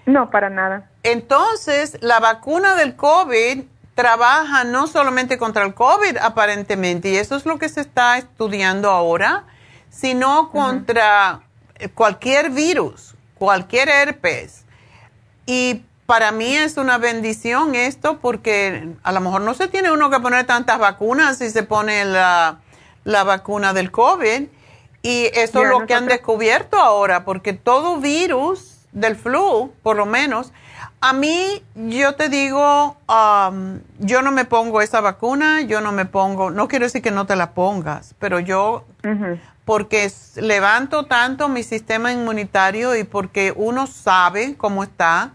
No, 0.04 0.28
para 0.30 0.50
nada. 0.50 0.90
Entonces, 1.02 1.96
la 2.02 2.20
vacuna 2.20 2.74
del 2.74 2.96
COVID 2.96 3.62
trabaja 3.94 4.64
no 4.64 4.88
solamente 4.88 5.38
contra 5.38 5.64
el 5.64 5.72
COVID 5.72 6.18
aparentemente, 6.18 7.08
y 7.10 7.16
eso 7.16 7.36
es 7.36 7.46
lo 7.46 7.58
que 7.58 7.70
se 7.70 7.80
está 7.80 8.18
estudiando 8.18 8.90
ahora, 8.90 9.44
sino 9.88 10.50
contra 10.50 11.40
cualquier 11.94 12.50
virus, 12.50 13.14
cualquier 13.38 13.88
herpes. 13.88 14.64
Y 15.46 15.82
para 16.06 16.32
mí 16.32 16.54
es 16.54 16.76
una 16.76 16.98
bendición 16.98 17.74
esto 17.74 18.18
porque 18.18 18.94
a 19.02 19.12
lo 19.12 19.20
mejor 19.20 19.40
no 19.40 19.54
se 19.54 19.68
tiene 19.68 19.90
uno 19.90 20.10
que 20.10 20.20
poner 20.20 20.46
tantas 20.46 20.78
vacunas 20.78 21.38
si 21.38 21.50
se 21.50 21.62
pone 21.62 22.04
la, 22.04 22.58
la 23.04 23.24
vacuna 23.24 23.72
del 23.72 23.90
COVID. 23.90 24.48
Y 25.02 25.30
eso 25.34 25.62
es 25.62 25.68
lo 25.68 25.86
que 25.86 25.92
han 25.92 26.06
descubierto 26.06 26.78
ahora, 26.78 27.26
porque 27.26 27.52
todo 27.52 27.98
virus 27.98 28.78
del 28.92 29.16
flu, 29.16 29.70
por 29.82 29.96
lo 29.96 30.06
menos, 30.06 30.50
a 31.02 31.12
mí, 31.12 31.62
yo 31.74 32.14
te 32.14 32.30
digo, 32.30 32.96
um, 33.06 33.80
yo 33.98 34.22
no 34.22 34.32
me 34.32 34.46
pongo 34.46 34.80
esa 34.80 35.02
vacuna, 35.02 35.60
yo 35.60 35.82
no 35.82 35.92
me 35.92 36.06
pongo, 36.06 36.50
no 36.50 36.68
quiero 36.68 36.86
decir 36.86 37.02
que 37.02 37.10
no 37.10 37.26
te 37.26 37.36
la 37.36 37.50
pongas, 37.50 38.14
pero 38.18 38.40
yo 38.40 38.86
porque 39.66 40.10
levanto 40.36 41.04
tanto 41.04 41.50
mi 41.50 41.62
sistema 41.62 42.10
inmunitario 42.10 42.96
y 42.96 43.04
porque 43.04 43.52
uno 43.54 43.86
sabe 43.86 44.56
cómo 44.56 44.82
está, 44.82 45.32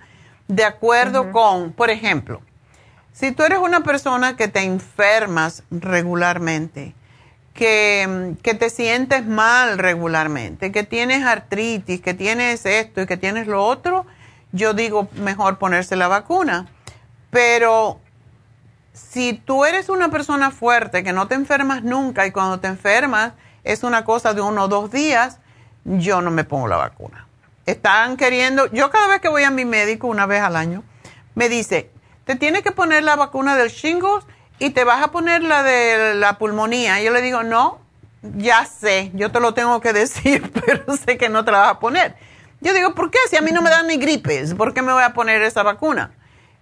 de 0.50 0.66
acuerdo 0.66 1.32
con, 1.32 1.72
por 1.72 1.92
ejemplo, 1.92 2.42
si 3.14 3.32
tú 3.32 3.44
eres 3.44 3.60
una 3.60 3.82
persona 3.82 4.36
que 4.36 4.48
te 4.48 4.64
enfermas 4.64 5.64
regularmente, 5.70 6.96
que, 7.54 8.08
mm, 8.10 8.42
que 8.42 8.56
te 8.56 8.70
sientes 8.72 9.26
mal 9.26 9.78
regularmente, 9.78 10.72
que 10.72 10.84
tienes 10.84 11.24
artritis, 11.24 12.02
que 12.02 12.16
tienes 12.16 12.66
esto 12.66 13.02
y 13.02 13.06
que 13.06 13.16
tienes 13.16 13.46
lo 13.46 13.64
otro, 13.64 14.08
yo 14.52 14.74
digo 14.74 15.08
mejor 15.14 15.60
ponerse 15.60 15.96
la 15.96 16.08
vacuna. 16.08 16.68
Pero 17.30 18.00
si 18.94 19.34
tú 19.34 19.66
eres 19.66 19.88
una 19.88 20.10
persona 20.10 20.50
fuerte, 20.50 21.04
que 21.04 21.14
no 21.14 21.28
te 21.28 21.36
enfermas 21.36 21.84
nunca 21.84 22.26
y 22.26 22.32
cuando 22.32 22.60
te 22.60 22.68
enfermas 22.68 23.34
es 23.64 23.84
una 23.84 24.04
cosa 24.04 24.34
de 24.34 24.42
uno 24.42 24.64
o 24.64 24.68
dos 24.68 24.92
días, 24.92 25.38
yo 25.86 26.22
no 26.22 26.32
me 26.32 26.44
pongo 26.44 26.68
la 26.68 26.78
vacuna. 26.78 27.29
Están 27.70 28.18
queriendo, 28.18 28.66
yo 28.72 28.90
cada 28.90 29.08
vez 29.08 29.22
que 29.22 29.30
voy 29.30 29.44
a 29.44 29.52
mi 29.52 29.64
médico, 29.64 30.08
una 30.08 30.26
vez 30.26 30.42
al 30.42 30.56
año, 30.56 30.84
me 31.36 31.50
dice, 31.50 31.92
te 32.26 32.36
tienes 32.36 32.64
que 32.64 32.72
poner 32.72 33.04
la 33.04 33.16
vacuna 33.16 33.56
del 33.56 33.70
shingles 33.70 34.26
y 34.58 34.72
te 34.72 34.84
vas 34.84 35.04
a 35.04 35.12
poner 35.12 35.44
la 35.44 35.62
de 35.62 36.16
la 36.16 36.40
pulmonía. 36.40 37.00
Y 37.00 37.06
yo 37.06 37.12
le 37.12 37.22
digo, 37.22 37.44
no, 37.44 37.80
ya 38.24 38.66
sé, 38.66 39.12
yo 39.14 39.32
te 39.32 39.40
lo 39.40 39.54
tengo 39.54 39.82
que 39.82 39.94
decir, 40.02 40.52
pero 40.66 40.98
sé 40.98 41.20
que 41.20 41.30
no 41.30 41.46
te 41.46 41.52
la 41.52 41.60
vas 41.60 41.72
a 41.74 41.80
poner. 41.80 42.16
Yo 42.60 42.74
digo, 42.74 42.96
¿por 42.96 43.12
qué? 43.12 43.20
Si 43.30 43.38
a 43.38 43.42
mí 43.42 43.52
no 43.52 43.62
me 43.62 43.70
dan 43.70 43.86
ni 43.86 43.98
gripes, 43.98 44.56
¿por 44.56 44.74
qué 44.74 44.82
me 44.82 44.92
voy 44.92 45.04
a 45.04 45.14
poner 45.14 45.44
esa 45.44 45.62
vacuna? 45.62 46.12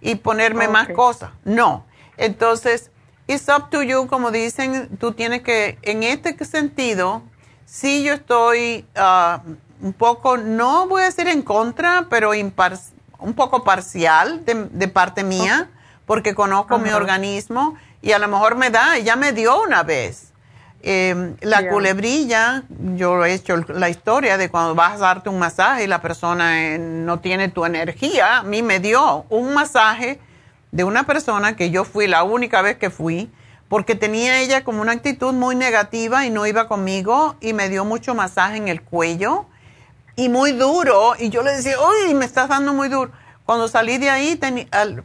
Y 0.02 0.16
ponerme 0.16 0.68
más 0.68 0.88
cosas. 0.90 1.30
No. 1.44 1.86
Entonces, 2.18 2.90
it's 3.26 3.48
up 3.48 3.70
to 3.70 3.82
you, 3.82 4.08
como 4.08 4.30
dicen, 4.30 4.94
tú 4.98 5.12
tienes 5.12 5.40
que, 5.40 5.78
en 5.80 6.02
este 6.02 6.44
sentido, 6.44 7.22
sí 7.64 8.04
yo 8.04 8.12
estoy 8.12 8.86
ah, 8.94 9.40
un 9.80 9.92
poco, 9.92 10.36
no 10.36 10.86
voy 10.88 11.02
a 11.02 11.06
decir 11.06 11.28
en 11.28 11.42
contra, 11.42 12.06
pero 12.10 12.32
un 12.32 13.34
poco 13.34 13.64
parcial 13.64 14.44
de, 14.44 14.88
parte 14.88 15.24
mía, 15.24 15.70
porque 16.06 16.34
conozco 16.34 16.78
mi 16.78 16.90
organismo 16.90 17.76
y 18.02 18.12
a 18.12 18.18
lo 18.18 18.28
mejor 18.28 18.56
me 18.56 18.70
da, 18.70 18.98
ya 18.98 19.16
me 19.16 19.32
dio 19.32 19.62
una 19.62 19.82
vez. 19.82 20.32
Em, 20.80 21.36
la 21.40 21.68
culebrilla, 21.68 22.62
yo 22.94 23.24
he 23.24 23.34
hecho 23.34 23.56
la 23.56 23.88
historia 23.88 24.38
de 24.38 24.48
cuando 24.48 24.76
vas 24.76 24.94
a 24.94 24.98
darte 24.98 25.28
un 25.28 25.38
masaje 25.38 25.84
y 25.84 25.86
la 25.88 26.00
persona 26.00 26.74
eh, 26.74 26.78
no 26.78 27.18
tiene 27.18 27.48
tu 27.48 27.64
energía. 27.64 28.38
A 28.38 28.42
mí 28.44 28.62
me 28.62 28.78
dio 28.78 29.26
un 29.28 29.54
masaje 29.54 30.20
de 30.70 30.84
una 30.84 31.04
persona 31.04 31.56
que 31.56 31.70
yo 31.70 31.84
fui 31.84 32.06
la 32.06 32.22
única 32.22 32.62
vez 32.62 32.76
que 32.76 32.90
fui, 32.90 33.28
porque 33.68 33.96
tenía 33.96 34.40
ella 34.40 34.62
como 34.62 34.80
una 34.80 34.92
actitud 34.92 35.34
muy 35.34 35.56
negativa 35.56 36.24
y 36.24 36.30
no 36.30 36.46
iba 36.46 36.68
conmigo 36.68 37.36
y 37.40 37.52
me 37.54 37.68
dio 37.68 37.84
mucho 37.84 38.14
masaje 38.14 38.56
en 38.56 38.68
el 38.68 38.80
cuello 38.82 39.46
y 40.18 40.28
muy 40.28 40.50
duro. 40.50 41.14
Y 41.16 41.30
yo 41.30 41.42
le 41.42 41.52
decía, 41.52 41.76
uy, 41.80 42.12
me 42.12 42.24
estás 42.24 42.48
dando 42.48 42.74
muy 42.74 42.88
duro. 42.88 43.12
Cuando 43.46 43.68
salí 43.68 43.98
de 43.98 44.10
ahí, 44.10 44.38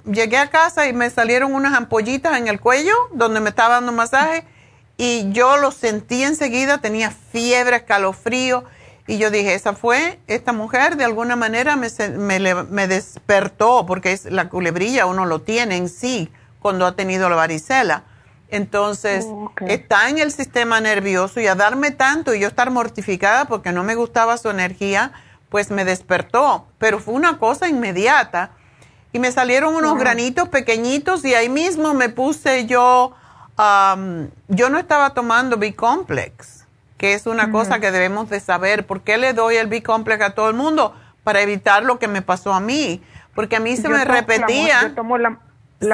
llegué 0.05 0.37
a 0.37 0.49
casa 0.49 0.87
y 0.87 0.93
me 0.93 1.09
salieron 1.11 1.53
unas 1.53 1.75
ampollitas 1.75 2.37
en 2.37 2.47
el 2.47 2.59
cuello 2.59 2.93
donde 3.13 3.39
me 3.39 3.49
estaba 3.49 3.75
dando 3.75 3.91
masaje 3.91 4.43
y 4.97 5.31
yo 5.31 5.57
lo 5.57 5.71
sentí 5.71 6.23
enseguida, 6.23 6.79
tenía 6.79 7.11
fiebre, 7.11 7.77
escalofrío, 7.77 8.63
y 9.05 9.17
yo 9.17 9.31
dije, 9.31 9.53
esa 9.53 9.73
fue, 9.73 10.19
esta 10.27 10.51
mujer 10.51 10.97
de 10.97 11.03
alguna 11.03 11.35
manera 11.35 11.75
me, 11.75 11.89
me, 12.19 12.87
despertó, 12.87 13.85
porque 13.85 14.13
es 14.13 14.25
la 14.25 14.49
culebrilla 14.49 15.05
uno 15.05 15.25
lo 15.25 15.41
tiene 15.41 15.75
en 15.77 15.89
sí 15.89 16.31
cuando 16.59 16.85
ha 16.85 16.95
tenido 16.95 17.29
la 17.29 17.35
varicela. 17.35 18.03
Entonces, 18.55 19.25
oh, 19.27 19.51
está 19.67 20.09
en 20.09 20.19
el 20.19 20.31
sistema 20.31 20.79
nervioso 20.79 21.39
y 21.39 21.47
a 21.47 21.55
darme 21.55 21.91
tanto 21.91 22.33
y 22.33 22.39
yo 22.39 22.47
estar 22.47 22.71
mortificada 22.71 23.45
porque 23.45 23.71
no 23.71 23.83
me 23.83 23.95
gustaba 23.95 24.37
su 24.37 24.49
energía, 24.49 25.11
pues 25.49 25.71
me 25.71 25.85
despertó. 25.85 26.67
Pero 26.77 26.99
fue 26.99 27.13
una 27.13 27.39
cosa 27.39 27.67
inmediata. 27.67 28.51
Y 29.11 29.19
me 29.19 29.31
salieron 29.31 29.75
unos 29.75 29.97
granitos 29.97 30.49
pequeñitos 30.49 31.23
y 31.23 31.35
ahí 31.35 31.49
mismo 31.49 31.93
me 31.93 32.09
puse 32.09 32.65
yo 32.65 33.13
yo 34.47 34.69
no 34.69 34.77
estaba 34.77 35.11
tomando 35.11 35.57
B-Complex, 35.57 36.65
que 36.97 37.13
es 37.13 37.27
una 37.27 37.51
cosa 37.51 37.79
que 37.79 37.91
debemos 37.91 38.29
de 38.29 38.39
saber. 38.39 38.85
¿Por 38.85 39.01
qué 39.01 39.17
le 39.17 39.33
doy 39.33 39.57
el 39.57 39.67
B-Complex 39.67 40.23
a 40.23 40.29
todo 40.31 40.49
el 40.49 40.55
mundo? 40.55 40.95
Para 41.23 41.41
evitar 41.41 41.83
lo 41.83 41.99
que 41.99 42.07
me 42.07 42.21
pasó 42.21 42.53
a 42.53 42.59
mí. 42.59 43.01
Porque 43.35 43.55
a 43.55 43.59
mí 43.59 43.75
se 43.77 43.89
me 43.89 44.05
repetía. 44.05 44.83
yo 44.83 44.95
tomo 44.95 45.17
la, 45.17 45.39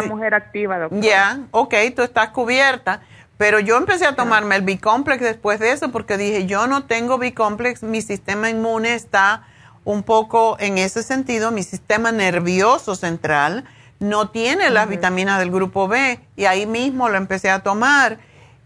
mujer 0.03 0.33
activa, 0.33 0.79
doctora. 0.79 1.01
Ya, 1.01 1.39
ok, 1.51 1.73
tú 1.95 2.01
estás 2.01 2.29
cubierta. 2.29 3.01
Pero 3.37 3.61
yo 3.61 3.77
empecé 3.77 4.05
a 4.05 4.17
tomarme 4.17 4.57
el 4.57 4.63
B-Complex 4.63 5.21
después 5.21 5.61
de 5.61 5.71
eso 5.71 5.91
porque 5.91 6.17
dije, 6.17 6.45
yo 6.45 6.67
no 6.67 6.83
tengo 6.83 7.17
B-Complex, 7.17 7.83
mi 7.83 8.01
sistema 8.01 8.49
inmune 8.49 8.95
está 8.95 9.47
un 9.85 10.03
poco 10.03 10.57
en 10.59 10.77
ese 10.77 11.03
sentido, 11.03 11.49
mi 11.49 11.63
sistema 11.63 12.11
nervioso 12.11 12.95
central 12.95 13.63
no 13.99 14.29
tiene 14.29 14.69
las 14.69 14.89
vitaminas 14.89 15.39
del 15.39 15.51
grupo 15.51 15.87
B 15.87 16.19
y 16.35 16.45
ahí 16.45 16.65
mismo 16.65 17.07
lo 17.07 17.17
empecé 17.17 17.49
a 17.49 17.59
tomar 17.63 18.19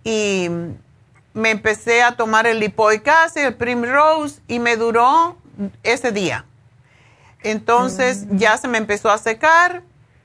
y 0.04 0.50
me 1.34 1.52
empecé 1.52 2.04
a 2.04 2.16
tomar 2.16 2.48
el 2.48 2.60
lipoic 2.60 3.08
acid, 3.08 3.42
el 3.42 3.54
Primrose 3.56 4.42
y 4.48 4.60
me 4.60 4.76
duró 4.76 5.38
ese 5.84 6.12
día. 6.12 6.46
Entonces 7.42 8.26
mm. 8.26 8.38
ya 8.38 8.58
se 8.58 8.68
me 8.68 8.78
empezó 8.78 9.10
a 9.10 9.18
secar 9.18 9.84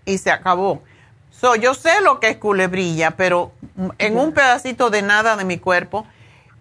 y 0.09 0.19
se 0.19 0.31
acabó. 0.31 0.83
So, 1.31 1.55
yo 1.55 1.75
sé 1.75 2.01
lo 2.03 2.19
que 2.19 2.31
es 2.31 2.37
culebrilla, 2.37 3.13
pero 3.13 3.53
en 3.99 4.19
un 4.19 4.33
pedacito 4.33 4.91
de 4.91 5.03
nada 5.03 5.37
de 5.37 5.45
mi 5.45 5.59
cuerpo 5.59 6.07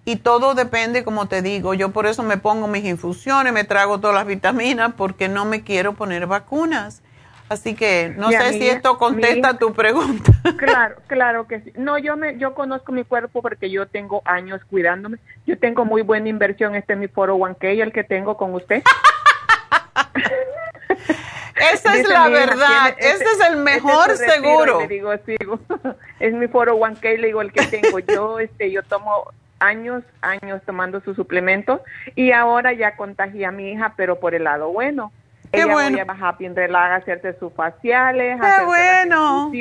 y 0.06 0.18
todo 0.18 0.54
depende, 0.54 1.04
como 1.04 1.28
te 1.28 1.42
digo, 1.42 1.74
yo 1.74 1.90
por 1.90 2.06
eso 2.06 2.24
me 2.24 2.38
pongo 2.38 2.68
mis 2.68 2.86
infusiones, 2.86 3.52
me 3.52 3.64
trago 3.64 4.00
todas 4.00 4.16
las 4.16 4.28
vitaminas 4.28 4.94
porque 4.96 5.28
no 5.28 5.46
me 5.46 5.64
quiero 5.64 5.94
poner 5.94 6.28
vacunas. 6.28 7.02
Así 7.50 7.76
que 7.76 8.14
no 8.18 8.30
sé 8.30 8.54
si 8.54 8.68
esto 8.68 8.98
contesta 8.98 9.58
tu 9.58 9.74
pregunta. 9.74 10.32
Claro, 10.58 10.96
claro 11.08 11.48
que 11.48 11.62
sí. 11.62 11.74
No, 11.76 11.98
yo 11.98 12.16
me, 12.16 12.38
yo 12.38 12.54
conozco 12.54 12.92
mi 12.92 13.04
cuerpo 13.04 13.42
porque 13.42 13.70
yo 13.70 13.86
tengo 13.86 14.22
años 14.26 14.62
cuidándome. 14.70 15.18
Yo 15.46 15.58
tengo 15.58 15.86
muy 15.86 16.02
buena 16.02 16.30
inversión. 16.30 16.76
Este 16.76 16.94
es 16.94 17.00
mi 17.00 17.08
foro 17.08 17.38
1K, 17.38 17.82
el 17.82 17.92
que 17.92 18.04
tengo 18.04 18.38
con 18.38 18.54
usted. 18.54 18.84
Esa 21.74 21.98
es 21.98 22.08
la 22.08 22.30
verdad. 22.30 22.96
Ese, 22.98 23.24
es 23.24 23.40
el 23.50 23.58
mejor 23.58 24.16
seguro. 24.18 24.80
digo, 24.88 25.12
sigo. 25.26 25.60
es 26.20 26.34
mi 26.34 26.48
foro 26.48 26.78
1K, 26.78 27.18
le 27.18 27.28
digo, 27.28 27.42
el 27.42 27.52
que 27.52 27.66
tengo. 27.68 28.00
Yo, 28.00 28.40
este, 28.40 28.72
yo 28.72 28.84
tomo 28.84 29.32
años, 29.60 30.04
años 30.22 30.62
tomando 30.66 31.02
su 31.02 31.16
suplemento 31.16 31.82
y 32.16 32.32
ahora 32.32 32.74
ya 32.74 32.96
contagié 32.96 33.46
a 33.46 33.52
mi 33.52 33.72
hija, 33.72 33.94
pero 33.98 34.20
por 34.20 34.36
el 34.36 34.44
lado 34.44 34.70
bueno 34.70 35.12
Qué 35.52 35.62
ella 35.62 35.74
bueno. 35.74 35.98
voy 35.98 36.16
a 36.24 36.28
Happy 36.28 36.46
a 36.46 36.96
hacerse 36.96 37.34
sus 37.40 37.54
faciales, 37.54 38.40
Qué 38.40 38.66
bueno. 38.66 39.52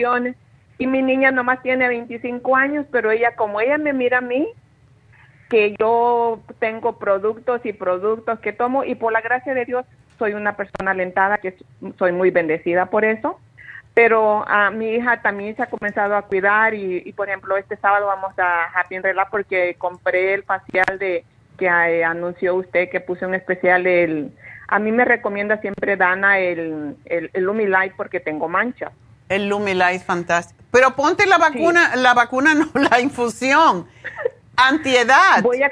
Y 0.79 0.87
mi 0.87 1.03
niña 1.03 1.31
nomás 1.31 1.63
tiene 1.63 1.89
25 1.89 2.55
años, 2.55 2.87
pero 2.91 3.11
ella, 3.11 3.35
como 3.35 3.61
ella 3.61 3.79
me 3.79 3.93
mira 3.93 4.19
a 4.19 4.21
mí, 4.21 4.47
que 5.49 5.75
yo 5.79 6.41
tengo 6.59 6.99
productos 6.99 7.65
y 7.65 7.73
productos 7.73 8.41
que 8.41 8.53
tomo, 8.53 8.85
y 8.85 8.95
por 8.95 9.13
la 9.13 9.23
gracia 9.23 9.55
de 9.55 9.65
Dios 9.65 9.87
soy 10.19 10.35
una 10.35 10.57
persona 10.57 10.91
alentada, 10.93 11.39
que 11.39 11.57
soy 11.99 12.13
muy 12.13 12.31
bendecida 12.31 12.87
por 12.87 13.05
eso. 13.05 13.39
Pero 13.95 14.47
a 14.47 14.71
mi 14.71 14.91
hija 14.91 15.23
también 15.23 15.57
se 15.57 15.63
ha 15.63 15.71
comenzado 15.71 16.17
a 16.17 16.23
cuidar 16.23 16.75
y, 16.75 17.13
por 17.13 17.29
ejemplo, 17.29 17.57
este 17.57 17.77
sábado 17.77 18.07
vamos 18.07 18.39
a 18.39 18.65
Happy 18.75 18.99
Relax 18.99 19.31
porque 19.31 19.75
compré 19.79 20.35
el 20.35 20.43
facial 20.43 20.99
de 20.99 21.25
que 21.57 21.67
eh, 21.67 22.05
anunció 22.05 22.55
usted 22.57 22.91
que 22.91 23.01
puse 23.01 23.25
un 23.25 23.35
especial 23.35 23.87
el 23.87 24.33
a 24.69 24.79
mí 24.79 24.93
me 24.93 25.05
recomienda 25.05 25.59
siempre 25.59 25.97
Dana 25.97 26.39
el, 26.39 26.97
el, 27.05 27.31
el 27.33 27.45
Lumilight 27.45 27.95
porque 27.97 28.21
tengo 28.21 28.49
mancha. 28.49 28.91
El 29.29 29.49
Lumilight, 29.49 30.03
fantástico. 30.03 30.63
Pero 30.71 30.95
ponte 30.95 31.27
la 31.27 31.39
vacuna, 31.39 31.97
la 31.97 32.15
vacuna 32.15 32.55
no, 32.55 32.69
la 32.91 33.01
infusión, 33.01 33.87
antiedad. 34.57 35.43
Voy 35.43 35.63
a 35.63 35.71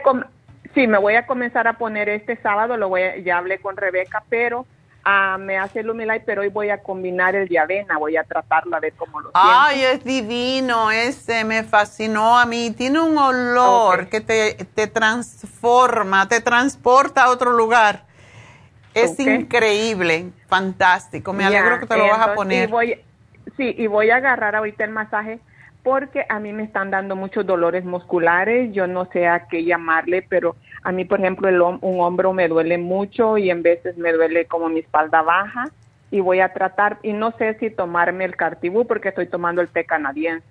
sí, 0.74 0.86
me 0.86 0.98
voy 0.98 1.14
a 1.14 1.26
comenzar 1.26 1.66
a 1.68 1.74
poner 1.74 2.08
este 2.08 2.36
sábado, 2.36 2.76
lo 2.76 2.88
voy 2.88 3.02
ya 3.24 3.38
hablé 3.38 3.58
con 3.58 3.76
Rebeca, 3.76 4.22
pero 4.28 4.66
ah, 5.04 5.36
me 5.38 5.56
hace 5.56 5.80
el 5.80 5.86
Lumilight, 5.86 6.24
pero 6.24 6.42
hoy 6.42 6.48
voy 6.48 6.70
a 6.70 6.78
combinar 6.78 7.34
el 7.34 7.48
de 7.48 7.58
avena, 7.58 7.98
voy 7.98 8.16
a 8.16 8.24
tratarlo 8.24 8.76
a 8.76 8.80
ver 8.80 8.92
cómo 8.94 9.20
lo 9.20 9.30
Ay, 9.34 9.82
es 9.84 10.04
divino, 10.04 10.90
ese 10.90 11.44
me 11.44 11.62
fascinó 11.62 12.38
a 12.38 12.46
mí. 12.46 12.72
Tiene 12.72 13.00
un 13.00 13.16
olor 13.16 14.08
que 14.08 14.20
te, 14.20 14.54
te 14.74 14.86
transforma, 14.86 16.28
te 16.28 16.40
transporta 16.40 17.24
a 17.24 17.30
otro 17.30 17.52
lugar. 17.52 18.04
Es 18.94 19.18
increíble, 19.18 20.30
fantástico. 20.46 21.32
Me 21.32 21.44
alegro 21.44 21.80
que 21.80 21.86
te 21.86 21.96
lo 21.96 22.06
vas 22.06 22.28
a 22.28 22.34
poner. 22.34 22.68
voy, 22.68 23.00
sí, 23.56 23.74
y 23.76 23.86
voy 23.88 24.10
a 24.10 24.16
agarrar 24.16 24.54
ahorita 24.54 24.84
el 24.84 24.90
masaje 24.90 25.40
porque 25.84 26.24
a 26.28 26.40
mí 26.40 26.52
me 26.52 26.64
están 26.64 26.90
dando 26.90 27.14
muchos 27.14 27.46
dolores 27.46 27.84
musculares. 27.84 28.72
Yo 28.72 28.86
no 28.86 29.04
sé 29.12 29.28
a 29.28 29.46
qué 29.46 29.64
llamarle, 29.64 30.22
pero 30.22 30.56
a 30.82 30.90
mí, 30.90 31.04
por 31.04 31.20
ejemplo, 31.20 31.48
el, 31.48 31.60
un 31.60 32.00
hombro 32.00 32.32
me 32.32 32.48
duele 32.48 32.78
mucho 32.78 33.36
y 33.36 33.50
en 33.50 33.62
veces 33.62 33.96
me 33.98 34.12
duele 34.12 34.46
como 34.46 34.70
mi 34.70 34.80
espalda 34.80 35.22
baja. 35.22 35.70
Y 36.10 36.20
voy 36.20 36.40
a 36.40 36.52
tratar, 36.52 36.98
y 37.02 37.12
no 37.12 37.32
sé 37.36 37.56
si 37.58 37.70
tomarme 37.70 38.24
el 38.24 38.34
cartibú 38.34 38.86
porque 38.86 39.10
estoy 39.10 39.26
tomando 39.26 39.60
el 39.60 39.68
té 39.68 39.84
canadiense. 39.84 40.46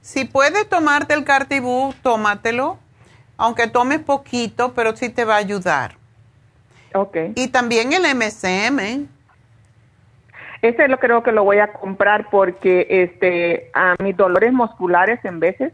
Si 0.00 0.24
puedes 0.24 0.68
tomarte 0.68 1.14
el 1.14 1.24
cartibú, 1.24 1.94
tómatelo, 2.02 2.78
aunque 3.36 3.68
tomes 3.68 4.00
poquito, 4.00 4.74
pero 4.74 4.96
sí 4.96 5.08
te 5.08 5.24
va 5.24 5.34
a 5.34 5.38
ayudar. 5.38 5.96
Y 7.34 7.48
también 7.48 7.92
el 7.92 8.02
MCM. 8.02 9.08
Ese 10.62 10.88
lo 10.88 10.98
creo 10.98 11.22
que 11.22 11.32
lo 11.32 11.44
voy 11.44 11.58
a 11.58 11.72
comprar 11.72 12.28
porque 12.30 12.86
este 12.88 13.70
a 13.74 13.94
mis 14.02 14.16
dolores 14.16 14.52
musculares 14.52 15.24
en 15.24 15.40
veces 15.40 15.72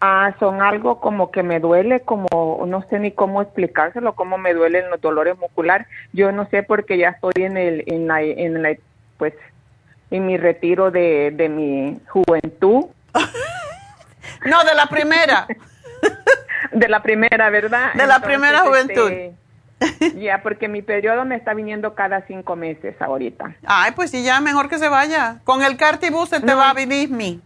ah, 0.00 0.34
son 0.38 0.60
algo 0.62 1.00
como 1.00 1.30
que 1.30 1.42
me 1.42 1.60
duele, 1.60 2.00
como 2.00 2.64
no 2.66 2.82
sé 2.88 2.98
ni 2.98 3.12
cómo 3.12 3.42
explicárselo, 3.42 4.14
cómo 4.14 4.38
me 4.38 4.54
duelen 4.54 4.90
los 4.90 5.00
dolores 5.00 5.38
musculares. 5.38 5.86
Yo 6.12 6.32
no 6.32 6.46
sé 6.50 6.62
porque 6.62 6.98
ya 6.98 7.10
estoy 7.10 7.44
en 7.44 7.56
el 7.56 7.84
en 7.86 8.08
la, 8.08 8.22
en 8.22 8.62
la 8.62 8.76
pues 9.18 9.34
en 10.10 10.26
mi 10.26 10.36
retiro 10.36 10.90
de, 10.90 11.32
de 11.32 11.48
mi 11.48 12.00
juventud. 12.08 12.86
no, 14.46 14.64
de 14.64 14.74
la 14.74 14.86
primera. 14.86 15.46
de 16.72 16.88
la 16.88 17.02
primera, 17.02 17.50
¿verdad? 17.50 17.94
De 17.94 18.06
la 18.06 18.20
primera 18.20 18.60
juventud. 18.60 19.10
Este, 19.10 19.34
ya, 20.16 20.42
porque 20.42 20.68
mi 20.68 20.82
periodo 20.82 21.24
me 21.24 21.36
está 21.36 21.54
viniendo 21.54 21.94
cada 21.94 22.26
cinco 22.26 22.56
meses 22.56 23.00
ahorita. 23.00 23.56
Ay, 23.66 23.92
pues 23.92 24.10
sí, 24.10 24.22
ya 24.22 24.40
mejor 24.40 24.68
que 24.68 24.78
se 24.78 24.88
vaya. 24.88 25.40
Con 25.44 25.62
el 25.62 25.76
cartibus 25.76 26.28
se 26.30 26.40
te 26.40 26.54
va 26.54 26.70
a 26.70 26.74
vivir 26.74 27.10
mi. 27.10 27.40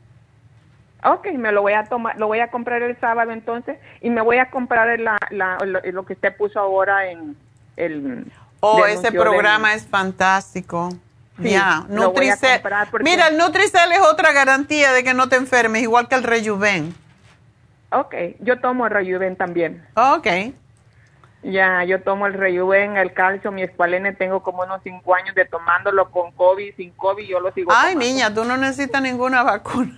Ok, 1.04 1.28
me 1.34 1.52
lo 1.52 1.62
voy 1.62 1.74
a 1.74 1.84
tomar, 1.84 2.18
lo 2.18 2.26
voy 2.26 2.40
a 2.40 2.50
comprar 2.50 2.82
el 2.82 2.98
sábado 2.98 3.30
entonces 3.30 3.78
y 4.00 4.10
me 4.10 4.20
voy 4.20 4.38
a 4.38 4.50
comprar 4.50 4.98
la, 4.98 5.16
lo, 5.30 6.04
que 6.04 6.14
usted 6.14 6.36
puso 6.36 6.58
ahora 6.58 7.08
en 7.08 7.36
el... 7.76 8.30
Oh, 8.60 8.84
ese 8.84 9.12
programa 9.12 9.74
es 9.74 9.86
fantástico. 9.86 10.90
Sí, 11.40 11.50
ya, 11.50 11.84
Nutricel. 11.88 12.60
Mira, 13.00 13.28
el 13.28 13.38
Nutricel 13.38 13.92
es 13.92 14.00
otra 14.00 14.32
garantía 14.32 14.92
de 14.92 15.04
que 15.04 15.14
no 15.14 15.28
te 15.28 15.36
enfermes, 15.36 15.82
igual 15.82 16.08
que 16.08 16.16
el 16.16 16.24
Rejuven. 16.24 16.92
Ok, 17.92 18.14
yo 18.40 18.58
tomo 18.58 18.86
el 18.86 18.92
Rejuven 18.92 19.36
también. 19.36 19.86
Ok. 19.94 20.26
Ya, 21.42 21.84
yo 21.84 22.02
tomo 22.02 22.26
el 22.26 22.34
Rejuven, 22.34 22.96
el 22.96 23.12
calcio, 23.12 23.52
mi 23.52 23.62
escualene, 23.62 24.12
tengo 24.12 24.42
como 24.42 24.62
unos 24.64 24.80
cinco 24.82 25.14
años 25.14 25.34
de 25.36 25.44
tomándolo 25.44 26.10
con 26.10 26.32
COVID, 26.32 26.74
sin 26.76 26.90
COVID, 26.92 27.24
yo 27.26 27.38
lo 27.40 27.52
sigo 27.52 27.70
Ay, 27.72 27.94
tomando. 27.94 28.00
niña, 28.00 28.34
tú 28.34 28.44
no 28.44 28.56
necesitas 28.56 29.00
ninguna 29.02 29.42
vacuna. 29.42 29.92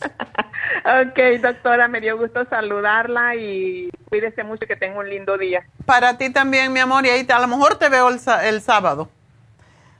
Ok, 0.86 1.18
doctora, 1.40 1.88
me 1.88 2.00
dio 2.00 2.18
gusto 2.18 2.44
saludarla 2.46 3.34
y 3.36 3.88
cuídese 4.08 4.44
mucho 4.44 4.66
que 4.66 4.76
tenga 4.76 4.98
un 4.98 5.08
lindo 5.08 5.38
día. 5.38 5.64
Para 5.86 6.18
ti 6.18 6.30
también, 6.30 6.72
mi 6.72 6.80
amor, 6.80 7.06
y 7.06 7.10
ahí 7.10 7.24
te- 7.24 7.32
a 7.32 7.38
lo 7.38 7.46
mejor 7.46 7.76
te 7.78 7.88
veo 7.88 8.08
el, 8.08 8.60
sábado. 8.60 9.08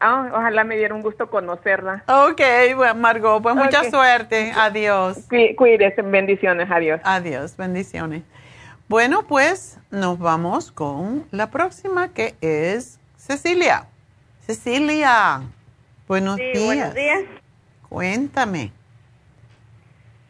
Ah, 0.00 0.28
ojalá 0.34 0.64
me 0.64 0.76
diera 0.76 0.94
un 0.94 1.00
gusto 1.00 1.30
conocerla. 1.30 2.02
Ok, 2.06 2.40
bueno, 2.76 2.94
Margot, 2.96 3.42
pues 3.42 3.54
mucha 3.54 3.84
suerte. 3.84 4.52
Adiós. 4.54 5.18
Cuí- 5.28 5.54
Cuídese, 5.54 6.02
bendiciones, 6.02 6.70
adiós. 6.70 7.00
Adiós, 7.04 7.56
bendiciones. 7.56 8.22
Bueno, 8.88 9.24
pues 9.26 9.78
nos 9.90 10.18
vamos 10.18 10.70
con 10.70 11.26
la 11.30 11.50
próxima 11.50 12.12
que 12.12 12.34
es 12.40 13.00
Cecilia. 13.16 13.86
Cecilia, 14.40 15.40
buenos 16.06 16.36
Sí, 16.36 16.42
días. 16.52 16.64
buenos 16.66 16.94
días. 16.94 17.22
Cuéntame. 17.88 18.72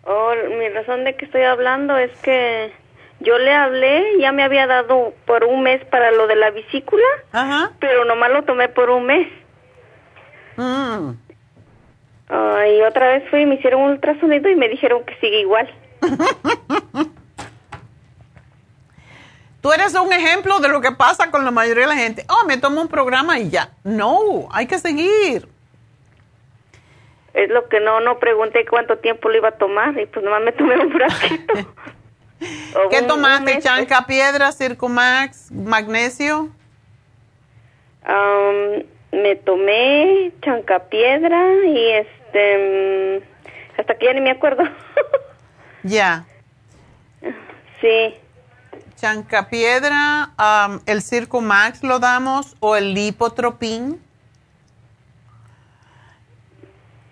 Oh, 0.05 0.32
mi 0.59 0.68
razón 0.68 1.05
de 1.05 1.16
que 1.16 1.24
estoy 1.24 1.43
hablando 1.43 1.97
es 1.97 2.10
que 2.20 2.72
yo 3.20 3.39
le 3.39 3.52
hablé, 3.52 4.05
ya 4.20 4.32
me 4.32 4.43
había 4.44 4.66
dado 4.66 5.14
por 5.26 5.44
un 5.44 5.62
mes 5.62 5.85
para 5.86 6.10
lo 6.12 6.26
de 6.26 6.36
la 6.36 6.51
vesícula, 6.51 7.05
pero 7.81 8.05
nomás 8.05 8.31
lo 8.31 8.44
tomé 8.44 8.68
por 8.68 8.90
un 8.90 9.06
mes. 9.06 9.28
Mm. 10.56 11.10
Ah, 12.28 12.64
y 12.68 12.82
otra 12.82 13.09
vez 13.14 13.28
fui 13.31 13.40
y 13.43 13.47
me 13.47 13.56
hicieron 13.56 13.82
un 13.82 13.90
ultrasonido 13.93 14.48
y 14.48 14.56
me 14.56 14.68
dijeron 14.68 15.05
que 15.05 15.14
sigue 15.16 15.40
igual. 15.40 15.68
Tú 19.64 19.72
eres 19.72 19.94
un 19.94 20.12
ejemplo 20.12 20.58
de 20.60 20.68
lo 20.68 20.82
que 20.82 20.92
pasa 20.92 21.30
con 21.30 21.42
la 21.42 21.50
mayoría 21.50 21.84
de 21.84 21.94
la 21.94 21.96
gente. 21.96 22.26
Oh, 22.28 22.44
me 22.46 22.58
tomo 22.58 22.82
un 22.82 22.88
programa 22.88 23.38
y 23.38 23.48
ya. 23.48 23.70
No, 23.82 24.46
hay 24.52 24.66
que 24.66 24.78
seguir. 24.78 25.48
Es 27.32 27.48
lo 27.48 27.66
que 27.70 27.80
no 27.80 27.98
no 28.00 28.18
pregunté 28.18 28.66
cuánto 28.66 28.98
tiempo 28.98 29.30
lo 29.30 29.38
iba 29.38 29.48
a 29.48 29.52
tomar 29.52 29.98
y 29.98 30.04
pues 30.04 30.22
nomás 30.22 30.42
me 30.42 30.52
tomé 30.52 30.76
un 30.78 30.92
frasquito. 30.92 31.54
¿Qué 32.90 32.96
un- 32.98 33.04
un 33.04 33.06
tomaste? 33.08 33.52
pues. 33.54 33.64
¿Chanca 33.64 34.04
piedra, 34.06 34.52
Circumax, 34.52 35.50
magnesio? 35.50 36.50
Am, 38.04 38.84
me 39.12 39.34
tomé 39.36 40.30
chancapiedra 40.42 41.42
y 41.64 41.90
este 41.90 43.22
mm, 43.22 43.80
hasta 43.80 43.94
que 43.96 44.04
ya 44.04 44.12
ni 44.12 44.20
me 44.20 44.30
acuerdo. 44.32 44.62
Ya. 45.84 46.26
sí. 47.80 48.14
Chancapiedra, 48.96 50.32
am, 50.36 50.80
el 50.86 51.02
Circumax 51.02 51.82
lo 51.82 51.98
damos 51.98 52.56
o 52.60 52.76
el 52.76 52.94
Lipotropin. 52.94 54.00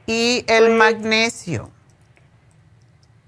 Y 0.07 0.45
el 0.49 0.65
Pues 0.65 0.77
magnesio. 0.77 1.71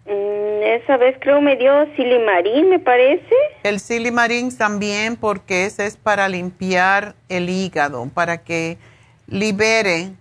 Mm, 0.07 0.63
esa 0.63 0.97
vez 0.97 1.17
creo 1.21 1.41
me 1.41 1.57
dio 1.57 1.87
silimarín, 1.97 2.69
me 2.69 2.79
parece. 2.79 3.35
El 3.63 3.81
silimarín 3.81 4.57
también 4.57 5.17
porque 5.17 5.67
ese 5.67 5.87
es 5.87 5.97
para 5.97 6.29
limpiar 6.29 7.15
el 7.29 7.49
hígado, 7.49 8.09
para 8.13 8.39
que 8.39 8.79
libere. 9.27 10.13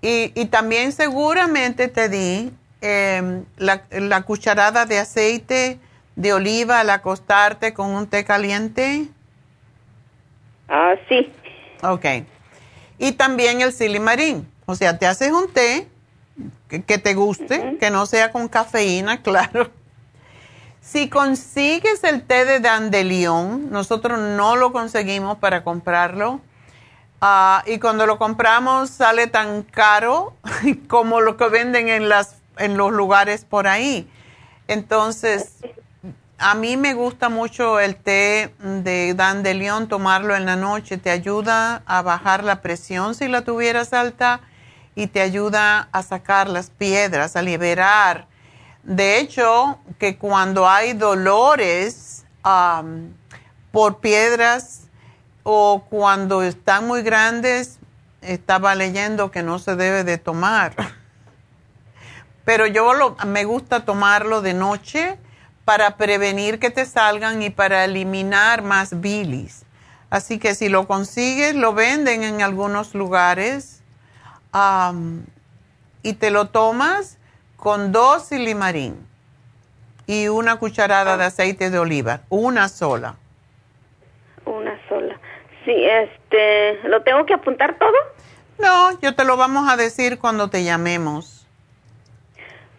Y, 0.00 0.32
y 0.34 0.46
también 0.46 0.92
seguramente 0.92 1.88
te 1.88 2.08
di 2.08 2.50
em, 2.80 3.44
la, 3.58 3.82
la 3.90 4.22
cucharada 4.22 4.86
de 4.86 4.98
aceite 4.98 5.78
de 6.20 6.34
oliva 6.34 6.80
al 6.80 6.90
acostarte 6.90 7.72
con 7.72 7.90
un 7.92 8.06
té 8.06 8.26
caliente. 8.26 9.08
Ah, 10.68 10.94
sí. 11.08 11.32
Ok. 11.82 12.04
Y 12.98 13.12
también 13.12 13.62
el 13.62 13.72
silimarín. 13.72 14.46
O 14.66 14.74
sea, 14.74 14.98
te 14.98 15.06
haces 15.06 15.32
un 15.32 15.50
té 15.50 15.88
que, 16.68 16.82
que 16.82 16.98
te 16.98 17.14
guste, 17.14 17.78
que 17.80 17.90
no 17.90 18.04
sea 18.04 18.32
con 18.32 18.48
cafeína, 18.48 19.22
claro. 19.22 19.70
Si 20.82 21.08
consigues 21.08 22.04
el 22.04 22.22
té 22.22 22.44
de 22.44 22.60
dandelión, 22.60 23.70
nosotros 23.70 24.18
no 24.18 24.56
lo 24.56 24.72
conseguimos 24.72 25.38
para 25.38 25.64
comprarlo. 25.64 26.42
Ah, 27.22 27.62
y 27.66 27.78
cuando 27.78 28.06
lo 28.06 28.18
compramos 28.18 28.90
sale 28.90 29.26
tan 29.26 29.62
caro 29.62 30.34
como 30.88 31.22
lo 31.22 31.38
que 31.38 31.48
venden 31.48 31.88
en, 31.88 32.10
las, 32.10 32.42
en 32.58 32.76
los 32.76 32.92
lugares 32.92 33.46
por 33.46 33.66
ahí. 33.66 34.06
Entonces, 34.68 35.56
a 36.40 36.54
mí 36.54 36.76
me 36.76 36.94
gusta 36.94 37.28
mucho 37.28 37.78
el 37.80 37.96
té 37.96 38.54
de 38.60 39.14
dandelión, 39.14 39.88
tomarlo 39.88 40.34
en 40.34 40.46
la 40.46 40.56
noche. 40.56 40.96
Te 40.98 41.10
ayuda 41.10 41.82
a 41.86 42.02
bajar 42.02 42.44
la 42.44 42.62
presión 42.62 43.14
si 43.14 43.28
la 43.28 43.42
tuvieras 43.42 43.92
alta 43.92 44.40
y 44.94 45.06
te 45.06 45.20
ayuda 45.20 45.88
a 45.92 46.02
sacar 46.02 46.48
las 46.48 46.70
piedras, 46.70 47.36
a 47.36 47.42
liberar. 47.42 48.26
De 48.82 49.18
hecho, 49.18 49.78
que 49.98 50.16
cuando 50.16 50.68
hay 50.68 50.94
dolores 50.94 52.24
por 53.70 53.98
piedras 54.00 54.88
o 55.42 55.84
cuando 55.90 56.42
están 56.42 56.86
muy 56.86 57.02
grandes, 57.02 57.78
estaba 58.22 58.74
leyendo 58.74 59.30
que 59.30 59.42
no 59.42 59.58
se 59.58 59.76
debe 59.76 60.04
de 60.04 60.16
tomar. 60.18 60.74
Pero 62.44 62.66
yo 62.66 62.94
lo- 62.94 63.16
me 63.26 63.44
gusta 63.44 63.84
tomarlo 63.84 64.40
de 64.40 64.54
noche 64.54 65.18
para 65.64 65.96
prevenir 65.96 66.58
que 66.58 66.70
te 66.70 66.84
salgan 66.84 67.42
y 67.42 67.50
para 67.50 67.84
eliminar 67.84 68.62
más 68.62 69.00
bilis. 69.00 69.64
Así 70.10 70.38
que 70.38 70.54
si 70.54 70.68
lo 70.68 70.86
consigues, 70.86 71.54
lo 71.54 71.72
venden 71.72 72.24
en 72.24 72.42
algunos 72.42 72.94
lugares 72.94 73.82
y 76.02 76.12
te 76.14 76.30
lo 76.30 76.48
tomas 76.48 77.18
con 77.56 77.92
dos 77.92 78.24
silimarín 78.24 79.06
y 80.06 80.26
una 80.26 80.56
cucharada 80.56 81.16
de 81.16 81.24
aceite 81.24 81.70
de 81.70 81.78
oliva, 81.78 82.22
una 82.30 82.68
sola. 82.68 83.16
Una 84.44 84.76
sola. 84.88 85.20
Sí, 85.64 85.72
este, 85.72 86.80
¿lo 86.88 87.02
tengo 87.02 87.24
que 87.26 87.34
apuntar 87.34 87.78
todo? 87.78 87.92
No, 88.58 88.98
yo 89.00 89.14
te 89.14 89.24
lo 89.24 89.36
vamos 89.36 89.70
a 89.70 89.76
decir 89.76 90.18
cuando 90.18 90.50
te 90.50 90.64
llamemos. 90.64 91.46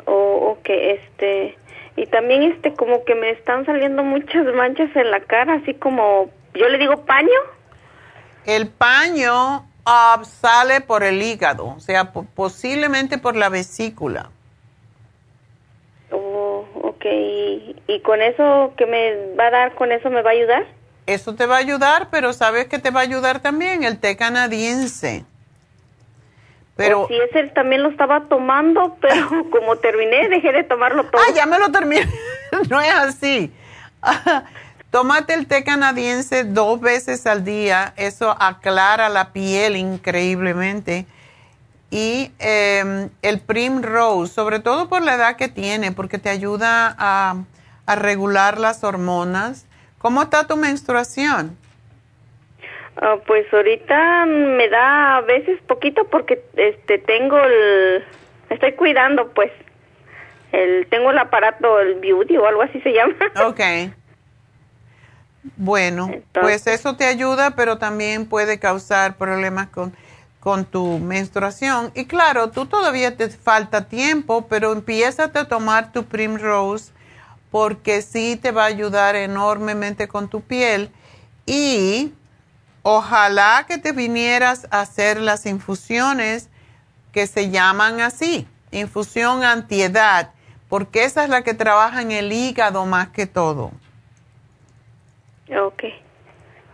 O 0.06 0.58
ok, 0.58 0.70
este, 0.70 1.58
y 1.95 2.05
también 2.07 2.43
este, 2.43 2.73
como 2.73 3.03
que 3.03 3.15
me 3.15 3.30
están 3.31 3.65
saliendo 3.65 4.03
muchas 4.03 4.45
manchas 4.55 4.89
en 4.95 5.11
la 5.11 5.19
cara, 5.22 5.55
así 5.55 5.73
como, 5.73 6.30
yo 6.53 6.69
le 6.69 6.77
digo 6.77 7.05
paño. 7.05 7.30
El 8.45 8.69
paño 8.69 9.68
ah, 9.85 10.22
sale 10.23 10.81
por 10.81 11.03
el 11.03 11.22
hígado, 11.22 11.68
o 11.68 11.80
sea, 11.80 12.11
po- 12.11 12.26
posiblemente 12.35 13.18
por 13.18 13.35
la 13.35 13.49
vesícula. 13.49 14.31
Oh, 16.11 16.65
ok, 16.81 17.05
y, 17.88 17.99
con 18.03 18.22
eso 18.22 18.73
que 18.77 18.85
me 18.85 19.35
va 19.35 19.47
a 19.47 19.51
dar, 19.51 19.76
con 19.76 19.91
eso 19.91 20.09
me 20.09 20.22
va 20.22 20.31
a 20.31 20.34
ayudar. 20.34 20.65
Eso 21.05 21.35
te 21.35 21.45
va 21.45 21.55
a 21.55 21.59
ayudar, 21.59 22.09
pero 22.09 22.34
¿sabes 22.34 22.68
qué 22.68 22.80
te 22.80 22.91
va 22.91 23.01
a 23.01 23.03
ayudar 23.03 23.41
también? 23.41 23.84
El 23.84 23.99
té 23.99 24.15
canadiense. 24.15 25.26
Pero, 26.82 27.02
O 27.02 27.08
si 27.08 27.16
ese 27.16 27.44
también 27.49 27.84
lo 27.84 27.90
estaba 27.90 28.22
tomando, 28.26 28.98
pero 29.02 29.49
como 29.49 29.76
terminé, 29.78 30.30
dejé 30.30 30.52
de 30.52 30.64
tomarlo 30.64 31.03
todo. 31.06 31.22
Ah, 31.22 31.34
ya 31.34 31.45
me 31.45 31.60
lo 31.60 31.72
terminé. 31.72 32.08
no 32.70 32.82
es 32.82 32.94
así. 32.94 33.53
Tómate 34.90 35.36
el 35.36 35.48
té 35.48 35.64
canadiense 35.64 36.44
dos 36.44 36.82
veces 36.82 37.26
al 37.26 37.45
día. 37.45 37.94
Eso 37.95 38.36
aclara 38.38 39.08
la 39.10 39.32
piel 39.32 39.78
increíblemente. 39.78 41.06
Y 41.91 42.32
eh, 42.40 43.10
el 43.22 43.40
Primrose, 43.40 44.34
sobre 44.34 44.60
todo 44.60 44.90
por 44.90 45.02
la 45.02 45.16
edad 45.16 45.36
que 45.38 45.48
tiene, 45.48 45.91
porque 45.91 46.18
te 46.18 46.30
ayuda 46.30 46.94
a, 46.98 47.36
a 47.86 47.95
regular 47.95 48.60
las 48.60 48.84
hormonas. 48.84 49.66
¿Cómo 49.98 50.24
está 50.24 50.48
tu 50.48 50.58
menstruación? 50.58 51.58
Ah, 52.97 53.18
pues 53.26 53.51
ahorita 53.53 54.26
me 54.26 54.68
da 54.69 55.18
a 55.18 55.22
veces 55.22 55.59
poquito 55.68 56.05
porque 56.05 56.43
este 56.55 56.97
tengo 56.97 57.39
el 57.39 58.03
estoy 58.49 58.73
cuidando 58.73 59.30
pues 59.30 59.51
el 60.51 60.88
tengo 60.88 61.11
el 61.11 61.18
aparato 61.18 61.80
el 61.80 61.95
beauty 61.95 62.38
o 62.38 62.45
algo 62.45 62.61
así 62.61 62.81
se 62.81 62.91
llama. 62.91 63.15
Ok. 63.45 63.61
Bueno, 65.55 66.11
pues 66.34 66.68
eso 66.68 66.95
te 66.95 67.05
ayuda, 67.05 67.55
pero 67.55 67.80
también 67.80 68.27
puede 68.27 68.59
causar 68.59 69.18
problemas 69.18 69.69
con, 69.69 69.91
con 70.39 70.65
tu 70.65 70.99
menstruación. 70.99 71.91
Y 71.95 72.05
claro, 72.05 72.51
tú 72.51 72.68
todavía 72.68 73.18
te 73.18 73.27
falta 73.30 73.88
tiempo, 73.88 74.45
pero 74.47 74.72
empieza 74.72 75.31
a 75.34 75.47
tomar 75.47 75.91
tu 75.91 76.05
Primrose 76.05 76.91
porque 77.49 78.03
sí 78.03 78.39
te 78.39 78.51
va 78.51 78.63
a 78.63 78.68
ayudar 78.68 79.15
enormemente 79.15 80.07
con 80.07 80.30
tu 80.30 80.41
piel. 80.41 80.91
Y 81.47 82.13
ojalá 82.84 83.66
que 83.68 83.78
te 83.78 83.91
vinieras 83.91 84.68
a 84.72 84.82
hacer 84.82 85.20
las 85.20 85.45
infusiones 85.45 86.49
que 87.12 87.28
se 87.28 87.49
llaman 87.49 88.02
así, 88.02 88.48
infusión 88.72 89.44
antiedad, 89.44 90.32
porque 90.70 91.03
esa 91.03 91.24
es 91.24 91.30
la 91.30 91.44
que 91.44 91.53
trabaja 91.53 92.02
en 92.02 92.12
el 92.12 92.32
hígado 92.32 92.86
más 92.86 93.10
que 93.10 93.28
todo. 93.28 93.72
Ok. 95.49 95.84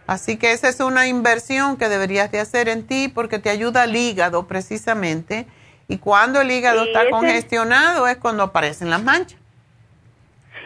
Así 0.06 0.38
que 0.38 0.54
esa 0.54 0.70
es 0.70 0.80
una 0.80 1.08
inversión 1.08 1.76
que 1.76 1.90
deberías 1.90 2.32
de 2.32 2.40
hacer 2.40 2.70
en 2.70 2.88
ti 2.88 3.10
porque 3.10 3.40
te 3.40 3.50
ayuda 3.50 3.84
al 3.84 3.96
hígado 3.96 4.48
precisamente. 4.48 5.48
Y 5.90 5.98
cuando 5.98 6.40
el 6.40 6.52
hígado 6.52 6.86
¿Y 6.86 6.88
está 6.88 7.02
ese? 7.02 7.12
congestionado 7.12 8.08
es 8.08 8.18
cuando 8.18 8.44
aparecen 8.44 8.90
las 8.90 9.04
manchas. 9.04 9.40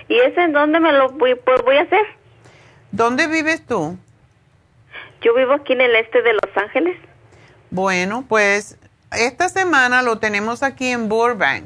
¿Y 0.08 0.20
ese 0.20 0.44
en 0.44 0.52
dónde 0.52 0.80
me 0.80 0.92
lo 0.92 1.10
voy, 1.10 1.36
pues, 1.36 1.62
voy 1.64 1.78
a 1.78 1.84
hacer? 1.84 2.02
¿Dónde 2.92 3.28
vives 3.28 3.66
tú? 3.66 3.98
Yo 5.22 5.34
vivo 5.34 5.54
aquí 5.54 5.74
en 5.74 5.82
el 5.82 5.96
este 5.96 6.22
de 6.22 6.34
Los 6.34 6.58
Ángeles. 6.58 6.98
Bueno, 7.70 8.26
pues 8.28 8.78
esta 9.18 9.50
semana 9.50 10.02
lo 10.02 10.20
tenemos 10.20 10.64
aquí 10.64 10.88
en 10.88 11.10
Burbank. 11.10 11.66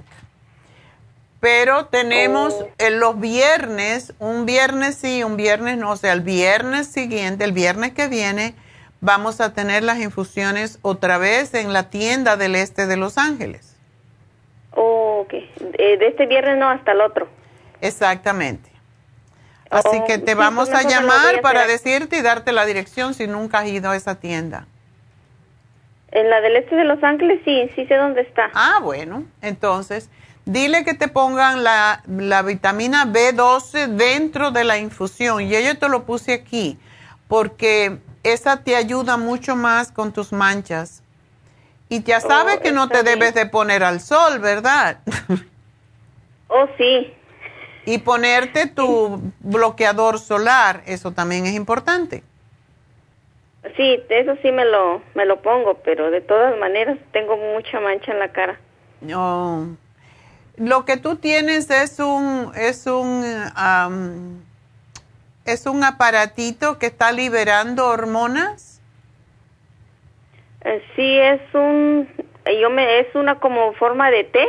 Pero 1.39 1.85
tenemos 1.87 2.53
Oh. 2.53 2.69
en 2.79 2.99
los 2.99 3.19
viernes, 3.19 4.13
un 4.19 4.45
viernes 4.45 4.95
sí, 4.95 5.23
un 5.23 5.37
viernes 5.37 5.77
no, 5.77 5.91
o 5.91 5.97
sea, 5.97 6.13
el 6.13 6.21
viernes 6.21 6.87
siguiente, 6.87 7.43
el 7.43 7.51
viernes 7.51 7.93
que 7.93 8.07
viene, 8.07 8.55
vamos 8.99 9.41
a 9.41 9.53
tener 9.53 9.83
las 9.83 9.99
infusiones 9.99 10.79
otra 10.81 11.17
vez 11.19 11.53
en 11.53 11.71
la 11.71 11.89
tienda 11.89 12.35
del 12.35 12.55
este 12.55 12.87
de 12.87 12.97
Los 12.97 13.17
Ángeles. 13.17 13.75
Oh, 14.71 15.21
ok. 15.21 15.33
Eh, 15.33 15.97
de 15.97 16.07
este 16.07 16.25
viernes 16.25 16.57
no, 16.57 16.67
hasta 16.69 16.93
el 16.93 17.01
otro. 17.01 17.27
Exactamente. 17.81 18.71
Así 19.71 19.87
Oh, 19.91 20.05
que 20.07 20.17
te 20.19 20.35
vamos 20.35 20.69
a 20.69 20.83
llamar 20.83 21.41
para 21.41 21.61
hacer. 21.63 21.79
decirte 21.79 22.17
y 22.17 22.21
darte 22.21 22.51
la 22.51 22.65
dirección 22.65 23.13
si 23.13 23.27
nunca 23.27 23.59
has 23.59 23.67
ido 23.67 23.89
a 23.91 23.95
esa 23.95 24.15
tienda. 24.15 24.67
En 26.11 26.29
la 26.29 26.39
del 26.41 26.55
este 26.55 26.75
de 26.75 26.85
Los 26.85 27.03
Ángeles, 27.03 27.41
sí, 27.43 27.69
sí 27.75 27.85
sé 27.87 27.95
dónde 27.95 28.21
está. 28.21 28.49
Ah, 28.53 28.79
bueno, 28.81 29.25
entonces 29.41 30.09
dile 30.45 30.85
que 30.85 30.93
te 30.93 31.07
pongan 31.09 31.63
la, 31.63 32.03
la 32.07 32.41
vitamina 32.41 33.05
B12 33.05 33.87
dentro 33.87 34.51
de 34.51 34.63
la 34.63 34.77
infusión. 34.77 35.41
Y 35.41 35.49
yo 35.49 35.77
te 35.77 35.89
lo 35.89 36.05
puse 36.05 36.33
aquí 36.33 36.77
porque 37.27 37.97
esa 38.23 38.57
te 38.63 38.75
ayuda 38.75 39.17
mucho 39.17 39.55
más 39.55 39.91
con 39.91 40.13
tus 40.13 40.31
manchas. 40.31 41.01
Y 41.89 42.01
ya 42.03 42.21
sabes 42.21 42.59
Oh, 42.59 42.61
que 42.61 42.71
no 42.71 42.87
te 42.87 43.03
bien. 43.03 43.19
debes 43.19 43.33
de 43.35 43.45
poner 43.47 43.83
al 43.83 43.99
sol, 43.99 44.39
¿verdad? 44.39 44.99
Oh, 46.47 46.67
sí. 46.77 47.11
Y 47.85 47.99
ponerte 47.99 48.67
tu 48.67 49.21
bloqueador 49.39 50.19
solar, 50.19 50.81
eso 50.85 51.11
también 51.11 51.45
es 51.45 51.53
importante. 51.53 52.23
Sí, 53.75 54.03
eso 54.09 54.35
sí 54.41 54.51
me 54.51 54.65
lo, 54.65 55.01
me 55.15 55.25
lo 55.25 55.41
pongo, 55.41 55.75
pero 55.83 56.11
de 56.11 56.21
todas 56.21 56.57
maneras 56.59 56.97
tengo 57.11 57.35
mucha 57.37 57.79
mancha 57.79 58.11
en 58.11 58.19
la 58.19 58.31
cara. 58.31 58.59
No. 59.01 59.75
Lo 60.57 60.85
que 60.85 60.97
tú 60.97 61.17
tienes 61.17 61.69
es 61.69 61.99
un 61.99 62.51
es 62.55 62.85
un 62.87 63.23
am, 63.55 64.43
es 65.45 65.65
un 65.65 65.83
aparatito 65.83 66.79
que 66.79 66.85
está 66.85 67.11
liberando 67.11 67.87
hormonas. 67.87 68.81
Eh, 70.63 70.83
sí, 70.95 71.17
es 71.17 71.41
un, 71.53 72.07
yo 72.59 72.69
me, 72.69 72.99
es 72.99 73.13
una 73.15 73.39
como 73.39 73.73
forma 73.73 74.09
de 74.09 74.23
té. 74.23 74.47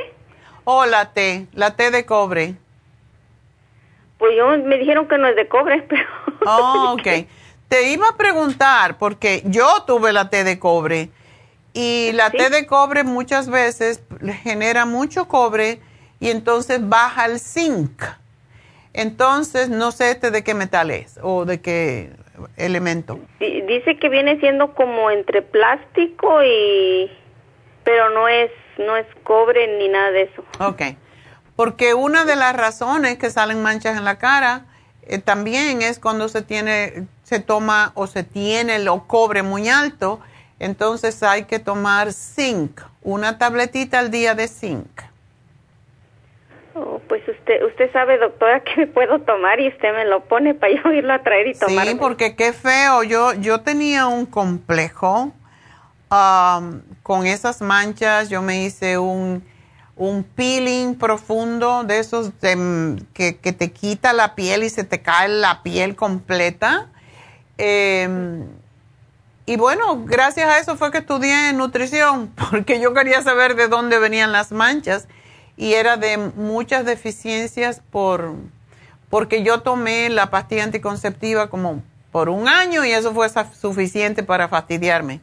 O 0.65 0.87
la 0.87 1.13
T, 1.13 1.47
la 1.53 1.77
T 1.77 1.91
de 1.91 2.07
cobre. 2.07 2.55
Pues 4.19 4.33
yo 4.37 4.49
me 4.59 4.79
dijeron 4.79 5.09
que 5.09 5.19
no 5.19 5.27
es 5.29 5.37
de 5.37 5.49
cobre, 5.49 5.83
pero 5.89 6.03
Oh, 6.47 6.97
ok. 6.99 7.27
Te 7.69 7.91
iba 7.91 8.09
a 8.09 8.17
preguntar, 8.17 8.97
porque 8.99 9.43
yo 9.45 9.67
tuve 9.87 10.13
la 10.13 10.31
T 10.31 10.45
de 10.45 10.59
cobre 10.59 11.11
y 11.73 12.13
la 12.13 12.31
¿Sí? 12.31 12.37
T 12.37 12.51
de 12.51 12.67
cobre 12.67 13.03
muchas 13.05 13.49
veces 13.51 14.03
genera 14.43 14.87
mucho 14.87 15.27
cobre 15.27 15.81
y 16.21 16.31
entonces 16.31 16.89
baja 16.89 17.27
el 17.27 17.41
zinc. 17.41 18.03
Entonces, 18.93 19.69
no 19.69 19.91
sé 19.93 20.11
este 20.13 20.31
de 20.31 20.43
qué 20.43 20.55
metal 20.55 20.91
es 20.91 21.19
o 21.23 21.45
de 21.45 21.61
qué 21.61 22.13
elemento. 22.57 23.19
di- 23.41 23.61
dice 23.63 23.99
que 23.99 24.09
viene 24.09 24.39
siendo 24.41 24.75
como 24.75 25.11
entre 25.11 25.43
plástico 25.43 26.43
y, 26.43 27.11
pero 27.85 28.11
no 28.11 28.29
es, 28.29 28.51
no 28.79 28.97
es 28.97 29.07
cobre 29.25 29.77
ni 29.79 29.89
nada 29.89 30.13
de 30.13 30.23
eso. 30.23 30.45
Ok. 30.61 30.83
Porque 31.57 31.95
una 31.95 32.25
de 32.25 32.37
las 32.37 32.55
razones 32.55 33.17
que 33.17 33.31
salen 33.31 33.63
manchas 33.63 33.97
en 33.97 34.05
la 34.05 34.19
cara 34.19 34.67
eh, 35.03 35.19
también 35.19 35.83
es 35.83 35.99
cuando 35.99 36.29
se 36.29 36.43
tiene, 36.43 37.07
se 37.23 37.41
toma 37.41 37.93
o 37.95 38.07
se 38.07 38.23
tiene 38.23 38.77
el 38.77 38.89
cobre 39.07 39.43
muy 39.43 39.69
alto, 39.69 40.21
entonces 40.59 41.23
hay 41.23 41.45
que 41.45 41.59
tomar 41.59 42.13
zinc, 42.13 42.81
una 43.03 43.39
tabletita 43.39 43.99
al 43.99 44.11
día 44.11 44.35
de 44.35 44.49
zinc. 44.49 45.03
Oh, 46.75 47.01
pues 47.09 47.27
usted, 47.27 47.65
usted 47.65 47.91
sabe, 47.93 48.19
doctora, 48.19 48.61
que 48.65 48.83
me 48.83 48.87
puedo 48.87 49.21
tomar 49.21 49.61
y 49.61 49.69
usted 49.69 49.95
me 49.95 50.05
lo 50.05 50.25
pone 50.25 50.55
para 50.55 50.75
yo 50.75 50.93
irlo 50.93 51.15
a 51.15 51.23
traer 51.23 51.47
y 51.49 51.55
tomar. 51.55 51.87
Sí, 51.87 51.95
porque 51.95 52.37
qué 52.37 52.53
feo. 52.53 53.03
Yo, 53.03 53.33
yo 53.35 53.61
tenía 53.63 54.07
un 54.09 54.27
complejo 54.27 55.33
am, 56.11 56.83
con 57.03 57.27
esas 57.27 57.63
manchas. 57.63 58.29
Yo 58.29 58.43
me 58.43 58.63
hice 58.65 58.99
un, 58.99 59.43
un 59.97 60.25
peeling 60.25 60.95
profundo 60.95 61.85
de 61.85 61.99
esos 61.99 62.39
de, 62.41 63.03
que, 63.15 63.39
que 63.39 63.53
te 63.53 63.73
quita 63.73 64.13
la 64.13 64.35
piel 64.35 64.63
y 64.63 64.71
se 64.71 64.85
te 64.85 65.01
cae 65.01 65.29
la 65.29 65.63
piel 65.63 65.97
completa. 65.97 66.89
Em, 67.59 68.47
y 69.47 69.57
bueno, 69.57 70.05
gracias 70.05 70.49
a 70.49 70.59
eso 70.59 70.77
fue 70.77 70.91
que 70.91 70.99
estudié 70.99 71.53
nutrición, 71.55 72.31
porque 72.51 72.81
yo 72.81 72.93
quería 72.93 73.23
saber 73.23 73.57
de 73.57 73.69
dónde 73.69 73.99
venían 73.99 74.33
las 74.33 74.53
manchas 74.53 75.09
y 75.57 75.73
era 75.73 75.97
de 75.97 76.19
muchas 76.19 76.85
deficiencias 76.85 77.81
por 77.91 78.35
porque 79.09 79.43
yo 79.43 79.61
tomé 79.61 80.11
la 80.11 80.31
pastilla 80.31 80.65
anticonceptiva 80.65 81.49
como 81.49 81.83
por 82.11 82.29
un 82.29 82.49
año 82.49 82.85
y 82.85 82.91
eso 82.91 83.15
fue 83.15 83.29
suficiente 83.59 84.23
para 84.23 84.49
fastidiarme. 84.49 85.21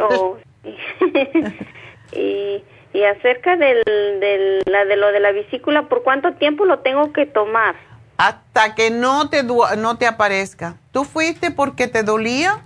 Oh, 0.00 0.38
y, 2.12 2.64
y 2.92 3.04
acerca 3.04 3.56
del, 3.56 3.82
del, 3.86 4.62
la, 4.66 4.84
de 4.84 4.96
lo 4.96 5.12
de 5.12 5.20
la 5.20 5.32
vesícula, 5.32 5.88
¿por 5.88 6.02
cuánto 6.02 6.34
tiempo 6.34 6.64
lo 6.64 6.80
tengo 6.80 7.12
que 7.12 7.26
tomar? 7.26 7.76
Hasta 8.16 8.74
que 8.74 8.90
no 8.90 9.30
te 9.30 9.42
no 9.42 9.96
te 9.98 10.06
aparezca. 10.06 10.76
¿Tú 10.92 11.04
fuiste 11.04 11.50
porque 11.50 11.86
te 11.86 12.02
dolía? 12.02 12.62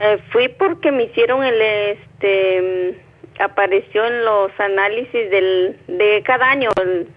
Eh, 0.00 0.18
fui 0.30 0.48
porque 0.48 0.92
me 0.92 1.04
hicieron 1.04 1.42
el, 1.42 1.60
este, 1.60 2.94
mm, 3.02 3.42
apareció 3.42 4.04
en 4.04 4.24
los 4.24 4.50
análisis 4.60 5.30
del, 5.30 5.80
de 5.88 6.22
cada 6.24 6.50
año. 6.50 6.70
el- 6.80 7.08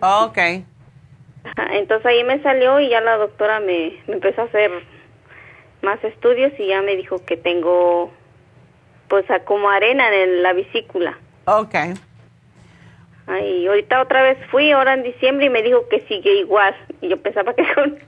Ok. 0.00 0.38
Ajá, 1.44 1.76
Entonces 1.76 2.06
ahí 2.06 2.22
me 2.24 2.40
salió 2.42 2.78
y 2.78 2.90
ya 2.90 3.00
la 3.00 3.16
doctora 3.16 3.58
me, 3.58 4.00
me 4.06 4.14
empezó 4.14 4.42
a 4.42 4.44
hacer 4.44 4.70
más 5.82 6.02
estudios 6.04 6.52
y 6.58 6.68
ya 6.68 6.82
me 6.82 6.94
dijo 6.94 7.24
que 7.24 7.36
tengo 7.36 8.12
pues 9.08 9.28
a- 9.30 9.40
como 9.40 9.68
arena 9.70 10.14
en 10.14 10.42
la 10.42 10.52
vesícula. 10.52 11.18
Ok. 11.46 11.74
Ay, 13.26 13.66
ahorita 13.66 14.00
otra 14.00 14.22
vez 14.22 14.38
fui 14.50 14.70
ahora 14.72 14.94
en 14.94 15.02
diciembre 15.02 15.46
y 15.46 15.50
me 15.50 15.62
dijo 15.62 15.86
que 15.90 16.00
sigue 16.08 16.40
igual. 16.40 16.74
Y 17.02 17.08
yo 17.08 17.20
pensaba 17.20 17.54
que 17.54 17.62
con, 17.74 17.98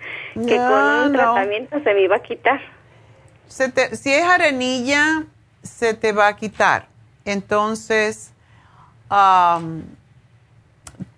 que 0.47 0.59
No, 0.59 0.67
con 0.67 0.79
un 0.89 1.13
no. 1.13 1.19
tratamiento 1.19 1.81
se 1.83 1.93
me 1.95 2.03
iba 2.03 2.17
a 2.17 2.23
quitar. 2.23 2.61
Se 3.47 3.71
te- 3.71 3.97
si 3.97 4.13
es 4.13 4.25
arenilla, 4.25 5.25
se 5.63 5.93
te 5.95 6.13
va 6.13 6.29
a 6.29 6.37
quitar. 6.37 6.87
Entonces, 7.27 8.33
am, 9.11 9.83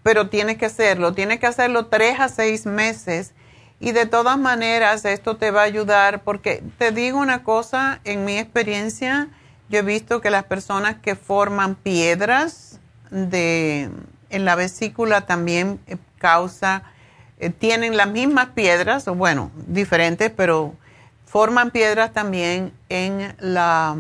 pero 0.03 0.29
tienes 0.29 0.57
que 0.59 0.67
hacerlo. 0.67 1.13
Tienes 1.15 1.39
que 1.39 1.47
hacerlo 1.47 1.87
tres 1.87 2.19
a 2.19 2.29
seis 2.29 2.67
meses. 2.67 3.35
Y 3.79 3.93
de 3.93 4.07
todas 4.07 4.37
maneras, 4.39 5.05
esto 5.05 5.37
te 5.37 5.51
va 5.53 5.61
a 5.61 5.65
ayudar 5.65 6.23
porque 6.25 6.63
te 6.79 6.91
digo 6.91 7.19
una 7.19 7.45
cosa, 7.45 8.01
en 8.05 8.25
mi 8.25 8.39
experiencia, 8.39 9.29
yo 9.73 9.79
he 9.79 9.83
visto 9.83 10.21
que 10.21 10.29
las 10.29 10.45
personas 10.45 10.97
que 10.99 11.17
forman 11.17 11.77
piedras 11.77 12.79
de, 13.11 13.89
en 14.29 14.45
la 14.45 14.55
vesícula 14.55 15.23
también 15.23 15.81
eh, 15.87 15.97
causa, 16.19 16.83
eh, 17.39 17.49
tienen 17.49 17.97
las 17.97 18.09
mismas 18.09 18.49
piedras, 18.49 19.09
o 19.09 19.15
bueno, 19.15 19.51
diferentes, 19.67 20.31
pero 20.31 20.75
forman 21.25 21.71
piedras 21.71 22.13
también 22.13 22.75
en, 22.91 23.35
la, 23.39 23.97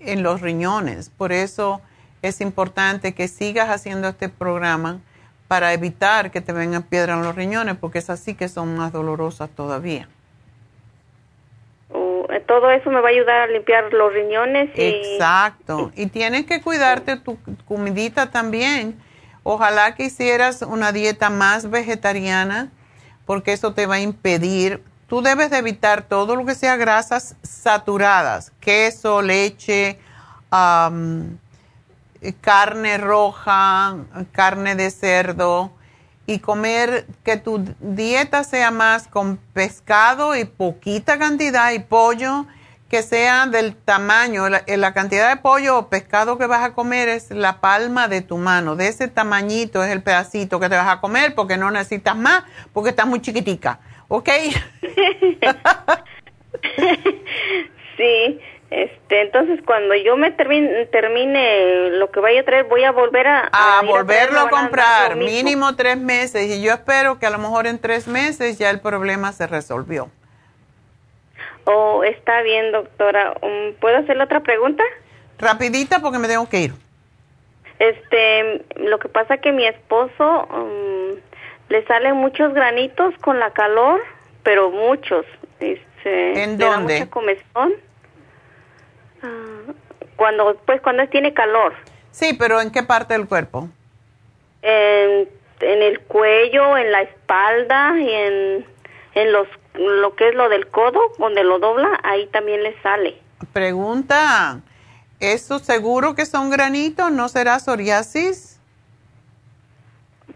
en 0.00 0.22
los 0.22 0.42
riñones. 0.42 1.08
Por 1.08 1.32
eso 1.32 1.80
es 2.20 2.42
importante 2.42 3.14
que 3.14 3.28
sigas 3.28 3.70
haciendo 3.70 4.08
este 4.08 4.28
programa 4.28 5.00
para 5.48 5.72
evitar 5.72 6.30
que 6.30 6.42
te 6.42 6.52
vengan 6.52 6.82
piedras 6.82 7.16
en 7.16 7.24
los 7.24 7.34
riñones, 7.34 7.78
porque 7.78 8.00
es 8.00 8.10
así 8.10 8.34
que 8.34 8.50
son 8.50 8.76
más 8.76 8.92
dolorosas 8.92 9.48
todavía. 9.48 10.06
Todo 12.52 12.70
eso 12.70 12.90
me 12.90 13.00
va 13.00 13.08
a 13.08 13.10
ayudar 13.12 13.40
a 13.40 13.46
limpiar 13.46 13.90
los 13.92 14.12
riñones 14.12 14.70
y 14.76 14.82
Exacto. 14.82 15.90
Y 15.96 16.06
tienes 16.06 16.44
que 16.44 16.60
cuidarte 16.60 17.16
tu 17.16 17.38
comidita 17.64 18.30
también. 18.30 19.00
Ojalá 19.42 19.94
que 19.94 20.04
hicieras 20.04 20.60
una 20.60 20.92
dieta 20.92 21.30
más 21.30 21.70
vegetariana, 21.70 22.70
porque 23.24 23.54
eso 23.54 23.72
te 23.72 23.86
va 23.86 23.94
a 23.94 24.00
impedir 24.00 24.82
tú 25.12 25.20
debes 25.20 25.50
de 25.50 25.58
evitar 25.58 26.02
todo 26.04 26.36
lo 26.36 26.46
que 26.46 26.54
sea 26.54 26.76
grasas 26.76 27.36
saturadas, 27.42 28.50
queso, 28.60 29.20
leche, 29.20 29.98
carne 32.40 32.96
roja, 32.98 33.96
carne 34.32 34.74
de 34.74 34.90
cerdo 34.90 35.70
y 36.26 36.38
comer 36.38 37.06
que 37.24 37.36
tu 37.36 37.64
dieta 37.80 38.44
sea 38.44 38.70
más 38.70 39.08
con 39.08 39.38
pescado 39.52 40.36
y 40.36 40.44
poquita 40.44 41.18
cantidad 41.18 41.72
y 41.72 41.80
pollo 41.80 42.46
que 42.88 43.02
sea 43.02 43.46
del 43.46 43.74
tamaño, 43.74 44.50
la, 44.50 44.62
la, 44.66 44.92
cantidad 44.92 45.30
de 45.30 45.40
pollo 45.40 45.78
o 45.78 45.88
pescado 45.88 46.36
que 46.36 46.46
vas 46.46 46.62
a 46.62 46.74
comer 46.74 47.08
es 47.08 47.30
la 47.30 47.60
palma 47.60 48.06
de 48.06 48.20
tu 48.20 48.36
mano, 48.36 48.76
de 48.76 48.88
ese 48.88 49.08
tamañito 49.08 49.82
es 49.82 49.90
el 49.90 50.02
pedacito 50.02 50.60
que 50.60 50.68
te 50.68 50.76
vas 50.76 50.88
a 50.88 51.00
comer 51.00 51.34
porque 51.34 51.56
no 51.56 51.70
necesitas 51.70 52.14
más, 52.16 52.44
porque 52.74 52.90
estás 52.90 53.06
muy 53.06 53.22
chiquitica, 53.22 53.80
¿ok? 54.08 54.28
sí, 57.96 58.40
este, 58.74 59.20
entonces 59.20 59.60
cuando 59.66 59.94
yo 59.94 60.16
me 60.16 60.30
termine, 60.30 60.86
termine 60.86 61.90
lo 61.90 62.10
que 62.10 62.20
vaya 62.20 62.40
a 62.40 62.44
traer, 62.44 62.64
voy 62.64 62.84
a 62.84 62.92
volver 62.92 63.26
a... 63.26 63.50
A, 63.52 63.82
volverlo 63.82 64.40
a, 64.40 64.48
comprar, 64.48 65.16
mínimo 65.16 65.76
tres 65.76 65.98
meses, 65.98 66.48
y 66.48 66.62
yo 66.62 66.72
espero 66.72 67.18
que 67.18 67.26
a 67.26 67.30
lo 67.30 67.38
mejor 67.38 67.66
en 67.66 67.78
tres 67.78 68.08
meses 68.08 68.58
ya 68.58 68.70
el 68.70 68.80
problema 68.80 69.32
se 69.32 69.46
resolvió. 69.46 70.10
Oh, 71.64 72.02
está 72.02 72.42
bien, 72.42 72.72
doctora. 72.72 73.34
Um, 73.42 73.74
¿Puedo 73.74 73.98
hacerle 73.98 74.24
otra 74.24 74.40
pregunta? 74.40 74.82
Rapidita 75.38 76.00
porque 76.00 76.18
me 76.18 76.28
tengo 76.28 76.48
que 76.48 76.60
ir. 76.60 76.72
Este, 77.78 78.64
lo 78.76 78.98
que 78.98 79.08
pasa 79.08 79.38
que 79.38 79.52
mi 79.52 79.66
esposo 79.66 80.46
um, 80.46 81.16
le 81.68 81.84
salen 81.86 82.16
muchos 82.16 82.54
granitos 82.54 83.14
con 83.18 83.38
la 83.38 83.50
calor, 83.52 84.00
pero 84.42 84.70
muchos. 84.70 85.26
Este, 85.60 86.42
¿En 86.42 86.58
dónde? 86.58 86.94
mucha 86.94 87.10
comezón. 87.10 87.74
Cuando, 90.16 90.56
pues 90.66 90.80
cuando 90.80 91.06
tiene 91.08 91.32
calor. 91.34 91.74
Sí, 92.10 92.34
pero 92.38 92.60
¿en 92.60 92.70
qué 92.70 92.82
parte 92.82 93.14
del 93.14 93.26
cuerpo? 93.26 93.68
En, 94.62 95.28
en 95.60 95.82
el 95.82 96.00
cuello, 96.00 96.76
en 96.76 96.92
la 96.92 97.02
espalda 97.02 97.98
y 97.98 98.10
en, 98.10 98.66
en 99.14 99.32
los, 99.32 99.48
lo 99.74 100.14
que 100.14 100.28
es 100.28 100.34
lo 100.34 100.48
del 100.48 100.68
codo, 100.68 101.00
donde 101.18 101.42
lo 101.44 101.58
dobla, 101.58 102.00
ahí 102.02 102.26
también 102.28 102.62
le 102.62 102.80
sale. 102.82 103.18
Pregunta, 103.52 104.60
¿eso 105.20 105.58
seguro 105.58 106.14
que 106.14 106.26
son 106.26 106.50
granitos? 106.50 107.10
¿No 107.10 107.28
será 107.28 107.58
psoriasis? 107.58 108.60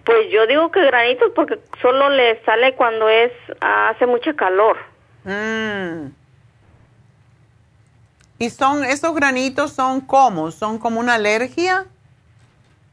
Pues 0.05 0.31
yo 0.31 0.47
digo 0.47 0.71
que 0.71 0.85
granitos 0.85 1.33
porque 1.35 1.59
solo 1.83 2.09
le 2.11 2.43
sale 2.45 2.75
cuando 2.75 3.09
es 3.09 3.33
hace 3.61 4.07
mucha 4.07 4.35
calor. 4.35 4.77
Mm. 5.25 6.13
¿Y 8.39 8.51
son 8.51 8.85
esos 8.85 9.15
granitos 9.15 9.73
son 9.73 10.01
cómo? 10.01 10.51
¿Son 10.51 10.79
como 10.79 11.01
una 11.01 11.15
alergia? 11.15 11.87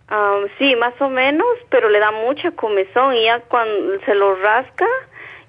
Um, 0.09 0.47
sí, 0.57 0.75
más 0.75 0.93
o 1.01 1.09
menos, 1.09 1.47
pero 1.69 1.89
le 1.89 1.99
da 1.99 2.11
mucha 2.11 2.51
comezón 2.51 3.15
y 3.15 3.25
ya 3.25 3.41
cuando 3.41 3.99
se 4.05 4.15
lo 4.15 4.35
rasca, 4.35 4.85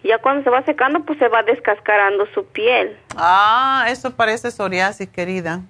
ya 0.02 0.18
cuando 0.18 0.42
se 0.42 0.50
va 0.50 0.64
secando, 0.64 1.04
pues 1.04 1.18
se 1.18 1.28
va 1.28 1.42
descascarando 1.42 2.26
su 2.34 2.44
piel. 2.46 2.96
Ah, 3.16 3.86
eso 3.88 4.14
parece 4.14 4.50
psoriasis, 4.50 5.08
querida. 5.08 5.60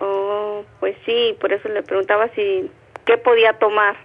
Oh, 0.00 0.64
pues 0.80 0.96
sí, 1.04 1.36
por 1.40 1.52
eso 1.52 1.68
le 1.68 1.82
preguntaba 1.82 2.28
si 2.34 2.70
qué 3.04 3.16
podía 3.16 3.54
tomar. 3.54 3.96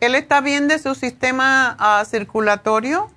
¿Él 0.00 0.14
está 0.14 0.40
bien 0.40 0.68
de 0.68 0.78
su 0.78 0.94
sistema 0.94 1.76
ah, 1.78 2.04
circulatorio? 2.04 3.10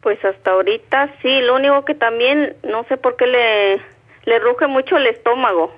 Pues 0.00 0.24
hasta 0.24 0.52
ahorita 0.52 1.14
sí, 1.22 1.40
lo 1.40 1.56
único 1.56 1.84
que 1.84 1.94
también 1.94 2.56
no 2.62 2.84
sé 2.84 2.96
por 2.96 3.16
qué 3.16 3.26
le, 3.26 3.82
le 4.24 4.38
ruge 4.38 4.66
mucho 4.66 4.96
el 4.96 5.06
estómago 5.06 5.72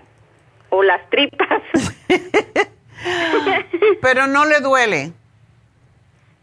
o 0.69 0.83
las 0.83 1.09
tripas. 1.11 1.63
pero 4.03 4.27
no 4.27 4.45
le 4.45 4.61
duele. 4.61 5.13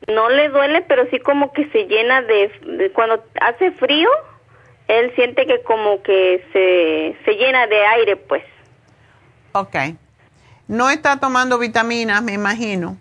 No 0.07 0.29
le 0.29 0.49
duele, 0.49 0.81
pero 0.83 1.05
sí 1.09 1.19
como 1.19 1.51
que 1.51 1.67
se 1.69 1.85
llena 1.85 2.21
de, 2.21 2.91
cuando 2.93 3.23
hace 3.41 3.71
frío, 3.71 4.09
él 4.87 5.11
siente 5.15 5.45
que 5.45 5.61
como 5.63 6.01
que 6.01 6.45
se, 6.53 7.25
se 7.25 7.37
llena 7.37 7.67
de 7.67 7.85
aire, 7.85 8.15
pues. 8.15 8.43
Ok. 9.51 9.75
No 10.67 10.89
está 10.89 11.19
tomando 11.19 11.59
vitaminas, 11.59 12.21
me 12.23 12.33
imagino. 12.33 12.97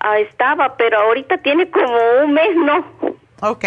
Ah, 0.00 0.18
estaba, 0.18 0.76
pero 0.76 0.98
ahorita 0.98 1.38
tiene 1.38 1.70
como 1.70 1.98
un 2.22 2.32
mes, 2.32 2.54
¿no? 2.54 3.05
Ok. 3.40 3.64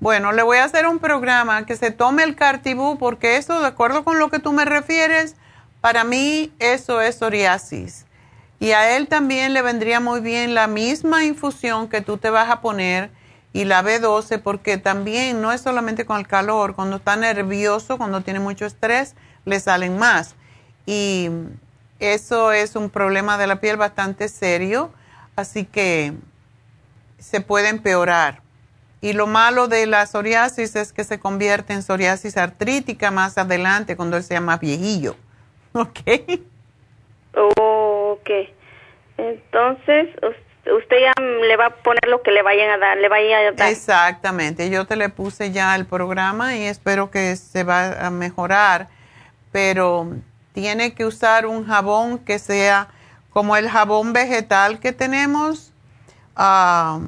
Bueno, 0.00 0.32
le 0.32 0.42
voy 0.42 0.58
a 0.58 0.64
hacer 0.64 0.86
un 0.86 0.98
programa 0.98 1.64
que 1.64 1.76
se 1.76 1.92
tome 1.92 2.24
el 2.24 2.34
Cartibú 2.34 2.98
porque 2.98 3.36
eso, 3.36 3.60
de 3.60 3.68
acuerdo 3.68 4.04
con 4.04 4.18
lo 4.18 4.30
que 4.30 4.40
tú 4.40 4.52
me 4.52 4.64
refieres, 4.64 5.36
para 5.80 6.04
mí 6.04 6.52
eso 6.58 7.00
es 7.00 7.16
psoriasis. 7.16 8.06
Y 8.58 8.72
a 8.72 8.96
él 8.96 9.08
también 9.08 9.54
le 9.54 9.62
vendría 9.62 10.00
muy 10.00 10.20
bien 10.20 10.54
la 10.54 10.66
misma 10.66 11.24
infusión 11.24 11.88
que 11.88 12.00
tú 12.00 12.18
te 12.18 12.30
vas 12.30 12.50
a 12.50 12.60
poner 12.60 13.10
y 13.52 13.64
la 13.64 13.82
B12 13.82 14.40
porque 14.40 14.76
también 14.76 15.40
no 15.40 15.52
es 15.52 15.60
solamente 15.60 16.06
con 16.06 16.18
el 16.18 16.26
calor, 16.26 16.74
cuando 16.74 16.96
está 16.96 17.16
nervioso, 17.16 17.98
cuando 17.98 18.22
tiene 18.22 18.40
mucho 18.40 18.66
estrés, 18.66 19.14
le 19.44 19.60
salen 19.60 19.98
más. 19.98 20.34
Y 20.86 21.28
eso 21.98 22.52
es 22.52 22.76
un 22.76 22.90
problema 22.90 23.38
de 23.38 23.46
la 23.46 23.60
piel 23.60 23.76
bastante 23.76 24.28
serio, 24.28 24.92
así 25.36 25.64
que 25.64 26.14
se 27.18 27.40
puede 27.40 27.68
empeorar. 27.68 28.41
Y 29.02 29.14
lo 29.14 29.26
malo 29.26 29.66
de 29.66 29.84
la 29.86 30.06
psoriasis 30.06 30.76
es 30.76 30.92
que 30.92 31.02
se 31.02 31.18
convierte 31.18 31.72
en 31.72 31.82
psoriasis 31.82 32.36
artrítica 32.36 33.10
más 33.10 33.36
adelante 33.36 33.96
cuando 33.96 34.16
él 34.16 34.22
sea 34.22 34.40
más 34.40 34.60
viejillo. 34.60 35.16
¿Ok? 35.72 35.98
ok. 37.34 38.30
Entonces, 39.18 40.08
usted 40.78 40.96
ya 41.00 41.12
le 41.20 41.56
va 41.56 41.66
a 41.66 41.74
poner 41.74 42.06
lo 42.06 42.22
que 42.22 42.30
le 42.30 42.42
vayan 42.42 42.70
a 42.70 42.78
dar, 42.78 42.96
le 42.96 43.08
vayan 43.08 43.46
a 43.46 43.52
dar. 43.52 43.70
Exactamente. 43.70 44.70
Yo 44.70 44.84
te 44.84 44.94
le 44.94 45.08
puse 45.08 45.50
ya 45.50 45.74
el 45.74 45.84
programa 45.84 46.54
y 46.54 46.62
espero 46.62 47.10
que 47.10 47.34
se 47.34 47.64
va 47.64 48.06
a 48.06 48.10
mejorar. 48.10 48.86
Pero 49.50 50.12
tiene 50.52 50.94
que 50.94 51.04
usar 51.04 51.46
un 51.46 51.66
jabón 51.66 52.20
que 52.20 52.38
sea 52.38 52.86
como 53.30 53.56
el 53.56 53.68
jabón 53.68 54.12
vegetal 54.12 54.78
que 54.78 54.92
tenemos. 54.92 55.72
Ah 56.36 57.00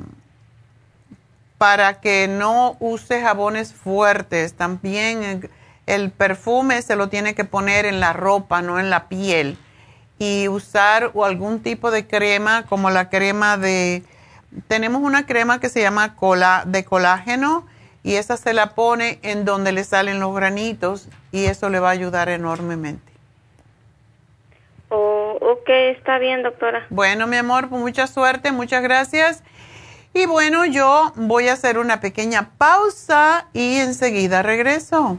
para 1.59 2.01
que 2.01 2.29
no 2.29 2.77
use 2.81 3.21
jabones 3.21 3.73
fuertes. 3.73 4.55
También 4.55 5.51
el, 5.87 6.11
perfume 6.11 6.83
se 6.83 6.97
lo 6.97 7.09
tiene 7.09 7.35
que 7.35 7.45
poner 7.45 7.87
en 7.87 8.01
la 8.01 8.13
ropa, 8.13 8.63
no 8.63 8.81
en 8.81 8.91
la 8.91 9.09
piel. 9.09 9.59
Y 10.19 10.49
usar 10.49 11.13
algún 11.23 11.61
tipo 11.61 11.91
de 11.91 12.07
crema 12.07 12.65
como 12.67 12.91
la 12.91 13.09
crema 13.09 13.57
de... 13.57 14.03
Tenemos 14.69 15.03
una 15.03 15.27
crema 15.27 15.59
que 15.59 15.69
se 15.69 15.81
llama 15.81 16.15
cola, 16.15 16.63
de 16.67 16.85
colágeno 16.85 17.67
y 18.05 18.17
esa 18.17 18.37
se 18.37 18.53
la 18.53 18.75
pone 18.75 19.19
en 19.23 19.45
donde 19.45 19.73
le 19.73 19.83
salen 19.83 20.21
los 20.21 20.35
granitos 20.35 21.09
y 21.33 21.47
eso 21.47 21.71
le 21.71 21.81
va 21.81 21.89
a 21.89 21.93
ayudar 21.93 22.29
enormemente. 22.29 23.13
Oh, 24.91 25.37
ok, 25.41 25.69
está 25.69 26.19
bien, 26.19 26.45
doctora. 26.45 26.87
Bueno, 26.91 27.27
mi 27.27 27.37
amor, 27.37 27.69
pues 27.69 27.81
mucha 27.81 28.07
suerte, 28.07 28.53
muchas 28.53 28.83
gracias. 28.83 29.43
Y 30.17 30.27
bueno, 30.27 30.65
yo 30.65 31.13
voy 31.17 31.49
a 31.49 31.55
hacer 31.55 31.77
una 31.77 32.01
pequeña 32.01 32.51
pausa 32.57 33.49
y 33.53 33.79
enseguida 33.79 34.45
regreso. 34.45 35.19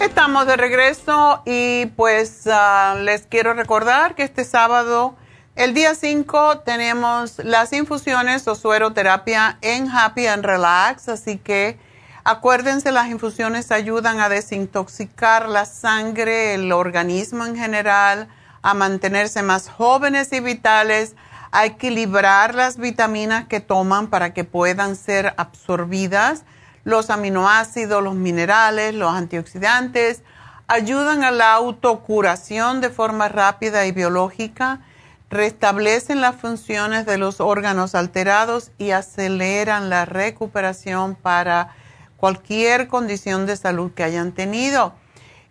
Estamos 0.00 0.46
de 0.46 0.56
regreso 0.56 1.42
y 1.44 1.84
pues 1.94 2.48
ah, 2.50 2.96
les 2.98 3.26
quiero 3.26 3.52
recordar 3.52 4.14
que 4.14 4.22
este 4.22 4.46
sábado, 4.46 5.14
el 5.56 5.74
día 5.74 5.94
5, 5.94 6.60
tenemos 6.60 7.36
las 7.40 7.74
infusiones 7.74 8.48
o 8.48 8.54
sueroterapia 8.54 9.58
en 9.60 9.90
Happy 9.90 10.26
and 10.26 10.42
Relax, 10.42 11.10
así 11.10 11.36
que 11.36 11.78
acuérdense, 12.24 12.92
las 12.92 13.08
infusiones 13.08 13.70
ayudan 13.70 14.20
a 14.20 14.30
desintoxicar 14.30 15.50
la 15.50 15.66
sangre, 15.66 16.54
el 16.54 16.72
organismo 16.72 17.44
en 17.44 17.56
general, 17.56 18.28
a 18.62 18.72
mantenerse 18.72 19.42
más 19.42 19.68
jóvenes 19.68 20.32
y 20.32 20.40
vitales, 20.40 21.14
a 21.52 21.66
equilibrar 21.66 22.54
las 22.54 22.78
vitaminas 22.78 23.48
que 23.48 23.60
toman 23.60 24.06
para 24.06 24.32
que 24.32 24.44
puedan 24.44 24.96
ser 24.96 25.34
absorbidas 25.36 26.44
los 26.84 27.10
aminoácidos, 27.10 28.02
los 28.02 28.14
minerales, 28.14 28.94
los 28.94 29.12
antioxidantes, 29.12 30.22
ayudan 30.66 31.24
a 31.24 31.30
la 31.30 31.52
autocuración 31.54 32.80
de 32.80 32.90
forma 32.90 33.28
rápida 33.28 33.86
y 33.86 33.92
biológica, 33.92 34.80
restablecen 35.28 36.20
las 36.20 36.36
funciones 36.36 37.06
de 37.06 37.18
los 37.18 37.40
órganos 37.40 37.94
alterados 37.94 38.70
y 38.78 38.92
aceleran 38.92 39.90
la 39.90 40.04
recuperación 40.04 41.14
para 41.14 41.74
cualquier 42.16 42.88
condición 42.88 43.46
de 43.46 43.56
salud 43.56 43.92
que 43.92 44.04
hayan 44.04 44.32
tenido. 44.32 44.94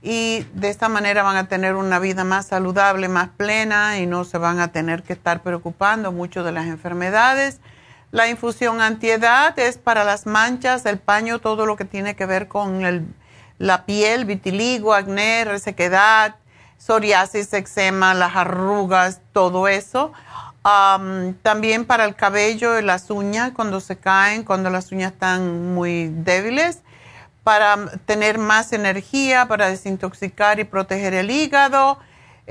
Y 0.01 0.45
de 0.53 0.69
esta 0.69 0.87
manera 0.87 1.23
van 1.23 1.35
a 1.35 1.47
tener 1.49 1.75
una 1.75 1.99
vida 1.99 2.23
más 2.23 2.47
saludable, 2.47 3.09
más 3.09 3.29
plena 3.35 3.99
y 3.99 4.05
no 4.05 4.23
se 4.23 4.37
van 4.37 4.59
a 4.59 4.71
tener 4.71 5.03
que 5.03 5.13
estar 5.13 5.41
preocupando 5.41 6.13
mucho 6.13 6.43
de 6.43 6.53
las 6.53 6.67
enfermedades 6.67 7.59
la 8.11 8.27
infusión 8.27 8.81
antiedad 8.81 9.57
es 9.59 9.77
para 9.77 10.03
las 10.03 10.25
manchas, 10.25 10.85
el 10.85 10.97
paño, 10.97 11.39
todo 11.39 11.65
lo 11.65 11.75
que 11.75 11.85
tiene 11.85 12.15
que 12.15 12.25
ver 12.25 12.47
con 12.47 13.13
la 13.59 13.85
piel, 13.85 14.25
vitiligo, 14.25 14.93
acné, 14.93 15.45
resequedad, 15.45 16.35
psoriasis, 16.77 17.53
eczema, 17.53 18.13
las 18.13 18.35
arrugas, 18.35 19.21
todo 19.31 19.67
eso. 19.67 20.11
también 21.43 21.85
para 21.85 22.05
el 22.05 22.15
cabello 22.15 22.79
y 22.79 22.81
las 22.81 23.09
uñas, 23.09 23.51
cuando 23.53 23.79
se 23.79 23.97
caen, 23.97 24.43
cuando 24.43 24.69
las 24.69 24.91
uñas 24.91 25.13
están 25.13 25.73
muy 25.73 26.07
débiles, 26.07 26.79
para 27.43 27.77
tener 28.05 28.37
más 28.37 28.73
energía, 28.73 29.47
para 29.47 29.69
desintoxicar 29.69 30.59
y 30.59 30.63
proteger 30.63 31.13
el 31.13 31.31
hígado 31.31 31.99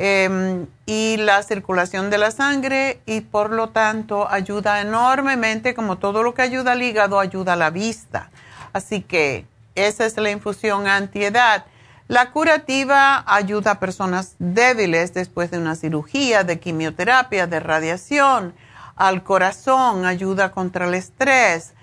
Em, 0.00 0.68
y 0.86 1.16
la 1.16 1.42
circulación 1.42 2.08
de 2.08 2.18
la 2.18 2.30
sangre 2.30 3.00
y 3.04 3.20
por 3.20 3.50
lo 3.50 3.70
tanto 3.70 4.30
ayuda 4.30 4.80
enormemente, 4.80 5.74
como 5.74 5.98
todo 5.98 6.22
lo 6.22 6.34
que 6.34 6.42
ayuda 6.42 6.72
al 6.72 6.82
hígado, 6.84 7.18
ayuda 7.18 7.54
a 7.54 7.56
la 7.56 7.70
vista. 7.70 8.30
Así 8.72 9.00
que 9.00 9.44
esa 9.74 10.06
es 10.06 10.16
la 10.16 10.30
infusión 10.30 10.86
antiedad. 10.86 11.64
La 12.06 12.30
curativa 12.30 13.24
ayuda 13.26 13.72
a 13.72 13.80
personas 13.80 14.36
débiles 14.38 15.14
después 15.14 15.50
de 15.50 15.58
una 15.58 15.74
cirugía, 15.74 16.44
de 16.44 16.60
quimioterapia, 16.60 17.48
de 17.48 17.58
radiación, 17.58 18.54
al 18.94 19.24
corazón, 19.24 20.06
ayuda 20.06 20.52
contra 20.52 20.86
el 20.86 20.94
estrés, 20.94 21.74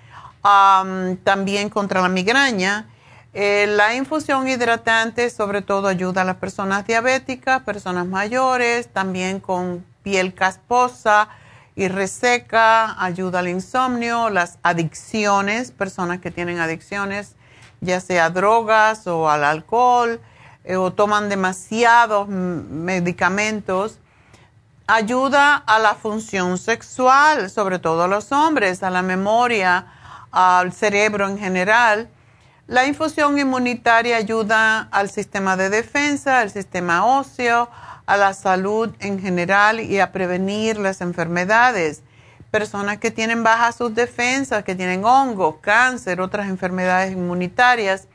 también 1.22 1.68
contra 1.68 2.00
la 2.00 2.08
migraña 2.08 2.86
eh, 3.38 3.66
la 3.66 3.94
infusión 3.94 4.48
hidratante 4.48 5.28
sobre 5.28 5.60
todo 5.60 5.88
ayuda 5.88 6.22
a 6.22 6.24
las 6.24 6.36
personas 6.36 6.86
diabéticas, 6.86 7.60
personas 7.64 8.06
mayores, 8.06 8.88
también 8.88 9.40
con 9.40 9.84
piel 10.02 10.32
casposa 10.32 11.28
y 11.74 11.88
reseca, 11.88 12.98
ayuda 12.98 13.40
al 13.40 13.48
insomnio, 13.48 14.30
las 14.30 14.56
adicciones, 14.62 15.70
personas 15.70 16.20
que 16.20 16.30
tienen 16.30 16.60
adicciones, 16.60 17.34
ya 17.82 18.00
sea 18.00 18.30
drogas 18.30 19.06
o 19.06 19.28
al 19.28 19.44
alcohol, 19.44 20.18
eh, 20.64 20.76
o 20.76 20.94
toman 20.94 21.28
demasiados 21.28 22.28
medicamentos. 22.28 23.98
Ayuda 24.86 25.56
a 25.56 25.78
la 25.78 25.94
función 25.94 26.56
sexual, 26.56 27.50
sobre 27.50 27.80
todo 27.80 28.04
a 28.04 28.08
los 28.08 28.32
hombres, 28.32 28.82
a 28.82 28.88
la 28.88 29.02
memoria, 29.02 29.92
al 30.30 30.72
cerebro 30.72 31.28
en 31.28 31.38
general 31.38 32.08
la 32.66 32.84
infusión 32.84 33.38
inmunitaria 33.38 34.16
ayuda 34.16 34.88
al 34.90 35.08
sistema 35.08 35.56
de 35.56 35.70
defensa, 35.70 36.40
al 36.40 36.50
sistema 36.50 37.06
óseo, 37.06 37.70
a 38.06 38.16
la 38.16 38.34
salud 38.34 38.90
en 38.98 39.20
general 39.20 39.78
y 39.78 40.00
a 40.00 40.10
prevenir 40.10 40.76
las 40.76 41.00
enfermedades. 41.00 42.02
Personas 42.50 42.98
que 42.98 43.12
tienen 43.12 43.44
bajas 43.44 43.76
sus 43.76 43.94
defensas, 43.94 44.64
que 44.64 44.74
tienen 44.74 45.04
hongo, 45.04 45.60
cáncer, 45.60 46.20
otras 46.20 46.48
enfermedades 46.48 47.12
inmunitarias. 47.12 48.08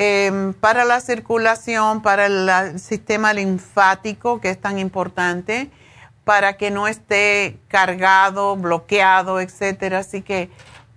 em, 0.00 0.54
para 0.54 0.84
la 0.84 1.00
circulación, 1.00 2.02
para 2.02 2.26
el 2.26 2.78
sistema 2.80 3.32
linfático, 3.32 4.40
que 4.40 4.50
es 4.50 4.60
tan 4.60 4.78
importante, 4.78 5.70
para 6.24 6.56
que 6.56 6.70
no 6.70 6.88
esté 6.88 7.58
cargado, 7.68 8.56
bloqueado, 8.56 9.40
etcétera. 9.40 9.98
Así 9.98 10.22
que 10.22 10.50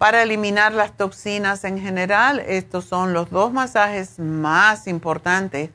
para 0.03 0.21
eliminar 0.21 0.73
las 0.73 0.97
toxinas 0.97 1.63
en 1.63 1.79
general. 1.79 2.41
Estos 2.45 2.83
son 2.83 3.13
los 3.13 3.29
dos 3.29 3.53
masajes 3.53 4.19
más 4.19 4.85
importantes, 4.87 5.69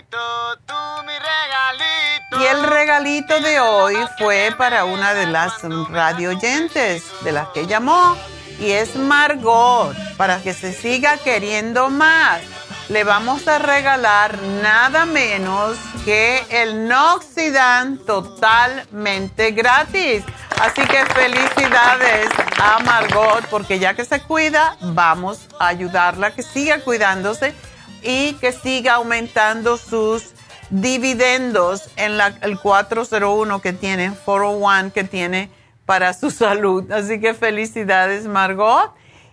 Y 2.41 2.45
el 2.45 2.63
regalito 2.63 3.41
de 3.41 3.61
hoy 3.61 3.97
fue 4.19 4.55
para 4.57 4.85
una 4.85 5.15
de 5.15 5.27
las 5.27 5.63
radio 5.91 6.31
oyentes 6.31 7.03
de 7.23 7.33
las 7.33 7.49
que 7.49 7.67
llamó 7.67 8.17
y 8.61 8.73
es 8.73 8.97
Margot 8.97 9.97
para 10.17 10.41
que 10.43 10.53
se 10.53 10.73
siga 10.73 11.17
queriendo 11.19 11.91
más. 11.91 12.41
Le 12.89 13.05
vamos 13.05 13.47
a 13.47 13.59
regalar 13.59 14.41
nada 14.63 15.05
menos 15.05 15.77
que 16.05 16.43
el 16.51 16.89
Noxidan 16.89 17.99
totalmente 17.99 19.51
gratis. 19.51 20.25
Así 20.61 20.83
que 20.87 21.05
felicidades 21.07 22.31
a 22.61 22.79
Margot 22.81 23.45
porque 23.51 23.79
ya 23.79 23.95
que 23.95 24.05
se 24.05 24.21
cuida, 24.23 24.77
vamos 24.81 25.49
a 25.61 25.69
ayudarla 25.69 26.29
a 26.29 26.31
que 26.31 26.43
siga 26.43 26.81
cuidándose 26.81 27.55
y 28.03 28.35
que 28.35 28.53
siga 28.53 28.95
aumentando 28.95 29.77
sus 29.77 30.35
dividendos 30.71 31.91
en 31.97 32.19
la, 32.19 32.39
el 32.43 32.59
401 32.59 33.61
que 33.61 33.73
tiene, 33.73 34.13
401 34.25 34.93
que 34.93 35.05
tiene 35.05 35.51
para 35.87 36.13
su 36.13 36.31
salud. 36.31 36.91
Así 36.93 37.21
que 37.21 37.35
felicidades, 37.35 38.27
Margot. 38.27 38.93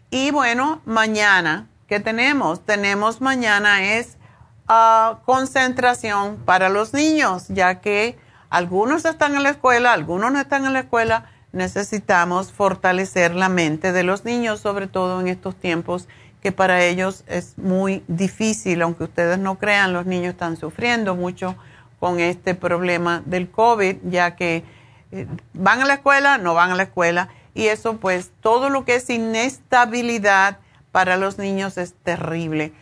Y 0.09 0.31
bueno, 0.31 0.81
mañana, 0.85 1.67
¿qué 1.87 1.99
tenemos? 1.99 2.65
Tenemos 2.65 3.21
mañana 3.21 3.95
es 3.95 4.17
ah, 4.67 5.19
concentración 5.25 6.37
para 6.45 6.69
los 6.69 6.93
niños, 6.93 7.47
ya 7.49 7.81
que 7.81 8.17
algunos 8.49 9.03
están 9.03 9.35
en 9.35 9.43
la 9.43 9.49
escuela, 9.49 9.91
algunos 9.91 10.31
no 10.31 10.39
están 10.39 10.65
en 10.65 10.73
la 10.73 10.79
escuela. 10.81 11.25
Necesitamos 11.51 12.51
fortalecer 12.51 13.33
la 13.35 13.49
mente 13.49 13.91
de 13.91 14.03
los 14.03 14.25
niños, 14.25 14.59
sobre 14.59 14.87
todo 14.87 15.19
en 15.21 15.27
estos 15.27 15.55
tiempos 15.55 16.07
que 16.45 16.51
para 16.51 16.84
ellos 16.84 17.23
es 17.26 17.57
muy 17.57 18.03
difícil, 18.07 18.84
aunque 18.84 19.05
ustedes 19.05 19.39
no 19.39 19.57
crean, 19.57 19.93
los 19.93 20.05
niños 20.05 20.34
están 20.34 20.57
sufriendo 20.57 21.15
mucho 21.15 21.55
con 21.99 22.19
este 22.19 22.53
problema 22.53 23.23
del 23.26 23.49
COVID, 23.49 23.95
ya 24.03 24.35
que 24.35 24.63
eh, 25.11 25.26
van 25.53 25.81
a 25.81 25.85
la 25.85 25.95
escuela, 25.95 26.38
no 26.38 26.53
van 26.53 26.69
a 26.69 26.76
la 26.76 26.84
escuela. 26.84 27.30
Y 27.55 27.65
eso 27.65 27.97
pues 27.97 28.30
todo 28.41 28.69
lo 28.69 28.85
que 28.85 28.93
es 28.93 29.09
inestabilidad 29.09 30.59
para 30.91 31.17
los 31.17 31.39
niños 31.39 31.80
es 31.80 31.95
terrible. 32.03 32.73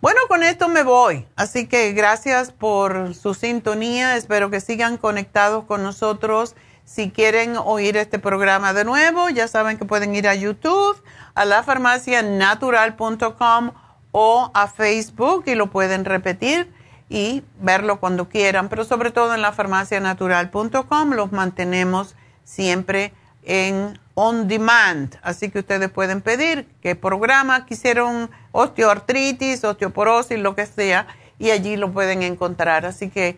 Bueno, 0.00 0.18
con 0.26 0.42
esto 0.42 0.68
me 0.68 0.82
voy. 0.82 1.24
Así 1.36 1.68
que 1.68 1.92
gracias 1.92 2.50
por 2.50 3.14
su 3.14 3.34
sintonía. 3.34 4.16
Espero 4.16 4.50
que 4.50 4.60
sigan 4.60 4.96
conectados 4.96 5.62
con 5.62 5.84
nosotros. 5.84 6.56
Si 6.84 7.10
quieren 7.10 7.56
oír 7.56 7.96
este 7.96 8.18
programa 8.18 8.72
de 8.72 8.84
nuevo, 8.84 9.28
ya 9.28 9.46
saben 9.46 9.78
que 9.78 9.84
pueden 9.84 10.12
ir 10.16 10.26
a 10.26 10.34
YouTube, 10.34 11.00
a 11.34 11.44
la 11.44 11.62
farmacianatural.com 11.62 13.72
o 14.12 14.50
a 14.54 14.68
Facebook 14.68 15.44
y 15.46 15.54
lo 15.54 15.70
pueden 15.70 16.04
repetir 16.04 16.72
y 17.08 17.42
verlo 17.60 18.00
cuando 18.00 18.28
quieran, 18.28 18.68
pero 18.68 18.84
sobre 18.84 19.10
todo 19.10 19.34
en 19.34 19.42
la 19.42 19.52
farmacianatural.com 19.52 21.10
los 21.10 21.32
mantenemos 21.32 22.14
siempre 22.44 23.12
en 23.44 23.98
on 24.14 24.48
demand, 24.48 25.16
así 25.22 25.50
que 25.50 25.60
ustedes 25.60 25.90
pueden 25.90 26.20
pedir 26.20 26.68
qué 26.80 26.94
programa 26.94 27.66
quisieron, 27.66 28.30
osteoartritis, 28.52 29.64
osteoporosis, 29.64 30.38
lo 30.38 30.54
que 30.54 30.66
sea, 30.66 31.06
y 31.38 31.50
allí 31.50 31.76
lo 31.76 31.92
pueden 31.92 32.22
encontrar. 32.22 32.86
Así 32.86 33.08
que 33.08 33.36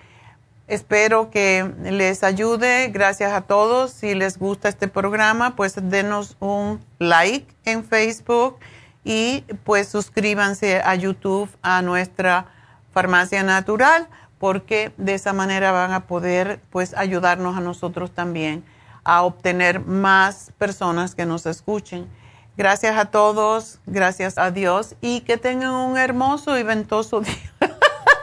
espero 0.67 1.31
que 1.31 1.71
les 1.83 2.23
ayude. 2.25 2.89
Gracias 2.89 3.33
a 3.33 3.43
todos. 3.43 3.91
Si 3.91 4.15
les 4.15 4.39
gusta 4.39 4.69
este 4.69 4.89
programa, 4.89 5.57
pues 5.57 5.75
denos 5.81 6.37
un 6.41 6.85
like 6.99 7.47
en 7.65 7.85
Facebook 7.85 8.59
y 9.05 9.43
pues 9.65 9.89
suscríbanse 9.89 10.81
a 10.81 10.95
YouTube 10.95 11.51
a 11.63 11.83
nuestra 11.83 12.47
farmacia 12.93 13.43
natural, 13.43 14.09
porque 14.39 14.93
de 14.97 15.15
esa 15.15 15.33
manera 15.33 15.73
van 15.73 15.93
a 15.93 16.07
poder 16.07 16.61
pues 16.71 16.95
ayudarnos 16.95 17.57
a 17.57 17.61
nosotros 17.61 18.13
también 18.13 18.65
a 19.05 19.23
obtener 19.23 19.81
más 19.81 20.53
personas 20.59 21.15
que 21.15 21.27
nos 21.27 21.45
escuchen. 21.47 22.09
Gracias 22.57 22.97
a 22.97 23.07
todos, 23.07 23.81
gracias 23.85 24.39
a 24.39 24.51
Dios 24.51 24.95
y 25.01 25.23
que 25.23 25.37
tengan 25.37 25.73
un 25.73 25.99
hermoso 25.99 26.57
y 26.57 26.63
ventoso 26.63 27.21
día, 27.21 27.53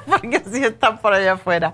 porque 0.08 0.38
así 0.38 0.64
están 0.64 1.00
por 1.00 1.14
allá 1.14 1.34
afuera. 1.34 1.74